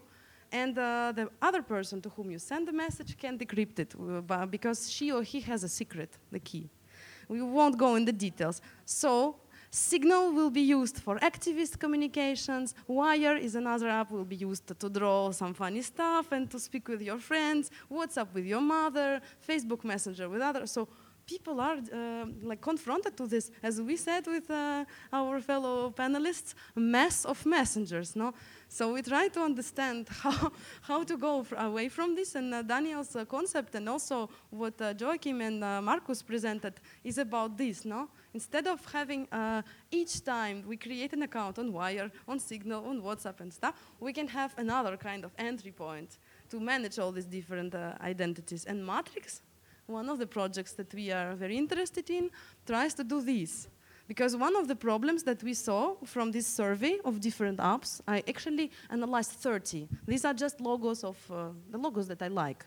And 0.52 0.78
uh, 0.78 1.12
the 1.16 1.30
other 1.42 1.62
person 1.62 2.02
to 2.02 2.10
whom 2.10 2.32
you 2.32 2.40
send 2.40 2.68
the 2.68 2.74
message 2.74 3.18
can 3.18 3.38
decrypt 3.38 3.80
it 3.80 3.94
uh, 3.96 4.46
because 4.46 4.90
she 4.90 5.12
or 5.12 5.24
he 5.24 5.42
has 5.42 5.64
a 5.64 5.70
secret, 5.70 6.18
the 6.32 6.40
key. 6.40 6.70
We 7.28 7.42
won't 7.42 7.78
go 7.78 7.96
in 7.96 8.06
the 8.06 8.14
details. 8.14 8.62
So 8.86 9.36
Signal 9.70 10.32
will 10.32 10.50
be 10.50 10.62
used 10.62 11.00
for 11.00 11.20
activist 11.20 11.78
communications. 11.78 12.74
Wire 12.88 13.36
is 13.36 13.56
another 13.56 13.90
app 13.90 14.12
will 14.12 14.26
be 14.26 14.38
used 14.38 14.68
to 14.80 14.90
draw 14.90 15.32
some 15.32 15.54
funny 15.54 15.82
stuff 15.82 16.32
and 16.32 16.50
to 16.50 16.60
speak 16.60 16.88
with 16.88 17.02
your 17.02 17.20
friends. 17.20 17.70
WhatsApp 17.92 18.28
with 18.34 18.46
your 18.46 18.62
mother. 18.62 19.22
Facebook 19.48 19.84
Messenger 19.84 20.30
with 20.30 20.42
others. 20.42 20.72
So 20.72 20.88
people 21.26 21.60
are 21.60 21.78
uh, 21.94 22.26
like 22.42 22.62
confronted 22.62 23.18
to 23.18 23.28
this, 23.28 23.52
as 23.62 23.82
we 23.82 23.98
said 23.98 24.26
with 24.26 24.50
uh, 24.50 24.86
our 25.12 25.42
fellow 25.42 25.92
panelists, 25.92 26.54
mass 26.74 27.26
of 27.26 27.46
messengers. 27.46 28.16
No, 28.16 28.34
So 28.70 28.94
we 28.94 29.02
try 29.02 29.30
to 29.30 29.42
understand 29.42 30.10
how, 30.24 30.52
how 30.82 31.04
to 31.04 31.18
go 31.18 31.46
away 31.58 31.90
from 31.90 32.16
this. 32.16 32.36
And 32.36 32.54
uh, 32.54 32.62
Daniel's 32.62 33.16
uh, 33.16 33.26
concept 33.26 33.76
and 33.76 33.88
also 33.88 34.30
what 34.50 34.80
uh, 34.82 34.94
Joachim 35.00 35.42
and 35.42 35.64
uh, 35.64 35.82
Markus 35.82 36.22
presented 36.22 36.74
is 37.04 37.18
about 37.18 37.58
this, 37.58 37.86
no? 37.86 38.10
Instead 38.34 38.68
of 38.68 38.86
having 38.92 39.28
uh, 39.32 39.62
each 39.90 40.24
time 40.24 40.64
we 40.68 40.78
create 40.78 41.14
an 41.14 41.24
account 41.24 41.58
on 41.58 41.72
Wire, 41.72 42.12
on 42.28 42.40
Signal, 42.40 42.86
on 42.86 43.02
WhatsApp 43.02 43.40
and 43.40 43.54
stuff, 43.54 43.76
we 44.00 44.14
can 44.14 44.28
have 44.28 44.54
another 44.58 44.98
kind 44.98 45.24
of 45.24 45.32
entry 45.38 45.72
point 45.72 46.18
to 46.50 46.60
manage 46.60 47.00
all 47.00 47.12
these 47.12 47.26
different 47.26 47.74
uh, 47.74 47.94
identities. 48.02 48.66
And 48.66 48.86
Matrix, 48.86 49.42
one 49.88 50.10
of 50.10 50.20
the 50.20 50.28
projects 50.28 50.74
that 50.74 50.94
we 50.94 51.12
are 51.12 51.34
very 51.36 51.58
interested 51.58 52.10
in, 52.10 52.30
tries 52.66 52.94
to 52.96 53.04
do 53.04 53.22
this. 53.22 53.70
Because 54.08 54.36
one 54.38 54.56
of 54.56 54.68
the 54.68 54.76
problems 54.76 55.24
that 55.24 55.44
we 55.44 55.54
saw 55.54 55.96
from 56.06 56.32
this 56.32 56.48
survey 56.48 56.98
of 57.04 57.20
different 57.20 57.60
apps, 57.60 58.00
I 58.08 58.24
actually 58.28 58.72
analyzed 58.90 59.32
30. 59.32 59.88
These 60.08 60.24
are 60.24 60.34
just 60.34 60.62
logos 60.62 61.04
of 61.04 61.18
uh, 61.30 61.50
the 61.70 61.78
logos 61.78 62.08
that 62.08 62.22
I 62.22 62.30
like. 62.30 62.66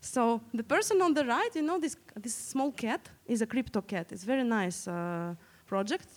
So 0.00 0.40
the 0.52 0.62
person 0.62 1.00
on 1.02 1.14
the 1.14 1.24
right, 1.24 1.50
you 1.54 1.62
know, 1.62 1.78
this, 1.78 1.96
this 2.14 2.34
small 2.34 2.70
cat 2.70 3.08
is 3.26 3.40
a 3.42 3.46
crypto 3.46 3.80
cat. 3.80 4.12
It's 4.12 4.24
very 4.24 4.44
nice 4.44 4.86
uh, 4.86 5.34
project. 5.66 6.08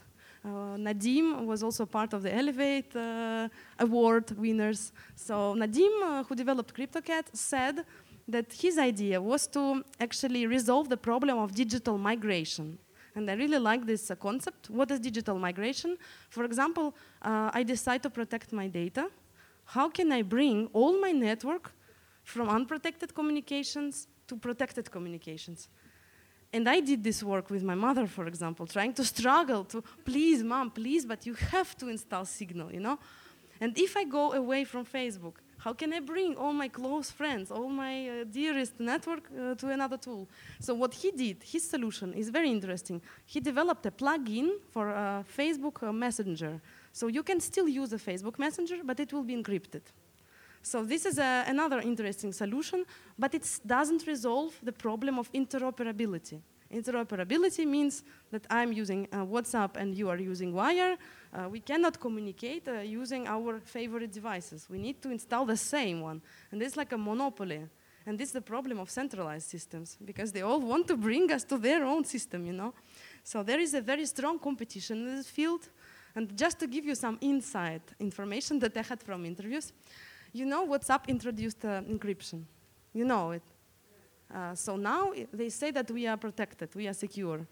Uh, 0.43 0.75
Nadim 0.75 1.45
was 1.45 1.63
also 1.63 1.85
part 1.85 2.13
of 2.13 2.23
the 2.23 2.33
Elevate 2.33 2.95
uh, 2.95 3.47
award 3.79 4.31
winners. 4.37 4.91
So 5.15 5.55
Nadim, 5.55 5.91
uh, 6.03 6.23
who 6.23 6.35
developed 6.35 6.73
CryptoCat, 6.73 7.25
said 7.33 7.85
that 8.27 8.51
his 8.51 8.77
idea 8.77 9.21
was 9.21 9.47
to 9.47 9.83
actually 9.99 10.47
resolve 10.47 10.89
the 10.89 10.97
problem 10.97 11.37
of 11.37 11.53
digital 11.53 11.97
migration. 11.97 12.77
And 13.15 13.29
I 13.29 13.33
really 13.33 13.59
like 13.59 13.85
this 13.85 14.09
uh, 14.09 14.15
concept. 14.15 14.69
What 14.69 14.89
is 14.91 14.99
digital 14.99 15.37
migration? 15.37 15.97
For 16.29 16.45
example, 16.45 16.95
uh, 17.21 17.51
I 17.53 17.63
decide 17.63 18.03
to 18.03 18.09
protect 18.09 18.53
my 18.53 18.67
data. 18.67 19.09
How 19.65 19.89
can 19.89 20.11
I 20.11 20.21
bring 20.21 20.69
all 20.73 20.99
my 20.99 21.11
network 21.11 21.71
from 22.23 22.49
unprotected 22.49 23.13
communications 23.13 24.07
to 24.27 24.35
protected 24.35 24.89
communications? 24.89 25.67
And 26.53 26.67
I 26.67 26.81
did 26.81 27.03
this 27.03 27.23
work 27.23 27.49
with 27.49 27.63
my 27.63 27.75
mother, 27.75 28.07
for 28.07 28.27
example, 28.27 28.67
trying 28.67 28.93
to 28.93 29.05
struggle 29.05 29.63
to, 29.65 29.81
please, 30.03 30.43
mom, 30.43 30.71
please, 30.71 31.05
but 31.05 31.25
you 31.25 31.33
have 31.33 31.77
to 31.77 31.87
install 31.87 32.25
Signal, 32.25 32.73
you 32.73 32.81
know? 32.81 32.99
And 33.61 33.77
if 33.77 33.95
I 33.95 34.03
go 34.03 34.33
away 34.33 34.65
from 34.65 34.85
Facebook, 34.85 35.35
how 35.63 35.73
can 35.73 35.93
I 35.93 35.99
bring 35.99 36.35
all 36.35 36.53
my 36.53 36.67
close 36.67 37.11
friends, 37.11 37.51
all 37.51 37.69
my 37.69 38.09
uh, 38.09 38.23
dearest 38.23 38.79
network 38.79 39.29
uh, 39.29 39.53
to 39.55 39.69
another 39.69 39.97
tool? 39.97 40.27
So 40.59 40.73
what 40.73 40.93
he 40.93 41.11
did, 41.11 41.43
his 41.43 41.69
solution 41.69 42.13
is 42.13 42.29
very 42.29 42.49
interesting. 42.49 42.99
He 43.27 43.39
developed 43.39 43.85
a 43.85 43.91
plugin 43.91 44.53
for 44.71 44.89
uh, 44.89 45.23
Facebook 45.37 45.83
uh, 45.83 45.93
Messenger. 45.93 46.59
So 46.91 47.07
you 47.07 47.21
can 47.21 47.39
still 47.39 47.67
use 47.67 47.93
a 47.93 47.99
Facebook 47.99 48.39
Messenger, 48.39 48.77
but 48.83 48.99
it 48.99 49.13
will 49.13 49.23
be 49.23 49.35
encrypted. 49.35 49.81
So 50.63 50.83
this 50.83 51.05
is 51.05 51.19
a, 51.19 51.45
another 51.47 51.79
interesting 51.79 52.33
solution, 52.33 52.83
but 53.17 53.35
it 53.35 53.59
doesn't 53.65 54.07
resolve 54.07 54.53
the 54.63 54.71
problem 54.71 55.19
of 55.19 55.31
interoperability. 55.31 56.41
Interoperability 56.73 57.67
means 57.67 58.03
that 58.31 58.47
I'm 58.49 58.71
using 58.71 59.07
uh, 59.11 59.25
WhatsApp 59.25 59.75
and 59.75 59.93
you 59.93 60.09
are 60.09 60.17
using 60.17 60.53
Wire. 60.53 60.97
Uh, 61.33 61.47
we 61.49 61.59
cannot 61.59 61.99
communicate 61.99 62.67
uh, 62.67 62.79
using 62.79 63.27
our 63.27 63.59
favorite 63.59 64.11
devices. 64.11 64.67
We 64.69 64.77
need 64.77 65.01
to 65.01 65.11
install 65.11 65.45
the 65.45 65.57
same 65.57 66.01
one. 66.01 66.21
And 66.51 66.61
it's 66.61 66.75
like 66.75 66.91
a 66.91 66.97
monopoly. 66.97 67.61
And 68.05 68.17
this 68.17 68.29
is 68.29 68.33
the 68.33 68.41
problem 68.41 68.79
of 68.79 68.89
centralized 68.89 69.47
systems, 69.47 69.97
because 70.03 70.31
they 70.31 70.41
all 70.41 70.59
want 70.59 70.87
to 70.87 70.97
bring 70.97 71.31
us 71.31 71.43
to 71.45 71.57
their 71.57 71.85
own 71.85 72.03
system, 72.03 72.45
you 72.45 72.53
know? 72.53 72.73
So 73.23 73.43
there 73.43 73.59
is 73.59 73.73
a 73.73 73.81
very 73.81 74.05
strong 74.07 74.39
competition 74.39 75.07
in 75.07 75.15
this 75.17 75.29
field. 75.29 75.69
And 76.15 76.35
just 76.35 76.59
to 76.59 76.67
give 76.67 76.83
you 76.83 76.95
some 76.95 77.17
insight 77.21 77.81
information 77.99 78.59
that 78.59 78.75
I 78.75 78.81
had 78.81 79.01
from 79.01 79.25
interviews, 79.25 79.71
you 80.33 80.45
know 80.45 80.67
WhatsApp 80.67 81.07
introduced 81.07 81.63
uh, 81.63 81.81
encryption. 81.81 82.43
You 82.93 83.05
know 83.05 83.31
it. 83.31 83.43
Uh, 84.33 84.55
so 84.55 84.75
now 84.75 85.13
they 85.33 85.49
say 85.49 85.71
that 85.71 85.89
we 85.91 86.07
are 86.07 86.17
protected, 86.17 86.73
we 86.75 86.87
are 86.87 86.93
secure. 86.93 87.45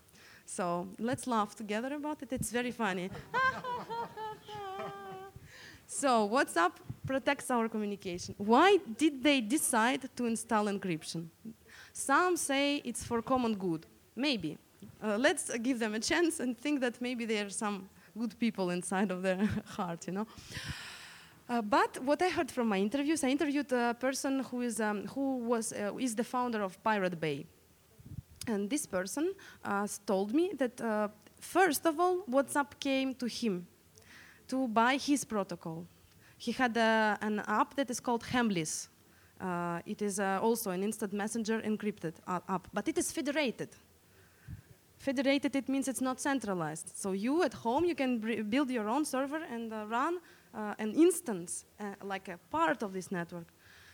So 0.49 0.87
let's 0.97 1.27
laugh 1.27 1.55
together 1.55 1.93
about 1.93 2.23
it. 2.23 2.33
It's 2.33 2.51
very 2.51 2.71
funny. 2.71 3.11
so 5.87 6.27
WhatsApp 6.27 6.71
protects 7.05 7.51
our 7.51 7.69
communication. 7.69 8.33
Why 8.37 8.79
did 8.97 9.23
they 9.23 9.41
decide 9.41 10.09
to 10.15 10.25
install 10.25 10.65
encryption? 10.65 11.27
Some 11.93 12.35
say 12.35 12.81
it's 12.83 13.03
for 13.03 13.21
common 13.21 13.55
good. 13.55 13.85
Maybe. 14.15 14.57
Uh, 15.03 15.17
let's 15.17 15.55
give 15.59 15.77
them 15.77 15.93
a 15.93 15.99
chance 15.99 16.39
and 16.39 16.57
think 16.57 16.81
that 16.81 16.99
maybe 16.99 17.25
there 17.25 17.45
are 17.45 17.55
some 17.65 17.87
good 18.17 18.37
people 18.39 18.71
inside 18.71 19.11
of 19.11 19.21
their 19.21 19.47
heart, 19.77 20.07
you 20.07 20.13
know. 20.13 20.27
Uh, 21.47 21.61
but 21.61 22.03
what 22.03 22.21
I 22.23 22.29
heard 22.29 22.49
from 22.49 22.69
my 22.69 22.77
interviews, 22.77 23.23
I 23.23 23.29
interviewed 23.29 23.71
a 23.71 23.93
person 23.93 24.39
who 24.39 24.61
is, 24.61 24.81
um, 24.81 25.05
who 25.13 25.37
was, 25.37 25.73
uh, 25.73 25.95
is 25.97 26.15
the 26.15 26.23
founder 26.23 26.63
of 26.63 26.83
Pirate 26.83 27.19
Bay. 27.19 27.45
And 28.49 28.69
this 28.69 28.85
person 28.85 29.33
uh, 29.63 29.87
told 30.05 30.33
me 30.33 30.51
that, 30.57 30.81
uh, 30.81 31.07
first 31.39 31.85
of 31.85 31.99
all, 31.99 32.23
WhatsApp 32.29 32.79
came 32.79 33.13
to 33.15 33.27
him 33.27 33.67
to 34.47 34.67
buy 34.67 34.97
his 34.97 35.23
protocol. 35.23 35.85
He 36.37 36.51
had 36.51 36.77
uh, 36.77 37.17
an 37.21 37.43
app 37.47 37.75
that 37.75 37.89
is 37.89 37.99
called 37.99 38.23
Hemlis. 38.23 38.89
Uh, 39.39 39.79
it 39.85 40.01
is 40.01 40.19
also 40.19 40.71
an 40.71 40.83
instant 40.83 41.13
messenger 41.13 41.61
encrypted 41.61 42.13
app, 42.27 42.67
but 42.73 42.87
it 42.87 42.97
is 42.97 43.11
federated. 43.11 43.69
Federated, 44.97 45.55
it 45.55 45.69
means 45.69 45.87
it's 45.87 46.01
not 46.01 46.19
centralized. 46.19 46.91
So 46.93 47.13
you 47.13 47.43
at 47.43 47.53
home, 47.53 47.85
you 47.85 47.95
can 47.95 48.19
build 48.49 48.69
your 48.69 48.89
own 48.89 49.05
server 49.05 49.41
and 49.49 49.71
run 49.89 50.19
uh, 50.53 50.73
an 50.79 50.93
instance, 50.93 51.65
uh, 51.79 51.93
like 52.03 52.27
a 52.27 52.37
part 52.49 52.83
of 52.83 52.91
this 52.91 53.11
network. 53.11 53.47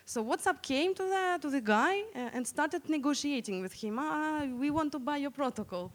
So 0.07 0.23
WhatsApp 0.23 0.61
came 0.61 0.93
to 0.93 1.03
the, 1.03 1.39
to 1.41 1.49
the 1.49 1.61
guy 1.61 2.01
uh, 2.15 2.29
and 2.33 2.45
started 2.45 2.87
negotiating 2.87 3.61
with 3.61 3.73
him. 3.73 3.97
Ah, 3.99 4.45
we 4.45 4.69
want 4.69 4.91
to 4.91 4.99
buy 4.99 5.17
your 5.17 5.31
protocol. 5.31 5.91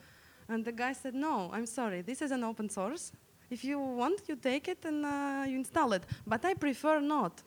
And 0.48 0.64
the 0.64 0.72
guy 0.72 0.92
said, 0.94 1.14
no, 1.14 1.48
I'm 1.52 1.66
sorry, 1.66 2.02
this 2.02 2.20
is 2.20 2.32
an 2.32 2.42
open 2.42 2.68
source. 2.68 3.12
If 3.48 3.64
you 3.64 3.78
want, 3.78 4.22
you 4.28 4.34
take 4.34 4.66
it 4.66 4.84
and 4.84 5.06
uh, 5.06 5.44
you 5.46 5.58
install 5.58 5.92
it. 5.92 6.02
But 6.26 6.44
I 6.44 6.54
prefer 6.54 7.00
not, 7.00 7.40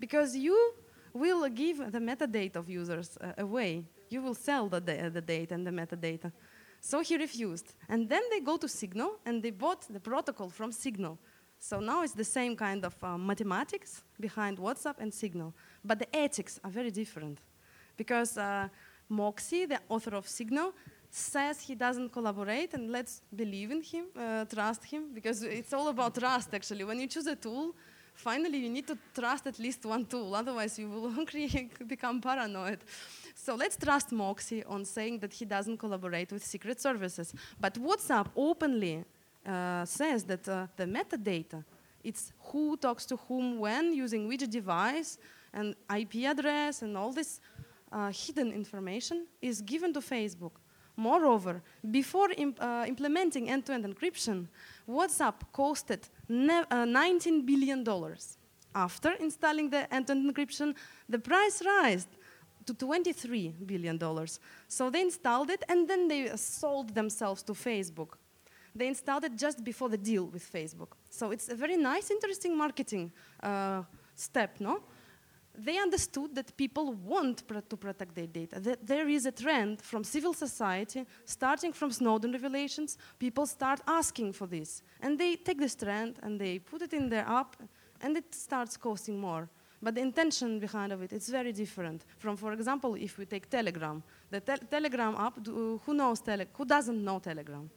because 0.00 0.36
you 0.36 0.74
will 1.12 1.48
give 1.48 1.78
the 1.92 2.00
metadata 2.00 2.56
of 2.56 2.68
users 2.68 3.16
uh, 3.20 3.34
away. 3.38 3.84
You 4.08 4.22
will 4.22 4.34
sell 4.34 4.68
the, 4.68 4.80
da 4.80 5.08
the 5.08 5.20
data 5.20 5.54
and 5.54 5.64
the 5.64 5.70
metadata. 5.70 6.32
So 6.80 7.00
he 7.00 7.16
refused. 7.16 7.74
And 7.88 8.08
then 8.08 8.22
they 8.28 8.40
go 8.40 8.56
to 8.56 8.68
Signal 8.68 9.20
and 9.24 9.40
they 9.40 9.52
bought 9.52 9.86
the 9.88 10.00
protocol 10.00 10.48
from 10.48 10.72
Signal. 10.72 11.16
So 11.60 11.78
now 11.78 12.02
it's 12.02 12.14
the 12.14 12.24
same 12.24 12.56
kind 12.56 12.84
of 12.84 12.96
uh, 13.04 13.16
mathematics 13.16 14.02
behind 14.18 14.58
WhatsApp 14.58 14.96
and 14.98 15.14
Signal, 15.14 15.54
but 15.84 15.98
the 15.98 16.16
ethics 16.16 16.60
are 16.64 16.70
very 16.70 16.90
different. 16.90 17.38
Because 17.96 18.38
uh, 18.38 18.68
Moxie, 19.08 19.66
the 19.66 19.80
author 19.88 20.14
of 20.14 20.28
Signal, 20.28 20.72
says 21.10 21.60
he 21.60 21.74
doesn't 21.74 22.10
collaborate, 22.10 22.72
and 22.72 22.90
let's 22.90 23.20
believe 23.34 23.70
in 23.70 23.82
him, 23.82 24.06
uh, 24.16 24.44
trust 24.46 24.84
him, 24.84 25.12
because 25.12 25.42
it's 25.42 25.72
all 25.72 25.88
about 25.88 26.14
trust 26.14 26.54
actually. 26.54 26.84
When 26.84 26.98
you 26.98 27.06
choose 27.06 27.26
a 27.26 27.36
tool, 27.36 27.74
finally 28.14 28.58
you 28.58 28.70
need 28.70 28.86
to 28.86 28.96
trust 29.14 29.46
at 29.46 29.58
least 29.58 29.84
one 29.84 30.06
tool, 30.06 30.34
otherwise 30.34 30.78
you 30.78 30.88
will 30.88 31.12
become 31.86 32.20
paranoid. 32.20 32.78
So 33.34 33.54
let's 33.54 33.76
trust 33.76 34.10
Moxie 34.12 34.64
on 34.64 34.84
saying 34.86 35.18
that 35.18 35.34
he 35.34 35.44
doesn't 35.44 35.76
collaborate 35.76 36.32
with 36.32 36.44
secret 36.44 36.80
services. 36.80 37.34
But 37.60 37.74
WhatsApp 37.74 38.28
openly 38.34 39.04
uh, 39.46 39.84
says 39.84 40.24
that 40.24 40.48
uh, 40.48 40.66
the 40.76 40.84
metadata, 40.84 41.62
it's 42.02 42.32
who 42.38 42.76
talks 42.78 43.04
to 43.06 43.16
whom 43.16 43.58
when 43.58 43.92
using 43.92 44.26
which 44.28 44.48
device 44.48 45.18
and 45.52 45.74
IP 45.94 46.24
address 46.24 46.82
and 46.82 46.96
all 46.96 47.12
this 47.12 47.40
uh, 47.92 48.10
hidden 48.10 48.52
information 48.52 49.26
is 49.40 49.60
given 49.60 49.92
to 49.92 50.00
Facebook. 50.00 50.52
Moreover, 50.96 51.62
before 51.90 52.30
imp 52.36 52.58
uh, 52.60 52.84
implementing 52.86 53.48
end-to-end 53.48 53.84
-end 53.84 53.94
encryption, 53.94 54.48
WhatsApp 54.86 55.34
costed 55.52 56.00
uh, 56.28 56.84
$19 56.84 57.46
billion. 57.46 57.84
After 58.74 59.12
installing 59.20 59.70
the 59.70 59.86
end-to-end 59.90 60.24
-end 60.24 60.30
encryption, 60.30 60.74
the 61.08 61.18
price 61.18 61.64
rose 61.64 62.06
to 62.66 62.74
$23 62.74 63.66
billion. 63.66 63.98
So 64.68 64.90
they 64.90 65.02
installed 65.02 65.50
it 65.50 65.64
and 65.68 65.88
then 65.88 66.08
they 66.08 66.36
sold 66.36 66.94
themselves 66.94 67.42
to 67.42 67.54
Facebook. 67.54 68.18
They 68.74 68.88
installed 68.88 69.24
it 69.24 69.36
just 69.36 69.62
before 69.64 69.90
the 69.90 69.98
deal 69.98 70.26
with 70.26 70.50
Facebook. 70.50 70.92
So 71.10 71.30
it's 71.30 71.48
a 71.48 71.54
very 71.54 71.76
nice, 71.76 72.10
interesting 72.10 72.56
marketing 72.56 73.12
uh, 73.42 73.82
step, 74.14 74.60
no? 74.60 74.82
They 75.54 75.78
understood 75.78 76.34
that 76.34 76.56
people 76.56 76.94
want 76.94 77.46
pr 77.46 77.58
to 77.60 77.76
protect 77.76 78.14
their 78.14 78.26
data. 78.26 78.58
That 78.58 78.86
there 78.86 79.08
is 79.08 79.26
a 79.26 79.32
trend 79.32 79.82
from 79.82 80.02
civil 80.02 80.32
society, 80.32 81.06
starting 81.26 81.72
from 81.74 81.90
Snowden 81.90 82.32
revelations, 82.32 82.96
people 83.18 83.46
start 83.46 83.80
asking 83.86 84.32
for 84.32 84.46
this. 84.46 84.82
And 85.02 85.18
they 85.18 85.36
take 85.36 85.58
this 85.58 85.74
trend 85.74 86.18
and 86.22 86.40
they 86.40 86.58
put 86.58 86.82
it 86.82 86.94
in 86.94 87.10
their 87.10 87.28
app, 87.28 87.56
and 88.00 88.16
it 88.16 88.34
starts 88.34 88.76
costing 88.78 89.20
more. 89.20 89.48
But 89.82 89.96
the 89.96 90.00
intention 90.00 90.60
behind 90.60 90.92
of 90.92 91.02
it's 91.02 91.28
very 91.28 91.52
different 91.52 92.04
from, 92.18 92.36
for 92.36 92.52
example, 92.52 92.94
if 92.94 93.18
we 93.18 93.26
take 93.26 93.50
Telegram. 93.50 94.02
The 94.30 94.40
te 94.40 94.54
Telegram 94.70 95.14
app, 95.16 95.42
do, 95.42 95.80
who 95.84 95.92
knows 95.92 96.20
Tele 96.20 96.46
who 96.54 96.64
doesn't 96.64 97.04
know 97.04 97.18
Telegram? 97.18 97.68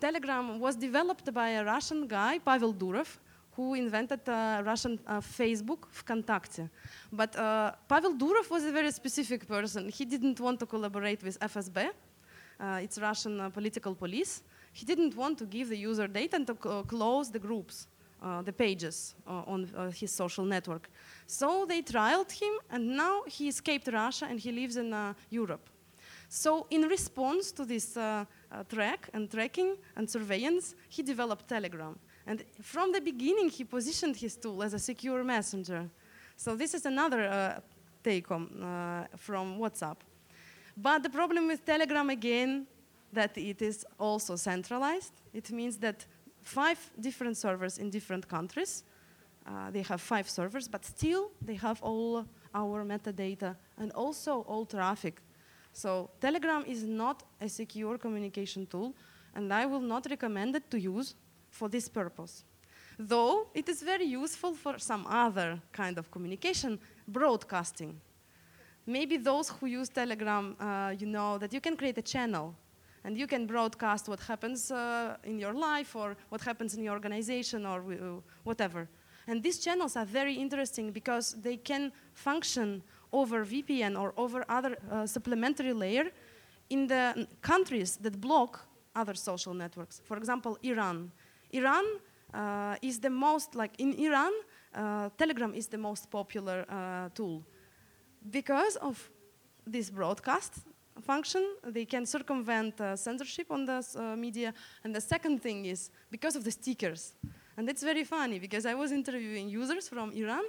Telegram 0.00 0.58
was 0.58 0.76
developed 0.76 1.32
by 1.32 1.50
a 1.50 1.64
Russian 1.64 2.06
guy, 2.06 2.38
Pavel 2.38 2.72
Durov, 2.74 3.18
who 3.56 3.74
invented 3.74 4.28
uh, 4.28 4.62
Russian 4.64 4.98
uh, 5.06 5.20
Facebook, 5.20 5.86
Vkontakte. 5.92 6.68
But 7.12 7.36
uh, 7.36 7.72
Pavel 7.88 8.14
Durov 8.14 8.50
was 8.50 8.64
a 8.64 8.72
very 8.72 8.90
specific 8.90 9.46
person. 9.46 9.88
He 9.88 10.04
didn't 10.04 10.40
want 10.40 10.58
to 10.60 10.66
collaborate 10.66 11.22
with 11.22 11.38
FSB, 11.40 11.90
uh, 12.60 12.80
it's 12.82 12.98
Russian 12.98 13.40
uh, 13.40 13.50
political 13.50 13.94
police. 13.94 14.42
He 14.72 14.84
didn't 14.84 15.16
want 15.16 15.38
to 15.38 15.44
give 15.44 15.68
the 15.68 15.76
user 15.76 16.06
data 16.06 16.36
and 16.36 16.46
to 16.46 16.54
close 16.54 17.30
the 17.30 17.38
groups, 17.38 17.86
uh, 18.22 18.42
the 18.42 18.52
pages 18.52 19.14
on 19.26 19.68
his 19.94 20.10
social 20.12 20.44
network. 20.44 20.88
So 21.26 21.64
they 21.66 21.82
trialed 21.82 22.32
him, 22.32 22.52
and 22.70 22.96
now 22.96 23.22
he 23.26 23.48
escaped 23.48 23.88
Russia 23.92 24.26
and 24.28 24.38
he 24.40 24.50
lives 24.50 24.76
in 24.76 25.14
Europe. 25.30 25.68
So 26.28 26.66
in 26.70 26.82
response 26.82 27.52
to 27.52 27.64
this 27.64 27.96
uh, 27.96 28.24
uh, 28.50 28.64
track 28.64 29.08
and 29.12 29.30
tracking 29.30 29.76
and 29.94 30.08
surveillance, 30.10 30.74
he 30.88 31.02
developed 31.02 31.48
Telegram. 31.48 31.96
And 32.26 32.42
from 32.62 32.92
the 32.92 33.00
beginning, 33.00 33.50
he 33.50 33.64
positioned 33.64 34.16
his 34.16 34.36
tool 34.36 34.62
as 34.62 34.74
a 34.74 34.78
secure 34.78 35.22
messenger. 35.22 35.90
So 36.36 36.56
this 36.56 36.74
is 36.74 36.86
another 36.86 37.24
uh, 37.24 37.60
take 38.02 38.26
home 38.28 38.48
uh, 38.62 39.16
from 39.16 39.58
WhatsApp. 39.58 39.96
But 40.76 41.02
the 41.02 41.10
problem 41.10 41.46
with 41.46 41.64
Telegram 41.64 42.10
again, 42.10 42.66
that 43.12 43.36
it 43.38 43.62
is 43.62 43.86
also 43.98 44.36
centralized. 44.36 45.12
It 45.32 45.50
means 45.52 45.76
that 45.78 46.06
five 46.42 46.78
different 47.00 47.36
servers 47.36 47.78
in 47.78 47.90
different 47.90 48.28
countries, 48.28 48.84
uh, 49.46 49.70
they 49.70 49.82
have 49.82 50.00
five 50.00 50.28
servers, 50.28 50.66
but 50.68 50.84
still 50.84 51.30
they 51.40 51.54
have 51.54 51.80
all 51.82 52.26
our 52.54 52.84
metadata 52.84 53.56
and 53.78 53.92
also 53.92 54.40
all 54.48 54.64
traffic. 54.64 55.20
So 55.72 56.10
Telegram 56.20 56.64
is 56.66 56.84
not 56.84 57.22
a 57.40 57.48
secure 57.48 57.98
communication 57.98 58.66
tool, 58.66 58.94
and 59.34 59.52
I 59.52 59.66
will 59.66 59.80
not 59.80 60.06
recommend 60.08 60.56
it 60.56 60.70
to 60.70 60.78
use 60.78 61.14
for 61.54 61.68
this 61.68 61.88
purpose. 61.88 62.44
Though 62.98 63.46
it 63.54 63.68
is 63.68 63.82
very 63.82 64.04
useful 64.04 64.54
for 64.54 64.78
some 64.78 65.06
other 65.06 65.60
kind 65.72 65.98
of 65.98 66.10
communication, 66.10 66.78
broadcasting. 67.08 68.00
Maybe 68.86 69.16
those 69.16 69.48
who 69.48 69.66
use 69.66 69.88
Telegram, 69.88 70.56
uh, 70.60 70.94
you 70.98 71.06
know 71.06 71.38
that 71.38 71.52
you 71.52 71.60
can 71.60 71.76
create 71.76 71.98
a 71.98 72.02
channel 72.02 72.54
and 73.04 73.16
you 73.16 73.26
can 73.26 73.46
broadcast 73.46 74.08
what 74.08 74.20
happens 74.20 74.70
uh, 74.70 75.16
in 75.24 75.38
your 75.38 75.52
life 75.52 75.96
or 75.96 76.16
what 76.28 76.40
happens 76.42 76.74
in 76.74 76.82
your 76.82 76.94
organization 76.94 77.66
or 77.66 77.80
uh, 77.80 78.20
whatever. 78.44 78.88
And 79.26 79.42
these 79.42 79.58
channels 79.58 79.96
are 79.96 80.04
very 80.04 80.34
interesting 80.34 80.90
because 80.90 81.34
they 81.40 81.56
can 81.56 81.92
function 82.12 82.82
over 83.12 83.44
VPN 83.44 83.98
or 83.98 84.12
over 84.16 84.44
other 84.48 84.76
uh, 84.90 85.06
supplementary 85.06 85.72
layer 85.72 86.10
in 86.68 86.86
the 86.86 87.26
countries 87.40 87.96
that 88.02 88.20
block 88.20 88.66
other 88.94 89.14
social 89.14 89.54
networks. 89.54 90.00
For 90.04 90.16
example, 90.16 90.58
Iran. 90.62 91.10
Iran 91.54 91.84
uh, 92.32 92.76
is 92.82 92.98
the 92.98 93.10
most, 93.10 93.54
like 93.54 93.72
in 93.78 93.94
Iran, 93.94 94.32
uh, 94.74 95.08
Telegram 95.16 95.54
is 95.54 95.68
the 95.68 95.78
most 95.78 96.10
popular 96.10 96.64
uh, 96.68 97.08
tool. 97.14 97.44
Because 98.30 98.76
of 98.76 99.10
this 99.66 99.90
broadcast 99.90 100.52
function, 101.02 101.56
they 101.64 101.84
can 101.84 102.06
circumvent 102.06 102.80
uh, 102.80 102.96
censorship 102.96 103.50
on 103.50 103.64
the 103.64 103.84
uh, 103.96 104.16
media. 104.16 104.52
And 104.82 104.94
the 104.94 105.00
second 105.00 105.42
thing 105.42 105.66
is 105.66 105.90
because 106.10 106.36
of 106.36 106.44
the 106.44 106.50
stickers. 106.50 107.14
And 107.56 107.68
it's 107.68 107.82
very 107.82 108.04
funny 108.04 108.38
because 108.38 108.66
I 108.66 108.74
was 108.74 108.90
interviewing 108.90 109.48
users 109.48 109.88
from 109.88 110.12
Iran 110.12 110.44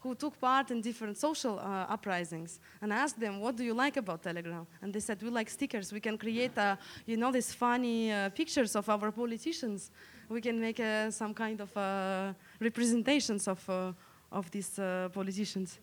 who 0.00 0.14
took 0.14 0.40
part 0.40 0.70
in 0.70 0.80
different 0.80 1.16
social 1.18 1.58
uh, 1.58 1.86
uprisings 1.88 2.60
and 2.80 2.92
asked 2.92 3.18
them, 3.18 3.40
what 3.40 3.56
do 3.56 3.64
you 3.64 3.74
like 3.74 3.96
about 3.96 4.22
Telegram? 4.22 4.66
And 4.80 4.92
they 4.92 5.00
said, 5.00 5.22
we 5.22 5.30
like 5.30 5.50
stickers. 5.50 5.92
We 5.92 6.00
can 6.00 6.16
create, 6.16 6.56
uh, 6.56 6.76
you 7.04 7.16
know, 7.16 7.32
these 7.32 7.52
funny 7.52 8.12
uh, 8.12 8.28
pictures 8.30 8.76
of 8.76 8.88
our 8.88 9.10
politicians 9.10 9.90
we 10.28 10.40
can 10.40 10.60
make 10.60 10.78
uh, 10.78 11.10
some 11.10 11.32
kind 11.32 11.60
of 11.60 11.74
uh, 11.76 12.32
representations 12.60 13.48
of, 13.48 13.68
uh, 13.68 13.92
of 14.30 14.50
these 14.50 14.78
politicians. 15.12 15.78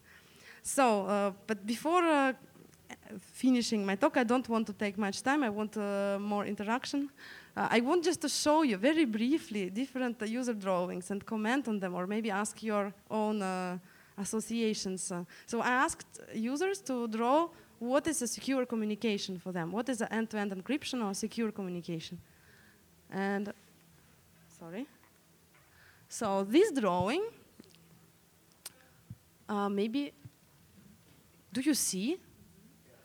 So, 0.61 1.33
but 1.47 1.65
before 1.65 2.35
finishing 3.19 3.85
my 3.85 3.95
talk, 3.95 4.17
I 4.17 4.23
don't 4.23 4.47
want 4.47 4.67
to 4.67 4.73
take 4.73 4.97
much 4.97 5.21
time. 5.23 5.43
I 5.43 5.49
want 5.49 5.75
more 6.21 6.45
interaction. 6.45 7.09
Uh, 7.57 7.69
I 7.71 7.79
want 7.79 8.03
just 8.03 8.21
to 8.21 8.27
show 8.27 8.63
you 8.63 8.75
very 8.75 9.05
briefly 9.05 9.69
different 9.69 10.21
uh, 10.21 10.25
user 10.25 10.53
drawings 10.53 11.09
and 11.09 11.25
comment 11.25 11.69
on 11.69 11.79
them 11.79 11.95
or 11.95 12.05
maybe 12.05 12.29
ask 12.29 12.61
your 12.61 12.93
own 13.09 13.41
uh, 13.41 13.77
associations. 14.17 15.11
so 15.45 15.61
I 15.61 15.69
asked 15.69 16.19
users 16.33 16.79
to 16.81 17.07
draw 17.07 17.49
what 17.79 18.07
is 18.07 18.21
a 18.21 18.27
secure 18.27 18.65
communication 18.65 19.37
for 19.37 19.51
them. 19.51 19.71
What 19.71 19.89
is 19.89 20.01
an 20.01 20.07
end-to-end 20.11 20.51
-end 20.51 20.61
encryption 20.61 21.03
or 21.03 21.13
secure 21.13 21.51
communication? 21.51 22.17
And 23.09 23.53
sorry. 24.59 24.87
So 26.07 26.43
this 26.43 26.71
drawing, 26.71 27.23
uh, 29.49 29.69
maybe, 29.69 30.13
do 31.51 31.61
you 31.61 31.73
see? 31.73 32.17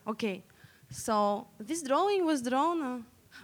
Okay, 0.06 0.42
so 0.90 1.46
this 1.58 1.82
drawing 1.82 2.24
was 2.24 2.42
drawn 2.42 2.82
uh, 2.82 2.98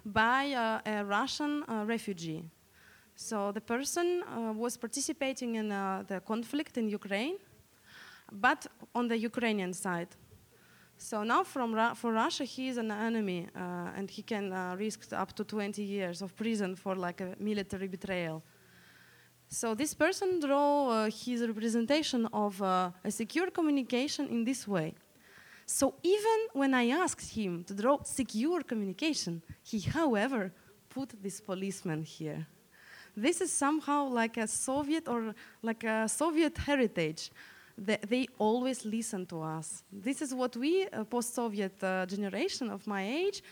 by 0.04 0.52
uh, 0.52 0.80
a 0.84 1.04
Russian 1.04 1.64
uh, 1.68 1.84
refugee. 1.86 2.50
So 3.14 3.50
the 3.50 3.60
person 3.60 4.22
uh, 4.22 4.52
was 4.52 4.76
participating 4.76 5.54
in 5.54 5.72
uh, 5.72 6.04
the 6.06 6.20
conflict 6.20 6.76
in 6.76 6.88
Ukraine, 6.88 7.36
but 8.40 8.66
on 8.94 9.08
the 9.08 9.18
Ukrainian 9.18 9.72
side. 9.72 10.08
So 10.98 11.22
now 11.22 11.44
Ra 11.54 11.94
for 11.94 12.12
Russia, 12.12 12.44
he 12.44 12.68
is 12.68 12.78
an 12.78 12.90
enemy, 12.90 13.48
uh, 13.54 13.96
and 13.96 14.10
he 14.10 14.22
can 14.22 14.52
uh, 14.52 14.76
risk 14.78 15.12
up 15.12 15.34
to 15.34 15.44
20 15.44 15.82
years 15.82 16.22
of 16.22 16.34
prison 16.34 16.74
for 16.74 16.94
like 16.94 17.20
a 17.20 17.34
military 17.38 17.88
betrayal. 17.88 18.42
So 19.48 19.74
this 19.74 19.94
person 19.94 20.40
draw 20.40 20.88
uh, 20.88 21.10
his 21.10 21.46
representation 21.46 22.26
of 22.32 22.60
uh, 22.60 22.90
a 23.04 23.10
secure 23.10 23.50
communication 23.50 24.28
in 24.28 24.44
this 24.44 24.66
way. 24.66 24.94
So 25.66 25.94
even 26.02 26.38
when 26.52 26.74
I 26.74 26.88
asked 26.90 27.30
him 27.30 27.64
to 27.64 27.74
draw 27.74 27.98
secure 28.02 28.62
communication, 28.62 29.42
he, 29.62 29.80
however, 29.80 30.52
put 30.88 31.10
this 31.22 31.40
policeman 31.40 32.02
here. 32.02 32.46
This 33.16 33.40
is 33.40 33.52
somehow 33.52 34.08
like 34.08 34.36
a 34.36 34.46
Soviet 34.46 35.08
or 35.08 35.34
like 35.62 35.84
a 35.84 36.08
Soviet 36.08 36.56
heritage 36.58 37.30
they, 37.78 38.26
always 38.38 38.84
listen 38.84 39.26
to 39.26 39.42
us. 39.42 39.82
This 39.92 40.22
is 40.22 40.34
what 40.34 40.56
we, 40.56 40.86
uh, 40.88 41.04
post-Soviet 41.04 41.82
uh, 41.82 42.06
generation 42.06 42.70
of 42.70 42.86
my 42.86 43.06
age, 43.06 43.42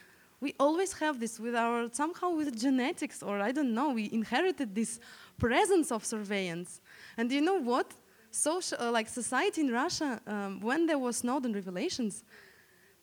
we 0.40 0.55
always 0.59 0.92
have 0.94 1.20
this 1.20 1.38
with 1.40 1.55
our, 1.55 1.88
somehow 1.92 2.30
with 2.30 2.59
genetics, 2.59 3.22
or 3.22 3.40
I 3.40 3.52
don't 3.52 3.72
know, 3.72 3.90
we 3.90 4.10
inherited 4.12 4.74
this 4.74 5.01
presence 5.38 5.90
of 5.90 6.05
surveillance. 6.05 6.80
And 7.16 7.30
you 7.32 7.40
know 7.40 7.60
what? 7.60 7.92
Social, 8.30 8.78
uh, 8.80 8.90
like 8.90 9.09
society 9.09 9.60
in 9.60 9.70
Russia, 9.70 10.20
um, 10.26 10.60
when 10.60 10.86
there 10.86 10.98
was 10.98 11.18
Snowden 11.18 11.52
revelations, 11.52 12.24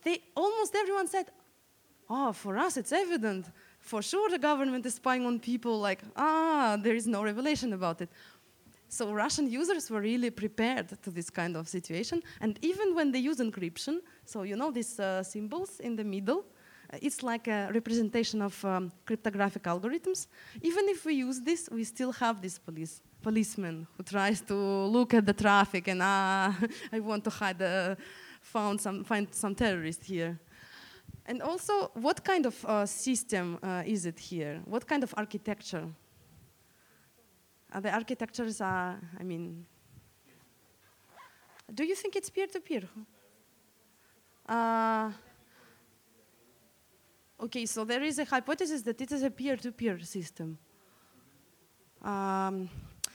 they 0.04 0.22
almost 0.36 0.76
everyone 0.76 1.08
said, 1.08 1.28
oh, 2.10 2.34
for 2.34 2.58
us 2.58 2.78
it's 2.78 2.92
evident. 2.92 3.46
For 3.80 4.02
sure 4.02 4.30
the 4.30 4.38
government 4.38 4.86
is 4.86 4.96
spying 4.96 5.26
on 5.26 5.40
people, 5.40 5.80
like, 5.80 6.02
ah, 6.16 6.78
there 6.80 6.96
is 6.96 7.08
no 7.08 7.24
revelation 7.24 7.74
about 7.74 8.02
it. 8.02 8.10
So 8.92 9.14
Russian 9.14 9.50
users 9.50 9.90
were 9.90 10.02
really 10.02 10.30
prepared 10.30 11.02
to 11.02 11.10
this 11.10 11.30
kind 11.30 11.56
of 11.56 11.70
situation. 11.70 12.22
And 12.42 12.60
even 12.62 12.94
when 12.94 13.10
they 13.14 13.20
use 13.20 13.38
encryption, 13.38 14.00
so 14.26 14.44
you 14.44 14.58
know 14.58 14.70
these 14.70 15.00
uh, 15.00 15.24
symbols 15.24 15.80
in 15.80 15.96
the 15.96 16.04
middle, 16.04 16.44
uh, 16.94 16.98
it's 17.02 17.24
like 17.24 17.48
a 17.48 17.70
representation 17.74 18.42
of 18.42 18.66
um, 18.66 18.92
cryptographic 19.06 19.64
algorithms. 19.64 20.28
Even 20.62 20.90
if 20.90 21.06
we 21.06 21.14
use 21.14 21.40
this, 21.40 21.70
we 21.72 21.86
still 21.86 22.12
have 22.12 22.42
this 22.42 22.60
police 22.60 23.02
policeman 23.22 23.88
who 23.96 24.04
tries 24.04 24.42
to 24.42 24.56
look 24.56 25.14
at 25.14 25.26
the 25.26 25.34
traffic 25.34 25.88
and 25.88 26.02
ah, 26.04 26.54
I 26.92 27.00
want 27.00 27.24
to 27.24 27.30
hide, 27.30 27.62
uh, 27.62 27.96
found 28.42 28.82
some, 28.82 29.06
find 29.06 29.34
some 29.34 29.56
terrorist 29.56 30.04
here. 30.04 30.38
And 31.26 31.42
also, 31.42 31.92
what 31.94 32.26
kind 32.26 32.46
of 32.46 32.66
uh, 32.66 32.86
system 32.86 33.58
uh, 33.64 33.84
is 33.86 34.06
it 34.06 34.20
here? 34.20 34.60
What 34.66 34.86
kind 34.86 35.02
of 35.02 35.14
architecture? 35.16 35.88
Uh, 37.72 37.80
the 37.80 37.92
architectures 37.94 38.60
are, 38.60 39.00
I 39.20 39.24
mean, 39.24 39.66
do 41.74 41.84
you 41.86 41.96
think 41.96 42.16
it's 42.16 42.30
peer-to-peer? 42.30 42.84
Uh, 44.48 45.12
okay, 47.40 47.66
so 47.66 47.86
there 47.86 48.04
is 48.04 48.20
a 48.20 48.26
hypothesis 48.26 48.82
that 48.82 49.00
it 49.00 49.12
is 49.12 49.24
a 49.24 49.30
peer-to-peer 49.30 50.00
system. 50.00 50.58
Um, 52.02 52.70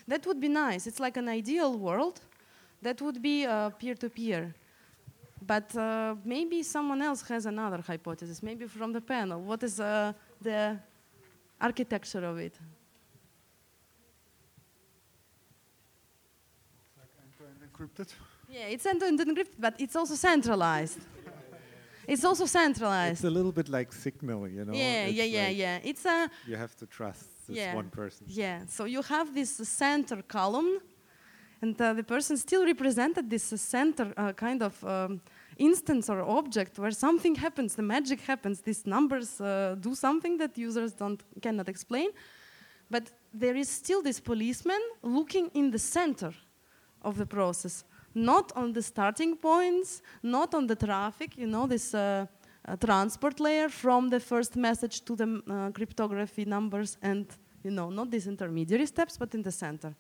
that 0.09 0.27
would 0.27 0.41
be 0.41 0.49
nice. 0.49 0.87
It's 0.87 1.01
like 1.01 1.19
an 1.19 1.29
ideal 1.29 1.77
world. 1.77 2.21
That 2.81 3.03
would 3.03 3.21
be 3.21 3.45
uh, 3.45 3.71
peer-to-peer. 3.71 4.41
-peer. 4.41 4.55
But 5.47 5.77
uh, 5.77 6.17
maybe 6.25 6.63
someone 6.63 7.03
else 7.03 7.23
has 7.29 7.47
another 7.47 7.83
hypothesis, 7.83 8.43
maybe 8.43 8.67
from 8.67 8.93
the 8.93 9.01
panel. 9.01 9.41
What 9.41 9.63
is 9.63 9.79
uh, 9.79 10.13
the 10.41 10.79
architecture 11.61 12.25
of 12.25 12.39
it? 12.39 12.59
Encrypted? 17.77 18.13
Yeah, 18.49 18.67
it's 18.67 18.87
end-to-end 18.87 19.21
encrypted, 19.21 19.59
but 19.59 19.75
it's 19.79 19.97
also 19.97 20.15
centralized. 20.15 20.99
it's 22.09 22.25
also 22.25 22.47
centralized. 22.47 23.13
It's 23.13 23.25
a 23.25 23.31
little 23.31 23.53
bit 23.53 23.69
like 23.69 23.93
Signal, 23.93 24.49
you 24.49 24.65
know. 24.65 24.73
Yeah, 24.73 25.07
it's 25.07 25.17
yeah, 25.17 25.25
yeah, 25.25 25.47
like 25.49 25.57
yeah. 25.57 25.79
It's 25.91 26.05
a. 26.05 26.31
You 26.47 26.57
have 26.57 26.77
to 26.77 26.87
trust 26.87 27.47
this 27.49 27.57
Yeah. 27.57 27.75
one 27.75 27.91
person. 27.91 28.27
Yeah, 28.29 28.67
so 28.69 28.85
you 28.85 29.03
have 29.03 29.35
this 29.35 29.51
center 29.69 30.23
column, 30.23 30.81
and 31.63 31.81
uh, 31.81 31.93
the 31.95 32.03
person 32.05 32.37
still 32.37 32.65
represented 32.65 33.29
this 33.31 33.53
uh, 33.53 33.57
center 33.57 34.13
uh, 34.17 34.33
kind 34.33 34.63
of 34.63 34.85
um, 34.85 35.21
instance 35.57 36.09
or 36.09 36.21
object 36.21 36.79
where 36.79 36.93
something 36.93 37.35
happens, 37.35 37.75
the 37.75 37.83
magic 37.83 38.21
happens. 38.21 38.61
These 38.61 38.87
numbers 38.87 39.41
uh, 39.41 39.77
do 39.81 39.95
something 39.95 40.39
that 40.39 40.57
users 40.57 40.93
don't 40.93 41.23
cannot 41.41 41.69
explain, 41.69 42.11
but 42.91 43.11
there 43.35 43.57
is 43.57 43.69
still 43.69 44.03
this 44.03 44.21
policeman 44.21 44.81
looking 45.03 45.51
in 45.55 45.71
the 45.71 45.79
center 45.79 46.33
of 47.07 47.17
the 47.17 47.27
process, 47.27 47.85
not 48.15 48.53
on 48.55 48.73
the 48.73 48.83
starting 48.83 49.37
points, 49.37 50.03
not 50.23 50.55
on 50.55 50.67
the 50.67 50.77
traffic. 50.77 51.39
You 51.39 51.47
know 51.47 51.67
this. 51.67 51.95
Uh, 51.95 52.27
uh, 52.69 52.75
transport 52.75 53.39
layer 53.39 53.69
from 53.69 54.09
the 54.09 54.19
first 54.19 54.57
message 54.57 55.05
to 55.05 55.15
the 55.15 55.41
uh, 55.49 55.71
cryptography 55.71 56.45
numbers 56.45 56.99
and 57.01 57.27
you 57.63 57.71
know 57.71 57.91
not 57.91 58.11
these 58.11 58.27
intermediary 58.27 58.87
steps 58.87 59.17
but 59.17 59.33
in 59.35 59.43
the 59.43 59.53
center 59.53 59.95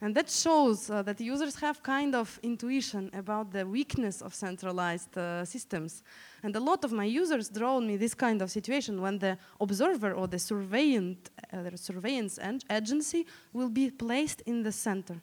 and 0.00 0.14
that 0.14 0.30
shows 0.30 0.90
uh, 0.90 1.02
that 1.02 1.20
users 1.20 1.56
have 1.56 1.82
kind 1.82 2.14
of 2.14 2.38
intuition 2.44 3.10
about 3.12 3.50
the 3.50 3.66
weakness 3.66 4.22
of 4.22 4.32
centralized 4.32 5.18
uh, 5.18 5.44
systems 5.44 6.04
and 6.44 6.54
a 6.54 6.60
lot 6.60 6.84
of 6.84 6.92
my 6.92 7.04
users 7.04 7.48
draw 7.48 7.80
me 7.80 7.96
this 7.96 8.14
kind 8.14 8.42
of 8.42 8.50
situation 8.50 9.02
when 9.02 9.18
the 9.18 9.36
observer 9.60 10.12
or 10.12 10.28
the 10.28 10.36
uh, 10.36 11.76
surveillance 11.76 12.38
ag- 12.38 12.62
agency 12.70 13.26
will 13.52 13.70
be 13.70 13.90
placed 13.90 14.40
in 14.42 14.62
the 14.62 14.72
center 14.72 15.20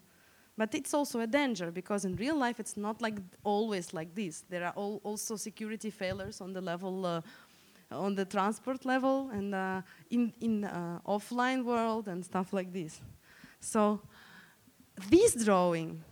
but 0.58 0.74
it's 0.74 0.94
also 0.94 1.20
a 1.20 1.28
danger 1.28 1.72
because 1.72 2.06
in 2.06 2.16
real 2.16 2.38
life 2.38 2.60
it's 2.60 2.78
not 2.78 3.02
like 3.02 3.16
always 3.44 3.94
like 3.94 4.14
this. 4.16 4.44
There 4.50 4.64
are 4.64 4.74
al- 4.78 5.02
also 5.04 5.36
security 5.36 5.90
failures 5.90 6.42
on 6.42 6.54
the 6.54 6.62
level, 6.62 7.06
uh, 7.06 7.22
on 7.92 8.16
the 8.16 8.26
transport 8.26 8.86
level, 8.86 9.30
and 9.34 9.54
uh, 9.54 9.82
in 10.10 10.34
in 10.40 10.64
uh, 10.64 11.00
offline 11.06 11.64
world 11.64 12.08
and 12.08 12.24
stuff 12.24 12.54
like 12.54 12.72
this. 12.72 13.02
So 13.60 14.00
this 15.10 15.36
drawing 15.44 16.04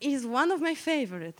is 0.00 0.26
one 0.26 0.50
of 0.50 0.60
my 0.60 0.74
favorite. 0.74 1.38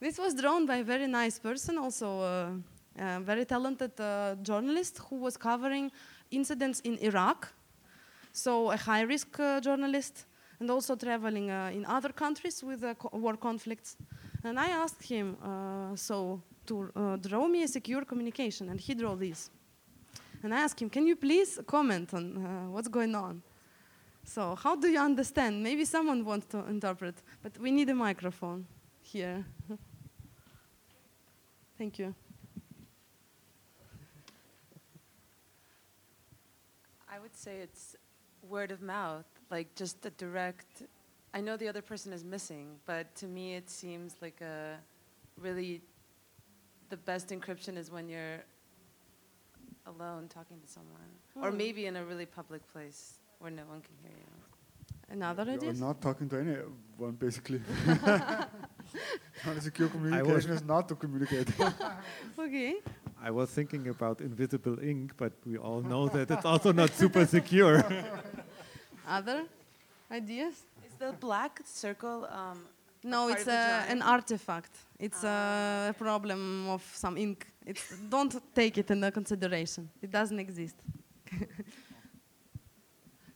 This 0.00 0.18
was 0.18 0.34
drawn 0.34 0.66
by 0.66 0.76
a 0.76 0.84
very 0.84 1.06
nice 1.06 1.38
person, 1.38 1.78
also 1.78 2.20
a, 2.20 2.60
a 2.98 3.20
very 3.20 3.44
talented 3.44 3.98
uh, 3.98 4.36
journalist 4.42 5.00
who 5.08 5.16
was 5.16 5.36
covering 5.36 5.90
incidents 6.30 6.80
in 6.80 6.98
Iraq. 6.98 7.52
So 8.32 8.70
a 8.70 8.76
high-risk 8.76 9.40
uh, 9.40 9.60
journalist 9.60 10.26
and 10.64 10.70
also 10.70 10.96
traveling 10.96 11.50
uh, 11.50 11.70
in 11.74 11.84
other 11.84 12.08
countries 12.08 12.64
with 12.64 12.82
war 13.12 13.36
conflicts. 13.36 13.98
And 14.42 14.58
I 14.58 14.68
asked 14.68 15.02
him, 15.02 15.36
uh, 15.42 15.94
so 15.94 16.40
to 16.64 16.90
uh, 16.96 17.16
draw 17.16 17.46
me 17.46 17.64
a 17.64 17.68
secure 17.68 18.02
communication, 18.06 18.70
and 18.70 18.80
he 18.80 18.94
drew 18.94 19.14
this. 19.14 19.50
And 20.42 20.54
I 20.54 20.60
asked 20.60 20.80
him, 20.80 20.88
can 20.88 21.06
you 21.06 21.16
please 21.16 21.60
comment 21.66 22.14
on 22.14 22.72
what's 22.72 22.88
going 22.88 23.14
on? 23.14 23.42
So 24.24 24.54
how 24.54 24.74
do 24.74 24.88
you 24.88 25.00
understand? 25.00 25.62
Maybe 25.62 25.84
someone 25.84 26.24
wants 26.24 26.46
to 26.46 26.58
interpret, 26.66 27.16
but 27.42 27.52
we 27.58 27.70
need 27.70 27.90
a 27.90 27.94
microphone 27.94 28.66
here. 29.02 29.44
Thank 31.78 31.98
you. 31.98 32.14
I 37.14 37.18
would 37.18 37.36
say 37.36 37.58
it's 37.58 37.96
word 38.48 38.70
of 38.70 38.80
mouth, 38.80 39.26
like 39.54 39.68
just 39.82 39.96
a 40.10 40.12
direct. 40.24 40.72
I 41.38 41.40
know 41.46 41.54
the 41.64 41.68
other 41.72 41.84
person 41.92 42.10
is 42.18 42.22
missing, 42.36 42.66
but 42.90 43.04
to 43.20 43.26
me 43.36 43.44
it 43.60 43.66
seems 43.80 44.10
like 44.24 44.38
a 44.40 44.56
really 45.46 45.72
the 46.92 46.98
best 47.10 47.26
encryption 47.36 47.74
is 47.82 47.86
when 47.96 48.06
you're 48.12 48.40
alone 49.92 50.22
talking 50.38 50.58
to 50.64 50.68
someone, 50.76 51.10
or 51.42 51.48
Hmm. 51.50 51.56
maybe 51.64 51.82
in 51.90 51.94
a 52.02 52.04
really 52.10 52.28
public 52.40 52.62
place 52.74 53.00
where 53.40 53.52
no 53.60 53.64
one 53.72 53.80
can 53.88 53.96
hear 54.04 54.16
you. 54.26 54.32
Another 55.16 55.44
You're 55.44 55.54
idea? 55.70 55.72
not 55.88 55.96
talking 56.06 56.26
to 56.32 56.36
anyone, 56.42 57.14
basically. 57.26 57.60
Secure 59.68 59.88
communication 59.94 60.50
is 60.58 60.64
not 60.74 60.84
to 60.90 60.94
communicate. 61.02 61.48
Okay. 62.46 62.72
I 63.28 63.30
was 63.38 63.48
thinking 63.58 63.84
about 63.88 64.16
invisible 64.30 64.76
ink, 64.92 65.06
but 65.22 65.32
we 65.50 65.56
all 65.66 65.80
know 65.92 66.04
that 66.16 66.26
it's 66.34 66.48
also 66.52 66.70
not 66.72 66.90
super 67.02 67.24
secure. 67.36 67.76
Other 69.06 69.44
ideas? 70.10 70.54
Is 70.86 70.94
the 70.98 71.12
black 71.12 71.60
circle? 71.64 72.26
Um, 72.30 72.66
No, 73.06 73.28
it's 73.28 73.46
a, 73.46 73.84
an 73.90 74.00
artifact. 74.00 74.70
It's 74.98 75.22
a 75.24 75.94
problem 75.98 76.68
of 76.70 76.82
some 76.94 77.18
ink. 77.18 77.46
It's, 77.66 77.98
don't 78.08 78.34
take 78.54 78.78
it 78.78 78.90
into 78.90 79.10
consideration. 79.10 79.90
It 80.00 80.10
doesn't 80.10 80.38
exist. 80.38 80.76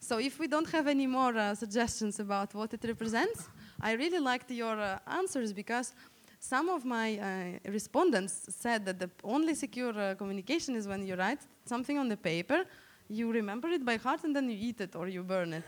so 0.00 0.18
if 0.18 0.38
we 0.38 0.46
don't 0.46 0.70
have 0.70 0.86
any 0.86 1.06
more 1.06 1.36
uh, 1.36 1.54
suggestions 1.54 2.18
about 2.18 2.54
what 2.54 2.72
it 2.72 2.82
represents, 2.82 3.48
I 3.78 3.92
really 3.92 4.18
liked 4.18 4.50
your 4.50 4.80
uh, 4.80 4.98
answers 5.06 5.52
because 5.52 5.92
some 6.40 6.70
of 6.70 6.84
my 6.84 7.18
uh, 7.18 7.70
respondents 7.70 8.46
said 8.48 8.86
that 8.86 8.98
the 8.98 9.10
only 9.22 9.54
secure 9.54 9.92
uh, 9.98 10.14
communication 10.14 10.76
is 10.76 10.88
when 10.88 11.06
you 11.06 11.14
write 11.14 11.40
something 11.66 11.98
on 11.98 12.08
the 12.08 12.16
paper, 12.16 12.64
you 13.08 13.32
remember 13.32 13.68
it 13.68 13.84
by 13.84 13.96
heart, 13.96 14.24
and 14.24 14.34
then 14.34 14.48
you 14.50 14.56
eat 14.58 14.80
it 14.80 14.94
or 14.94 15.08
you 15.08 15.22
burn 15.22 15.52
it. 15.54 15.64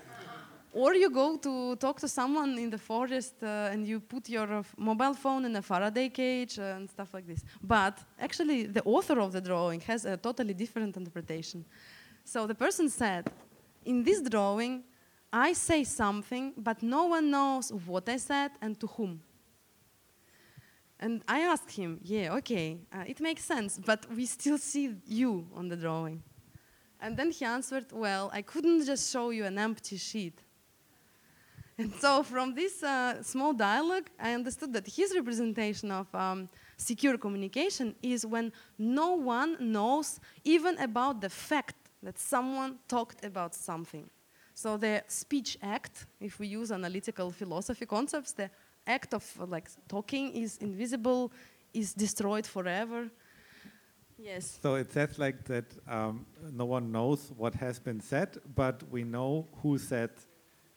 Or 0.72 0.94
you 0.94 1.10
go 1.10 1.36
to 1.36 1.74
talk 1.76 1.98
to 2.00 2.08
someone 2.08 2.56
in 2.56 2.70
the 2.70 2.78
forest 2.78 3.34
uh, 3.42 3.70
and 3.72 3.84
you 3.84 3.98
put 3.98 4.28
your 4.28 4.52
uh, 4.52 4.62
mobile 4.76 5.14
phone 5.14 5.44
in 5.44 5.56
a 5.56 5.62
Faraday 5.62 6.08
cage 6.08 6.60
uh, 6.60 6.76
and 6.76 6.88
stuff 6.88 7.12
like 7.12 7.26
this. 7.26 7.42
But 7.60 7.98
actually, 8.20 8.66
the 8.66 8.82
author 8.84 9.18
of 9.20 9.32
the 9.32 9.40
drawing 9.40 9.80
has 9.80 10.04
a 10.04 10.16
totally 10.16 10.54
different 10.54 10.96
interpretation. 10.96 11.64
So 12.24 12.46
the 12.46 12.54
person 12.54 12.88
said, 12.88 13.32
In 13.84 14.04
this 14.04 14.22
drawing, 14.22 14.84
I 15.32 15.54
say 15.54 15.82
something, 15.82 16.52
but 16.56 16.82
no 16.84 17.06
one 17.06 17.30
knows 17.32 17.72
what 17.72 18.08
I 18.08 18.18
said 18.18 18.52
and 18.62 18.78
to 18.78 18.86
whom. 18.86 19.20
And 21.00 21.22
I 21.26 21.40
asked 21.40 21.72
him, 21.72 21.98
Yeah, 22.04 22.34
okay, 22.34 22.78
uh, 22.92 23.04
it 23.08 23.20
makes 23.20 23.44
sense, 23.44 23.76
but 23.84 24.06
we 24.14 24.24
still 24.24 24.58
see 24.58 24.94
you 25.04 25.48
on 25.56 25.68
the 25.68 25.76
drawing. 25.76 26.22
And 27.00 27.16
then 27.16 27.30
he 27.30 27.44
answered, 27.44 27.86
Well, 27.92 28.30
I 28.32 28.42
couldn't 28.42 28.84
just 28.84 29.10
show 29.10 29.30
you 29.30 29.44
an 29.44 29.58
empty 29.58 29.96
sheet. 29.96 30.38
And 31.78 31.92
so, 31.94 32.22
from 32.22 32.54
this 32.54 32.82
uh, 32.82 33.22
small 33.22 33.54
dialogue, 33.54 34.10
I 34.20 34.34
understood 34.34 34.72
that 34.74 34.86
his 34.86 35.14
representation 35.14 35.90
of 35.90 36.14
um, 36.14 36.48
secure 36.76 37.16
communication 37.16 37.94
is 38.02 38.26
when 38.26 38.52
no 38.78 39.14
one 39.14 39.56
knows 39.58 40.20
even 40.44 40.76
about 40.78 41.22
the 41.22 41.30
fact 41.30 41.76
that 42.02 42.18
someone 42.18 42.78
talked 42.86 43.24
about 43.24 43.54
something. 43.54 44.10
So, 44.52 44.76
the 44.76 45.02
speech 45.06 45.56
act, 45.62 46.04
if 46.20 46.38
we 46.38 46.48
use 46.48 46.70
analytical 46.70 47.30
philosophy 47.30 47.86
concepts, 47.86 48.32
the 48.32 48.50
act 48.86 49.14
of 49.14 49.24
like 49.48 49.70
talking 49.88 50.32
is 50.32 50.58
invisible, 50.58 51.32
is 51.72 51.94
destroyed 51.94 52.46
forever. 52.46 53.08
Yes. 54.22 54.58
So 54.62 54.74
it 54.74 54.92
says 54.92 55.18
like 55.18 55.44
that 55.44 55.64
um, 55.88 56.26
no 56.52 56.64
one 56.66 56.92
knows 56.92 57.32
what 57.36 57.54
has 57.54 57.78
been 57.78 58.00
said, 58.00 58.38
but 58.54 58.82
we 58.90 59.02
know 59.04 59.46
who 59.62 59.78
said 59.78 60.10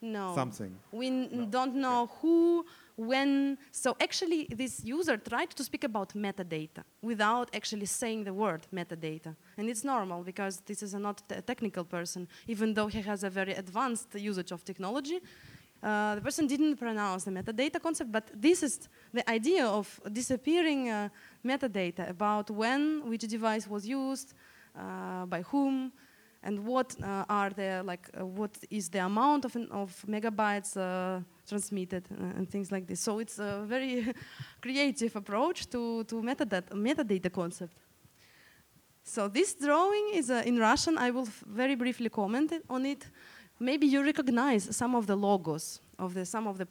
No. 0.02 0.34
something. 0.36 0.76
We 0.92 1.08
n- 1.08 1.50
don't 1.50 1.76
know 1.76 2.10
who, 2.22 2.66
when. 2.96 3.58
So 3.72 3.96
actually, 4.00 4.48
this 4.50 4.84
user 4.84 5.18
tried 5.18 5.50
to 5.58 5.64
speak 5.64 5.84
about 5.84 6.14
metadata 6.14 6.84
without 7.02 7.50
actually 7.54 7.86
saying 7.86 8.24
the 8.26 8.34
word 8.34 8.68
metadata. 8.74 9.36
And 9.58 9.70
it's 9.70 9.84
normal 9.84 10.24
because 10.24 10.62
this 10.66 10.82
is 10.84 10.94
a 10.94 11.00
not 11.00 11.22
a 11.30 11.42
technical 11.42 11.84
person, 11.84 12.28
even 12.48 12.74
though 12.74 12.88
he 12.88 13.02
has 13.02 13.24
a 13.24 13.30
very 13.30 13.54
advanced 13.54 14.16
usage 14.16 14.52
of 14.54 14.64
technology. 14.64 15.20
Uh, 15.82 16.16
the 16.16 16.22
person 16.22 16.48
didn't 16.48 16.78
pronounce 16.78 17.26
the 17.26 17.32
metadata 17.32 17.78
concept, 17.82 18.10
but 18.10 18.30
this 18.34 18.64
is 18.64 18.88
the 19.14 19.30
idea 19.30 19.66
of 19.66 20.00
disappearing 20.14 20.90
uh, 20.90 21.10
metadata 21.44 22.10
about 22.10 22.50
when, 22.50 23.10
which 23.10 23.22
device 23.22 23.68
was 23.68 23.88
used, 23.88 24.34
uh, 24.76 25.26
by 25.26 25.42
whom, 25.42 25.92
and 26.44 26.66
what 26.66 26.96
uh, 27.02 27.26
are 27.30 27.50
the 27.50 27.82
like 27.84 28.10
uh, 28.20 28.26
what 28.26 28.52
is 28.70 28.90
the 28.90 29.00
amount 29.00 29.46
of, 29.46 29.56
of 29.72 30.06
megabytes 30.08 30.76
uh, 30.78 31.22
transmitted 31.48 32.04
uh, 32.12 32.38
and 32.38 32.50
things 32.50 32.72
like 32.72 32.86
this. 32.86 33.00
So 33.00 33.20
it's 33.20 33.40
a 33.40 33.64
very 33.66 34.14
creative 34.62 35.16
approach 35.16 35.70
to 35.70 36.04
to 36.04 36.22
metadata 36.22 36.70
metadata 36.74 37.32
concept. 37.32 37.74
So 39.04 39.28
this 39.28 39.56
drawing 39.56 40.12
is 40.14 40.30
uh, 40.30 40.44
in 40.46 40.60
Russian. 40.60 40.98
I 40.98 41.12
will 41.12 41.28
very 41.46 41.76
briefly 41.76 42.10
comment 42.10 42.54
on 42.70 42.86
it. 42.86 43.06
Maybe 43.60 43.88
you 43.88 44.04
recognize 44.04 44.76
some 44.76 44.96
of 44.96 45.08
the 45.08 45.16
logos 45.16 45.80
of 45.98 46.14
the 46.14 46.26
some 46.26 46.48
of 46.48 46.58
the 46.58 46.68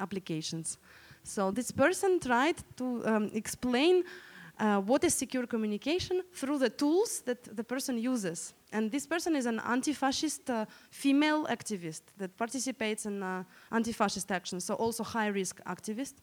applications. 0.00 0.78
So 1.24 1.50
this 1.50 1.72
person 1.72 2.20
tried 2.20 2.56
to 2.76 3.02
um, 3.06 3.30
explain 3.34 4.04
uh, 4.58 4.80
what 4.80 5.02
is 5.04 5.14
secure 5.14 5.46
communication 5.46 6.22
through 6.32 6.58
the 6.58 6.68
tools 6.70 7.22
that 7.22 7.42
the 7.56 7.64
person 7.64 7.98
uses. 7.98 8.52
And 8.72 8.90
this 8.90 9.06
person 9.06 9.34
is 9.34 9.46
an 9.46 9.60
anti-fascist 9.60 10.50
uh, 10.50 10.66
female 10.90 11.46
activist 11.46 12.02
that 12.18 12.36
participates 12.36 13.06
in 13.06 13.22
uh, 13.22 13.44
anti-fascist 13.72 14.30
action, 14.30 14.60
so 14.60 14.74
also 14.74 15.02
high-risk 15.02 15.60
activist. 15.64 16.14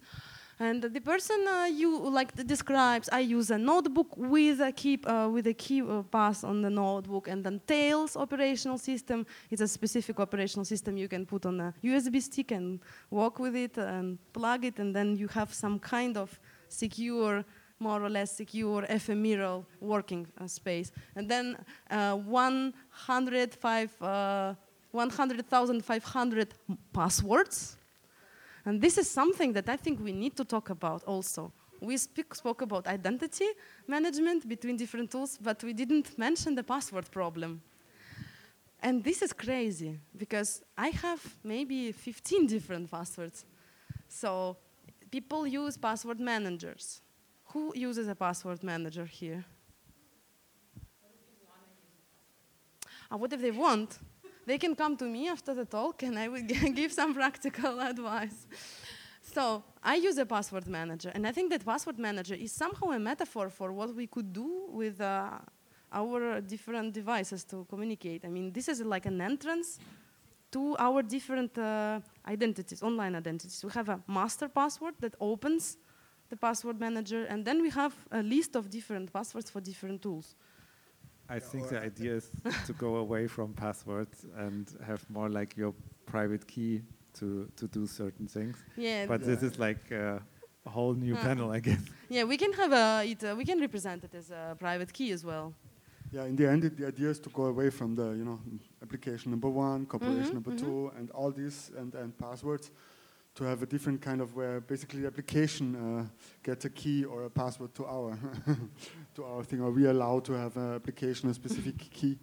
And 0.61 0.83
the 0.83 1.01
person 1.01 1.47
uh, 1.47 1.65
you 1.65 1.97
like 2.07 2.35
describes, 2.45 3.09
I 3.11 3.21
use 3.21 3.49
a 3.49 3.57
notebook 3.57 4.15
with 4.15 4.61
a 4.61 4.71
key 4.71 4.99
uh, 5.07 5.27
with 5.27 5.47
a 5.47 5.55
key 5.55 5.81
uh, 5.81 6.03
pass 6.03 6.43
on 6.43 6.61
the 6.61 6.69
notebook, 6.69 7.27
and 7.27 7.43
then 7.43 7.59
Tails 7.65 8.15
operational 8.15 8.77
system 8.77 9.25
It's 9.49 9.61
a 9.61 9.67
specific 9.67 10.19
operational 10.19 10.63
system 10.63 10.97
you 10.97 11.07
can 11.07 11.25
put 11.25 11.47
on 11.47 11.59
a 11.59 11.73
USB 11.83 12.21
stick 12.21 12.51
and 12.51 12.79
walk 13.09 13.39
with 13.39 13.55
it 13.55 13.75
and 13.77 14.19
plug 14.33 14.63
it, 14.63 14.77
and 14.77 14.95
then 14.95 15.15
you 15.15 15.27
have 15.29 15.51
some 15.51 15.79
kind 15.79 16.15
of 16.15 16.39
secure 16.67 17.43
more 17.79 18.03
or 18.03 18.09
less 18.09 18.31
secure 18.31 18.85
ephemeral 18.87 19.65
working 19.79 20.27
uh, 20.39 20.45
space. 20.45 20.91
And 21.15 21.27
then 21.27 21.57
uh, 21.89 22.17
105, 22.17 24.01
uh, 24.03 24.53
100,500 24.91 26.53
passwords. 26.93 27.77
And 28.65 28.81
this 28.81 28.97
is 28.97 29.09
something 29.09 29.53
that 29.53 29.69
I 29.69 29.77
think 29.77 29.99
we 29.99 30.11
need 30.11 30.35
to 30.37 30.45
talk 30.45 30.69
about 30.69 31.03
also. 31.05 31.51
We 31.79 31.97
speak, 31.97 32.35
spoke 32.35 32.61
about 32.61 32.85
identity 32.85 33.47
management 33.87 34.47
between 34.47 34.77
different 34.77 35.09
tools, 35.09 35.39
but 35.41 35.63
we 35.63 35.73
didn't 35.73 36.17
mention 36.17 36.53
the 36.53 36.63
password 36.63 37.09
problem. 37.09 37.61
And 38.83 39.03
this 39.03 39.21
is 39.21 39.33
crazy 39.33 39.99
because 40.15 40.63
I 40.77 40.89
have 40.89 41.21
maybe 41.43 41.91
15 41.91 42.47
different 42.47 42.89
passwords. 42.89 43.45
So 44.07 44.57
people 45.11 45.45
use 45.47 45.77
password 45.77 46.19
managers. 46.19 47.01
Who 47.45 47.73
uses 47.75 48.07
a 48.07 48.15
password 48.15 48.63
manager 48.63 49.05
here? 49.05 49.43
Uh, 53.11 53.17
what 53.17 53.33
if 53.33 53.41
they 53.41 53.51
want? 53.51 53.99
They 54.45 54.57
can 54.57 54.75
come 54.75 54.97
to 54.97 55.05
me 55.05 55.29
after 55.29 55.53
the 55.53 55.65
talk 55.65 56.03
and 56.03 56.17
I 56.17 56.27
will 56.27 56.41
give 56.73 56.91
some 56.91 57.13
practical 57.13 57.79
advice. 57.91 58.47
So 59.21 59.63
I 59.83 59.95
use 59.95 60.17
a 60.17 60.25
password 60.25 60.67
manager, 60.67 61.11
and 61.13 61.25
I 61.25 61.31
think 61.31 61.51
that 61.51 61.63
password 61.63 61.97
manager 61.97 62.33
is 62.33 62.51
somehow 62.51 62.87
a 62.91 62.99
metaphor 62.99 63.49
for 63.49 63.71
what 63.71 63.95
we 63.95 64.07
could 64.07 64.33
do 64.33 64.65
with 64.69 64.99
uh, 64.99 65.37
our 65.93 66.41
different 66.41 66.93
devices 66.93 67.43
to 67.45 67.65
communicate. 67.69 68.25
I 68.25 68.29
mean, 68.29 68.51
this 68.51 68.67
is 68.67 68.81
like 68.81 69.05
an 69.05 69.21
entrance 69.21 69.79
to 70.51 70.75
our 70.79 71.01
different 71.01 71.57
uh, 71.57 72.01
identities, 72.27 72.83
online 72.83 73.15
identities. 73.15 73.63
We 73.63 73.71
have 73.71 73.89
a 73.89 74.01
master 74.07 74.49
password 74.49 74.95
that 74.99 75.15
opens 75.21 75.77
the 76.29 76.35
password 76.35 76.79
manager, 76.79 77.25
and 77.25 77.45
then 77.45 77.61
we 77.61 77.69
have 77.69 77.95
a 78.11 78.21
list 78.21 78.55
of 78.55 78.69
different 78.69 79.13
passwords 79.13 79.49
for 79.49 79.61
different 79.61 80.01
tools. 80.01 80.35
I 81.35 81.39
think 81.39 81.69
the 81.69 81.79
idea 81.79 82.15
is 82.15 82.31
to 82.65 82.73
go 82.73 82.95
away 82.97 83.27
from 83.27 83.53
passwords 83.53 84.25
and 84.37 84.67
have 84.85 85.01
more 85.09 85.29
like 85.29 85.55
your 85.57 85.73
private 86.05 86.45
key 86.45 86.81
to, 87.19 87.47
to 87.55 87.67
do 87.67 87.87
certain 87.87 88.27
things. 88.27 88.57
Yeah. 88.77 89.07
But 89.07 89.21
Yeah. 89.21 89.27
this 89.35 89.43
is 89.43 89.57
like 89.59 89.91
uh, 89.91 90.19
a 90.65 90.69
whole 90.69 90.93
new 90.93 91.15
Uh, 91.15 91.23
panel, 91.23 91.51
I 91.57 91.59
guess. 91.61 91.83
Yeah, 92.09 92.25
we 92.27 92.37
can 92.37 92.53
have 92.53 92.73
a, 92.73 93.03
it, 93.11 93.23
uh, 93.23 93.35
we 93.37 93.45
can 93.45 93.59
represent 93.59 94.03
it 94.03 94.13
as 94.15 94.29
a 94.31 94.55
private 94.59 94.91
key 94.91 95.13
as 95.13 95.23
well. 95.23 95.53
Yeah, 96.11 96.25
in 96.27 96.35
the 96.35 96.49
end, 96.49 96.63
it, 96.65 96.75
the 96.77 96.87
idea 96.87 97.09
is 97.09 97.19
to 97.21 97.29
go 97.29 97.43
away 97.45 97.69
from 97.69 97.95
the, 97.95 98.07
you 98.17 98.25
know, 98.25 98.39
application 98.81 99.31
number 99.31 99.49
one, 99.49 99.85
corporation 99.85 100.31
Mhm, 100.31 100.33
number 100.33 100.51
mhm. 100.51 100.59
two, 100.59 100.91
and 100.97 101.09
all 101.11 101.31
these 101.31 101.71
and, 101.77 101.95
and 101.95 102.17
passwords, 102.17 102.71
to 103.35 103.43
have 103.45 103.63
a 103.63 103.65
different 103.65 104.01
kind 104.01 104.21
of 104.21 104.35
where 104.35 104.59
basically 104.59 105.01
the 105.01 105.07
application 105.07 105.75
uh, 105.75 106.05
gets 106.43 106.65
a 106.65 106.69
key 106.69 107.05
or 107.05 107.23
a 107.23 107.29
password 107.29 107.73
to 107.75 107.85
our 107.85 108.17
to 109.15 109.23
our 109.23 109.43
thing, 109.43 109.61
or 109.61 109.71
we 109.71 109.85
allow 109.85 110.19
to 110.19 110.33
have 110.33 110.57
an 110.57 110.75
application 110.75 111.29
a 111.29 111.33
specific 111.33 111.77
key. 111.91 112.17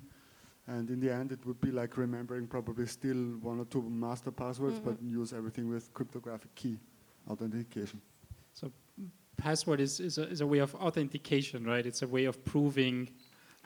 And 0.67 0.91
in 0.91 1.01
the 1.01 1.11
end, 1.11 1.33
it 1.33 1.39
would 1.47 1.61
be 1.63 1.71
like 1.71 1.97
remembering 1.97 2.47
probably 2.47 2.87
still 2.87 3.17
one 3.41 3.59
or 3.59 3.65
two 3.65 3.83
master 3.89 4.31
passwords, 4.31 4.79
but 4.79 5.03
use 5.03 5.33
everything 5.33 5.71
with 5.71 5.93
cryptographic 5.95 6.55
key 6.55 6.79
authentication. 7.27 8.03
So 8.53 8.71
password 9.39 9.81
is, 9.81 9.99
is, 9.99 10.19
a, 10.19 10.29
is 10.29 10.43
a 10.43 10.47
way 10.47 10.59
of 10.59 10.75
authentication, 10.75 11.65
right? 11.65 11.87
It's 11.87 12.03
a 12.03 12.07
way 12.07 12.27
of 12.27 12.45
proving 12.45 13.09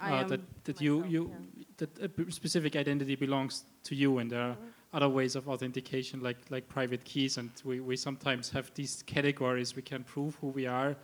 uh, 0.01 0.23
that, 0.25 0.41
that 0.65 0.81
you, 0.81 0.99
myself, 0.99 1.13
you 1.13 1.31
yeah. 1.57 1.65
that 1.79 2.03
a 2.05 2.09
p- 2.09 2.31
specific 2.31 2.77
identity 2.77 3.17
belongs 3.17 3.65
to 3.85 3.97
you, 3.97 4.19
and 4.19 4.31
there 4.31 4.41
are 4.41 4.57
other 4.93 5.09
ways 5.09 5.37
of 5.37 5.49
authentication, 5.49 6.21
like 6.21 6.39
like 6.51 6.69
private 6.69 7.05
keys. 7.05 7.39
And 7.39 7.51
we, 7.65 7.81
we 7.81 7.97
sometimes 7.97 8.51
have 8.51 8.71
these 8.75 9.03
categories. 9.07 9.75
We 9.77 9.83
can 9.83 10.05
prove 10.05 10.37
who 10.41 10.49
we 10.49 10.67
are 10.67 10.97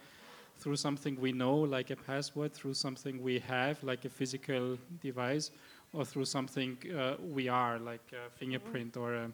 through 0.58 0.76
something 0.76 1.18
we 1.20 1.32
know, 1.32 1.54
like 1.54 1.90
a 1.90 1.96
password, 1.96 2.52
through 2.52 2.74
something 2.74 3.22
we 3.22 3.38
have, 3.38 3.82
like 3.82 4.04
a 4.04 4.08
physical 4.08 4.76
device, 5.00 5.50
or 5.92 6.04
through 6.04 6.24
something 6.24 6.76
uh, 6.96 7.14
we 7.20 7.48
are, 7.48 7.78
like 7.78 8.12
a 8.12 8.30
fingerprint 8.38 8.96
or 8.96 9.14
a 9.14 9.30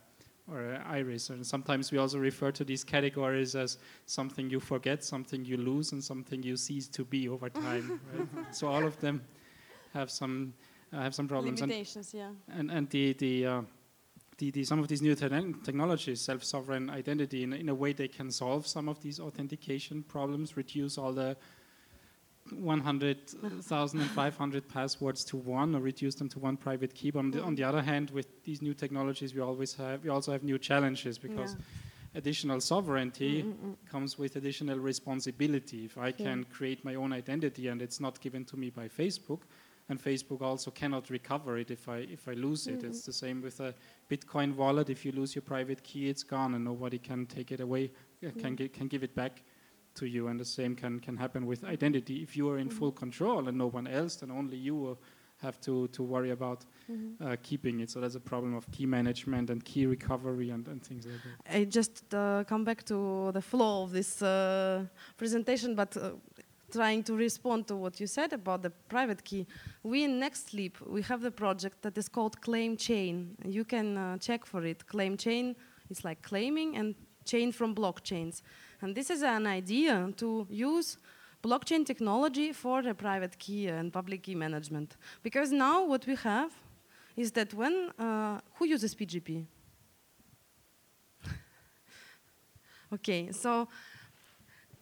or 0.51 0.73
a 0.73 0.85
iris. 0.87 1.31
And 1.31 1.47
sometimes 1.47 1.91
we 1.91 1.99
also 1.99 2.19
refer 2.19 2.51
to 2.53 2.65
these 2.65 2.85
categories 2.85 3.55
as 3.57 3.79
something 4.07 4.51
you 4.51 4.61
forget, 4.61 5.03
something 5.03 5.45
you 5.45 5.57
lose, 5.57 5.93
and 5.93 6.05
something 6.05 6.43
you 6.43 6.57
cease 6.57 6.87
to 6.89 7.05
be 7.05 7.29
over 7.29 7.49
time. 7.67 8.01
right? 8.13 8.55
So 8.55 8.69
all 8.69 8.85
of 8.85 9.01
them 9.01 9.23
have 9.95 10.11
some 10.11 10.53
uh, 10.93 11.01
have 11.01 11.15
some 11.15 11.27
problems. 11.27 11.63
And, 11.63 11.73
yeah. 12.13 12.31
and 12.53 12.71
and 12.71 12.91
the 12.91 13.15
the, 13.15 13.47
uh, 13.47 13.63
the, 14.39 14.51
the 14.51 14.65
some 14.65 14.79
of 14.81 14.89
these 14.89 15.03
new 15.03 15.15
techn- 15.15 15.63
technologies, 15.65 16.21
self-sovereign 16.21 16.91
identity, 16.91 17.43
in, 17.43 17.53
in 17.53 17.69
a 17.69 17.75
way 17.75 17.93
they 17.93 18.09
can 18.09 18.31
solve 18.31 18.67
some 18.67 18.89
of 18.89 19.01
these 19.03 19.21
authentication 19.21 20.03
problems, 20.03 20.57
reduce 20.57 20.99
all 20.99 21.13
the 21.13 21.37
100,500 22.51 24.69
passwords 24.69 25.25
to 25.25 25.37
one, 25.37 25.75
or 25.75 25.81
reduce 25.81 26.15
them 26.17 26.29
to 26.29 26.39
one 26.39 26.57
private 26.57 26.95
key. 26.95 27.11
But 27.11 27.19
on 27.21 27.31
the, 27.31 27.43
on 27.43 27.55
the 27.55 27.65
other 27.65 27.81
hand, 27.83 28.11
with 28.11 28.45
these 28.45 28.61
new 28.63 28.75
technologies, 28.75 29.35
we 29.35 29.41
always 29.41 29.75
have 29.75 30.05
we 30.05 30.11
also 30.11 30.33
have 30.33 30.43
new 30.43 30.59
challenges 30.59 31.19
because 31.19 31.55
Yeah. 31.55 31.61
additional 32.21 32.61
sovereignty 32.61 33.43
Mm, 33.43 33.53
mm, 33.53 33.57
mm. 33.67 33.77
comes 33.91 34.19
with 34.19 34.37
additional 34.37 34.79
responsibility. 34.79 35.85
If 35.85 35.97
I 35.99 36.13
can 36.13 36.45
create 36.45 36.85
my 36.85 36.95
own 36.97 37.13
identity 37.13 37.69
and 37.69 37.81
it's 37.83 38.01
not 38.01 38.21
given 38.21 38.45
to 38.47 38.57
me 38.57 38.71
by 38.71 38.89
Facebook, 38.89 39.41
and 39.89 40.01
Facebook 40.03 40.41
also 40.43 40.71
cannot 40.71 41.11
recover 41.11 41.59
it 41.59 41.71
if 41.71 41.89
I 41.89 41.99
if 41.99 42.27
I 42.29 42.33
lose 42.35 42.67
it. 42.67 42.83
It's 42.85 43.05
the 43.07 43.13
same 43.13 43.43
with 43.43 43.61
a 43.61 43.75
Bitcoin 44.11 44.55
wallet. 44.57 44.89
If 44.91 45.05
you 45.05 45.13
lose 45.13 45.35
your 45.35 45.43
private 45.43 45.83
key, 45.83 46.09
it's 46.09 46.23
gone, 46.25 46.55
and 46.55 46.65
nobody 46.65 46.99
can 46.99 47.27
take 47.27 47.53
it 47.53 47.61
away, 47.61 47.91
uh, 48.27 48.31
can 48.41 48.57
gi- 48.57 48.69
can 48.71 48.89
give 48.89 49.03
it 49.05 49.15
back 49.15 49.43
to 49.95 50.07
you. 50.07 50.29
And 50.29 50.39
the 50.41 50.45
same 50.45 50.75
can 50.75 51.01
can 51.01 51.17
happen 51.17 51.47
with 51.47 51.65
identity. 51.65 52.23
If 52.23 52.37
you 52.37 52.49
are 52.51 52.59
in 52.59 52.71
full 52.71 52.93
control 52.93 53.49
and 53.49 53.57
no 53.59 53.67
one 53.71 53.87
else, 53.87 54.17
then 54.17 54.31
only 54.31 54.57
you 54.57 54.75
will 54.75 54.99
have 55.43 55.59
to 55.61 55.89
to 55.89 56.03
worry 56.03 56.31
about 56.31 56.65
uh, 57.21 57.37
keeping 57.43 57.81
it. 57.81 57.91
So 57.91 58.01
there's 58.01 58.17
a 58.17 58.21
problem 58.33 58.55
of 58.55 58.65
key 58.71 58.87
management 58.87 59.51
and 59.51 59.63
key 59.65 59.85
recovery 59.87 60.51
and, 60.51 60.67
and 60.69 60.83
things 60.83 61.05
like 61.07 61.21
that. 61.25 61.57
I 61.59 61.65
just 61.65 62.15
uh, 62.15 62.45
come 62.49 62.65
back 62.65 62.85
to 62.85 63.31
the 63.33 63.43
flow 63.43 63.83
of 63.83 63.91
this 63.93 64.23
uh, 64.23 64.87
presentation, 65.17 65.75
but 65.75 65.97
uh, 65.97 66.13
trying 66.75 67.05
to 67.05 67.15
respond 67.15 67.67
to 67.69 67.77
what 67.77 68.01
you 68.01 68.07
said 68.07 68.33
about 68.33 68.63
the 68.63 68.71
private 68.89 69.25
key. 69.25 69.47
We 69.83 70.05
in 70.05 70.19
Next 70.19 70.53
Leap, 70.53 70.77
we 70.87 71.03
have 71.03 71.21
the 71.21 71.31
project 71.31 71.83
that 71.83 71.97
is 71.97 72.09
called 72.09 72.41
Claim 72.41 72.77
Chain. 72.77 73.37
You 73.45 73.65
can 73.65 73.97
uh, 73.97 74.19
check 74.19 74.45
for 74.45 74.65
it. 74.65 74.87
Claim 74.87 75.17
Chain 75.17 75.55
is 75.89 76.05
like 76.05 76.21
claiming 76.23 76.77
and 76.77 76.95
chain 77.25 77.53
from 77.53 77.75
blockchains. 77.75 78.43
And 78.83 78.95
this 78.95 79.09
is 79.09 79.23
an 79.23 79.47
idea 79.47 80.13
to 80.17 80.47
use 80.51 80.99
blockchain 81.43 81.87
technology 81.87 82.53
for 82.53 82.83
the 82.83 82.95
private 82.95 83.39
key 83.39 83.69
and 83.69 83.93
public 83.93 84.25
key 84.25 84.35
management. 84.35 84.97
Because 85.23 85.53
now 85.53 85.87
what 85.87 86.07
we 86.07 86.17
have 86.17 86.51
is 87.17 87.31
that 87.33 87.55
when, 87.55 87.91
uh, 87.99 88.41
who 88.55 88.67
uses 88.67 88.95
PGP? 88.95 89.47
Okay, 92.93 93.33
so 93.33 93.67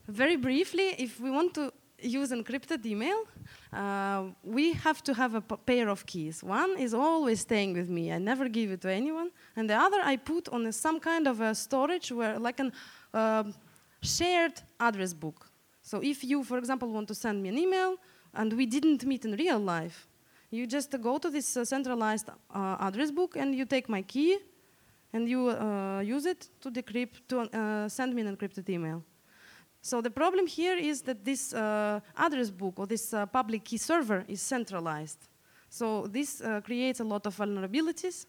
very 0.09 0.37
briefly, 0.37 0.95
if 0.99 1.21
we 1.21 1.31
want 1.31 1.55
to 1.55 1.73
use 2.03 2.31
encrypted 2.31 2.85
email, 2.85 3.25
uh, 3.73 4.25
we 4.43 4.73
have 4.73 5.03
to 5.05 5.15
have 5.15 5.35
a 5.35 5.41
pair 5.41 5.89
of 5.89 6.05
keys. 6.07 6.43
One 6.43 6.79
is 6.79 6.95
always 6.95 7.41
staying 7.41 7.75
with 7.75 7.89
me; 7.89 8.13
I 8.13 8.19
never 8.19 8.49
give 8.49 8.71
it 8.71 8.81
to 8.83 8.91
anyone, 8.91 9.31
and 9.57 9.69
the 9.71 9.77
other 9.77 10.01
I 10.03 10.17
put 10.17 10.49
on 10.49 10.67
a, 10.67 10.73
some 10.73 11.01
kind 11.01 11.27
of 11.27 11.41
a 11.41 11.55
storage 11.55 12.13
where, 12.13 12.39
like 12.39 12.61
a 12.61 12.71
um 13.15 13.55
shared 14.03 14.61
address 14.81 15.15
book. 15.15 15.47
So 15.83 16.01
if 16.03 16.25
you, 16.25 16.45
for 16.45 16.59
example, 16.59 16.93
want 16.93 17.09
to 17.09 17.15
send 17.15 17.43
me 17.43 17.49
an 17.49 17.59
email 17.59 17.97
and 18.35 18.53
we 18.53 18.67
didn't 18.67 19.05
meet 19.05 19.25
in 19.25 19.33
real 19.33 19.59
life, 19.59 20.09
you 20.51 20.67
just 20.67 20.95
uh, 20.95 20.99
go 20.99 21.19
to 21.19 21.31
this 21.31 21.57
uh, 21.57 21.65
centralized 21.65 22.29
uh, 22.29 22.77
address 22.81 23.11
book 23.11 23.37
and 23.37 23.55
you 23.55 23.65
take 23.65 23.89
my 23.89 24.03
key 24.03 24.39
and 25.13 25.29
you 25.29 25.49
uh, 25.49 26.01
use 26.01 26.27
it 26.27 26.49
to 26.61 26.71
decrypt 26.71 27.21
to 27.29 27.41
uh, 27.41 27.89
send 27.89 28.15
me 28.15 28.23
an 28.23 28.37
encrypted 28.37 28.69
email. 28.69 29.03
So 29.85 30.01
the 30.01 30.11
problem 30.11 30.47
here 30.47 30.77
is 30.79 31.03
that 31.03 31.25
this 31.25 31.53
uh, 31.53 31.99
address 32.17 32.51
book 32.51 32.79
or 32.79 32.87
this 32.87 33.13
uh, 33.13 33.27
public 33.27 33.65
key 33.65 33.79
server 33.79 34.25
is 34.29 34.41
centralized. 34.41 35.29
So 35.69 36.07
this 36.07 36.41
uh, 36.41 36.61
creates 36.61 37.01
a 37.01 37.05
lot 37.05 37.27
of 37.27 37.37
vulnerabilities, 37.37 38.27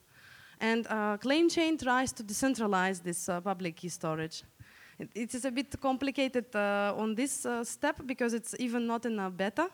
and 0.60 0.88
uh, 0.88 1.18
Claim 1.18 1.50
Chain 1.50 1.78
tries 1.78 2.12
to 2.14 2.24
decentralize 2.24 3.04
this 3.04 3.30
uh, 3.30 3.40
public 3.40 3.76
key 3.76 3.90
storage. 3.90 4.44
It, 4.98 5.10
it 5.14 5.36
is 5.36 5.46
a 5.46 5.52
bit 5.52 5.80
complicated 5.80 6.46
uh, 6.56 6.96
on 6.98 7.14
this 7.14 7.46
step 7.64 8.02
because 8.04 8.34
it's 8.34 8.56
even 8.58 8.88
not 8.88 9.06
in 9.06 9.20
a 9.20 9.30
beta, 9.30 9.70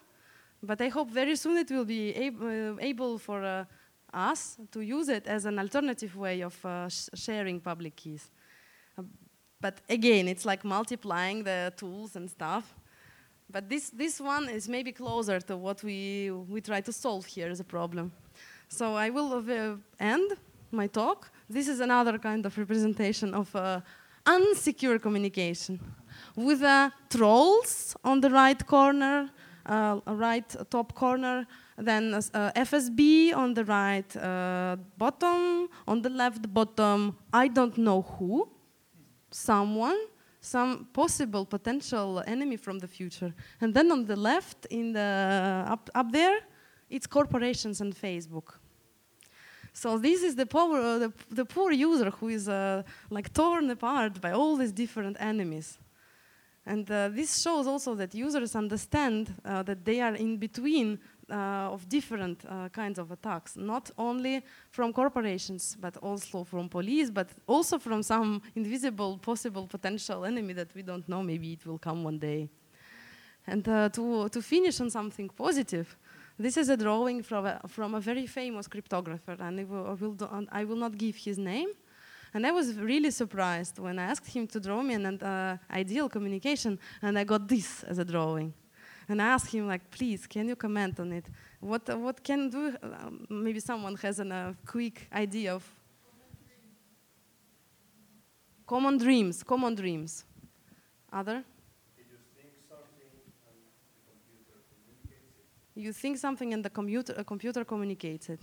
but 0.61 0.81
I 0.81 0.89
hope 0.89 1.09
very 1.11 1.37
soon 1.37 1.57
it 1.57 1.71
will 1.71 1.85
be 1.85 2.13
ab- 2.13 2.79
able 2.81 3.17
for 3.17 3.65
us 4.13 4.57
to 4.71 4.81
use 4.81 5.07
it 5.07 5.27
as 5.27 5.45
an 5.45 5.59
alternative 5.59 6.13
way 6.17 6.41
of 6.41 6.55
sh- 6.89 7.07
sharing 7.13 7.61
public 7.61 7.95
keys. 7.95 8.31
But 9.61 9.81
again, 9.89 10.27
it's 10.27 10.45
like 10.45 10.63
multiplying 10.63 11.43
the 11.43 11.73
tools 11.75 12.15
and 12.15 12.29
stuff. 12.29 12.73
But 13.51 13.67
this, 13.67 13.89
this 13.89 14.21
one 14.21 14.47
is 14.47 14.69
maybe 14.69 14.91
closer 14.91 15.39
to 15.41 15.57
what 15.57 15.83
we, 15.83 16.31
we 16.31 16.61
try 16.61 16.81
to 16.81 16.93
solve 16.93 17.25
here 17.25 17.49
as 17.49 17.59
a 17.59 17.63
problem. 17.63 18.11
So 18.69 18.95
I 18.95 19.09
will 19.09 19.33
uh, 19.33 19.75
end 19.99 20.31
my 20.71 20.87
talk. 20.87 21.31
This 21.49 21.67
is 21.67 21.79
another 21.79 22.17
kind 22.19 22.45
of 22.45 22.57
representation 22.57 23.33
of 23.33 23.53
uh, 23.55 23.81
unsecure 24.25 25.01
communication 25.01 25.79
with 26.35 26.61
uh, 26.61 26.91
trolls 27.09 27.95
on 28.03 28.21
the 28.21 28.29
right 28.29 28.65
corner, 28.65 29.29
uh, 29.65 29.99
right 30.05 30.55
top 30.69 30.93
corner, 30.93 31.45
then 31.77 32.13
uh, 32.13 32.51
FSB 32.55 33.35
on 33.35 33.53
the 33.53 33.65
right 33.65 34.15
uh, 34.15 34.77
bottom, 34.97 35.67
on 35.87 36.01
the 36.01 36.09
left 36.09 36.53
bottom, 36.53 37.17
I 37.33 37.47
don't 37.47 37.77
know 37.77 38.01
who, 38.01 38.47
someone, 39.29 39.97
some 40.41 40.87
possible 40.93 41.45
potential 41.45 42.23
enemy 42.25 42.57
from 42.57 42.79
the 42.79 42.87
future. 42.87 43.33
And 43.61 43.73
then 43.73 43.91
on 43.91 44.05
the 44.05 44.15
left, 44.15 44.65
in 44.69 44.93
the 44.93 45.65
up, 45.67 45.89
up 45.93 46.11
there, 46.11 46.39
it's 46.89 47.07
corporations 47.07 47.81
and 47.81 47.93
Facebook. 47.95 48.55
So 49.73 49.97
this 49.97 50.23
is 50.23 50.35
the 50.35 50.45
power, 50.45 50.79
uh, 50.79 50.97
the, 50.99 51.13
the 51.29 51.45
poor 51.45 51.71
user 51.71 52.09
who 52.09 52.29
is 52.29 52.49
uh, 52.49 52.83
like 53.09 53.31
torn 53.33 53.69
apart 53.69 54.19
by 54.19 54.31
all 54.31 54.55
these 54.55 54.71
different 54.71 55.17
enemies. 55.19 55.77
And 56.65 56.89
uh, 56.91 57.09
this 57.09 57.41
shows 57.41 57.67
also 57.67 57.95
that 57.95 58.13
users 58.13 58.55
understand 58.55 59.33
uh, 59.45 59.63
that 59.63 59.85
they 59.85 60.01
are 60.01 60.15
in 60.15 60.37
between 60.37 60.99
of 61.31 61.87
different 61.87 62.43
uh, 62.45 62.69
kinds 62.69 62.99
of 62.99 63.11
attacks, 63.11 63.55
not 63.55 63.91
only 63.97 64.43
from 64.71 64.93
corporations, 64.93 65.77
but 65.79 65.97
also 65.97 66.43
from 66.43 66.69
police, 66.69 67.09
but 67.09 67.29
also 67.47 67.79
from 67.79 68.03
some 68.03 68.41
invisible 68.55 69.17
possible 69.17 69.67
potential 69.67 70.25
enemy 70.25 70.53
that 70.53 70.73
we 70.75 70.81
don't 70.81 71.07
know, 71.07 71.23
maybe 71.23 71.53
it 71.53 71.65
will 71.65 71.77
come 71.77 72.03
one 72.03 72.19
day. 72.19 72.49
And 73.47 73.67
uh, 73.67 73.89
to, 73.89 74.29
to 74.29 74.41
finish 74.41 74.79
on 74.79 74.89
something 74.89 75.29
positive, 75.29 75.97
this 76.37 76.55
is 76.55 76.69
a 76.69 76.77
drawing 76.77 77.23
from 77.23 77.45
a, 77.45 77.59
from 77.67 77.95
a 77.95 77.99
very 77.99 78.25
famous 78.27 78.67
cryptographer, 78.67 79.39
and 79.39 79.59
I 79.59 79.63
will, 79.63 79.87
I 79.87 79.93
will, 79.93 80.47
I 80.51 80.63
will 80.63 80.77
not 80.77 80.97
give 80.97 81.15
his 81.15 81.37
name, 81.37 81.69
and 82.33 82.45
I 82.45 82.51
was 82.51 82.75
really 82.75 83.11
surprised 83.11 83.79
when 83.79 83.99
I 83.99 84.03
asked 84.03 84.27
him 84.27 84.47
to 84.47 84.59
draw 84.59 84.81
me 84.81 84.93
an 84.93 85.05
uh, 85.05 85.57
ideal 85.71 86.07
communication, 86.07 86.79
and 87.01 87.17
I 87.17 87.23
got 87.23 87.47
this 87.47 87.83
as 87.83 87.97
a 87.97 88.05
drawing. 88.05 88.53
And 89.09 89.19
I 89.19 89.29
asked 89.29 89.51
him, 89.51 89.67
like, 89.67 89.89
please, 89.89 90.27
can 90.27 90.47
you 90.47 90.55
comment 90.55 90.99
on 90.99 91.11
it? 91.11 91.25
What, 91.59 91.89
what 91.99 92.23
can 92.23 92.49
do? 92.49 92.77
Uh, 92.81 93.09
maybe 93.27 93.59
someone 93.59 93.95
has 93.95 94.19
a 94.19 94.33
uh, 94.33 94.53
quick 94.67 95.07
idea 95.11 95.55
of 95.55 95.67
common 98.67 98.99
dreams, 98.99 99.41
common 99.41 99.73
dreams. 99.73 100.25
Other? 101.11 101.43
You 105.75 105.91
think 105.91 106.19
something 106.19 106.53
and 106.53 106.63
the 106.63 106.69
computer, 106.69 107.15
a 107.17 107.23
computer 107.23 107.65
communicates 107.65 108.29
it. 108.29 108.41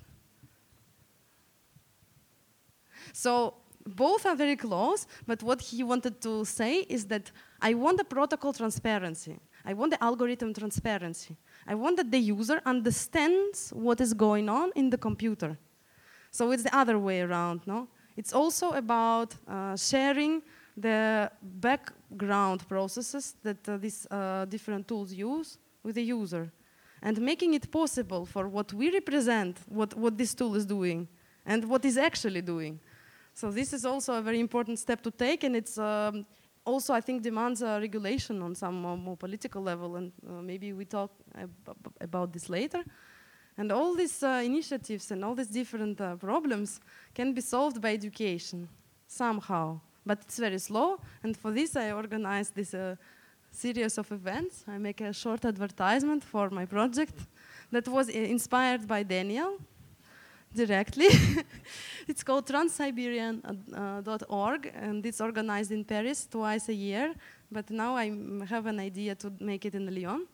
So 3.13 3.55
both 3.87 4.27
are 4.27 4.35
very 4.35 4.57
close, 4.57 5.07
but 5.27 5.45
what 5.45 5.61
he 5.61 5.85
wanted 5.85 6.21
to 6.23 6.45
say 6.45 6.81
is 6.89 7.07
that 7.07 7.31
I 7.63 7.75
want 7.75 7.99
the 7.99 8.05
protocol 8.05 8.53
transparency. 8.53 9.39
I 9.67 9.75
want 9.75 9.91
the 9.91 10.03
algorithm 10.03 10.55
transparency. 10.55 11.37
I 11.67 11.75
want 11.75 11.97
that 11.97 12.11
the 12.11 12.21
user 12.21 12.63
understands 12.65 13.73
what 13.75 14.01
is 14.01 14.15
going 14.15 14.49
on 14.49 14.71
in 14.77 14.91
the 14.91 14.99
computer. 14.99 15.59
So 16.31 16.53
it's 16.53 16.63
the 16.63 16.75
other 16.75 16.99
way 16.99 17.21
around, 17.21 17.63
no? 17.67 17.89
It's 18.17 18.33
also 18.33 18.71
about 18.71 19.35
uh, 19.49 19.77
sharing 19.77 20.43
the 20.77 21.31
background 21.43 22.67
processes 22.69 23.35
that 23.43 23.69
uh, 23.69 23.77
these 23.79 24.07
uh, 24.11 24.45
different 24.45 24.87
tools 24.87 25.13
use 25.13 25.59
with 25.83 25.97
the 25.97 26.03
user 26.03 26.53
and 27.03 27.21
making 27.21 27.55
it 27.55 27.71
possible 27.71 28.25
for 28.25 28.49
what 28.49 28.73
we 28.73 28.91
represent, 28.91 29.59
what, 29.69 29.95
what 29.97 30.17
this 30.17 30.35
tool 30.35 30.55
is 30.55 30.65
doing, 30.65 31.09
and 31.45 31.65
what 31.69 31.85
is 31.85 31.97
actually 31.97 32.41
doing. 32.41 32.79
So 33.35 33.51
this 33.51 33.73
is 33.73 33.85
also 33.85 34.15
a 34.15 34.23
very 34.23 34.41
important 34.41 34.79
step 34.79 35.03
to 35.03 35.11
take, 35.11 35.45
and 35.45 35.57
it's 35.57 35.77
um, 35.77 36.25
also, 36.67 36.93
I 36.93 37.01
think, 37.01 37.23
demands 37.23 37.63
a 37.63 37.79
regulation 37.81 38.43
on 38.43 38.55
some 38.55 38.83
more, 38.83 38.97
more 38.97 39.17
political 39.17 39.63
level, 39.63 39.97
and 39.97 40.13
uh, 40.29 40.43
maybe 40.43 40.73
we 40.73 40.85
talk 40.85 41.11
ab 41.35 41.51
about 42.01 42.33
this 42.33 42.51
later. 42.51 42.85
And 43.57 43.73
all 43.73 43.95
these 43.95 44.23
uh, 44.23 44.43
initiatives 44.45 45.11
and 45.11 45.25
all 45.25 45.35
these 45.35 45.49
different 45.49 46.01
uh, 46.01 46.17
problems 46.17 46.81
can 47.15 47.33
be 47.33 47.41
solved 47.41 47.81
by 47.81 47.95
education, 47.95 48.69
somehow. 49.07 49.81
But 50.05 50.19
it's 50.23 50.39
very 50.39 50.59
slow, 50.59 50.99
and 51.23 51.37
for 51.37 51.53
this 51.53 51.77
I 51.77 51.93
organized 51.93 52.55
this 52.55 52.75
uh, 52.75 52.97
series 53.51 53.99
of 53.99 54.11
events. 54.13 54.65
I 54.69 54.79
make 54.79 55.01
a 55.01 55.13
short 55.13 55.45
advertisement 55.45 56.25
for 56.25 56.51
my 56.51 56.67
project 56.67 57.15
that 57.71 57.89
was 57.89 58.09
inspired 58.09 58.87
by 58.87 59.05
Daniel, 59.05 59.59
directly. 60.57 61.09
it's 62.09 62.23
called 62.23 62.47
transsiberian.org, 62.47 64.73
and 64.75 65.07
it's 65.07 65.21
organized 65.21 65.71
in 65.71 65.85
Paris 65.85 66.27
twice 66.27 66.69
a 66.69 66.75
year. 66.75 67.15
But 67.51 67.71
now 67.71 67.97
I 67.97 68.13
have 68.49 68.67
an 68.67 68.81
idea 68.81 69.15
to 69.17 69.33
make 69.39 69.65
it 69.65 69.75
in 69.75 69.95
Lyon, 69.95 70.27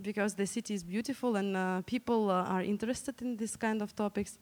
because 0.00 0.34
the 0.34 0.46
city 0.46 0.74
is 0.74 0.84
beautiful 0.84 1.36
and 1.36 1.56
uh, 1.56 1.82
people 1.86 2.30
uh, 2.30 2.44
are 2.44 2.62
interested 2.62 3.20
in 3.22 3.36
this 3.36 3.56
kind 3.56 3.82
of 3.82 3.94
topics. 3.94 4.38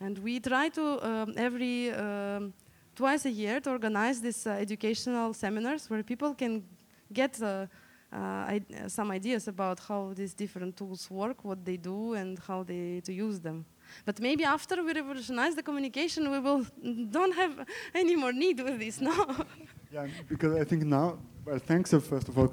And 0.00 0.18
we 0.18 0.40
try 0.40 0.68
to 0.70 1.06
um, 1.06 1.34
every 1.36 1.92
um, 1.92 2.52
twice 2.94 3.26
a 3.26 3.30
year 3.30 3.60
to 3.60 3.70
organize 3.70 4.20
these 4.20 4.46
uh, 4.46 4.50
educational 4.50 5.34
seminars 5.34 5.90
where 5.90 6.02
people 6.02 6.34
can 6.34 6.64
get 7.12 7.40
uh, 7.42 7.66
uh, 8.12 8.58
some 8.86 9.10
ideas 9.10 9.48
about 9.48 9.80
how 9.80 10.12
these 10.14 10.34
different 10.34 10.76
tools 10.76 11.10
work, 11.10 11.44
what 11.44 11.64
they 11.64 11.76
do, 11.76 12.14
and 12.14 12.38
how 12.38 12.62
they 12.62 13.00
to 13.04 13.12
use 13.12 13.40
them. 13.40 13.64
But 14.04 14.20
maybe 14.20 14.44
after 14.44 14.82
we 14.82 14.92
revolutionize 14.92 15.54
the 15.54 15.62
communication, 15.62 16.30
we 16.30 16.38
will 16.38 16.66
don't 17.10 17.34
have 17.34 17.66
any 17.94 18.16
more 18.16 18.32
need 18.32 18.60
with 18.60 18.78
this, 18.78 19.00
no? 19.00 19.12
yeah, 19.92 20.06
because 20.28 20.56
I 20.56 20.64
think 20.64 20.84
now, 20.84 21.18
well, 21.44 21.58
thanks 21.58 21.92
uh, 21.94 22.00
first 22.00 22.28
of 22.28 22.38
all. 22.38 22.50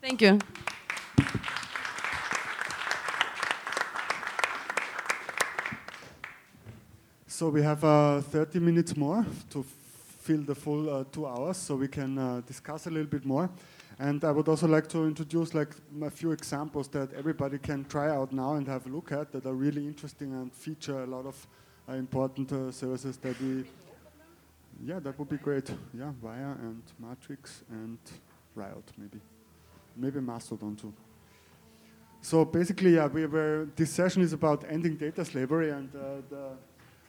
Thank 0.00 0.22
you. 0.22 0.38
So 7.26 7.48
we 7.48 7.62
have 7.62 7.82
uh, 7.82 8.20
30 8.20 8.60
minutes 8.60 8.96
more 8.96 9.24
to 9.48 9.64
fill 10.20 10.42
the 10.42 10.54
full 10.54 10.90
uh, 10.90 11.04
two 11.10 11.26
hours, 11.26 11.56
so 11.56 11.74
we 11.74 11.88
can 11.88 12.18
uh, 12.18 12.42
discuss 12.46 12.86
a 12.86 12.90
little 12.90 13.08
bit 13.08 13.24
more. 13.24 13.48
And 14.00 14.24
I 14.24 14.30
would 14.30 14.48
also 14.48 14.66
like 14.66 14.88
to 14.88 15.04
introduce 15.04 15.52
like 15.52 15.74
a 16.02 16.08
few 16.10 16.32
examples 16.32 16.88
that 16.88 17.12
everybody 17.12 17.58
can 17.58 17.84
try 17.84 18.08
out 18.08 18.32
now 18.32 18.54
and 18.54 18.66
have 18.66 18.86
a 18.86 18.88
look 18.88 19.12
at 19.12 19.30
that 19.32 19.44
are 19.44 19.52
really 19.52 19.86
interesting 19.86 20.32
and 20.32 20.50
feature 20.54 21.02
a 21.02 21.06
lot 21.06 21.26
of 21.26 21.46
uh, 21.86 21.92
important 21.92 22.50
uh, 22.50 22.72
services 22.72 23.18
that 23.18 23.38
we. 23.42 23.64
Yeah, 24.86 25.00
that 25.00 25.18
would 25.18 25.28
be 25.28 25.36
great. 25.36 25.70
Yeah, 25.92 26.12
Wire 26.22 26.56
and 26.62 26.82
Matrix 26.98 27.62
and 27.68 27.98
Riot 28.54 28.90
maybe, 28.96 29.20
maybe 29.94 30.20
Mastodon 30.20 30.76
too. 30.76 30.94
So 32.22 32.46
basically, 32.46 32.94
yeah, 32.94 33.06
we 33.06 33.26
were. 33.26 33.68
This 33.76 33.90
session 33.90 34.22
is 34.22 34.32
about 34.32 34.64
ending 34.66 34.96
data 34.96 35.26
slavery 35.26 35.72
and 35.72 35.94
uh, 35.94 36.36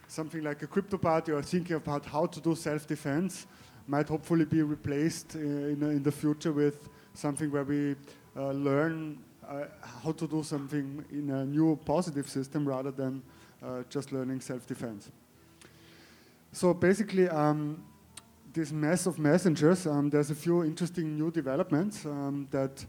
something 0.09 0.43
like 0.43 0.61
a 0.61 0.67
crypto 0.67 0.97
party 0.97 1.31
or 1.31 1.41
thinking 1.41 1.77
about 1.77 2.05
how 2.05 2.25
to 2.25 2.41
do 2.41 2.53
self-defense 2.53 3.47
might 3.87 4.07
hopefully 4.07 4.45
be 4.45 4.61
replaced 4.61 5.35
uh, 5.35 5.39
in, 5.39 5.81
in 5.83 6.03
the 6.03 6.11
future 6.11 6.51
with 6.51 6.89
something 7.13 7.51
where 7.51 7.63
we 7.63 7.95
uh, 8.37 8.51
learn 8.51 9.17
uh, 9.47 9.65
how 10.03 10.11
to 10.11 10.27
do 10.27 10.43
something 10.43 11.03
in 11.11 11.29
a 11.29 11.45
new 11.45 11.77
positive 11.85 12.29
system 12.29 12.67
rather 12.67 12.91
than 12.91 13.21
just 13.89 14.11
learning 14.11 14.41
self-defense. 14.41 15.11
So 16.51 16.73
basically, 16.73 17.29
um, 17.29 17.83
this 18.53 18.71
mess 18.71 19.05
of 19.05 19.17
messengers, 19.19 19.87
um, 19.87 20.09
there's 20.09 20.31
a 20.31 20.35
few 20.35 20.63
interesting 20.63 21.17
new 21.17 21.31
developments 21.31 22.05
um, 22.05 22.47
that 22.51 22.85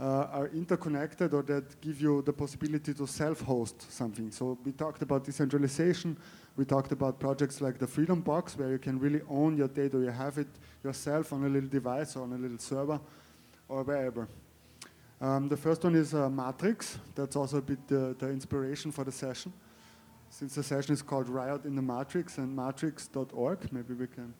uh, 0.00 0.26
are 0.32 0.48
interconnected 0.48 1.34
or 1.34 1.42
that 1.42 1.80
give 1.80 2.00
you 2.00 2.22
the 2.22 2.32
possibility 2.32 2.94
to 2.94 3.06
self-host 3.06 3.92
something. 3.92 4.30
So 4.30 4.58
we 4.64 4.72
talked 4.72 5.02
about 5.02 5.24
decentralization, 5.24 6.16
we 6.56 6.64
talked 6.64 6.92
about 6.92 7.18
projects 7.18 7.60
like 7.60 7.78
the 7.78 7.86
Freedom 7.86 8.20
Box, 8.20 8.58
where 8.58 8.70
you 8.70 8.78
can 8.78 8.98
really 8.98 9.22
own 9.28 9.56
your 9.56 9.68
data. 9.68 9.98
You 9.98 10.10
have 10.10 10.38
it 10.38 10.48
yourself 10.84 11.32
on 11.32 11.44
a 11.44 11.48
little 11.48 11.68
device 11.68 12.14
or 12.14 12.24
on 12.24 12.32
a 12.32 12.36
little 12.36 12.58
server 12.58 13.00
or 13.68 13.82
wherever. 13.82 14.28
Um, 15.20 15.48
the 15.48 15.56
first 15.56 15.82
one 15.84 15.94
is 15.94 16.14
uh, 16.14 16.28
Matrix. 16.28 16.98
That's 17.14 17.36
also 17.36 17.58
a 17.58 17.62
bit 17.62 17.86
the, 17.88 18.14
the 18.18 18.28
inspiration 18.28 18.92
for 18.92 19.04
the 19.04 19.12
session. 19.12 19.52
Since 20.28 20.54
the 20.54 20.62
session 20.62 20.92
is 20.92 21.02
called 21.02 21.28
Riot 21.28 21.64
in 21.64 21.76
the 21.76 21.82
Matrix 21.82 22.38
and 22.38 22.54
matrix.org, 22.54 23.72
maybe 23.72 23.94
we 23.94 24.06
can. 24.06 24.34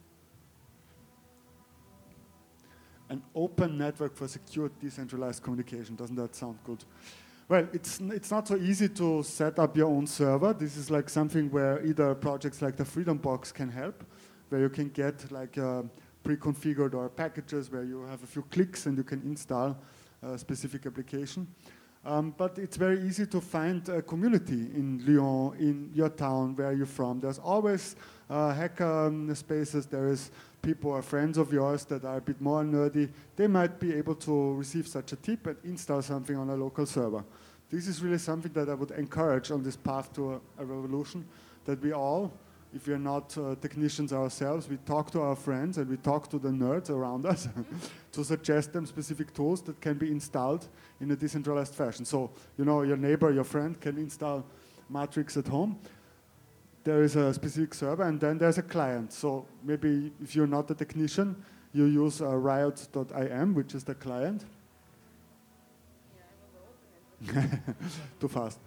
An 3.09 3.23
open 3.35 3.79
network 3.79 4.17
for 4.17 4.27
secure 4.27 4.71
decentralized 4.81 5.43
communication. 5.43 5.95
Doesn't 5.97 6.17
that 6.17 6.35
sound 6.35 6.59
good? 6.65 6.83
Well, 7.49 7.69
it's, 7.73 8.01
it's 8.01 8.31
not 8.31 8.49
so 8.49 8.57
easy 8.57 8.89
to 8.89 9.23
set 9.23 9.59
up 9.59 9.77
your 9.77 9.89
own 9.89 10.07
server. 10.07 10.53
This 10.53 10.77
is 10.77 10.91
like 10.91 11.11
something 11.11 11.51
where 11.51 11.85
either 11.85 12.15
projects 12.15 12.63
like 12.63 12.77
the 12.77 12.85
Freedom 12.85 13.19
Box 13.19 13.53
can 13.53 13.69
help, 13.69 14.05
where 14.49 14.61
you 14.61 14.69
can 14.69 14.89
get 14.89 15.31
like 15.31 15.57
a 15.57 15.85
pre-configured 16.23 16.95
or 16.95 17.09
packages 17.09 17.71
where 17.71 17.85
you 17.85 18.03
have 18.03 18.23
a 18.23 18.27
few 18.27 18.43
clicks 18.43 18.87
and 18.87 18.97
you 18.97 19.05
can 19.05 19.21
install 19.23 19.77
a 20.23 20.39
specific 20.39 20.87
application. 20.87 21.47
Um, 22.05 22.35
but 22.37 22.59
it's 22.59 22.77
very 22.77 23.01
easy 23.03 23.27
to 23.27 23.41
find 23.41 23.89
a 23.89 24.03
community 24.03 24.71
in 24.75 25.03
Lyon, 25.07 25.57
in 25.59 25.91
your 25.95 26.09
town, 26.09 26.57
where 26.57 26.73
you're 26.73 26.87
from. 26.87 27.21
There's 27.21 27.39
always 27.39 27.97
uh, 28.33 28.55
hacker 28.55 29.13
spaces. 29.35 29.87
There 29.87 30.09
is 30.09 30.31
people 30.63 30.93
or 30.93 31.03
friends 31.03 31.37
of 31.37 31.53
yours 31.53 31.85
that 31.87 32.05
are 32.05 32.17
a 32.17 32.21
bit 32.21 32.41
more 32.41 32.63
nerdy. 32.63 33.11
They 33.37 33.47
might 33.47 33.79
be 33.79 33.95
able 33.95 34.15
to 34.17 34.55
receive 34.55 34.89
such 34.89 35.13
a 35.13 35.17
tip 35.17 35.47
and 35.47 35.57
install 35.65 36.01
something 36.01 36.37
on 36.37 36.49
a 36.49 36.55
local 36.55 36.87
server. 36.87 37.25
This 37.71 37.87
is 37.87 38.03
really 38.03 38.19
something 38.19 38.53
that 38.53 38.69
I 38.69 38.75
would 38.75 38.91
encourage 38.93 39.51
on 39.51 39.63
this 39.63 39.77
path 39.77 40.13
to 40.15 40.35
a, 40.35 40.41
a 40.59 40.65
revolution, 40.65 41.27
that 41.65 41.83
we 41.83 41.93
all, 41.93 42.33
if 42.75 42.87
we 42.87 42.95
are 42.95 42.99
not 42.99 43.37
uh, 43.37 43.55
technicians 43.61 44.13
ourselves, 44.13 44.69
we 44.69 44.79
talk 44.87 45.11
to 45.11 45.21
our 45.21 45.37
friends 45.37 45.77
and 45.77 45.91
we 45.91 45.99
talk 45.99 46.29
to 46.31 46.39
the 46.39 46.49
nerds 46.49 46.89
around 46.89 47.27
us 47.27 47.49
to 48.13 48.25
suggest 48.25 48.73
them 48.73 48.87
specific 48.87 49.35
tools 49.35 49.61
that 49.63 49.79
can 49.81 49.95
be 49.95 50.11
installed 50.11 50.69
in 51.01 51.11
a 51.11 51.17
decentralized 51.17 51.75
fashion. 51.75 52.05
So, 52.07 52.31
you 52.57 52.65
know, 52.65 52.83
your 52.83 52.97
neighbor, 52.97 53.31
your 53.31 53.45
friend 53.45 53.79
can 53.79 53.99
install 53.99 54.45
Matrix 54.89 55.37
at 55.37 55.49
home. 55.49 55.79
There 56.85 57.03
is 57.03 57.17
a 57.17 57.33
specific 57.33 57.75
server, 57.75 58.03
and 58.03 58.21
then 58.21 58.39
there's 58.39 58.59
a 58.59 58.63
client. 58.63 59.13
So 59.13 59.47
maybe 59.63 60.13
if 60.23 60.35
you're 60.35 60.49
not 60.49 60.71
a 60.71 60.75
technician, 60.75 61.37
you 61.73 61.85
use 61.85 62.21
uh, 62.21 62.37
riot.im, 62.37 63.55
which 63.55 63.75
is 63.75 63.85
the 63.85 63.95
client. 63.95 64.45
Too 68.21 68.29
fast. 68.29 68.59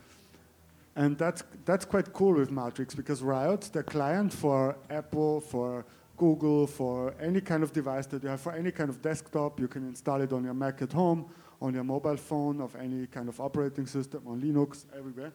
And 0.95 1.17
that's, 1.17 1.43
that's 1.65 1.83
quite 1.83 2.13
cool 2.13 2.35
with 2.35 2.51
Matrix 2.51 2.95
because 2.95 3.21
Riot, 3.21 3.69
the 3.73 3.83
client 3.83 4.31
for 4.31 4.77
Apple, 4.89 5.41
for 5.41 5.85
Google, 6.15 6.67
for 6.67 7.13
any 7.19 7.41
kind 7.41 7.63
of 7.63 7.73
device 7.73 8.05
that 8.07 8.23
you 8.23 8.29
have, 8.29 8.39
for 8.39 8.53
any 8.53 8.71
kind 8.71 8.89
of 8.89 9.01
desktop, 9.01 9.59
you 9.59 9.67
can 9.67 9.85
install 9.89 10.21
it 10.21 10.31
on 10.31 10.45
your 10.45 10.53
Mac 10.53 10.81
at 10.81 10.93
home, 10.93 11.25
on 11.61 11.73
your 11.73 11.83
mobile 11.83 12.15
phone, 12.15 12.61
of 12.61 12.73
any 12.77 13.07
kind 13.07 13.27
of 13.27 13.41
operating 13.41 13.85
system, 13.85 14.21
on 14.25 14.41
Linux, 14.41 14.85
everywhere. 14.97 15.33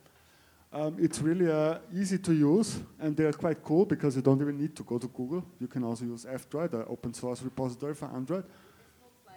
Um, 0.72 0.96
it's 1.00 1.20
really 1.20 1.50
uh, 1.50 1.78
easy 1.92 2.16
to 2.18 2.32
use, 2.32 2.78
and 3.00 3.16
they're 3.16 3.32
quite 3.32 3.60
cool 3.64 3.84
because 3.84 4.14
you 4.14 4.22
don't 4.22 4.40
even 4.40 4.56
need 4.56 4.76
to 4.76 4.84
go 4.84 4.98
to 4.98 5.08
Google. 5.08 5.44
You 5.58 5.66
can 5.66 5.82
also 5.82 6.04
use 6.04 6.24
F-Droid, 6.24 6.72
an 6.74 6.84
open 6.88 7.12
source 7.12 7.42
repository 7.42 7.94
for 7.94 8.06
Android. 8.06 8.44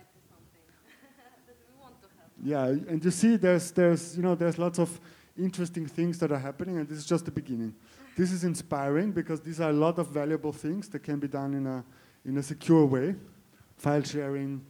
yeah, 2.44 2.66
and 2.66 3.04
you 3.04 3.10
see, 3.10 3.38
there's, 3.38 3.72
there's, 3.72 4.16
you 4.16 4.22
know, 4.22 4.36
there's 4.36 4.60
lots 4.60 4.78
of 4.78 5.00
interesting 5.36 5.88
things 5.88 6.20
that 6.20 6.32
are 6.32 6.38
happening, 6.38 6.78
and 6.78 6.88
this 6.88 7.00
is 7.00 7.06
just 7.06 7.26
the 7.26 7.32
beginning. 7.32 7.74
this 8.16 8.32
is 8.32 8.44
inspiring 8.44 9.12
because 9.12 9.42
these 9.42 9.60
are 9.60 9.72
a 9.72 9.74
lot 9.74 9.98
of 9.98 10.10
valuable 10.10 10.54
things 10.54 10.88
that 10.90 11.02
can 11.02 11.20
be 11.20 11.28
done 11.28 11.56
in 11.56 11.66
a, 11.66 11.84
in 12.26 12.38
a 12.38 12.44
secure 12.44 12.86
way. 12.86 13.16
File 13.76 14.04
sharing, 14.04 14.64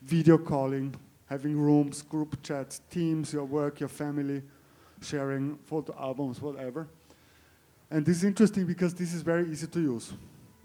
video 0.00 0.38
calling, 0.38 0.94
having 1.26 1.58
rooms, 1.58 2.02
group 2.02 2.40
chats, 2.40 2.82
teams, 2.88 3.32
your 3.32 3.44
work, 3.44 3.80
your 3.80 3.88
family, 3.88 4.44
sharing 5.04 5.56
photo 5.64 5.94
albums, 5.98 6.40
whatever. 6.40 6.88
And 7.90 8.04
this 8.04 8.18
is 8.18 8.24
interesting 8.24 8.66
because 8.66 8.94
this 8.94 9.14
is 9.14 9.22
very 9.22 9.50
easy 9.50 9.66
to 9.68 9.80
use. 9.80 10.12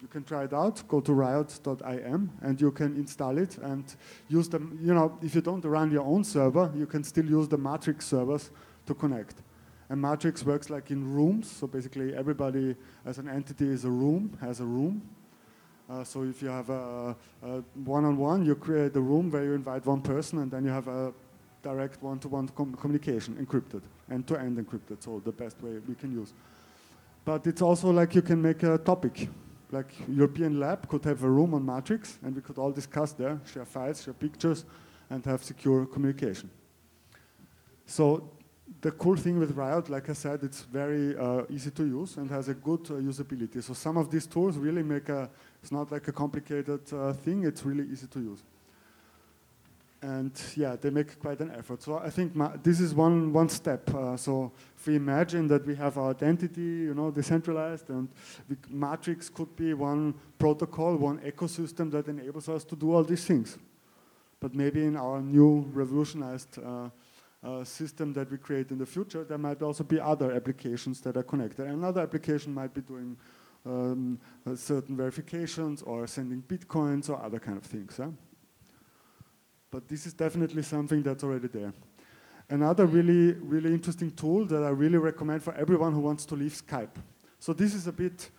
You 0.01 0.07
can 0.07 0.23
try 0.23 0.45
it 0.45 0.53
out, 0.53 0.81
go 0.87 1.01
to 1.01 1.13
riot.im, 1.13 2.31
and 2.41 2.61
you 2.61 2.71
can 2.71 2.95
install 2.95 3.37
it 3.37 3.57
and 3.57 3.83
use 4.29 4.47
them. 4.47 4.79
You 4.81 4.93
know, 4.93 5.17
if 5.21 5.35
you 5.35 5.41
don't 5.41 5.63
run 5.65 5.91
your 5.91 6.05
own 6.05 6.23
server, 6.23 6.71
you 6.75 6.85
can 6.85 7.03
still 7.03 7.25
use 7.25 7.47
the 7.49 7.57
Matrix 7.57 8.07
servers 8.07 8.49
to 8.85 8.93
connect. 8.93 9.35
And 9.89 10.01
Matrix 10.01 10.45
works 10.45 10.69
like 10.69 10.91
in 10.91 11.13
rooms, 11.13 11.51
so 11.51 11.67
basically 11.67 12.15
everybody 12.15 12.75
as 13.05 13.17
an 13.17 13.27
entity 13.27 13.67
is 13.67 13.85
a 13.85 13.89
room, 13.89 14.37
has 14.39 14.61
a 14.61 14.65
room. 14.65 15.01
Uh, 15.89 16.03
so 16.03 16.23
if 16.23 16.41
you 16.41 16.47
have 16.47 16.69
a, 16.69 17.15
a 17.43 17.61
one-on-one, 17.83 18.45
you 18.45 18.55
create 18.55 18.95
a 18.95 19.01
room 19.01 19.31
where 19.31 19.43
you 19.43 19.53
invite 19.53 19.85
one 19.85 20.01
person, 20.01 20.39
and 20.39 20.51
then 20.51 20.63
you 20.63 20.69
have 20.69 20.87
a 20.87 21.11
direct 21.61 22.01
one-to-one 22.01 22.49
com 22.49 22.75
communication, 22.75 23.35
encrypted, 23.35 23.81
end-to-end 24.11 24.57
-end 24.57 24.65
encrypted, 24.65 25.01
so 25.01 25.21
the 25.23 25.31
best 25.31 25.61
way 25.61 25.79
we 25.87 25.95
can 25.95 26.11
use. 26.11 26.33
But 27.25 27.47
it's 27.47 27.61
also 27.61 27.91
like 27.91 28.15
you 28.15 28.21
can 28.21 28.41
make 28.41 28.63
a 28.63 28.77
topic. 28.77 29.29
Like 29.71 29.93
European 30.07 30.59
Lab 30.59 30.87
could 30.87 31.05
have 31.05 31.23
a 31.23 31.29
room 31.29 31.53
on 31.53 31.65
Matrix, 31.65 32.17
and 32.23 32.35
we 32.35 32.41
could 32.41 32.57
all 32.57 32.71
discuss 32.71 33.13
there, 33.13 33.39
share 33.45 33.65
files, 33.65 34.03
share 34.03 34.15
pictures, 34.15 34.65
and 35.09 35.25
have 35.25 35.43
secure 35.43 35.85
communication. 35.85 36.49
So 37.85 38.29
the 38.81 38.91
cool 38.91 39.15
thing 39.15 39.39
with 39.39 39.51
Riot, 39.51 39.89
like 39.89 40.09
I 40.09 40.13
said, 40.13 40.43
it's 40.43 40.61
very 40.61 41.17
uh, 41.17 41.43
easy 41.49 41.71
to 41.71 41.83
use 41.83 42.17
and 42.17 42.29
has 42.29 42.47
a 42.47 42.53
good 42.53 42.81
uh, 42.89 42.93
usability. 42.93 43.61
So 43.63 43.73
some 43.73 43.97
of 43.97 44.09
these 44.09 44.25
tools 44.27 44.57
really 44.57 44.83
make 44.83 45.09
a, 45.09 45.29
it's 45.61 45.71
not 45.71 45.91
like 45.91 46.07
a 46.07 46.11
complicated 46.11 46.81
uh, 46.93 47.13
thing, 47.13 47.43
it's 47.43 47.65
really 47.65 47.87
easy 47.91 48.07
to 48.07 48.19
use. 48.19 48.43
And 50.01 50.31
yeah, 50.55 50.77
they 50.77 50.89
make 50.89 51.19
quite 51.19 51.41
an 51.41 51.51
effort. 51.51 51.83
So 51.83 51.97
I 51.97 52.09
think 52.09 52.33
this 52.63 52.79
is 52.79 52.93
one, 52.93 53.33
one 53.33 53.49
step. 53.49 53.93
Uh, 53.93 54.15
so 54.15 54.53
if 54.77 54.87
we 54.87 54.95
imagine 54.95 55.47
that 55.49 55.65
we 55.65 55.75
have 55.75 55.97
our 55.97 56.11
identity, 56.11 56.61
you 56.61 56.93
know, 56.93 57.11
decentralized, 57.11 57.89
and 57.89 58.07
we, 58.47 58.55
Matrix 58.69 59.27
could 59.27 59.53
be 59.57 59.73
one 59.73 60.13
protocol, 60.37 60.95
one 60.95 61.19
ecosystem 61.19 61.91
that 61.91 62.07
enables 62.07 62.47
us 62.47 62.63
to 62.63 62.77
do 62.77 62.93
all 62.93 63.03
these 63.03 63.25
things. 63.25 63.57
But 64.39 64.55
maybe 64.55 64.85
in 64.85 64.95
our 64.95 65.21
new 65.21 65.69
revolutionized 65.73 66.59
uh, 66.59 66.89
uh, 67.43 67.63
system 67.65 68.13
that 68.13 68.31
we 68.31 68.37
create 68.37 68.71
in 68.71 68.77
the 68.77 68.85
future, 68.85 69.25
there 69.25 69.37
might 69.37 69.61
also 69.61 69.83
be 69.83 69.99
other 69.99 70.31
applications 70.31 71.01
that 71.01 71.17
are 71.17 71.23
connected. 71.23 71.67
Another 71.67 72.01
application 72.01 72.53
might 72.53 72.73
be 72.73 72.81
doing 72.81 73.17
um, 73.65 74.17
uh, 74.47 74.55
certain 74.55 74.95
verifications 74.95 75.81
or 75.81 76.07
sending 76.07 76.41
bitcoins 76.41 77.09
or 77.09 77.21
other 77.21 77.39
kind 77.39 77.57
of 77.57 77.63
things. 77.63 77.97
Huh? 77.97 78.11
But 79.71 79.87
this 79.87 80.05
is 80.05 80.13
definitely 80.13 80.63
something 80.63 81.03
that's 81.03 81.23
already 81.23 81.47
there. 81.47 81.73
Another 82.49 82.87
really, 82.87 83.33
really 83.33 83.71
interesting 83.71 84.09
tool 84.11 84.45
that 84.45 84.63
I 84.63 84.69
really 84.69 84.97
recommend 84.97 85.43
for 85.43 85.53
everyone 85.53 85.93
who 85.93 85.99
wants 85.99 86.25
to 86.25 86.35
leave 86.35 86.53
Skype. 86.53 86.95
So 87.39 87.53
this 87.53 87.75
is 87.75 87.85
a 87.85 87.91
bit, 87.91 88.29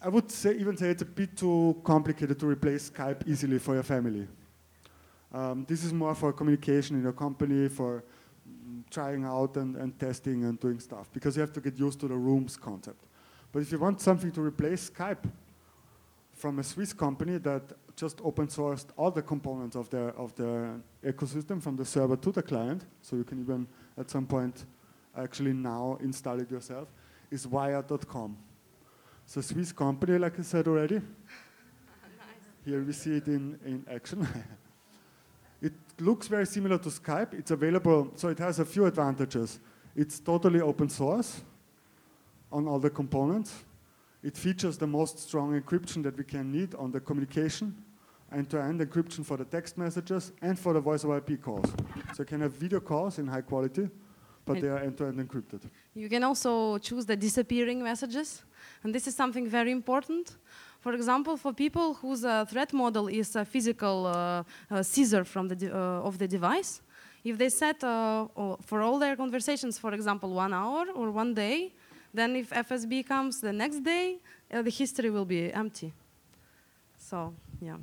I 0.00 0.08
would 0.08 0.30
say 0.30 0.54
even 0.56 0.76
say 0.76 0.90
it's 0.90 1.02
a 1.02 1.06
bit 1.06 1.36
too 1.36 1.80
complicated 1.82 2.38
to 2.38 2.46
replace 2.46 2.90
Skype 2.90 3.26
easily 3.26 3.58
for 3.58 3.74
your 3.74 3.82
family. 3.82 4.28
Um, 5.34 5.64
this 5.68 5.82
is 5.82 5.92
more 5.92 6.14
for 6.14 6.32
communication 6.32 6.96
in 6.96 7.02
your 7.02 7.12
company, 7.12 7.68
for 7.68 8.04
trying 8.88 9.24
out 9.24 9.56
and, 9.56 9.74
and 9.76 9.98
testing 9.98 10.44
and 10.44 10.60
doing 10.60 10.78
stuff, 10.78 11.10
because 11.12 11.36
you 11.36 11.40
have 11.40 11.52
to 11.52 11.60
get 11.60 11.76
used 11.76 11.98
to 12.00 12.08
the 12.08 12.16
rooms 12.16 12.56
concept. 12.56 13.02
But 13.50 13.62
if 13.62 13.72
you 13.72 13.78
want 13.78 14.00
something 14.00 14.30
to 14.30 14.40
replace 14.40 14.88
Skype 14.90 15.28
from 16.32 16.60
a 16.60 16.62
Swiss 16.62 16.92
company 16.92 17.38
that 17.38 17.62
just 17.96 18.20
open 18.22 18.46
sourced 18.46 18.86
all 18.96 19.10
the 19.10 19.22
components 19.22 19.74
of 19.74 19.88
their, 19.88 20.10
of 20.10 20.34
their 20.36 20.78
ecosystem 21.02 21.62
from 21.62 21.76
the 21.76 21.84
server 21.84 22.16
to 22.16 22.30
the 22.30 22.42
client, 22.42 22.84
so 23.00 23.16
you 23.16 23.24
can 23.24 23.40
even 23.40 23.66
at 23.98 24.10
some 24.10 24.26
point 24.26 24.66
actually 25.16 25.54
now 25.54 25.98
install 26.00 26.38
it 26.38 26.50
yourself, 26.50 26.88
is 27.30 27.46
wire.com. 27.46 28.36
It's 29.24 29.36
a 29.38 29.42
Swiss 29.42 29.72
company, 29.72 30.18
like 30.18 30.38
I 30.38 30.42
said 30.42 30.68
already. 30.68 30.96
nice. 30.96 31.04
Here 32.64 32.82
we 32.82 32.92
see 32.92 33.16
it 33.16 33.26
in, 33.26 33.58
in 33.64 33.84
action. 33.90 34.26
It 35.62 35.72
looks 35.98 36.28
very 36.28 36.44
similar 36.46 36.76
to 36.78 36.90
Skype. 36.90 37.32
It's 37.32 37.50
available, 37.50 38.12
so 38.14 38.28
it 38.28 38.38
has 38.38 38.58
a 38.58 38.64
few 38.64 38.84
advantages. 38.84 39.58
It's 39.96 40.20
totally 40.20 40.60
open 40.60 40.90
source 40.90 41.40
on 42.52 42.68
all 42.68 42.78
the 42.78 42.90
components. 42.90 43.64
It 44.22 44.36
features 44.36 44.76
the 44.76 44.86
most 44.86 45.18
strong 45.18 45.58
encryption 45.58 46.02
that 46.02 46.16
we 46.16 46.24
can 46.24 46.52
need 46.52 46.74
on 46.74 46.90
the 46.90 47.00
communication, 47.00 47.82
end-to-end 48.32 48.80
encryption 48.80 49.24
for 49.24 49.36
the 49.36 49.44
text 49.44 49.78
messages 49.78 50.32
and 50.42 50.58
for 50.58 50.72
the 50.72 50.80
voice 50.80 51.04
over 51.04 51.16
IP 51.18 51.40
calls. 51.40 51.68
So 52.14 52.22
you 52.22 52.24
can 52.24 52.40
have 52.40 52.52
video 52.52 52.80
calls 52.80 53.18
in 53.18 53.26
high 53.26 53.42
quality, 53.42 53.88
but 54.44 54.54
and 54.54 54.62
they 54.62 54.68
are 54.68 54.78
end-to-end 54.78 55.18
-end 55.18 55.26
encrypted. 55.26 55.60
You 55.94 56.08
can 56.08 56.22
also 56.22 56.78
choose 56.78 57.06
the 57.06 57.16
disappearing 57.16 57.82
messages, 57.82 58.44
and 58.82 58.92
this 58.94 59.06
is 59.06 59.14
something 59.14 59.50
very 59.50 59.70
important 59.70 60.36
for 60.86 60.94
example, 60.94 61.36
for 61.36 61.52
people 61.52 61.94
whose 61.94 62.24
uh, 62.24 62.44
threat 62.44 62.72
model 62.72 63.08
is 63.08 63.34
a 63.34 63.44
physical 63.44 64.06
uh, 64.06 64.44
uh, 64.70 64.84
seizure 64.84 65.24
from 65.24 65.48
the 65.48 65.56
uh, 65.74 66.08
of 66.08 66.16
the 66.16 66.28
device, 66.28 66.80
if 67.24 67.36
they 67.36 67.48
set 67.48 67.82
uh, 67.82 68.28
for 68.60 68.82
all 68.82 68.96
their 69.00 69.16
conversations, 69.16 69.80
for 69.80 69.92
example, 69.94 70.32
one 70.32 70.54
hour 70.54 70.86
or 70.94 71.10
one 71.10 71.34
day, 71.34 71.72
then 72.14 72.36
if 72.36 72.50
FSB 72.50 73.04
comes 73.04 73.40
the 73.40 73.52
next 73.52 73.80
day, 73.80 74.18
uh, 74.54 74.62
the 74.62 74.70
history 74.70 75.10
will 75.10 75.24
be 75.24 75.52
empty. 75.52 75.92
So, 76.96 77.34
yeah. 77.60 77.78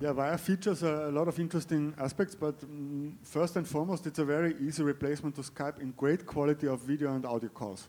Yeah, 0.00 0.10
Wire 0.10 0.36
features 0.36 0.82
a, 0.82 1.10
lot 1.10 1.26
of 1.26 1.40
interesting 1.40 1.94
aspects, 1.98 2.34
but 2.34 2.60
mm, 2.60 3.14
first 3.22 3.56
and 3.56 3.66
foremost, 3.66 4.06
it's 4.06 4.18
a 4.18 4.24
very 4.24 4.54
easy 4.60 4.82
replacement 4.82 5.34
to 5.36 5.40
Skype 5.40 5.80
in 5.80 5.92
great 5.92 6.26
quality 6.26 6.66
of 6.66 6.80
video 6.80 7.14
and 7.14 7.24
audio 7.24 7.48
calls. 7.48 7.88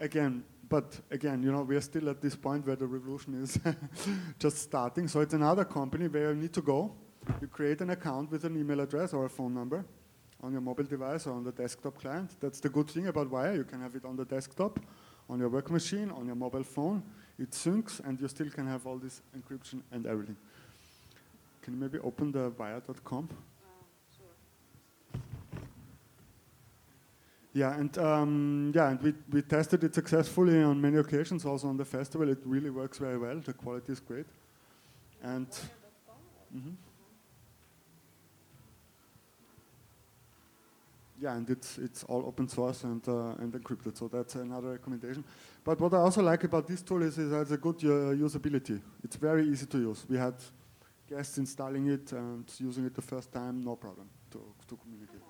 Again, 0.00 0.42
but 0.68 0.98
again, 1.10 1.42
you 1.42 1.52
know, 1.52 1.62
we 1.62 1.76
are 1.76 1.82
still 1.82 2.08
at 2.08 2.20
this 2.20 2.34
point 2.34 2.66
where 2.66 2.76
the 2.76 2.86
revolution 2.86 3.42
is 3.42 3.58
just 4.38 4.58
starting. 4.58 5.06
So 5.06 5.20
it's 5.20 5.34
another 5.34 5.64
company 5.64 6.08
where 6.08 6.30
you 6.30 6.36
need 6.36 6.52
to 6.54 6.62
go. 6.62 6.94
You 7.40 7.46
create 7.48 7.80
an 7.80 7.90
account 7.90 8.30
with 8.30 8.44
an 8.44 8.56
email 8.58 8.80
address 8.80 9.12
or 9.12 9.26
a 9.26 9.28
phone 9.28 9.54
number 9.54 9.84
on 10.42 10.52
your 10.52 10.60
mobile 10.60 10.84
device 10.84 11.26
or 11.26 11.34
on 11.34 11.44
the 11.44 11.52
desktop 11.52 12.00
client. 12.00 12.36
That's 12.40 12.60
the 12.60 12.68
good 12.68 12.88
thing 12.90 13.08
about 13.08 13.30
Wire. 13.30 13.54
You 13.54 13.64
can 13.64 13.80
have 13.80 13.94
it 13.96 14.04
on 14.04 14.16
the 14.16 14.24
desktop, 14.24 14.80
on 15.28 15.38
your 15.40 15.48
work 15.48 15.70
machine, 15.70 16.10
on 16.10 16.26
your 16.26 16.36
mobile 16.36 16.64
phone. 16.64 17.02
it 17.38 17.50
syncs, 17.52 18.00
and 18.00 18.20
you 18.20 18.28
still 18.28 18.50
can 18.50 18.66
have 18.66 18.86
all 18.86 18.98
this 18.98 19.22
encryption 19.36 19.82
and 19.92 20.06
everything. 20.06 20.36
Can 21.68 21.74
you 21.74 21.82
maybe 21.82 21.98
open 21.98 22.32
the 22.32 22.48
wire.com? 22.58 23.28
Yeah, 27.52 27.74
and 27.74 27.98
um, 27.98 28.72
yeah, 28.74 28.88
and 28.88 29.02
we, 29.02 29.12
we 29.30 29.42
tested 29.42 29.84
it 29.84 29.94
successfully 29.94 30.62
on 30.62 30.80
many 30.80 30.96
occasions. 30.96 31.44
Also 31.44 31.68
on 31.68 31.76
the 31.76 31.84
festival, 31.84 32.30
it 32.30 32.38
really 32.46 32.70
works 32.70 32.96
very 32.96 33.18
well. 33.18 33.38
The 33.44 33.52
quality 33.52 33.92
is 33.92 34.00
great, 34.00 34.24
and 35.22 35.46
mhm. 36.56 36.72
yeah, 41.20 41.36
and 41.36 41.50
it's 41.50 41.76
it's 41.76 42.02
all 42.04 42.24
open 42.26 42.48
source 42.48 42.84
and 42.84 43.06
uh, 43.06 43.42
and 43.42 43.52
encrypted. 43.52 43.98
So 43.98 44.08
that's 44.08 44.36
another 44.36 44.70
recommendation. 44.70 45.22
But 45.62 45.78
what 45.78 45.92
I 45.92 45.98
also 45.98 46.22
like 46.22 46.44
about 46.44 46.66
this 46.66 46.80
tool 46.80 47.02
is, 47.02 47.18
it 47.18 47.30
has 47.30 47.52
a 47.52 47.58
good 47.58 47.76
uh, 47.84 48.16
usability. 48.16 48.80
It's 49.04 49.16
very 49.16 49.46
easy 49.46 49.66
to 49.66 49.78
use. 49.78 50.06
We 50.08 50.16
had 50.16 50.36
guests 51.08 51.38
installing 51.38 51.86
it 51.88 52.12
and 52.12 52.44
using 52.58 52.84
it 52.86 52.94
the 52.94 53.02
first 53.02 53.32
time, 53.32 53.62
no 53.64 53.76
problem 53.76 54.08
to 54.30 54.40
to 54.68 54.76
communicate. 54.76 55.22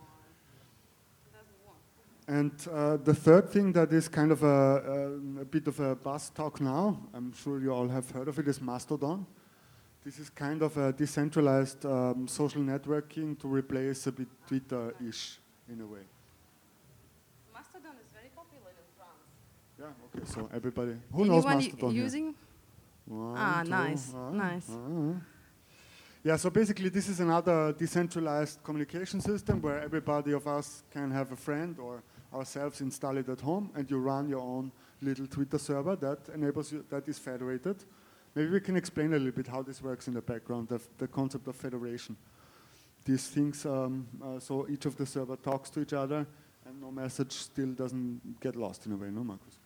And 2.28 2.52
uh, 2.70 2.98
the 2.98 3.14
third 3.14 3.48
thing 3.48 3.72
that 3.72 3.90
is 3.90 4.06
kind 4.06 4.30
of 4.30 4.42
a, 4.42 4.46
a, 4.46 5.40
a, 5.40 5.44
bit 5.46 5.66
of 5.66 5.80
a 5.80 5.94
buzz 5.94 6.28
talk 6.28 6.60
now, 6.60 7.00
I'm 7.14 7.32
sure 7.32 7.58
you 7.58 7.72
all 7.72 7.88
have 7.88 8.10
heard 8.10 8.28
of 8.28 8.38
it, 8.38 8.46
is 8.46 8.60
Mastodon. 8.60 9.24
This 10.04 10.18
is 10.18 10.28
kind 10.28 10.60
of 10.60 10.76
a 10.76 10.92
decentralized 10.92 11.86
um, 11.86 12.28
social 12.28 12.60
networking 12.60 13.38
to 13.40 13.48
replace 13.48 14.06
a 14.08 14.12
bit 14.12 14.28
Twitter-ish 14.46 15.38
in 15.72 15.80
a 15.80 15.86
way. 15.86 16.04
Mastodon 17.54 17.92
is 18.04 18.12
very 18.12 18.28
popular 18.36 18.72
in 18.76 18.88
France. 18.98 19.24
Yeah, 19.78 20.20
okay, 20.20 20.26
so 20.26 20.50
everybody, 20.54 20.96
who 21.10 21.20
Anyone 21.22 21.28
knows 21.28 21.44
Mastodon 21.46 21.94
using? 21.94 22.34
One, 23.06 23.34
ah, 23.38 23.62
two, 23.64 23.70
nice, 23.70 24.12
ah, 24.14 24.30
nice. 24.32 24.68
ah. 24.70 25.37
Yeah, 26.24 26.34
so 26.34 26.50
basically 26.50 26.88
this 26.88 27.08
is 27.08 27.20
another 27.20 27.72
decentralized 27.72 28.62
communication 28.64 29.20
system 29.20 29.62
where 29.62 29.80
everybody 29.80 30.32
of 30.32 30.48
us 30.48 30.82
can 30.90 31.12
have 31.12 31.30
a 31.30 31.36
friend 31.36 31.78
or 31.78 32.02
ourselves 32.34 32.80
install 32.80 33.16
it 33.18 33.28
at 33.28 33.40
home 33.40 33.70
and 33.76 33.88
you 33.88 33.98
run 33.98 34.28
your 34.28 34.40
own 34.40 34.72
little 35.00 35.28
Twitter 35.28 35.58
server 35.58 35.94
that 35.94 36.18
enables 36.34 36.72
you, 36.72 36.84
that 36.90 37.06
is 37.08 37.20
federated. 37.20 37.84
Maybe 38.34 38.50
we 38.50 38.60
can 38.60 38.76
explain 38.76 39.14
a 39.14 39.16
little 39.16 39.30
bit 39.30 39.46
how 39.46 39.62
this 39.62 39.80
works 39.80 40.08
in 40.08 40.14
the 40.14 40.20
background, 40.20 40.68
the, 40.68 40.80
the 40.98 41.06
concept 41.06 41.46
of 41.46 41.54
federation. 41.54 42.16
These 43.04 43.28
things, 43.28 43.64
um, 43.64 44.08
uh, 44.22 44.40
so 44.40 44.66
each 44.68 44.86
of 44.86 44.96
the 44.96 45.06
server 45.06 45.36
talks 45.36 45.70
to 45.70 45.80
each 45.80 45.92
other 45.92 46.26
and 46.66 46.80
no 46.80 46.90
message 46.90 47.32
still 47.32 47.68
doesn't 47.68 48.40
get 48.40 48.56
lost 48.56 48.86
in 48.86 48.92
a 48.92 48.96
way, 48.96 49.08
no, 49.10 49.22
Markus? 49.22 49.58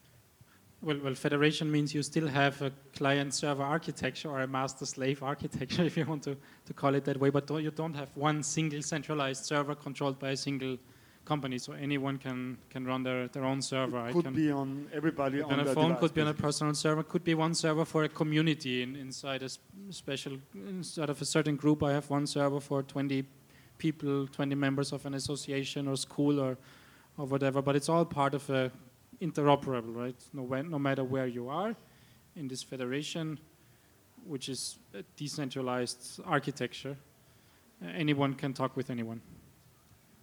Well, 0.83 0.99
well, 1.03 1.15
federation 1.15 1.71
means 1.71 1.95
you 1.95 2.03
still 2.03 2.27
have 2.27 2.61
a 2.61 2.73
client-server 2.97 3.63
architecture 3.63 4.29
or 4.29 4.41
a 4.41 4.49
master-slave 4.49 5.23
architecture, 5.33 5.85
if 5.85 5.97
you 5.97 6.05
want 6.05 6.25
to, 6.25 6.37
to 6.67 6.73
call 6.75 6.95
it 6.97 7.05
that 7.05 7.21
way. 7.21 7.31
But 7.31 7.47
don't, 7.47 7.63
you 7.63 7.71
don't 7.71 7.95
have 7.95 8.11
one 8.17 8.43
single 8.43 8.83
centralized 8.83 9.45
server 9.45 9.77
controlled 9.77 10.19
by 10.19 10.31
a 10.31 10.37
single 10.37 10.77
company, 11.25 11.59
so 11.59 11.73
anyone 11.73 12.19
can 12.19 12.59
can 12.69 12.85
run 12.85 13.05
their, 13.05 13.29
their 13.29 13.45
own 13.45 13.63
server. 13.63 14.09
It 14.09 14.13
could 14.13 14.35
be 14.35 14.51
on 14.51 14.89
everybody 14.93 15.41
on 15.41 15.53
on 15.53 15.61
a 15.61 15.65
phone, 15.67 15.91
device, 15.91 16.01
could 16.01 16.15
be 16.15 16.21
on 16.21 16.29
a 16.29 16.35
personal 16.35 16.75
server, 16.75 17.05
could 17.05 17.23
be 17.23 17.35
one 17.35 17.55
server 17.55 17.85
for 17.85 18.03
a 18.03 18.09
community 18.09 18.83
in, 18.83 18.97
inside 18.97 19.45
a 19.45 19.51
special, 19.91 20.39
inside 20.55 21.11
of 21.11 21.23
a 21.23 21.25
certain 21.25 21.55
group. 21.55 21.85
I 21.85 21.93
have 21.93 22.11
one 22.11 22.27
server 22.27 22.59
for 22.59 22.83
20 22.83 23.25
people, 23.79 24.27
20 24.27 24.57
members 24.57 24.93
of 24.93 25.07
an 25.07 25.15
association 25.15 25.87
or 25.87 25.97
school 25.97 26.41
or, 26.41 26.59
or 27.17 27.27
whatever. 27.27 27.63
But 27.63 27.77
it's 27.77 27.89
all 27.89 28.05
part 28.05 28.35
of 28.35 28.51
a 28.51 28.73
interoperable, 29.21 29.95
right? 29.95 30.17
No, 30.33 30.43
when, 30.43 30.71
no 30.71 30.79
matter 30.79 31.05
where 31.05 31.27
you 31.27 31.49
are 31.49 31.75
in 32.37 32.49
this 32.49 32.63
federation, 32.63 33.39
which 34.25 34.49
is 34.49 34.79
a 34.95 35.03
decentralized 35.17 36.21
architecture, 36.25 36.97
uh, 37.83 37.89
anyone 37.95 38.35
can 38.35 38.53
talk 38.53 38.77
with 38.77 38.91
anyone. 38.91 39.21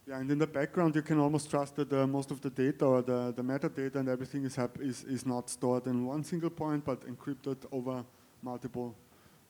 Yeah, 0.08 0.20
and 0.20 0.32
in 0.32 0.40
the 0.40 0.48
background, 0.48 0.96
you 0.96 1.04
can 1.04 1.20
almost 1.20 1.52
trust 1.52 1.76
that 1.76 1.94
uh, 1.94 2.08
most 2.08 2.32
of 2.32 2.42
the 2.42 2.50
data 2.50 2.86
or 2.86 3.02
the, 3.02 3.32
the 3.36 3.44
metadata 3.44 3.96
and 3.96 4.10
everything 4.10 4.44
is, 4.44 4.56
hap- 4.56 4.82
is, 4.82 5.04
is 5.04 5.26
not 5.26 5.50
stored 5.50 5.86
in 5.86 6.06
one 6.06 6.24
single 6.24 6.50
point, 6.50 6.84
but 6.84 7.02
encrypted 7.02 7.58
over 7.72 8.04
multiple 8.42 8.96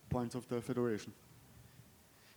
points 0.09 0.35
of 0.35 0.47
the 0.49 0.59
federation. 0.59 1.13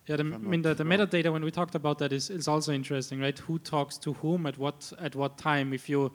Yeah, 0.07 0.17
the, 0.17 0.23
I 0.23 0.39
mean 0.39 0.63
the, 0.63 0.75
the 0.75 0.85
metadata 0.85 1.33
when 1.33 1.45
we 1.45 1.51
talked 1.51 1.75
about 1.75 1.99
that 1.99 2.13
is, 2.13 2.29
is 2.29 2.49
also 2.49 2.73
interesting, 2.73 3.21
right? 3.21 3.39
Who 3.39 3.59
talks 3.59 3.99
to 3.99 4.13
whom 4.15 4.47
at 4.47 4.59
what 4.59 4.93
at 5.01 5.15
what 5.15 5.39
time? 5.39 5.73
If 5.73 5.89
you 5.89 6.13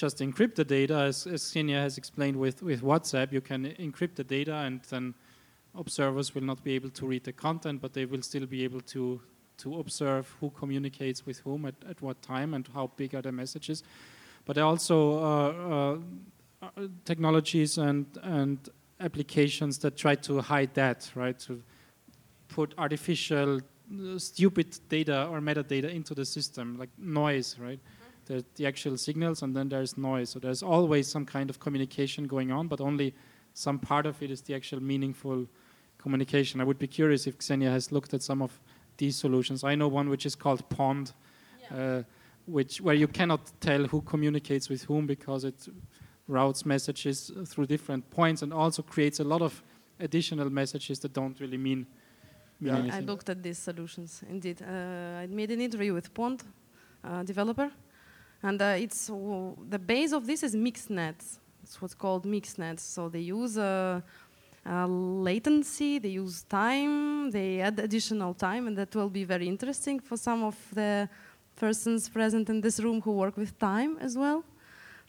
just 0.00 0.18
encrypt 0.20 0.54
the 0.54 0.64
data, 0.64 0.94
as, 0.94 1.26
as 1.26 1.42
Ksenia 1.42 1.82
has 1.82 1.98
explained 1.98 2.36
with, 2.36 2.62
with 2.62 2.80
WhatsApp, 2.80 3.32
you 3.32 3.42
can 3.42 3.66
encrypt 3.78 4.14
the 4.14 4.24
data 4.24 4.54
and 4.54 4.80
then 4.88 5.14
observers 5.74 6.34
will 6.34 6.42
not 6.42 6.64
be 6.64 6.72
able 6.74 6.88
to 6.88 7.06
read 7.06 7.24
the 7.24 7.34
content, 7.34 7.82
but 7.82 7.92
they 7.92 8.06
will 8.06 8.22
still 8.22 8.46
be 8.46 8.64
able 8.64 8.80
to 8.80 9.20
to 9.58 9.78
observe 9.78 10.34
who 10.40 10.48
communicates 10.48 11.26
with 11.26 11.38
whom 11.40 11.66
at, 11.66 11.74
at 11.86 12.00
what 12.00 12.22
time 12.22 12.54
and 12.54 12.66
how 12.72 12.90
big 12.96 13.14
are 13.14 13.20
the 13.20 13.30
messages. 13.30 13.82
But 14.46 14.56
also 14.56 14.96
uh, 15.18 15.26
uh, 15.26 15.98
uh, 16.62 16.88
technologies 17.04 17.76
and 17.76 18.06
and 18.22 18.58
applications 19.00 19.78
that 19.80 19.98
try 19.98 20.14
to 20.14 20.40
hide 20.40 20.72
that, 20.74 21.10
right? 21.14 21.38
To 21.40 21.62
put 22.48 22.72
artificial 22.78 23.56
uh, 23.58 24.18
stupid 24.18 24.78
data 24.88 25.26
or 25.26 25.40
metadata 25.40 25.90
into 25.94 26.14
the 26.14 26.24
system, 26.24 26.78
like 26.78 26.90
noise, 26.96 27.58
right? 27.58 27.80
The, 28.30 28.44
the 28.54 28.66
actual 28.66 28.96
signals, 28.96 29.42
and 29.42 29.56
then 29.56 29.68
there's 29.68 29.96
noise. 29.96 30.30
So 30.30 30.38
there's 30.38 30.62
always 30.62 31.08
some 31.08 31.26
kind 31.26 31.50
of 31.50 31.58
communication 31.58 32.28
going 32.28 32.52
on, 32.52 32.68
but 32.68 32.80
only 32.80 33.12
some 33.54 33.78
part 33.78 34.06
of 34.06 34.22
it 34.22 34.30
is 34.30 34.40
the 34.42 34.54
actual 34.54 34.80
meaningful 34.80 35.46
communication. 35.98 36.60
I 36.60 36.64
would 36.64 36.78
be 36.78 36.86
curious 36.86 37.26
if 37.26 37.34
Ksenia 37.38 37.70
has 37.70 37.90
looked 37.90 38.14
at 38.14 38.22
some 38.22 38.40
of 38.40 38.52
these 38.96 39.16
solutions. 39.16 39.64
I 39.64 39.74
know 39.74 39.88
one 39.88 40.08
which 40.08 40.26
is 40.26 40.36
called 40.36 40.62
Pond, 40.68 41.12
uh, 41.74 42.02
which 42.46 42.80
where 42.80 42.94
you 42.94 43.08
cannot 43.08 43.40
tell 43.60 43.82
who 43.92 44.00
communicates 44.02 44.68
with 44.68 44.82
whom 44.84 45.06
because 45.06 45.42
it 45.44 45.68
routes 46.28 46.64
messages 46.64 47.32
through 47.48 47.66
different 47.66 48.08
points 48.10 48.42
and 48.42 48.52
also 48.52 48.82
creates 48.82 49.20
a 49.20 49.24
lot 49.24 49.42
of 49.42 49.62
additional 49.98 50.50
messages 50.50 51.00
that 51.00 51.12
don't 51.12 51.40
really 51.40 51.58
mean, 51.58 51.86
mean 52.60 52.74
I 52.74 52.78
anything. 52.78 53.06
looked 53.06 53.28
at 53.28 53.42
these 53.42 53.58
solutions 53.58 54.22
indeed. 54.30 54.62
Uh, 54.62 55.22
I 55.22 55.26
made 55.26 55.50
an 55.50 55.60
interview 55.60 55.94
with 55.94 56.14
Pond, 56.14 56.44
uh, 57.02 57.24
developer, 57.24 57.70
and 58.42 58.60
uh, 58.60 58.76
it's 58.78 59.06
the 59.06 59.78
base 59.78 60.12
of 60.12 60.26
this 60.26 60.42
is 60.42 60.54
mixed 60.54 60.90
nets. 60.90 61.38
It's 61.62 61.80
what's 61.80 61.94
called 61.94 62.24
mixed 62.24 62.58
nets. 62.58 62.82
So 62.82 63.08
they 63.08 63.20
use 63.20 63.58
uh, 63.58 64.00
uh, 64.66 64.86
latency, 64.86 65.98
they 65.98 66.10
use 66.10 66.42
time, 66.42 67.30
they 67.30 67.60
add 67.60 67.78
additional 67.78 68.34
time, 68.34 68.66
and 68.66 68.76
that 68.76 68.94
will 68.94 69.10
be 69.10 69.24
very 69.24 69.48
interesting 69.48 70.00
for 70.00 70.16
some 70.16 70.42
of 70.42 70.56
the 70.72 71.08
persons 71.56 72.08
present 72.08 72.48
in 72.48 72.60
this 72.60 72.80
room 72.80 73.00
who 73.00 73.12
work 73.12 73.36
with 73.36 73.58
time 73.58 73.98
as 74.00 74.16
well. 74.16 74.44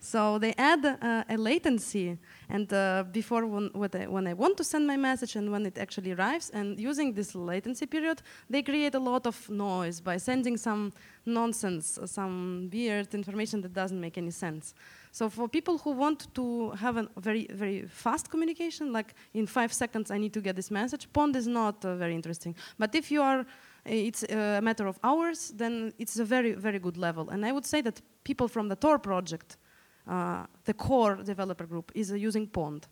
So 0.04 0.40
they 0.40 0.56
add 0.58 0.84
uh, 0.84 1.24
a 1.30 1.38
latency, 1.38 2.18
and 2.50 2.74
uh, 2.74 3.04
before 3.12 3.46
when, 3.46 3.70
when 4.10 4.26
I 4.26 4.34
want 4.34 4.58
to 4.58 4.64
send 4.64 4.88
my 4.88 4.98
message 4.98 5.36
and 5.36 5.52
when 5.52 5.64
it 5.68 5.78
actually 5.78 6.14
arrives, 6.14 6.50
and 6.50 6.80
using 6.80 7.14
this 7.14 7.36
latency 7.36 7.86
period, 7.86 8.24
they 8.50 8.64
create 8.64 8.96
a 8.96 9.00
lot 9.00 9.28
of 9.28 9.48
noise 9.48 10.02
by 10.02 10.18
sending 10.18 10.58
some 10.58 10.92
nonsense, 11.24 12.00
uh, 12.00 12.08
some 12.08 12.68
weird 12.74 13.14
information 13.14 13.62
that 13.62 13.74
doesn't 13.74 14.02
make 14.02 14.18
any 14.18 14.32
sense. 14.32 14.74
So 15.12 15.30
for 15.30 15.48
people 15.48 15.78
who 15.78 15.92
want 15.92 16.34
to 16.34 16.72
have 16.72 16.98
a 16.98 17.08
very 17.18 17.46
very 17.52 17.84
fast 17.84 18.32
communication, 18.32 18.92
like 18.92 19.14
in 19.36 19.46
five 19.46 19.72
seconds 19.72 20.10
I 20.10 20.18
need 20.18 20.34
to 20.34 20.42
get 20.42 20.56
this 20.56 20.72
message, 20.72 21.14
Pond 21.14 21.36
is 21.36 21.46
not 21.46 21.86
uh, 21.86 21.96
very 21.96 22.16
interesting. 22.16 22.56
But 22.80 22.96
if 22.96 23.12
you 23.12 23.22
are 23.22 23.46
it's 23.86 24.24
a 24.24 24.62
matter 24.62 24.88
of 24.88 25.00
hours, 25.04 25.52
then 25.56 25.94
it's 25.98 26.20
a 26.20 26.26
very, 26.26 26.54
very 26.54 26.80
good 26.80 26.98
level. 26.98 27.30
And 27.30 27.46
I 27.46 27.52
would 27.52 27.66
say 27.66 27.82
that 27.82 28.02
people 28.24 28.48
from 28.48 28.68
the 28.68 28.76
Tor 28.76 29.00
project, 29.00 29.58
uh, 29.58 29.61
the 30.06 30.74
core 30.74 31.16
developer 31.24 31.66
group, 31.66 31.92
is 31.96 32.12
uh, 32.12 32.16
using 32.16 32.48
Pond. 32.48 32.88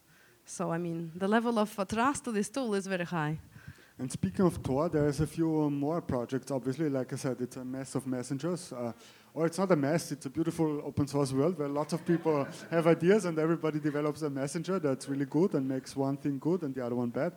So, 0.45 0.71
I 0.71 0.77
mean, 0.77 1.11
the 1.15 1.27
level 1.27 1.59
of 1.59 1.77
uh, 1.79 1.85
trust 1.85 2.23
to 2.25 2.31
this 2.31 2.49
tool 2.49 2.73
is 2.73 2.87
very 2.87 3.05
high. 3.05 3.37
And 3.99 4.11
speaking 4.11 4.45
of 4.45 4.63
Tor, 4.63 4.87
there's 4.87 5.19
a 5.19 5.27
few 5.27 5.63
uh, 5.63 5.69
more 5.69 6.01
projects. 6.01 6.51
Obviously, 6.51 6.89
like 6.89 7.11
I 7.11 7.17
said, 7.17 7.37
it's 7.41 7.57
a 7.57 7.65
mess 7.65 7.95
of 7.95 8.07
messengers. 8.07 8.71
Uh, 8.71 8.93
or 9.33 9.45
it's 9.45 9.57
not 9.57 9.71
a 9.71 9.75
mess, 9.75 10.11
it's 10.11 10.25
a 10.25 10.29
beautiful 10.29 10.81
open 10.85 11.05
source 11.05 11.33
world 11.33 11.59
where 11.59 11.67
lots 11.67 11.93
of 11.93 12.05
people 12.05 12.47
have 12.71 12.87
ideas 12.87 13.25
and 13.25 13.37
everybody 13.37 13.79
develops 13.79 14.21
a 14.21 14.29
messenger 14.29 14.79
that's 14.79 15.07
really 15.07 15.25
good 15.25 15.53
and 15.53 15.67
makes 15.67 15.95
one 15.95 16.17
thing 16.17 16.39
good 16.39 16.63
and 16.63 16.73
the 16.73 16.83
other 16.83 16.95
one 16.95 17.09
bad. 17.09 17.33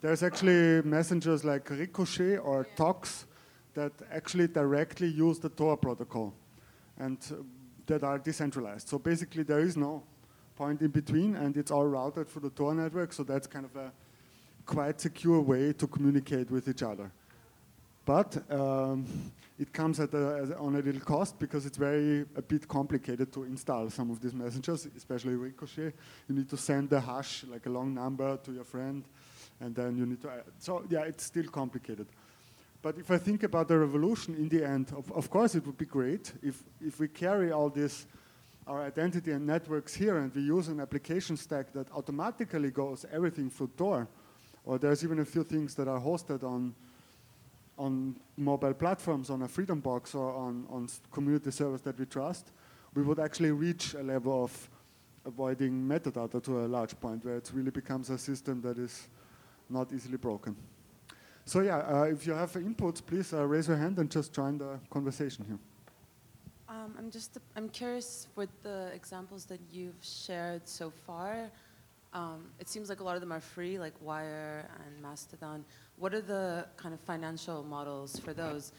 There's 0.00 0.22
actually 0.22 0.82
messengers 0.82 1.44
like 1.44 1.70
Ricochet 1.70 2.38
or 2.38 2.66
Tox 2.76 3.26
that 3.74 3.92
actually 4.10 4.48
directly 4.48 5.08
use 5.08 5.38
the 5.38 5.48
Tor 5.48 5.76
protocol 5.76 6.34
and 6.98 7.18
uh, 7.30 7.36
that 7.90 8.04
are 8.04 8.18
decentralized. 8.18 8.88
So 8.88 8.98
basically, 8.98 9.42
there 9.42 9.60
is 9.60 9.76
no 9.76 10.02
point 10.56 10.80
in 10.80 10.90
between, 10.90 11.34
and 11.36 11.56
it's 11.56 11.70
all 11.72 11.86
routed 11.86 12.28
through 12.28 12.42
the 12.42 12.50
Tor 12.50 12.74
network. 12.74 13.12
So 13.12 13.24
that's 13.24 13.46
kind 13.48 13.64
of 13.64 13.74
a 13.76 13.90
quite 14.64 15.00
secure 15.00 15.40
way 15.40 15.72
to 15.72 15.86
communicate 15.86 16.50
with 16.50 16.68
each 16.68 16.82
other. 16.82 17.10
But 18.04 18.30
um, 18.50 19.04
it 19.58 19.72
comes 19.72 19.98
at 20.00 20.14
a, 20.14 20.56
on 20.58 20.76
a 20.76 20.80
little 20.80 21.00
cost 21.00 21.38
because 21.38 21.66
it's 21.66 21.76
very 21.76 22.24
a 22.36 22.42
bit 22.42 22.66
complicated 22.68 23.32
to 23.32 23.44
install 23.44 23.90
some 23.90 24.10
of 24.10 24.20
these 24.20 24.34
messengers, 24.34 24.86
especially 24.96 25.34
Ricochet. 25.34 25.92
You 26.28 26.34
need 26.34 26.48
to 26.50 26.56
send 26.56 26.90
the 26.90 27.00
hash, 27.00 27.44
like 27.50 27.66
a 27.66 27.70
long 27.70 27.92
number, 27.92 28.36
to 28.44 28.52
your 28.52 28.64
friend, 28.64 29.04
and 29.60 29.74
then 29.74 29.96
you 29.96 30.06
need 30.06 30.22
to. 30.22 30.30
add- 30.30 30.44
So 30.58 30.84
yeah, 30.88 31.02
it's 31.10 31.24
still 31.24 31.48
complicated. 31.50 32.06
But 32.82 32.96
if 32.98 33.10
I 33.10 33.18
think 33.18 33.42
about 33.42 33.68
the 33.68 33.78
revolution 33.78 34.34
in 34.34 34.48
the 34.48 34.64
end, 34.64 34.92
of, 34.96 35.12
of 35.12 35.28
course 35.28 35.54
it 35.54 35.66
would 35.66 35.76
be 35.76 35.84
great 35.84 36.32
if, 36.42 36.62
if 36.80 36.98
we 36.98 37.08
carry 37.08 37.52
all 37.52 37.68
this, 37.68 38.06
our 38.66 38.82
identity 38.82 39.32
and 39.32 39.46
networks 39.46 39.94
here 39.94 40.18
and 40.18 40.34
we 40.34 40.42
use 40.42 40.68
an 40.68 40.80
application 40.80 41.36
stack 41.36 41.72
that 41.72 41.90
automatically 41.92 42.70
goes 42.70 43.04
everything 43.12 43.50
through 43.50 43.70
Tor. 43.76 44.08
Or 44.64 44.78
there's 44.78 45.04
even 45.04 45.18
a 45.18 45.24
few 45.24 45.44
things 45.44 45.74
that 45.74 45.88
are 45.88 46.00
hosted 46.00 46.42
on, 46.42 46.74
on 47.76 48.16
mobile 48.36 48.74
platforms, 48.74 49.28
on 49.28 49.42
a 49.42 49.48
Freedom 49.48 49.80
Box 49.80 50.14
or 50.14 50.32
on, 50.32 50.66
on 50.70 50.88
community 51.10 51.50
servers 51.50 51.82
that 51.82 51.98
we 51.98 52.06
trust, 52.06 52.52
we 52.94 53.02
would 53.02 53.18
actually 53.18 53.50
reach 53.50 53.94
a 53.94 54.02
level 54.02 54.44
of 54.44 54.70
avoiding 55.26 55.86
metadata 55.86 56.42
to 56.42 56.64
a 56.64 56.66
large 56.66 56.98
point 56.98 57.24
where 57.24 57.36
it 57.36 57.50
really 57.52 57.70
becomes 57.70 58.08
a 58.08 58.16
system 58.16 58.62
that 58.62 58.78
is 58.78 59.08
not 59.68 59.92
easily 59.92 60.16
broken. 60.16 60.56
So 61.44 61.60
yeah, 61.60 61.78
uh, 61.78 62.02
if 62.04 62.26
you 62.26 62.32
have 62.32 62.52
inputs, 62.52 63.04
please 63.04 63.32
uh, 63.32 63.44
raise 63.44 63.68
your 63.68 63.76
hand 63.76 63.98
and 63.98 64.10
just 64.10 64.32
join 64.32 64.58
the 64.58 64.78
conversation 64.90 65.44
here. 65.48 65.58
Um, 66.68 66.94
I'm 66.96 67.10
just 67.10 67.38
I'm 67.56 67.68
curious 67.68 68.28
with 68.36 68.50
the 68.62 68.90
examples 68.94 69.44
that 69.46 69.60
you've 69.72 70.02
shared 70.02 70.68
so 70.68 70.90
far. 70.90 71.50
Um, 72.12 72.46
it 72.58 72.68
seems 72.68 72.88
like 72.88 73.00
a 73.00 73.04
lot 73.04 73.14
of 73.14 73.20
them 73.20 73.32
are 73.32 73.40
free, 73.40 73.78
like 73.78 73.94
Wire 74.00 74.68
and 74.84 75.02
Mastodon. 75.02 75.64
What 75.96 76.14
are 76.14 76.20
the 76.20 76.66
kind 76.76 76.94
of 76.94 77.00
financial 77.00 77.62
models 77.62 78.18
for 78.18 78.32
those? 78.32 78.72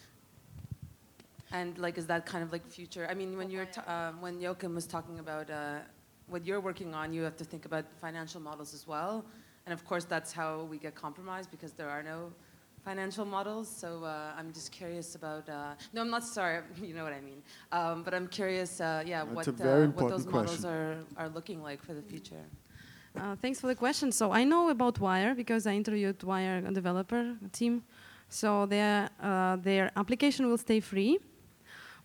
And 1.53 1.77
like, 1.77 1.97
is 1.97 2.07
that 2.07 2.25
kind 2.25 2.43
of 2.43 2.51
like 2.53 2.65
future? 2.65 3.07
I 3.09 3.13
mean, 3.13 3.38
when 3.38 3.49
you're 3.49 3.67
um, 3.88 4.21
when 4.21 4.39
Joachim 4.39 4.73
was 4.73 4.85
talking 4.85 5.19
about 5.19 5.49
uh, 5.49 5.79
what 6.27 6.45
you're 6.45 6.61
working 6.61 6.93
on, 6.93 7.11
you 7.11 7.23
have 7.23 7.35
to 7.38 7.43
think 7.43 7.65
about 7.65 7.85
financial 7.99 8.39
models 8.39 8.73
as 8.73 8.88
well. 8.88 9.25
And 9.65 9.73
of 9.73 9.85
course, 9.85 10.05
that's 10.05 10.31
how 10.31 10.63
we 10.63 10.77
get 10.77 10.95
compromised 10.95 11.51
because 11.51 11.73
there 11.73 11.89
are 11.89 12.01
no 12.01 12.31
financial 12.83 13.25
models. 13.25 13.67
So 13.69 14.03
uh, 14.03 14.37
I'm 14.37 14.51
just 14.51 14.71
curious 14.71 15.15
about. 15.15 15.47
Uh, 15.49 15.73
no, 15.93 16.01
I'm 16.01 16.09
not 16.09 16.23
sorry. 16.23 16.61
You 16.81 16.93
know 16.93 17.03
what 17.03 17.13
I 17.13 17.21
mean. 17.21 17.41
Um, 17.71 18.03
but 18.03 18.13
I'm 18.13 18.27
curious. 18.27 18.81
Uh, 18.81 19.03
yeah, 19.05 19.23
That's 19.23 19.35
what 19.35 19.47
uh, 19.47 19.87
what 19.97 20.09
those 20.09 20.25
important 20.25 20.31
models 20.31 20.65
are 20.65 20.97
are 21.17 21.29
looking 21.29 21.61
like 21.63 21.81
for 21.83 21.93
the 21.93 22.01
future. 22.01 22.43
Uh, 23.15 23.35
thanks 23.35 23.59
for 23.59 23.67
the 23.67 23.75
question. 23.75 24.11
So 24.11 24.31
I 24.31 24.43
know 24.45 24.69
about 24.69 24.99
Wire 24.99 25.35
because 25.35 25.67
I 25.67 25.73
interviewed 25.73 26.23
Wire 26.23 26.61
developer 26.61 27.35
team. 27.51 27.83
So 28.29 28.65
their 28.65 29.09
uh, 29.21 29.57
their 29.57 29.91
application 29.95 30.47
will 30.49 30.57
stay 30.57 30.79
free, 30.79 31.19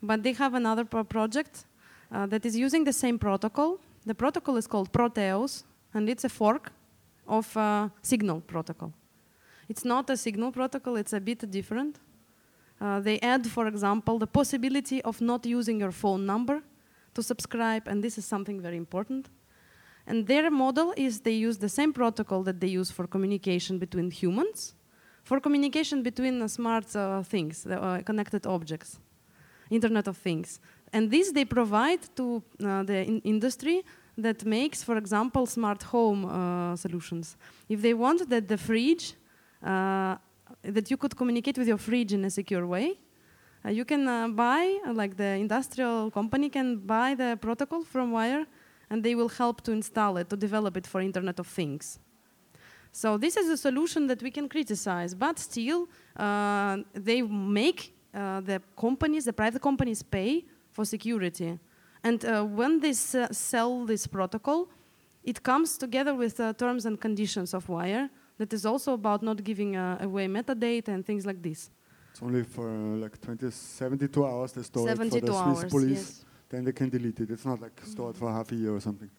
but 0.02 0.22
they 0.22 0.32
have 0.32 0.54
another 0.54 0.84
pro- 0.84 1.04
project 1.04 1.64
uh, 2.12 2.26
that 2.26 2.44
is 2.44 2.56
using 2.56 2.84
the 2.84 2.92
same 2.92 3.18
protocol. 3.18 3.78
The 4.04 4.14
protocol 4.14 4.56
is 4.56 4.66
called 4.66 4.90
Proteus, 4.92 5.64
and 5.94 6.08
it's 6.08 6.24
a 6.24 6.28
fork 6.28 6.72
of 7.26 7.56
uh, 7.56 7.88
Signal 8.02 8.40
protocol. 8.40 8.92
It's 9.68 9.84
not 9.84 10.10
a 10.10 10.16
Signal 10.16 10.52
protocol; 10.52 10.96
it's 10.96 11.12
a 11.12 11.20
bit 11.20 11.50
different. 11.50 11.98
Uh, 12.80 13.00
they 13.00 13.18
add, 13.20 13.46
for 13.46 13.66
example, 13.66 14.18
the 14.18 14.26
possibility 14.26 15.00
of 15.02 15.20
not 15.20 15.46
using 15.46 15.80
your 15.80 15.92
phone 15.92 16.26
number 16.26 16.62
to 17.14 17.22
subscribe, 17.22 17.88
and 17.88 18.04
this 18.04 18.18
is 18.18 18.26
something 18.26 18.60
very 18.60 18.76
important. 18.76 19.30
And 20.06 20.26
their 20.26 20.50
model 20.50 20.92
is 20.96 21.20
they 21.20 21.32
use 21.32 21.58
the 21.58 21.68
same 21.68 21.92
protocol 21.92 22.42
that 22.44 22.60
they 22.60 22.68
use 22.68 22.90
for 22.90 23.06
communication 23.06 23.78
between 23.78 24.10
humans, 24.10 24.74
for 25.24 25.40
communication 25.40 26.02
between 26.02 26.40
uh, 26.42 26.48
smart 26.48 26.94
uh, 26.94 27.22
things, 27.22 27.64
the, 27.64 27.82
uh, 27.82 28.02
connected 28.02 28.46
objects, 28.46 29.00
Internet 29.70 30.06
of 30.06 30.16
Things. 30.18 30.60
And 30.92 31.10
this 31.10 31.32
they 31.32 31.44
provide 31.44 32.00
to 32.16 32.42
uh, 32.62 32.82
the 32.84 33.04
in- 33.04 33.20
industry 33.22 33.84
that 34.18 34.44
makes, 34.44 34.82
for 34.84 34.96
example, 34.96 35.46
smart 35.46 35.82
home 35.82 36.76
solutions. 36.76 37.36
If 37.68 37.82
they 37.82 37.92
want 37.92 38.30
that 38.30 38.48
the 38.48 38.56
fridge, 38.56 39.14
that 39.62 40.90
you 40.90 40.96
could 40.96 41.16
communicate 41.16 41.58
with 41.58 41.68
your 41.68 41.78
fridge 41.78 42.12
in 42.12 42.24
a 42.24 42.30
secure 42.30 42.66
way, 42.66 42.98
uh, 43.66 43.70
you 43.70 43.84
can 43.84 44.06
uh, 44.06 44.28
buy, 44.28 44.78
uh, 44.86 44.92
like 44.92 45.16
the 45.16 45.24
industrial 45.24 46.10
company 46.10 46.48
can 46.48 46.76
buy 46.76 47.14
the 47.14 47.36
protocol 47.40 47.82
from 47.82 48.12
Wire, 48.12 48.46
and 48.90 49.02
they 49.02 49.14
will 49.14 49.28
help 49.28 49.60
to 49.62 49.72
install 49.72 50.16
it, 50.18 50.30
to 50.30 50.36
develop 50.36 50.76
it 50.76 50.86
for 50.86 51.00
Internet 51.00 51.40
of 51.40 51.46
Things. 51.46 51.98
So 52.92 53.18
this 53.18 53.36
is 53.36 53.48
a 53.48 53.56
solution 53.56 54.06
that 54.06 54.22
we 54.22 54.30
can 54.30 54.48
criticize, 54.48 55.14
but 55.14 55.38
still, 55.38 55.88
uh, 56.16 56.78
they 56.94 57.22
make 57.22 57.92
uh, 58.14 58.40
the 58.40 58.62
companies, 58.76 59.24
the 59.24 59.32
private 59.32 59.60
companies, 59.60 60.02
pay 60.02 60.44
for 60.70 60.84
security. 60.84 61.58
And 62.04 62.24
uh, 62.24 62.44
when 62.44 62.80
they 62.80 62.92
sell 62.92 63.84
this 63.84 64.06
protocol, 64.06 64.68
it 65.24 65.42
comes 65.42 65.76
together 65.76 66.14
with 66.14 66.38
uh, 66.38 66.52
terms 66.52 66.86
and 66.86 67.00
conditions 67.00 67.52
of 67.52 67.68
Wire. 67.68 68.08
That 68.38 68.52
is 68.52 68.66
also 68.66 68.92
about 68.92 69.22
not 69.22 69.42
giving 69.42 69.76
uh, 69.76 69.98
away 70.00 70.26
metadata 70.26 70.88
and 70.88 71.04
things 71.04 71.24
like 71.24 71.42
this. 71.42 71.70
It's 72.10 72.22
only 72.22 72.44
for 72.44 72.68
uh, 72.68 72.96
like 72.96 73.20
20, 73.20 73.50
72 73.50 74.24
hours 74.26 74.52
they 74.52 74.62
store 74.62 74.88
it 74.88 74.96
for 74.96 75.04
72 75.04 75.26
the 75.26 75.32
Swiss 75.32 75.58
hours, 75.62 75.72
police. 75.72 75.90
yes. 75.90 76.24
Then 76.48 76.64
they 76.64 76.72
can 76.72 76.88
delete 76.88 77.20
it. 77.20 77.30
It's 77.30 77.44
not 77.44 77.60
like 77.60 77.80
stored 77.84 78.16
for 78.16 78.32
half 78.32 78.52
a 78.52 78.54
year 78.54 78.74
or 78.74 78.80
something. 78.80 79.10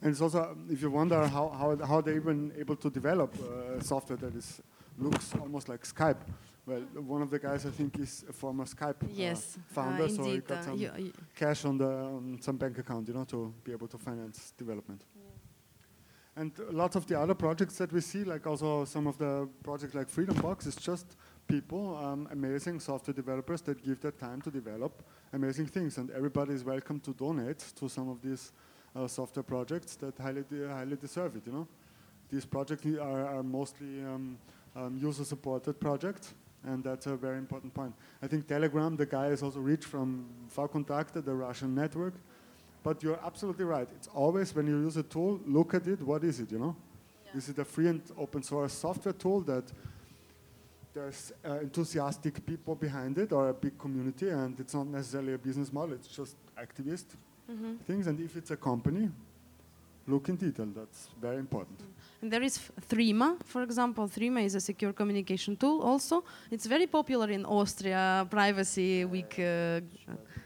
And 0.00 0.10
it's 0.10 0.20
also, 0.20 0.42
um, 0.42 0.66
if 0.70 0.82
you 0.82 0.90
wonder 0.90 1.26
how, 1.28 1.48
how, 1.50 1.86
how 1.86 2.00
they 2.00 2.16
even 2.16 2.52
able 2.58 2.76
to 2.76 2.90
develop 2.90 3.34
uh, 3.38 3.80
software 3.80 4.16
that 4.16 4.34
is 4.34 4.60
looks 4.98 5.32
almost 5.40 5.68
like 5.68 5.82
Skype. 5.82 6.20
Well, 6.66 6.80
one 7.06 7.22
of 7.22 7.30
the 7.30 7.38
guys 7.38 7.66
I 7.66 7.70
think 7.70 7.98
is 7.98 8.24
a 8.28 8.32
former 8.32 8.64
Skype 8.64 9.02
uh, 9.02 9.08
Yes, 9.12 9.58
uh, 9.58 9.74
founder, 9.74 10.08
so 10.08 10.24
he 10.24 10.38
got 10.38 10.58
uh, 10.58 10.62
some 10.62 11.12
cash 11.34 11.64
on 11.64 11.78
the 11.78 11.86
on 11.86 12.38
some 12.40 12.56
bank 12.56 12.78
account, 12.78 13.08
you 13.08 13.14
know, 13.14 13.24
to 13.24 13.52
be 13.64 13.72
able 13.72 13.88
to 13.88 13.98
finance 13.98 14.52
development. 14.56 15.04
And 16.34 16.52
lots 16.70 16.96
of 16.96 17.06
the 17.06 17.20
other 17.20 17.34
projects 17.34 17.76
that 17.76 17.92
we 17.92 18.00
see, 18.00 18.24
like 18.24 18.46
also 18.46 18.86
some 18.86 19.06
of 19.06 19.18
the 19.18 19.48
projects 19.62 19.94
like 19.94 20.08
Freedom 20.08 20.36
Box, 20.40 20.66
is 20.66 20.76
just 20.76 21.16
people, 21.46 21.96
um, 21.98 22.26
amazing 22.32 22.80
software 22.80 23.12
developers 23.14 23.60
that 23.62 23.84
give 23.84 24.00
their 24.00 24.12
time 24.12 24.40
to 24.40 24.50
develop 24.50 25.02
amazing 25.34 25.66
things. 25.66 25.98
And 25.98 26.10
everybody 26.10 26.54
is 26.54 26.64
welcome 26.64 27.00
to 27.00 27.12
donate 27.12 27.58
to 27.76 27.88
some 27.88 28.08
of 28.08 28.22
these 28.22 28.52
uh, 28.96 29.06
software 29.08 29.42
projects 29.42 29.96
that 29.96 30.16
highly, 30.18 30.42
de- 30.42 30.68
highly 30.68 30.96
deserve 30.96 31.36
it, 31.36 31.46
you 31.46 31.52
know. 31.52 31.68
These 32.30 32.46
projects 32.46 32.86
are, 32.86 33.26
are 33.26 33.42
mostly 33.42 34.02
um, 34.02 34.38
um, 34.74 34.96
user-supported 34.96 35.78
projects, 35.78 36.32
and 36.64 36.82
that's 36.82 37.06
a 37.06 37.14
very 37.14 37.36
important 37.36 37.74
point. 37.74 37.94
I 38.22 38.26
think 38.26 38.48
Telegram, 38.48 38.96
the 38.96 39.04
guy 39.04 39.26
is 39.26 39.42
also 39.42 39.60
rich 39.60 39.84
from 39.84 40.24
Vkontakte, 40.56 41.22
the 41.22 41.34
Russian 41.34 41.74
network, 41.74 42.14
but 42.82 43.02
you're 43.02 43.18
absolutely 43.24 43.64
right. 43.64 43.88
It's 43.96 44.08
always 44.08 44.54
when 44.54 44.66
you 44.66 44.78
use 44.80 44.96
a 44.96 45.02
tool, 45.02 45.40
look 45.46 45.74
at 45.74 45.86
it. 45.86 46.00
What 46.02 46.24
is 46.24 46.40
it? 46.40 46.50
You 46.52 46.58
know, 46.58 46.76
is 47.34 47.48
it 47.48 47.58
a 47.58 47.64
free 47.64 47.88
and 47.88 48.02
open 48.18 48.42
source 48.42 48.72
software 48.72 49.14
tool 49.14 49.40
that 49.42 49.64
there's 50.94 51.32
uh, 51.44 51.58
enthusiastic 51.60 52.44
people 52.44 52.74
behind 52.74 53.16
it, 53.18 53.32
or 53.32 53.48
a 53.48 53.54
big 53.54 53.78
community, 53.78 54.28
and 54.28 54.58
it's 54.60 54.74
not 54.74 54.86
necessarily 54.86 55.32
a 55.34 55.38
business 55.38 55.72
model. 55.72 55.94
It's 55.94 56.08
just 56.08 56.36
activist 56.56 57.06
Mhm. 57.50 57.78
things. 57.86 58.06
And 58.06 58.20
if 58.20 58.36
it's 58.36 58.50
a 58.50 58.56
company, 58.56 59.10
look 60.06 60.28
in 60.28 60.36
detail. 60.36 60.66
That's 60.66 61.08
very 61.20 61.38
important. 61.38 61.80
And 62.20 62.30
there 62.32 62.42
is 62.42 62.58
Threema, 62.88 63.36
for 63.44 63.62
example. 63.62 64.06
Threema 64.06 64.44
is 64.44 64.54
a 64.54 64.60
secure 64.60 64.92
communication 64.92 65.56
tool 65.56 65.80
also. 65.82 66.24
It's 66.50 66.66
very 66.66 66.86
popular 66.86 67.30
in 67.30 67.44
Austria, 67.46 68.26
privacy 68.30 69.04
week 69.06 69.38
uh, 69.38 69.80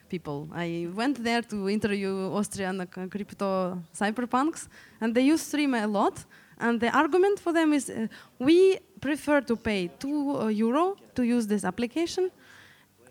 people. 0.08 0.48
I 0.52 0.88
went 0.94 1.22
there 1.22 1.42
to 1.42 1.68
interview 1.68 2.32
Austrian 2.32 2.80
uh, 2.80 2.86
crypto 2.86 3.82
cyberpunks, 3.94 4.68
and 5.00 5.14
they 5.14 5.22
use 5.22 5.42
Threema 5.52 5.84
a 5.84 5.86
lot. 5.86 6.24
And 6.58 6.80
the 6.80 6.90
argument 6.96 7.38
for 7.38 7.52
them 7.52 7.72
is 7.72 7.90
uh, 7.90 8.06
we 8.38 8.78
prefer 9.00 9.40
to 9.42 9.56
pay 9.56 9.88
2 9.98 10.08
uh, 10.08 10.46
euro 10.48 10.96
to 11.14 11.22
use 11.22 11.46
this 11.46 11.64
application, 11.64 12.30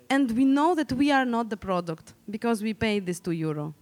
and 0.09 0.31
we 0.31 0.45
know 0.45 0.75
that 0.75 0.91
we 0.93 1.11
are 1.11 1.25
not 1.25 1.49
the 1.49 1.57
product 1.57 2.13
because 2.29 2.63
we 2.63 2.73
pay 2.73 2.99
this 2.99 3.19
2 3.19 3.31
euro. 3.31 3.73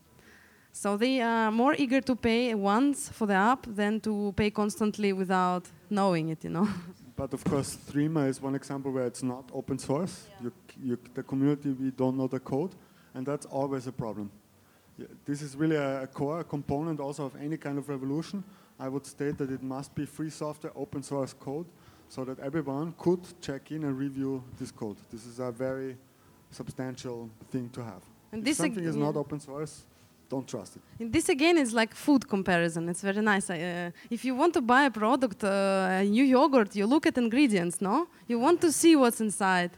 So 0.75 0.97
they 0.97 1.21
are 1.21 1.51
more 1.51 1.75
eager 1.77 2.01
to 2.01 2.15
pay 2.15 2.55
once 2.55 3.07
for 3.07 3.27
the 3.27 3.35
app 3.35 3.67
than 3.67 3.99
to 4.01 4.33
pay 4.35 4.49
constantly 4.49 5.13
without 5.13 5.69
knowing 5.89 6.29
it, 6.29 6.43
you 6.43 6.49
know. 6.49 6.67
But 7.15 7.31
of 7.31 7.43
course, 7.43 7.77
Threema 7.77 8.27
is 8.27 8.41
one 8.41 8.55
example 8.55 8.91
where 8.91 9.05
it's 9.05 9.21
not 9.21 9.45
open 9.53 9.77
source. 9.77 10.25
You, 10.41 10.51
you, 10.83 10.97
the 11.13 11.21
community, 11.21 11.69
we 11.69 11.91
don't 11.91 12.17
know 12.17 12.27
the 12.27 12.39
code, 12.39 12.73
and 13.13 13.25
that's 13.25 13.45
always 13.45 13.87
a 13.87 13.91
problem. 13.91 14.29
This 15.25 15.41
is 15.41 15.55
really 15.55 15.75
a, 15.75 16.03
a 16.03 16.07
core 16.07 16.43
component 16.43 16.99
also 16.99 17.25
of 17.25 17.35
any 17.41 17.57
kind 17.57 17.77
of 17.77 17.89
revolution. 17.89 18.43
I 18.79 18.89
would 18.89 19.05
state 19.05 19.37
that 19.37 19.49
it 19.51 19.63
must 19.63 19.93
be 19.95 20.05
free 20.05 20.29
software, 20.29 20.71
open 20.75 21.03
source 21.03 21.33
code, 21.33 21.65
so 22.09 22.23
that 22.25 22.39
everyone 22.39 22.93
could 22.97 23.21
check 23.41 23.71
in 23.71 23.83
and 23.85 23.97
review 23.97 24.43
this 24.59 24.71
code. 24.71 24.97
This 25.11 25.25
is 25.25 25.39
a 25.39 25.51
very 25.51 25.97
substantial 26.51 27.29
thing 27.49 27.69
to 27.69 27.83
have. 27.83 28.03
And 28.31 28.39
if 28.41 28.45
this 28.45 28.57
something 28.57 28.83
is 28.83 28.95
not 28.95 29.15
open 29.15 29.39
source, 29.39 29.83
don't 30.29 30.47
trust 30.47 30.75
it. 30.77 30.81
And 30.99 31.11
this 31.11 31.29
again 31.29 31.57
is 31.57 31.73
like 31.73 31.93
food 31.93 32.27
comparison. 32.27 32.89
It's 32.89 33.01
very 33.01 33.21
nice. 33.21 33.49
Uh, 33.49 33.91
if 34.09 34.25
you 34.25 34.35
want 34.35 34.53
to 34.53 34.61
buy 34.61 34.83
a 34.85 34.91
product, 34.91 35.43
uh, 35.43 36.01
a 36.01 36.03
new 36.03 36.23
yogurt, 36.23 36.75
you 36.75 36.85
look 36.87 37.05
at 37.05 37.17
ingredients, 37.17 37.81
no? 37.81 38.07
You 38.27 38.39
want 38.39 38.61
to 38.61 38.71
see 38.71 38.95
what's 38.95 39.21
inside. 39.21 39.71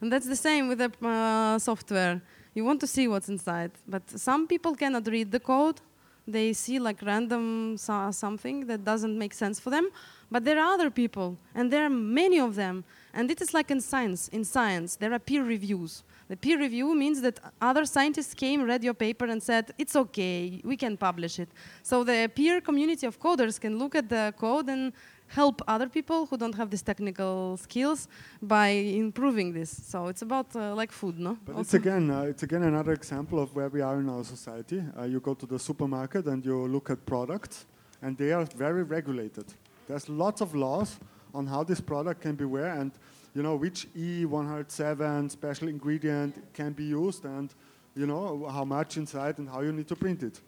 And 0.00 0.12
that's 0.12 0.26
the 0.26 0.36
same 0.36 0.68
with 0.68 0.78
the 0.78 0.90
uh, 1.06 1.58
software. 1.58 2.20
You 2.54 2.64
want 2.64 2.80
to 2.80 2.86
see 2.86 3.08
what's 3.08 3.28
inside, 3.28 3.70
but 3.88 4.02
some 4.10 4.46
people 4.46 4.74
cannot 4.74 5.06
read 5.06 5.30
the 5.30 5.40
code. 5.40 5.80
They 6.26 6.52
see 6.52 6.78
like 6.78 7.02
random 7.02 7.76
so- 7.76 8.10
something 8.10 8.66
that 8.66 8.84
doesn't 8.84 9.18
make 9.18 9.34
sense 9.34 9.58
for 9.58 9.70
them. 9.70 9.88
But 10.30 10.44
there 10.44 10.58
are 10.58 10.72
other 10.74 10.90
people, 10.90 11.36
and 11.54 11.70
there 11.70 11.84
are 11.84 11.90
many 11.90 12.38
of 12.40 12.54
them. 12.54 12.84
And 13.12 13.30
it 13.30 13.42
is 13.42 13.52
like 13.52 13.70
in 13.70 13.80
science. 13.80 14.28
In 14.28 14.44
science, 14.44 14.96
there 14.96 15.12
are 15.12 15.18
peer 15.18 15.44
reviews. 15.44 16.04
The 16.28 16.36
peer 16.36 16.58
review 16.58 16.94
means 16.94 17.20
that 17.20 17.38
other 17.60 17.84
scientists 17.84 18.32
came, 18.32 18.62
read 18.62 18.82
your 18.82 18.94
paper, 18.94 19.26
and 19.26 19.42
said, 19.42 19.74
it's 19.76 19.94
okay, 19.96 20.62
we 20.64 20.76
can 20.76 20.96
publish 20.96 21.38
it. 21.38 21.50
So 21.82 22.04
the 22.04 22.30
peer 22.34 22.60
community 22.62 23.06
of 23.06 23.20
coders 23.20 23.60
can 23.60 23.78
look 23.78 23.94
at 23.94 24.08
the 24.08 24.32
code 24.38 24.68
and 24.70 24.92
help 25.32 25.62
other 25.66 25.88
people 25.88 26.26
who 26.26 26.36
don't 26.36 26.54
have 26.54 26.68
these 26.70 26.82
technical 26.82 27.56
skills 27.56 28.08
by 28.40 28.68
improving 28.68 29.52
this. 29.52 29.70
So 29.70 30.08
it's 30.08 30.22
about 30.22 30.54
uh, 30.54 30.74
like 30.74 30.92
food, 30.92 31.18
no? 31.18 31.38
But 31.44 31.58
it's 31.58 31.74
again, 31.74 32.10
uh, 32.10 32.22
it's 32.22 32.42
again 32.42 32.62
another 32.62 32.92
example 32.92 33.38
of 33.40 33.54
where 33.56 33.68
we 33.68 33.80
are 33.80 33.98
in 33.98 34.08
our 34.08 34.24
society. 34.24 34.82
Uh, 34.98 35.04
you 35.04 35.20
go 35.20 35.34
to 35.34 35.46
the 35.46 35.58
supermarket 35.58 36.26
and 36.26 36.44
you 36.44 36.66
look 36.66 36.90
at 36.90 37.04
products, 37.06 37.66
and 38.02 38.16
they 38.16 38.32
are 38.32 38.44
very 38.56 38.82
regulated. 38.82 39.46
There's 39.88 40.08
lots 40.08 40.40
of 40.40 40.54
laws 40.54 40.98
on 41.34 41.46
how 41.46 41.64
this 41.64 41.80
product 41.80 42.20
can 42.20 42.34
be 42.34 42.44
where 42.44 42.74
and 42.80 42.92
you 43.34 43.42
know 43.42 43.56
which 43.56 43.88
E107 43.96 45.30
special 45.30 45.68
ingredient 45.68 46.36
can 46.52 46.72
be 46.72 46.84
used, 46.84 47.24
and 47.24 47.48
you 47.94 48.06
know 48.06 48.46
how 48.50 48.64
much 48.64 48.96
inside 48.98 49.38
and 49.38 49.48
how 49.48 49.60
you 49.62 49.72
need 49.72 49.88
to 49.88 49.96
print 49.96 50.22
it. 50.22 50.40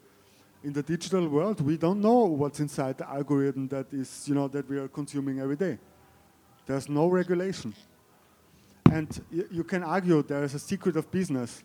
In 0.65 0.73
the 0.73 0.83
digital 0.83 1.29
world, 1.29 1.61
we 1.61 1.77
don't 1.77 2.01
know 2.01 2.25
what's 2.25 2.59
inside 2.59 2.97
the 2.97 3.07
algorithm 3.07 3.69
that 3.69 3.93
is, 3.93 4.27
you 4.27 4.35
know, 4.35 4.49
that 4.49 4.67
we 4.67 4.79
are 4.79 4.89
consuming 4.89 5.39
every 5.39 5.57
day. 5.57 5.79
There's 6.65 6.89
no 6.89 7.07
regulation. 7.09 7.75
And 8.91 9.09
you 9.31 9.63
can 9.63 9.83
argue 9.83 10.23
there 10.23 10.43
is 10.43 10.55
a 10.55 10.59
secret 10.59 10.97
of 10.97 11.11
business. 11.11 11.63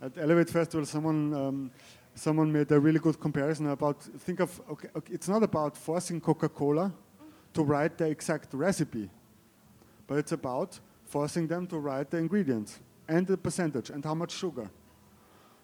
At 0.00 0.16
Elevate 0.16 0.48
Festival, 0.48 0.86
someone, 0.86 1.34
um, 1.34 1.70
someone 2.14 2.50
made 2.50 2.72
a 2.72 2.80
really 2.80 2.98
good 2.98 3.20
comparison 3.20 3.66
about, 3.68 4.00
think 4.00 4.40
of, 4.40 4.58
okay, 4.70 4.88
okay, 4.96 5.12
it's 5.12 5.28
not 5.28 5.42
about 5.42 5.76
forcing 5.76 6.18
Coca-Cola 6.18 6.90
to 7.52 7.62
write 7.62 7.98
the 7.98 8.06
exact 8.06 8.54
recipe, 8.54 9.10
but 10.06 10.16
it's 10.16 10.32
about 10.32 10.80
forcing 11.04 11.46
them 11.46 11.66
to 11.66 11.78
write 11.78 12.10
the 12.10 12.16
ingredients 12.16 12.80
and 13.08 13.26
the 13.26 13.36
percentage 13.36 13.90
and 13.90 14.02
how 14.02 14.14
much 14.14 14.30
sugar. 14.30 14.70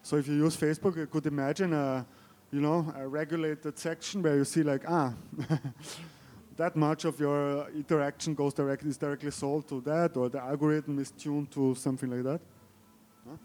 So 0.02 0.16
if 0.16 0.28
you 0.28 0.34
use 0.34 0.54
Facebook, 0.54 0.98
you 0.98 1.06
could 1.06 1.24
imagine 1.24 1.72
a, 1.72 2.04
you 2.54 2.60
know, 2.60 2.86
a 2.96 3.08
regulated 3.08 3.76
section 3.76 4.22
where 4.22 4.36
you 4.36 4.44
see 4.44 4.62
like, 4.62 4.84
ah, 4.88 5.12
that 6.56 6.76
much 6.76 7.04
of 7.04 7.18
your 7.18 7.68
interaction 7.70 8.32
goes 8.32 8.54
directly 8.54 8.90
is 8.90 8.96
directly 8.96 9.32
sold 9.32 9.66
to 9.68 9.80
that, 9.80 10.16
or 10.16 10.28
the 10.28 10.40
algorithm 10.40 11.00
is 11.00 11.10
tuned 11.10 11.50
to 11.50 11.74
something 11.74 12.08
like 12.08 12.22
that. 12.22 12.40
Huh? 13.28 13.36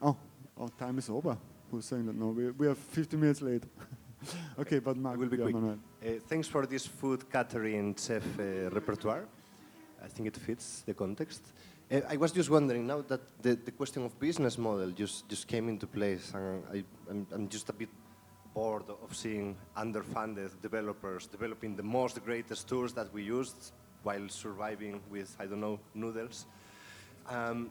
Oh, 0.00 0.16
oh, 0.56 0.68
time 0.68 0.96
is 0.96 1.10
over. 1.10 1.36
Who's 1.70 1.84
saying 1.84 2.06
that? 2.06 2.16
No, 2.16 2.28
we, 2.28 2.50
we 2.52 2.66
are 2.66 2.74
15 2.74 3.20
minutes 3.20 3.42
late. 3.42 3.64
okay, 4.58 4.78
but 4.78 4.96
Mark, 4.96 5.18
will 5.18 5.28
be 5.28 5.36
quick. 5.36 5.54
Uh, 5.54 6.08
thanks 6.26 6.48
for 6.48 6.64
this 6.64 6.86
food 6.86 7.30
catering 7.30 7.94
chef 7.94 8.24
uh, 8.38 8.70
repertoire. 8.70 9.26
I 10.02 10.08
think 10.08 10.28
it 10.28 10.36
fits 10.38 10.82
the 10.86 10.94
context. 10.94 11.42
Uh, 11.92 12.00
I 12.08 12.16
was 12.16 12.32
just 12.32 12.48
wondering 12.48 12.86
now 12.86 13.02
that 13.02 13.20
the, 13.42 13.54
the 13.54 13.70
question 13.70 14.02
of 14.06 14.18
business 14.18 14.56
model 14.56 14.90
just, 14.92 15.28
just 15.28 15.46
came 15.46 15.68
into 15.68 15.86
place, 15.86 16.32
and 16.34 16.62
I, 16.72 16.84
I'm, 17.10 17.26
I'm 17.30 17.48
just 17.50 17.68
a 17.68 17.74
bit 17.74 17.90
bored 18.54 18.84
of 18.88 19.14
seeing 19.14 19.56
underfunded 19.76 20.50
developers 20.62 21.26
developing 21.26 21.74
the 21.74 21.82
most 21.82 22.24
greatest 22.24 22.68
tools 22.68 22.94
that 22.94 23.12
we 23.12 23.22
used 23.22 23.72
while 24.04 24.28
surviving 24.28 25.00
with, 25.10 25.34
I 25.40 25.46
don't 25.46 25.60
know, 25.60 25.80
noodles. 25.94 26.46
Um, 27.28 27.70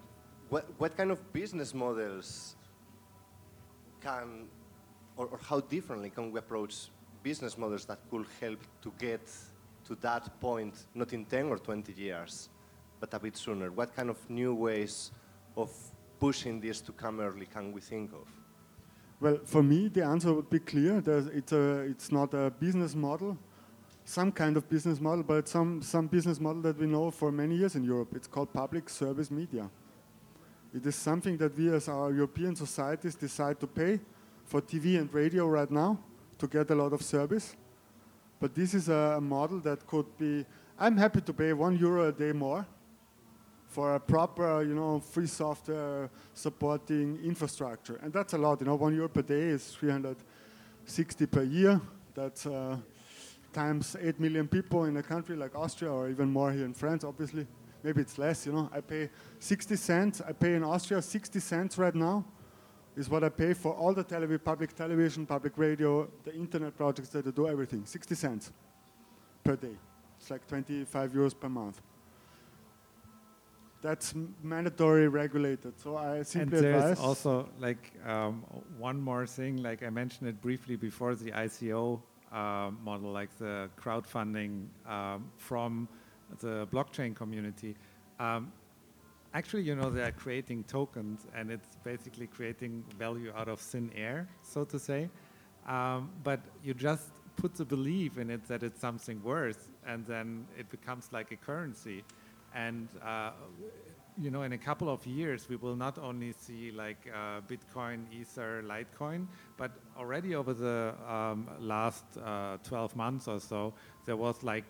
what, 0.50 0.66
what 0.78 0.98
kind 0.98 1.12
of 1.12 1.32
business 1.32 1.74
models 1.74 2.56
can, 4.02 4.48
or, 5.16 5.28
or 5.28 5.40
how 5.50 5.62
differently 5.62 6.10
can 6.10 6.32
we 6.32 6.40
approach 6.40 6.90
business 7.22 7.58
models 7.58 7.86
that 7.86 8.00
could 8.12 8.26
help 8.42 8.60
to 8.82 8.92
get 9.00 9.32
to 9.86 9.96
that 9.96 10.40
point, 10.42 10.86
not 10.94 11.14
in 11.14 11.26
10 11.26 11.46
or 11.46 11.58
20 11.58 11.94
years, 11.94 12.50
but 13.00 13.14
a 13.14 13.20
bit 13.20 13.38
sooner? 13.38 13.72
What 13.72 13.96
kind 13.96 14.10
of 14.10 14.18
new 14.30 14.54
ways 14.54 15.12
of 15.56 15.72
pushing 16.20 16.60
this 16.60 16.82
to 16.82 16.92
come 16.92 17.20
early 17.20 17.46
can 17.46 17.72
we 17.72 17.80
think 17.80 18.12
of? 18.14 18.43
Well, 19.24 19.40
for 19.46 19.64
me, 19.64 19.88
the 19.88 20.04
answer 20.04 20.34
would 20.34 20.50
be 20.50 20.60
clear. 20.60 21.02
It's, 21.34 21.54
a, 21.54 21.80
it's 21.84 22.12
not 22.12 22.34
a 22.34 22.52
business 22.60 22.94
model, 22.94 23.38
some 24.04 24.34
kind 24.34 24.58
of 24.58 24.70
business 24.70 25.00
model, 25.00 25.24
but 25.24 25.48
some, 25.48 25.82
some 25.82 26.08
business 26.08 26.42
model 26.42 26.62
that 26.64 26.78
we 26.78 26.88
know 26.88 27.10
for 27.10 27.32
many 27.32 27.56
years 27.56 27.78
in 27.78 27.86
Europe. 27.86 28.10
It's 28.18 28.28
called 28.28 28.52
public 28.52 28.90
service 28.90 29.32
media. 29.32 29.70
It 30.76 30.86
is 30.86 30.98
something 30.98 31.38
that 31.38 31.58
we 31.58 31.74
as 31.74 31.88
our 31.88 32.12
European 32.12 32.54
societies 32.54 33.16
decide 33.16 33.62
to 33.62 33.68
pay 33.68 34.02
for 34.44 34.60
TV 34.60 35.00
and 35.00 35.14
radio 35.14 35.48
right 35.48 35.72
now 35.72 35.98
to 36.38 36.46
get 36.46 36.70
a 36.72 36.76
lot 36.76 36.92
of 36.92 37.02
service. 37.02 37.56
But 38.42 38.54
this 38.54 38.74
is 38.74 38.90
a 38.90 39.22
model 39.22 39.62
that 39.62 39.88
could 39.88 40.18
be, 40.18 40.46
I'm 40.78 40.98
happy 40.98 41.22
to 41.22 41.32
pay 41.32 41.54
one 41.54 41.78
euro 41.78 42.10
a 42.10 42.12
day 42.12 42.34
more 42.34 42.68
for 43.74 43.96
a 43.96 44.00
proper, 44.00 44.62
you 44.62 44.76
know, 44.76 45.00
free 45.00 45.26
software 45.26 46.08
supporting 46.36 47.18
infrastructure. 47.24 47.96
And 48.04 48.14
that's 48.14 48.34
a 48.34 48.38
lot, 48.38 48.60
you 48.62 48.68
know, 48.68 48.76
one 48.76 48.94
euro 48.94 49.10
per 49.10 49.24
day 49.24 49.50
is 49.50 49.72
360 49.72 51.26
per 51.26 51.42
year. 51.42 51.82
That's 52.14 52.46
uh, 52.46 52.78
times 53.52 53.96
8 54.00 54.20
million 54.20 54.48
people 54.48 54.86
in 54.86 54.96
a 54.98 55.02
country 55.02 55.36
like 55.36 55.56
Austria 55.56 55.92
or 55.92 56.08
even 56.08 56.30
more 56.30 56.52
here 56.52 56.66
in 56.66 56.76
France, 56.76 57.04
obviously. 57.04 57.48
Maybe 57.82 58.02
it's 58.02 58.20
less, 58.20 58.46
you 58.46 58.54
know. 58.54 58.70
I 58.72 58.82
pay 58.82 59.10
60 59.40 59.76
cents. 59.76 60.22
I 60.22 60.34
pay 60.34 60.54
in 60.54 60.64
Austria 60.64 61.02
60 61.02 61.40
cents 61.40 61.78
right 61.80 61.96
now 61.96 62.24
is 62.96 63.10
what 63.10 63.24
I 63.24 63.30
pay 63.30 63.56
for 63.56 63.74
all 63.74 63.92
the 63.92 64.04
television, 64.04 64.40
public 64.46 64.76
television, 64.76 65.26
public 65.26 65.58
radio, 65.58 66.08
the 66.24 66.36
internet 66.36 66.78
projects 66.78 67.10
that 67.10 67.26
I 67.26 67.32
do, 67.32 67.48
everything. 67.48 67.86
60 67.86 68.14
cents 68.14 68.52
per 69.44 69.56
day. 69.56 69.76
It's 70.20 70.30
like 70.30 70.46
25 70.46 71.12
euros 71.12 71.34
per 71.34 71.50
month. 71.50 71.82
That's 73.84 74.14
mandatory 74.42 75.10
regulated. 75.10 75.78
So 75.78 75.98
I 75.98 76.16
And 76.18 76.28
simply 76.28 76.62
there's 76.62 76.84
advise. 76.92 77.00
also 77.00 77.50
like 77.60 77.92
um, 78.08 78.44
one 78.78 79.00
more 79.02 79.28
thing, 79.28 79.58
like 79.58 79.84
I 79.84 79.90
mentioned 79.90 80.30
it 80.30 80.42
briefly 80.42 80.78
before 80.78 81.16
the 81.16 81.32
ICO 81.32 82.00
uh, 82.32 82.72
model, 82.82 83.12
like 83.12 83.38
the 83.38 83.70
crowdfunding 83.78 84.68
um, 84.88 85.30
from 85.38 85.90
the 86.40 86.66
blockchain 86.72 87.14
community. 87.14 87.76
Um, 88.22 88.54
actually, 89.34 89.64
you 89.64 89.76
know, 89.76 89.90
they 89.90 90.04
are 90.04 90.14
creating 90.14 90.64
tokens 90.64 91.28
and 91.36 91.52
it's 91.52 91.76
basically 91.84 92.28
creating 92.28 92.86
value 92.98 93.34
out 93.36 93.50
of 93.50 93.60
thin 93.60 93.92
air, 93.96 94.30
so 94.44 94.64
to 94.64 94.80
say. 94.80 95.10
Um, 95.68 96.10
but 96.24 96.40
you 96.64 96.74
just 96.74 97.10
put 97.36 97.54
the 97.56 97.66
belief 97.66 98.18
in 98.18 98.30
it 98.30 98.48
that 98.48 98.64
it's 98.64 98.80
something 98.80 99.22
worth 99.24 99.70
and 99.86 100.06
then 100.06 100.48
it 100.58 100.70
becomes 100.70 101.10
like 101.12 101.32
a 101.34 101.36
currency. 101.36 102.04
And 102.56 102.88
uh, 103.04 103.32
you 104.22 104.30
know, 104.30 104.44
in 104.44 104.54
a 104.54 104.58
couple 104.58 104.90
of 104.90 105.06
years, 105.06 105.50
we 105.50 105.56
will 105.56 105.76
not 105.76 105.98
only 105.98 106.34
see 106.34 106.72
like 106.72 107.10
uh, 107.14 107.42
Bitcoin, 107.42 108.06
Ether, 108.12 108.64
Litecoin, 108.66 109.28
but 109.58 109.72
already 109.98 110.36
over 110.36 110.54
the 110.54 110.94
um, 111.08 111.48
last 111.60 112.06
uh, 112.24 112.58
12 112.64 112.96
months 112.96 113.28
or 113.28 113.40
so, 113.40 113.74
there 114.06 114.16
was 114.16 114.44
like 114.44 114.66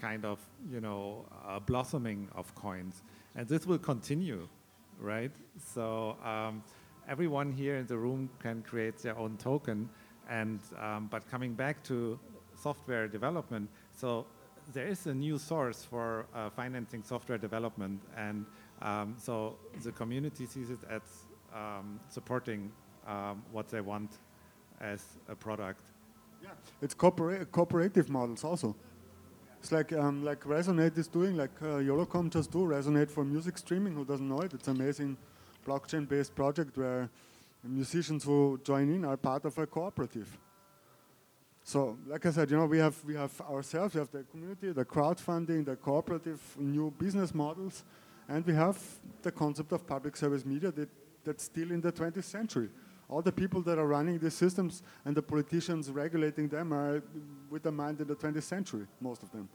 kind 0.00 0.24
of, 0.24 0.38
you 0.70 0.80
know, 0.80 1.24
a 1.46 1.60
blossoming 1.60 2.28
of 2.34 2.52
coins. 2.54 3.02
And 3.34 3.46
this 3.46 3.66
will 3.66 3.78
continue, 3.78 4.48
right? 4.98 5.32
So 5.74 6.16
um, 6.24 6.62
everyone 7.08 7.52
here 7.52 7.76
in 7.76 7.86
the 7.86 7.96
room 7.96 8.30
can 8.40 8.62
create 8.62 8.98
their 8.98 9.16
own 9.18 9.36
token. 9.36 9.88
And, 10.28 10.60
um, 10.78 11.08
but 11.10 11.28
coming 11.30 11.54
back 11.54 11.82
to 11.84 12.18
software 12.54 13.08
development, 13.08 13.68
so 13.96 14.26
there 14.72 14.86
is 14.86 15.06
a 15.06 15.14
new 15.14 15.38
source 15.38 15.84
for 15.84 16.26
uh, 16.34 16.50
financing 16.50 17.02
software 17.02 17.38
development, 17.38 18.00
and 18.16 18.44
um, 18.82 19.14
so 19.18 19.56
the 19.82 19.92
community 19.92 20.46
sees 20.46 20.70
it 20.70 20.78
as 20.90 21.02
um, 21.54 21.98
supporting 22.08 22.70
um, 23.06 23.42
what 23.52 23.68
they 23.68 23.80
want 23.80 24.10
as 24.80 25.02
a 25.28 25.34
product. 25.34 25.80
Yeah, 26.42 26.50
it's 26.82 26.94
corpora- 26.94 27.46
cooperative 27.46 28.08
models 28.10 28.44
also. 28.44 28.76
It's 29.60 29.72
like 29.72 29.92
um, 29.92 30.24
like 30.24 30.44
Resonate 30.44 30.96
is 30.98 31.08
doing, 31.08 31.36
like 31.36 31.50
uh, 31.60 31.80
Jolocom 31.80 32.30
just 32.30 32.52
do. 32.52 32.58
Resonate 32.58 33.10
for 33.10 33.24
music 33.24 33.58
streaming. 33.58 33.94
Who 33.94 34.04
doesn't 34.04 34.28
know 34.28 34.40
it? 34.40 34.54
It's 34.54 34.68
amazing 34.68 35.16
blockchain-based 35.66 36.34
project 36.34 36.76
where 36.78 37.10
musicians 37.64 38.24
who 38.24 38.60
join 38.62 38.88
in 38.88 39.04
are 39.04 39.16
part 39.16 39.44
of 39.44 39.58
a 39.58 39.66
cooperative. 39.66 40.38
So, 41.68 41.98
like 42.06 42.24
I 42.24 42.30
said, 42.30 42.50
you 42.50 42.56
know, 42.56 42.64
we 42.64 42.78
have 42.78 42.96
we 43.04 43.14
have 43.14 43.38
ourselves, 43.42 43.92
we 43.92 43.98
have 43.98 44.10
the 44.10 44.22
community, 44.22 44.72
the 44.72 44.86
crowdfunding, 44.86 45.66
the 45.66 45.76
cooperative 45.76 46.40
new 46.56 46.90
business 46.98 47.34
models, 47.34 47.84
and 48.26 48.42
we 48.46 48.54
have 48.54 48.78
the 49.20 49.30
concept 49.30 49.72
of 49.72 49.86
public 49.86 50.16
service 50.16 50.46
media 50.46 50.72
that, 50.72 50.88
that's 51.26 51.44
still 51.44 51.70
in 51.70 51.82
the 51.82 51.92
20th 51.92 52.24
century. 52.24 52.70
All 53.10 53.20
the 53.20 53.32
people 53.32 53.60
that 53.68 53.78
are 53.78 53.86
running 53.86 54.18
these 54.18 54.32
systems 54.32 54.82
and 55.04 55.14
the 55.14 55.20
politicians 55.20 55.90
regulating 55.90 56.48
them 56.48 56.72
are 56.72 57.02
with 57.50 57.64
the 57.64 57.72
mind 57.72 58.00
in 58.00 58.06
the 58.06 58.16
20th 58.16 58.44
century, 58.44 58.86
most 58.98 59.22
of 59.22 59.30
them. 59.30 59.46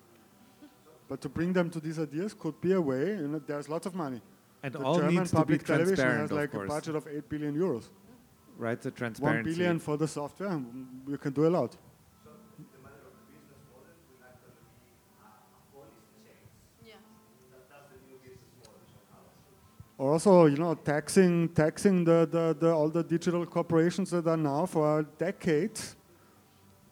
But 1.10 1.20
to 1.22 1.30
bring 1.30 1.52
them 1.52 1.72
to 1.72 1.80
these 1.80 1.98
ideas 1.98 2.36
could 2.36 2.62
be 2.62 2.74
a 2.74 2.82
way, 2.82 3.06
you 3.22 3.28
know, 3.28 3.40
there's 3.40 3.70
lots 3.70 3.88
of 3.88 3.96
money. 3.96 4.22
And 4.62 4.72
the 4.72 4.84
all 4.84 4.98
German 5.00 5.16
needs 5.16 5.32
to 5.32 5.38
be 5.38 5.40
public 5.40 5.66
television 5.66 5.96
transparent, 5.96 6.22
has 6.22 6.32
like 6.32 6.54
a 6.54 6.68
budget 6.68 6.96
of 6.96 7.08
8 7.08 7.28
billion 7.28 7.58
euros. 7.58 7.86
Right, 8.56 8.80
the 8.80 8.92
transparency. 8.92 9.50
billion 9.50 9.80
for 9.80 9.98
the 9.98 10.08
software, 10.08 10.62
you 11.08 11.18
can 11.18 11.34
do 11.34 11.48
a 11.48 11.50
lot. 11.50 11.76
Also, 20.12 20.48
you 20.48 20.58
know, 20.58 20.76
taxing, 20.76 21.48
taxing 21.50 22.04
the, 22.04 22.28
the, 22.30 22.56
the, 22.60 22.74
all 22.74 22.90
the 22.90 23.04
digital 23.04 23.46
corporations 23.46 24.10
that 24.12 24.28
are 24.28 24.36
now 24.38 24.66
for 24.66 25.04
decades 25.18 25.96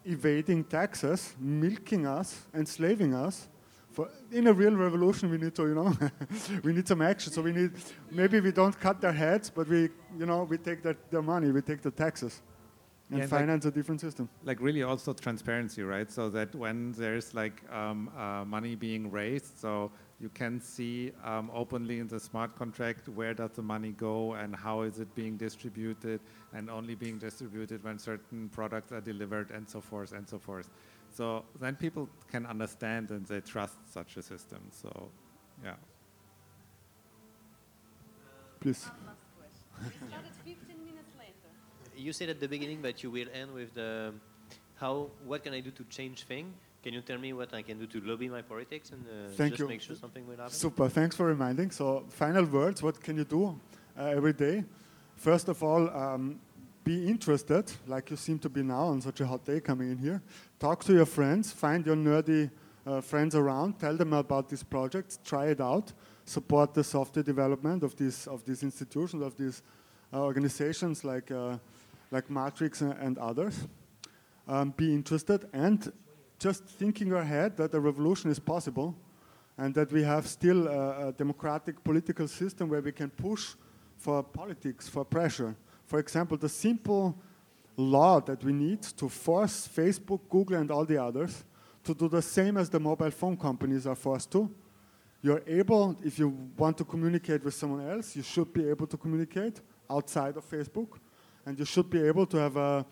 evading 0.06 0.64
taxes, 0.64 1.36
milking 1.40 2.08
us, 2.08 2.48
enslaving 2.56 3.14
us. 3.14 3.48
For, 3.92 4.10
in 4.32 4.48
a 4.48 4.54
real 4.54 4.76
revolution, 4.76 5.30
we 5.30 5.38
need 5.38 5.54
to, 5.56 5.64
you 5.64 5.76
know, 5.76 5.94
we 6.64 6.72
need 6.74 6.88
some 6.88 7.02
action. 7.02 7.34
So 7.34 7.42
we 7.42 7.52
need, 7.52 7.72
maybe 8.10 8.40
we 8.40 8.52
don't 8.52 8.80
cut 8.80 9.02
their 9.02 9.12
heads, 9.12 9.50
but 9.50 9.68
we, 9.68 9.90
you 10.18 10.26
know, 10.26 10.44
we 10.44 10.58
take 10.58 10.82
their, 10.82 10.96
their 11.10 11.22
money, 11.22 11.52
we 11.52 11.62
take 11.62 11.82
the 11.82 11.92
taxes, 11.92 12.42
and 13.10 13.18
Yeah, 13.18 13.24
and 13.24 13.32
like- 13.32 13.42
finance 13.42 13.66
a 13.66 13.72
different 13.72 14.00
system. 14.00 14.30
like 14.46 14.62
really 14.62 14.84
also 14.84 15.12
transparency, 15.14 15.84
right? 15.84 16.10
So 16.10 16.30
that 16.30 16.56
when 16.56 16.94
there's 16.94 17.34
like 17.34 17.62
um, 17.72 18.10
uh, 18.18 18.46
money 18.46 18.76
being 18.76 19.12
raised, 19.12 19.60
so 19.60 19.92
you 20.22 20.30
can 20.30 20.62
see 20.62 21.12
um, 21.24 21.50
openly 21.54 22.00
in 22.00 22.08
the 22.08 22.20
smart 22.20 22.56
contract 22.56 23.10
where 23.10 23.34
does 23.34 23.52
the 23.52 23.62
money 23.62 23.92
go 23.92 24.34
and 24.34 24.56
how 24.56 24.82
is 24.82 25.00
it 25.00 25.14
being 25.16 25.36
distributed, 25.36 26.20
and 26.54 26.70
only 26.70 26.94
being 26.94 27.18
distributed 27.18 27.84
when 27.84 27.98
certain 27.98 28.48
products 28.50 28.92
are 28.92 29.02
delivered, 29.02 29.50
and 29.50 29.68
so 29.68 29.82
forth 29.82 30.12
and 30.14 30.30
so 30.30 30.38
forth. 30.38 30.70
So 31.12 31.44
then 31.60 31.76
people 31.76 32.08
can 32.32 32.46
understand 32.46 33.10
and 33.10 33.26
they 33.26 33.42
trust 33.42 33.76
such 33.92 34.16
a 34.18 34.22
system. 34.22 34.60
So, 34.72 35.10
yeah. 35.64 35.74
Please. 38.60 38.86
You 41.98 42.14
said 42.14 42.30
at 42.30 42.40
the 42.40 42.48
beginning 42.48 42.82
that 42.82 43.04
you 43.04 43.12
will 43.12 43.28
end 43.32 43.54
with 43.54 43.76
the 43.76 44.14
how 44.76 45.12
what 45.24 45.44
can 45.44 45.54
I 45.54 45.60
do 45.60 45.70
to 45.70 45.84
change 45.84 46.24
thing? 46.24 46.52
Can 46.84 46.96
you 46.96 47.02
tell 47.02 47.20
me 47.20 47.32
what 47.32 47.54
I 47.54 47.62
can 47.62 47.78
do 47.78 47.86
to 47.86 48.02
lobby 48.02 48.28
my 48.28 48.42
politics 48.42 48.90
and 48.92 49.06
uh, 49.06 49.30
Thank 49.36 49.52
just 49.52 49.60
you. 49.60 49.68
make 49.68 49.82
sure 49.82 49.96
something 49.96 50.26
will 50.26 50.38
happen? 50.38 50.52
Super, 50.52 50.90
thanks 50.90 51.16
for 51.16 51.28
reminding. 51.28 51.70
So, 51.70 52.06
final 52.10 52.44
words 52.46 52.82
what 52.82 53.00
can 53.00 53.18
you 53.18 53.24
do 53.24 53.60
uh, 54.00 54.06
every 54.06 54.34
day? 54.34 54.64
First 55.16 55.48
of 55.48 55.62
all, 55.62 55.90
um, 55.96 56.40
be 56.84 57.08
interested, 57.08 57.72
like 57.86 58.10
you 58.10 58.18
seem 58.18 58.40
to 58.40 58.50
be 58.50 58.64
now 58.64 58.86
on 58.86 59.00
such 59.00 59.22
a 59.22 59.28
hot 59.28 59.46
day 59.46 59.60
coming 59.60 59.92
in 59.92 59.98
here. 60.00 60.24
Talk 60.60 60.84
to 60.86 60.94
your 60.94 61.06
friends, 61.06 61.52
find 61.52 61.86
your 61.86 61.96
nerdy 61.96 62.50
uh, 62.88 63.00
friends 63.00 63.36
around, 63.36 63.78
tell 63.78 63.96
them 63.96 64.14
about 64.14 64.50
these 64.50 64.64
projects, 64.64 65.20
try 65.24 65.48
it 65.48 65.62
out, 65.62 65.94
support 66.26 66.74
the 66.74 66.84
software 66.84 67.22
development 67.22 67.84
of 67.84 67.96
these, 67.96 68.26
of 68.26 68.44
these 68.46 68.64
institutions, 68.64 69.22
of 69.22 69.38
these 69.38 69.62
uh, 70.12 70.20
organizations 70.20 71.04
like, 71.04 71.30
uh, 71.30 71.58
like 72.10 72.28
Matrix 72.32 72.82
and, 72.82 72.94
and 72.94 73.20
others. 73.20 73.68
Um, 74.48 74.74
be 74.76 74.92
interested 74.92 75.48
and 75.54 75.94
just 76.42 76.66
thinking 76.66 77.14
ahead 77.14 77.56
that 77.56 77.74
a 77.74 77.80
revolution 77.80 78.32
is 78.32 78.40
possible 78.40 78.96
and 79.58 79.76
that 79.76 79.92
we 79.92 80.02
have 80.02 80.26
still 80.26 80.68
a, 80.68 81.10
a 81.10 81.12
democratic 81.12 81.84
political 81.84 82.28
system 82.28 82.68
where 82.68 82.82
we 82.82 82.92
can 82.92 83.12
push 83.12 83.54
for 83.98 84.24
politics, 84.24 84.90
for 84.90 85.06
pressure. 85.06 85.56
For 85.86 86.00
example, 86.00 86.38
the 86.38 86.50
simple 86.50 87.16
law 87.78 88.20
that 88.22 88.44
we 88.44 88.54
need 88.54 88.82
to 88.82 89.08
force 89.08 89.68
Facebook, 89.68 90.22
Google, 90.30 90.58
and 90.58 90.72
all 90.72 90.84
the 90.84 90.98
others 90.98 91.44
to 91.84 91.94
do 91.94 92.10
the 92.10 92.22
same 92.24 92.58
as 92.58 92.70
the 92.70 92.80
mobile 92.80 93.12
phone 93.12 93.38
companies 93.38 93.86
are 93.86 93.96
forced 93.96 94.32
to. 94.32 94.50
You're 95.22 95.44
able, 95.46 95.96
if 96.04 96.18
you 96.18 96.36
want 96.58 96.76
to 96.80 96.84
communicate 96.84 97.44
with 97.44 97.54
someone 97.54 97.88
else, 97.88 98.16
you 98.16 98.24
should 98.24 98.52
be 98.52 98.68
able 98.68 98.88
to 98.88 98.98
communicate 98.98 99.62
outside 99.88 100.36
of 100.38 100.50
Facebook, 100.50 100.98
and 101.46 101.60
you 101.60 101.66
should 101.66 101.90
be 101.90 102.02
able 102.02 102.26
to 102.26 102.38
have 102.38 102.58
a 102.58 102.86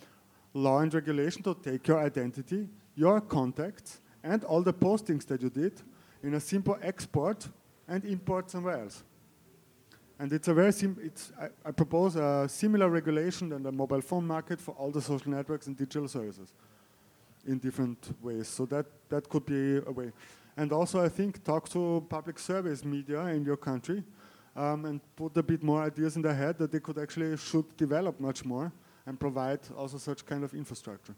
law 0.54 0.80
and 0.80 0.94
regulation 0.94 1.42
to 1.44 1.56
take 1.56 1.88
your 1.88 2.00
identity, 2.00 2.68
your 3.00 3.22
contacts, 3.22 4.02
and 4.24 4.44
all 4.44 4.62
the 4.62 4.74
postings 4.74 5.26
that 5.28 5.42
you 5.42 5.50
did 5.50 5.74
in 6.22 6.34
a 6.34 6.40
simple 6.40 6.78
export 6.82 7.48
and 7.88 8.04
import 8.04 8.52
somewhere 8.52 8.82
else. 8.82 9.04
And 10.20 10.34
it's 10.34 10.50
a 10.50 10.54
very 10.54 10.74
sim- 10.74 11.00
it's, 11.02 11.32
I, 11.40 11.70
I 11.70 11.72
propose 11.72 12.18
a 12.18 12.48
similar 12.50 12.90
regulation 12.90 13.48
than 13.50 13.64
the 13.64 13.72
mobile 13.72 14.02
phone 14.02 14.28
market 14.28 14.60
for 14.60 14.72
all 14.72 14.92
the 14.92 15.02
social 15.02 15.32
networks 15.32 15.68
and 15.68 15.78
digital 15.78 16.10
services 16.10 16.52
in 17.48 17.58
different 17.58 18.14
ways. 18.22 18.50
So 18.50 18.66
that, 18.66 18.86
that 19.08 19.30
could 19.30 19.46
be 19.46 19.78
a 19.78 19.92
way. 19.92 20.12
And 20.58 20.74
also, 20.74 21.02
I 21.02 21.08
think, 21.08 21.42
talk 21.42 21.70
to 21.70 22.06
public 22.10 22.38
service 22.38 22.84
media 22.84 23.22
in 23.28 23.46
your 23.46 23.56
country 23.56 24.04
um, 24.58 24.84
and 24.84 25.00
put 25.16 25.38
a 25.38 25.44
bit 25.44 25.64
more 25.64 25.82
ideas 25.84 26.18
in 26.18 26.22
their 26.22 26.36
head 26.36 26.58
that 26.58 26.70
they 26.70 26.82
could 26.82 26.98
actually 26.98 27.38
should 27.38 27.78
develop 27.78 28.20
much 28.20 28.44
more 28.44 28.74
and 29.06 29.18
provide 29.18 29.62
also 29.78 29.98
such 29.98 30.26
kind 30.26 30.44
of 30.44 30.54
infrastructure. 30.54 31.16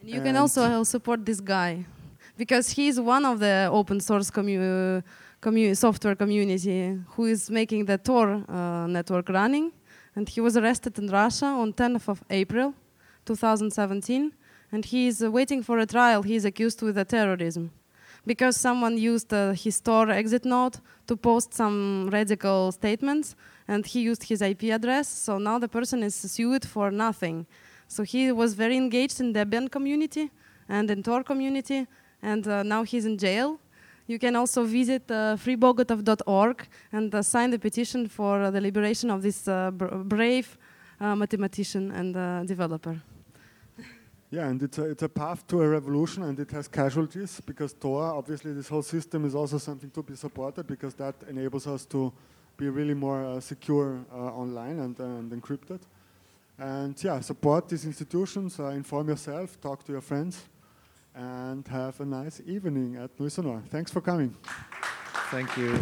And 0.00 0.10
you 0.10 0.20
can 0.22 0.36
also 0.36 0.62
uh, 0.62 0.84
support 0.84 1.24
this 1.26 1.40
guy 1.40 1.84
because 2.36 2.70
he's 2.70 2.98
one 2.98 3.24
of 3.24 3.38
the 3.38 3.68
open 3.70 4.00
source 4.00 4.30
commu- 4.30 5.02
commu- 5.42 5.76
software 5.76 6.14
community 6.14 6.98
who 7.08 7.26
is 7.26 7.50
making 7.50 7.84
the 7.84 7.98
Tor 7.98 8.42
uh, 8.48 8.86
network 8.86 9.28
running. 9.28 9.72
And 10.16 10.28
he 10.28 10.40
was 10.40 10.56
arrested 10.56 10.98
in 10.98 11.08
Russia 11.08 11.46
on 11.46 11.72
10th 11.72 12.08
of 12.08 12.22
April 12.30 12.74
2017. 13.26 14.32
And 14.72 14.84
he 14.84 15.06
is 15.06 15.22
uh, 15.22 15.30
waiting 15.30 15.62
for 15.62 15.78
a 15.78 15.86
trial. 15.86 16.22
He 16.22 16.34
is 16.36 16.44
accused 16.44 16.80
with 16.82 16.96
terrorism 17.08 17.70
because 18.26 18.56
someone 18.56 18.96
used 18.96 19.32
uh, 19.32 19.52
his 19.52 19.80
Tor 19.80 20.10
exit 20.10 20.44
node 20.44 20.78
to 21.06 21.16
post 21.16 21.54
some 21.54 22.08
radical 22.10 22.72
statements 22.72 23.34
and 23.68 23.84
he 23.86 24.00
used 24.00 24.24
his 24.24 24.42
IP 24.42 24.64
address. 24.64 25.08
So 25.08 25.38
now 25.38 25.58
the 25.58 25.68
person 25.68 26.02
is 26.02 26.14
sued 26.14 26.64
for 26.64 26.90
nothing. 26.90 27.46
So 27.90 28.04
he 28.04 28.30
was 28.30 28.54
very 28.54 28.76
engaged 28.76 29.20
in 29.20 29.32
the 29.32 29.44
Debian 29.44 29.68
community 29.68 30.30
and 30.68 30.88
in 30.92 31.02
Tor 31.02 31.24
community, 31.24 31.88
and 32.22 32.46
uh, 32.46 32.62
now 32.62 32.84
he's 32.84 33.04
in 33.04 33.18
jail. 33.18 33.58
You 34.06 34.16
can 34.16 34.36
also 34.36 34.62
visit 34.64 35.10
uh, 35.10 35.36
freebogatov.org 35.36 36.68
and 36.92 37.12
uh, 37.12 37.20
sign 37.22 37.50
the 37.50 37.58
petition 37.58 38.06
for 38.06 38.42
uh, 38.42 38.50
the 38.52 38.60
liberation 38.60 39.10
of 39.10 39.22
this 39.22 39.48
uh, 39.48 39.72
br- 39.72 39.96
brave 40.04 40.56
uh, 41.00 41.16
mathematician 41.16 41.90
and 41.90 42.46
developer. 42.46 43.02
Yeah, 44.30 44.46
and 44.46 44.62
it's 44.62 44.78
a, 44.78 44.84
it's 44.84 45.02
a 45.02 45.08
path 45.08 45.44
to 45.48 45.60
a 45.60 45.68
revolution, 45.68 46.22
and 46.22 46.38
it 46.38 46.52
has 46.52 46.68
casualties 46.68 47.40
because 47.44 47.72
Tor, 47.72 48.04
obviously, 48.04 48.52
this 48.52 48.68
whole 48.68 48.82
system 48.82 49.24
is 49.24 49.34
also 49.34 49.58
something 49.58 49.90
to 49.90 50.02
be 50.04 50.14
supported 50.14 50.64
because 50.68 50.94
that 50.94 51.16
enables 51.28 51.66
us 51.66 51.84
to 51.86 52.12
be 52.56 52.68
really 52.68 52.94
more 52.94 53.40
secure 53.40 53.98
online 54.12 54.78
and, 54.78 55.00
and 55.00 55.32
encrypted. 55.32 55.80
And 56.60 57.02
yeah, 57.02 57.20
support 57.20 57.70
these 57.70 57.86
institutions, 57.86 58.60
uh, 58.60 58.66
inform 58.66 59.08
yourself, 59.08 59.58
talk 59.62 59.82
to 59.84 59.92
your 59.92 60.02
friends, 60.02 60.42
and 61.14 61.66
have 61.68 61.98
a 62.00 62.04
nice 62.04 62.42
evening 62.44 62.96
at 62.96 63.18
Nuits 63.18 63.38
Sonores. 63.38 63.66
Thanks 63.68 63.90
for 63.90 64.02
coming. 64.02 64.36
Thank 65.30 65.56
you. 65.56 65.80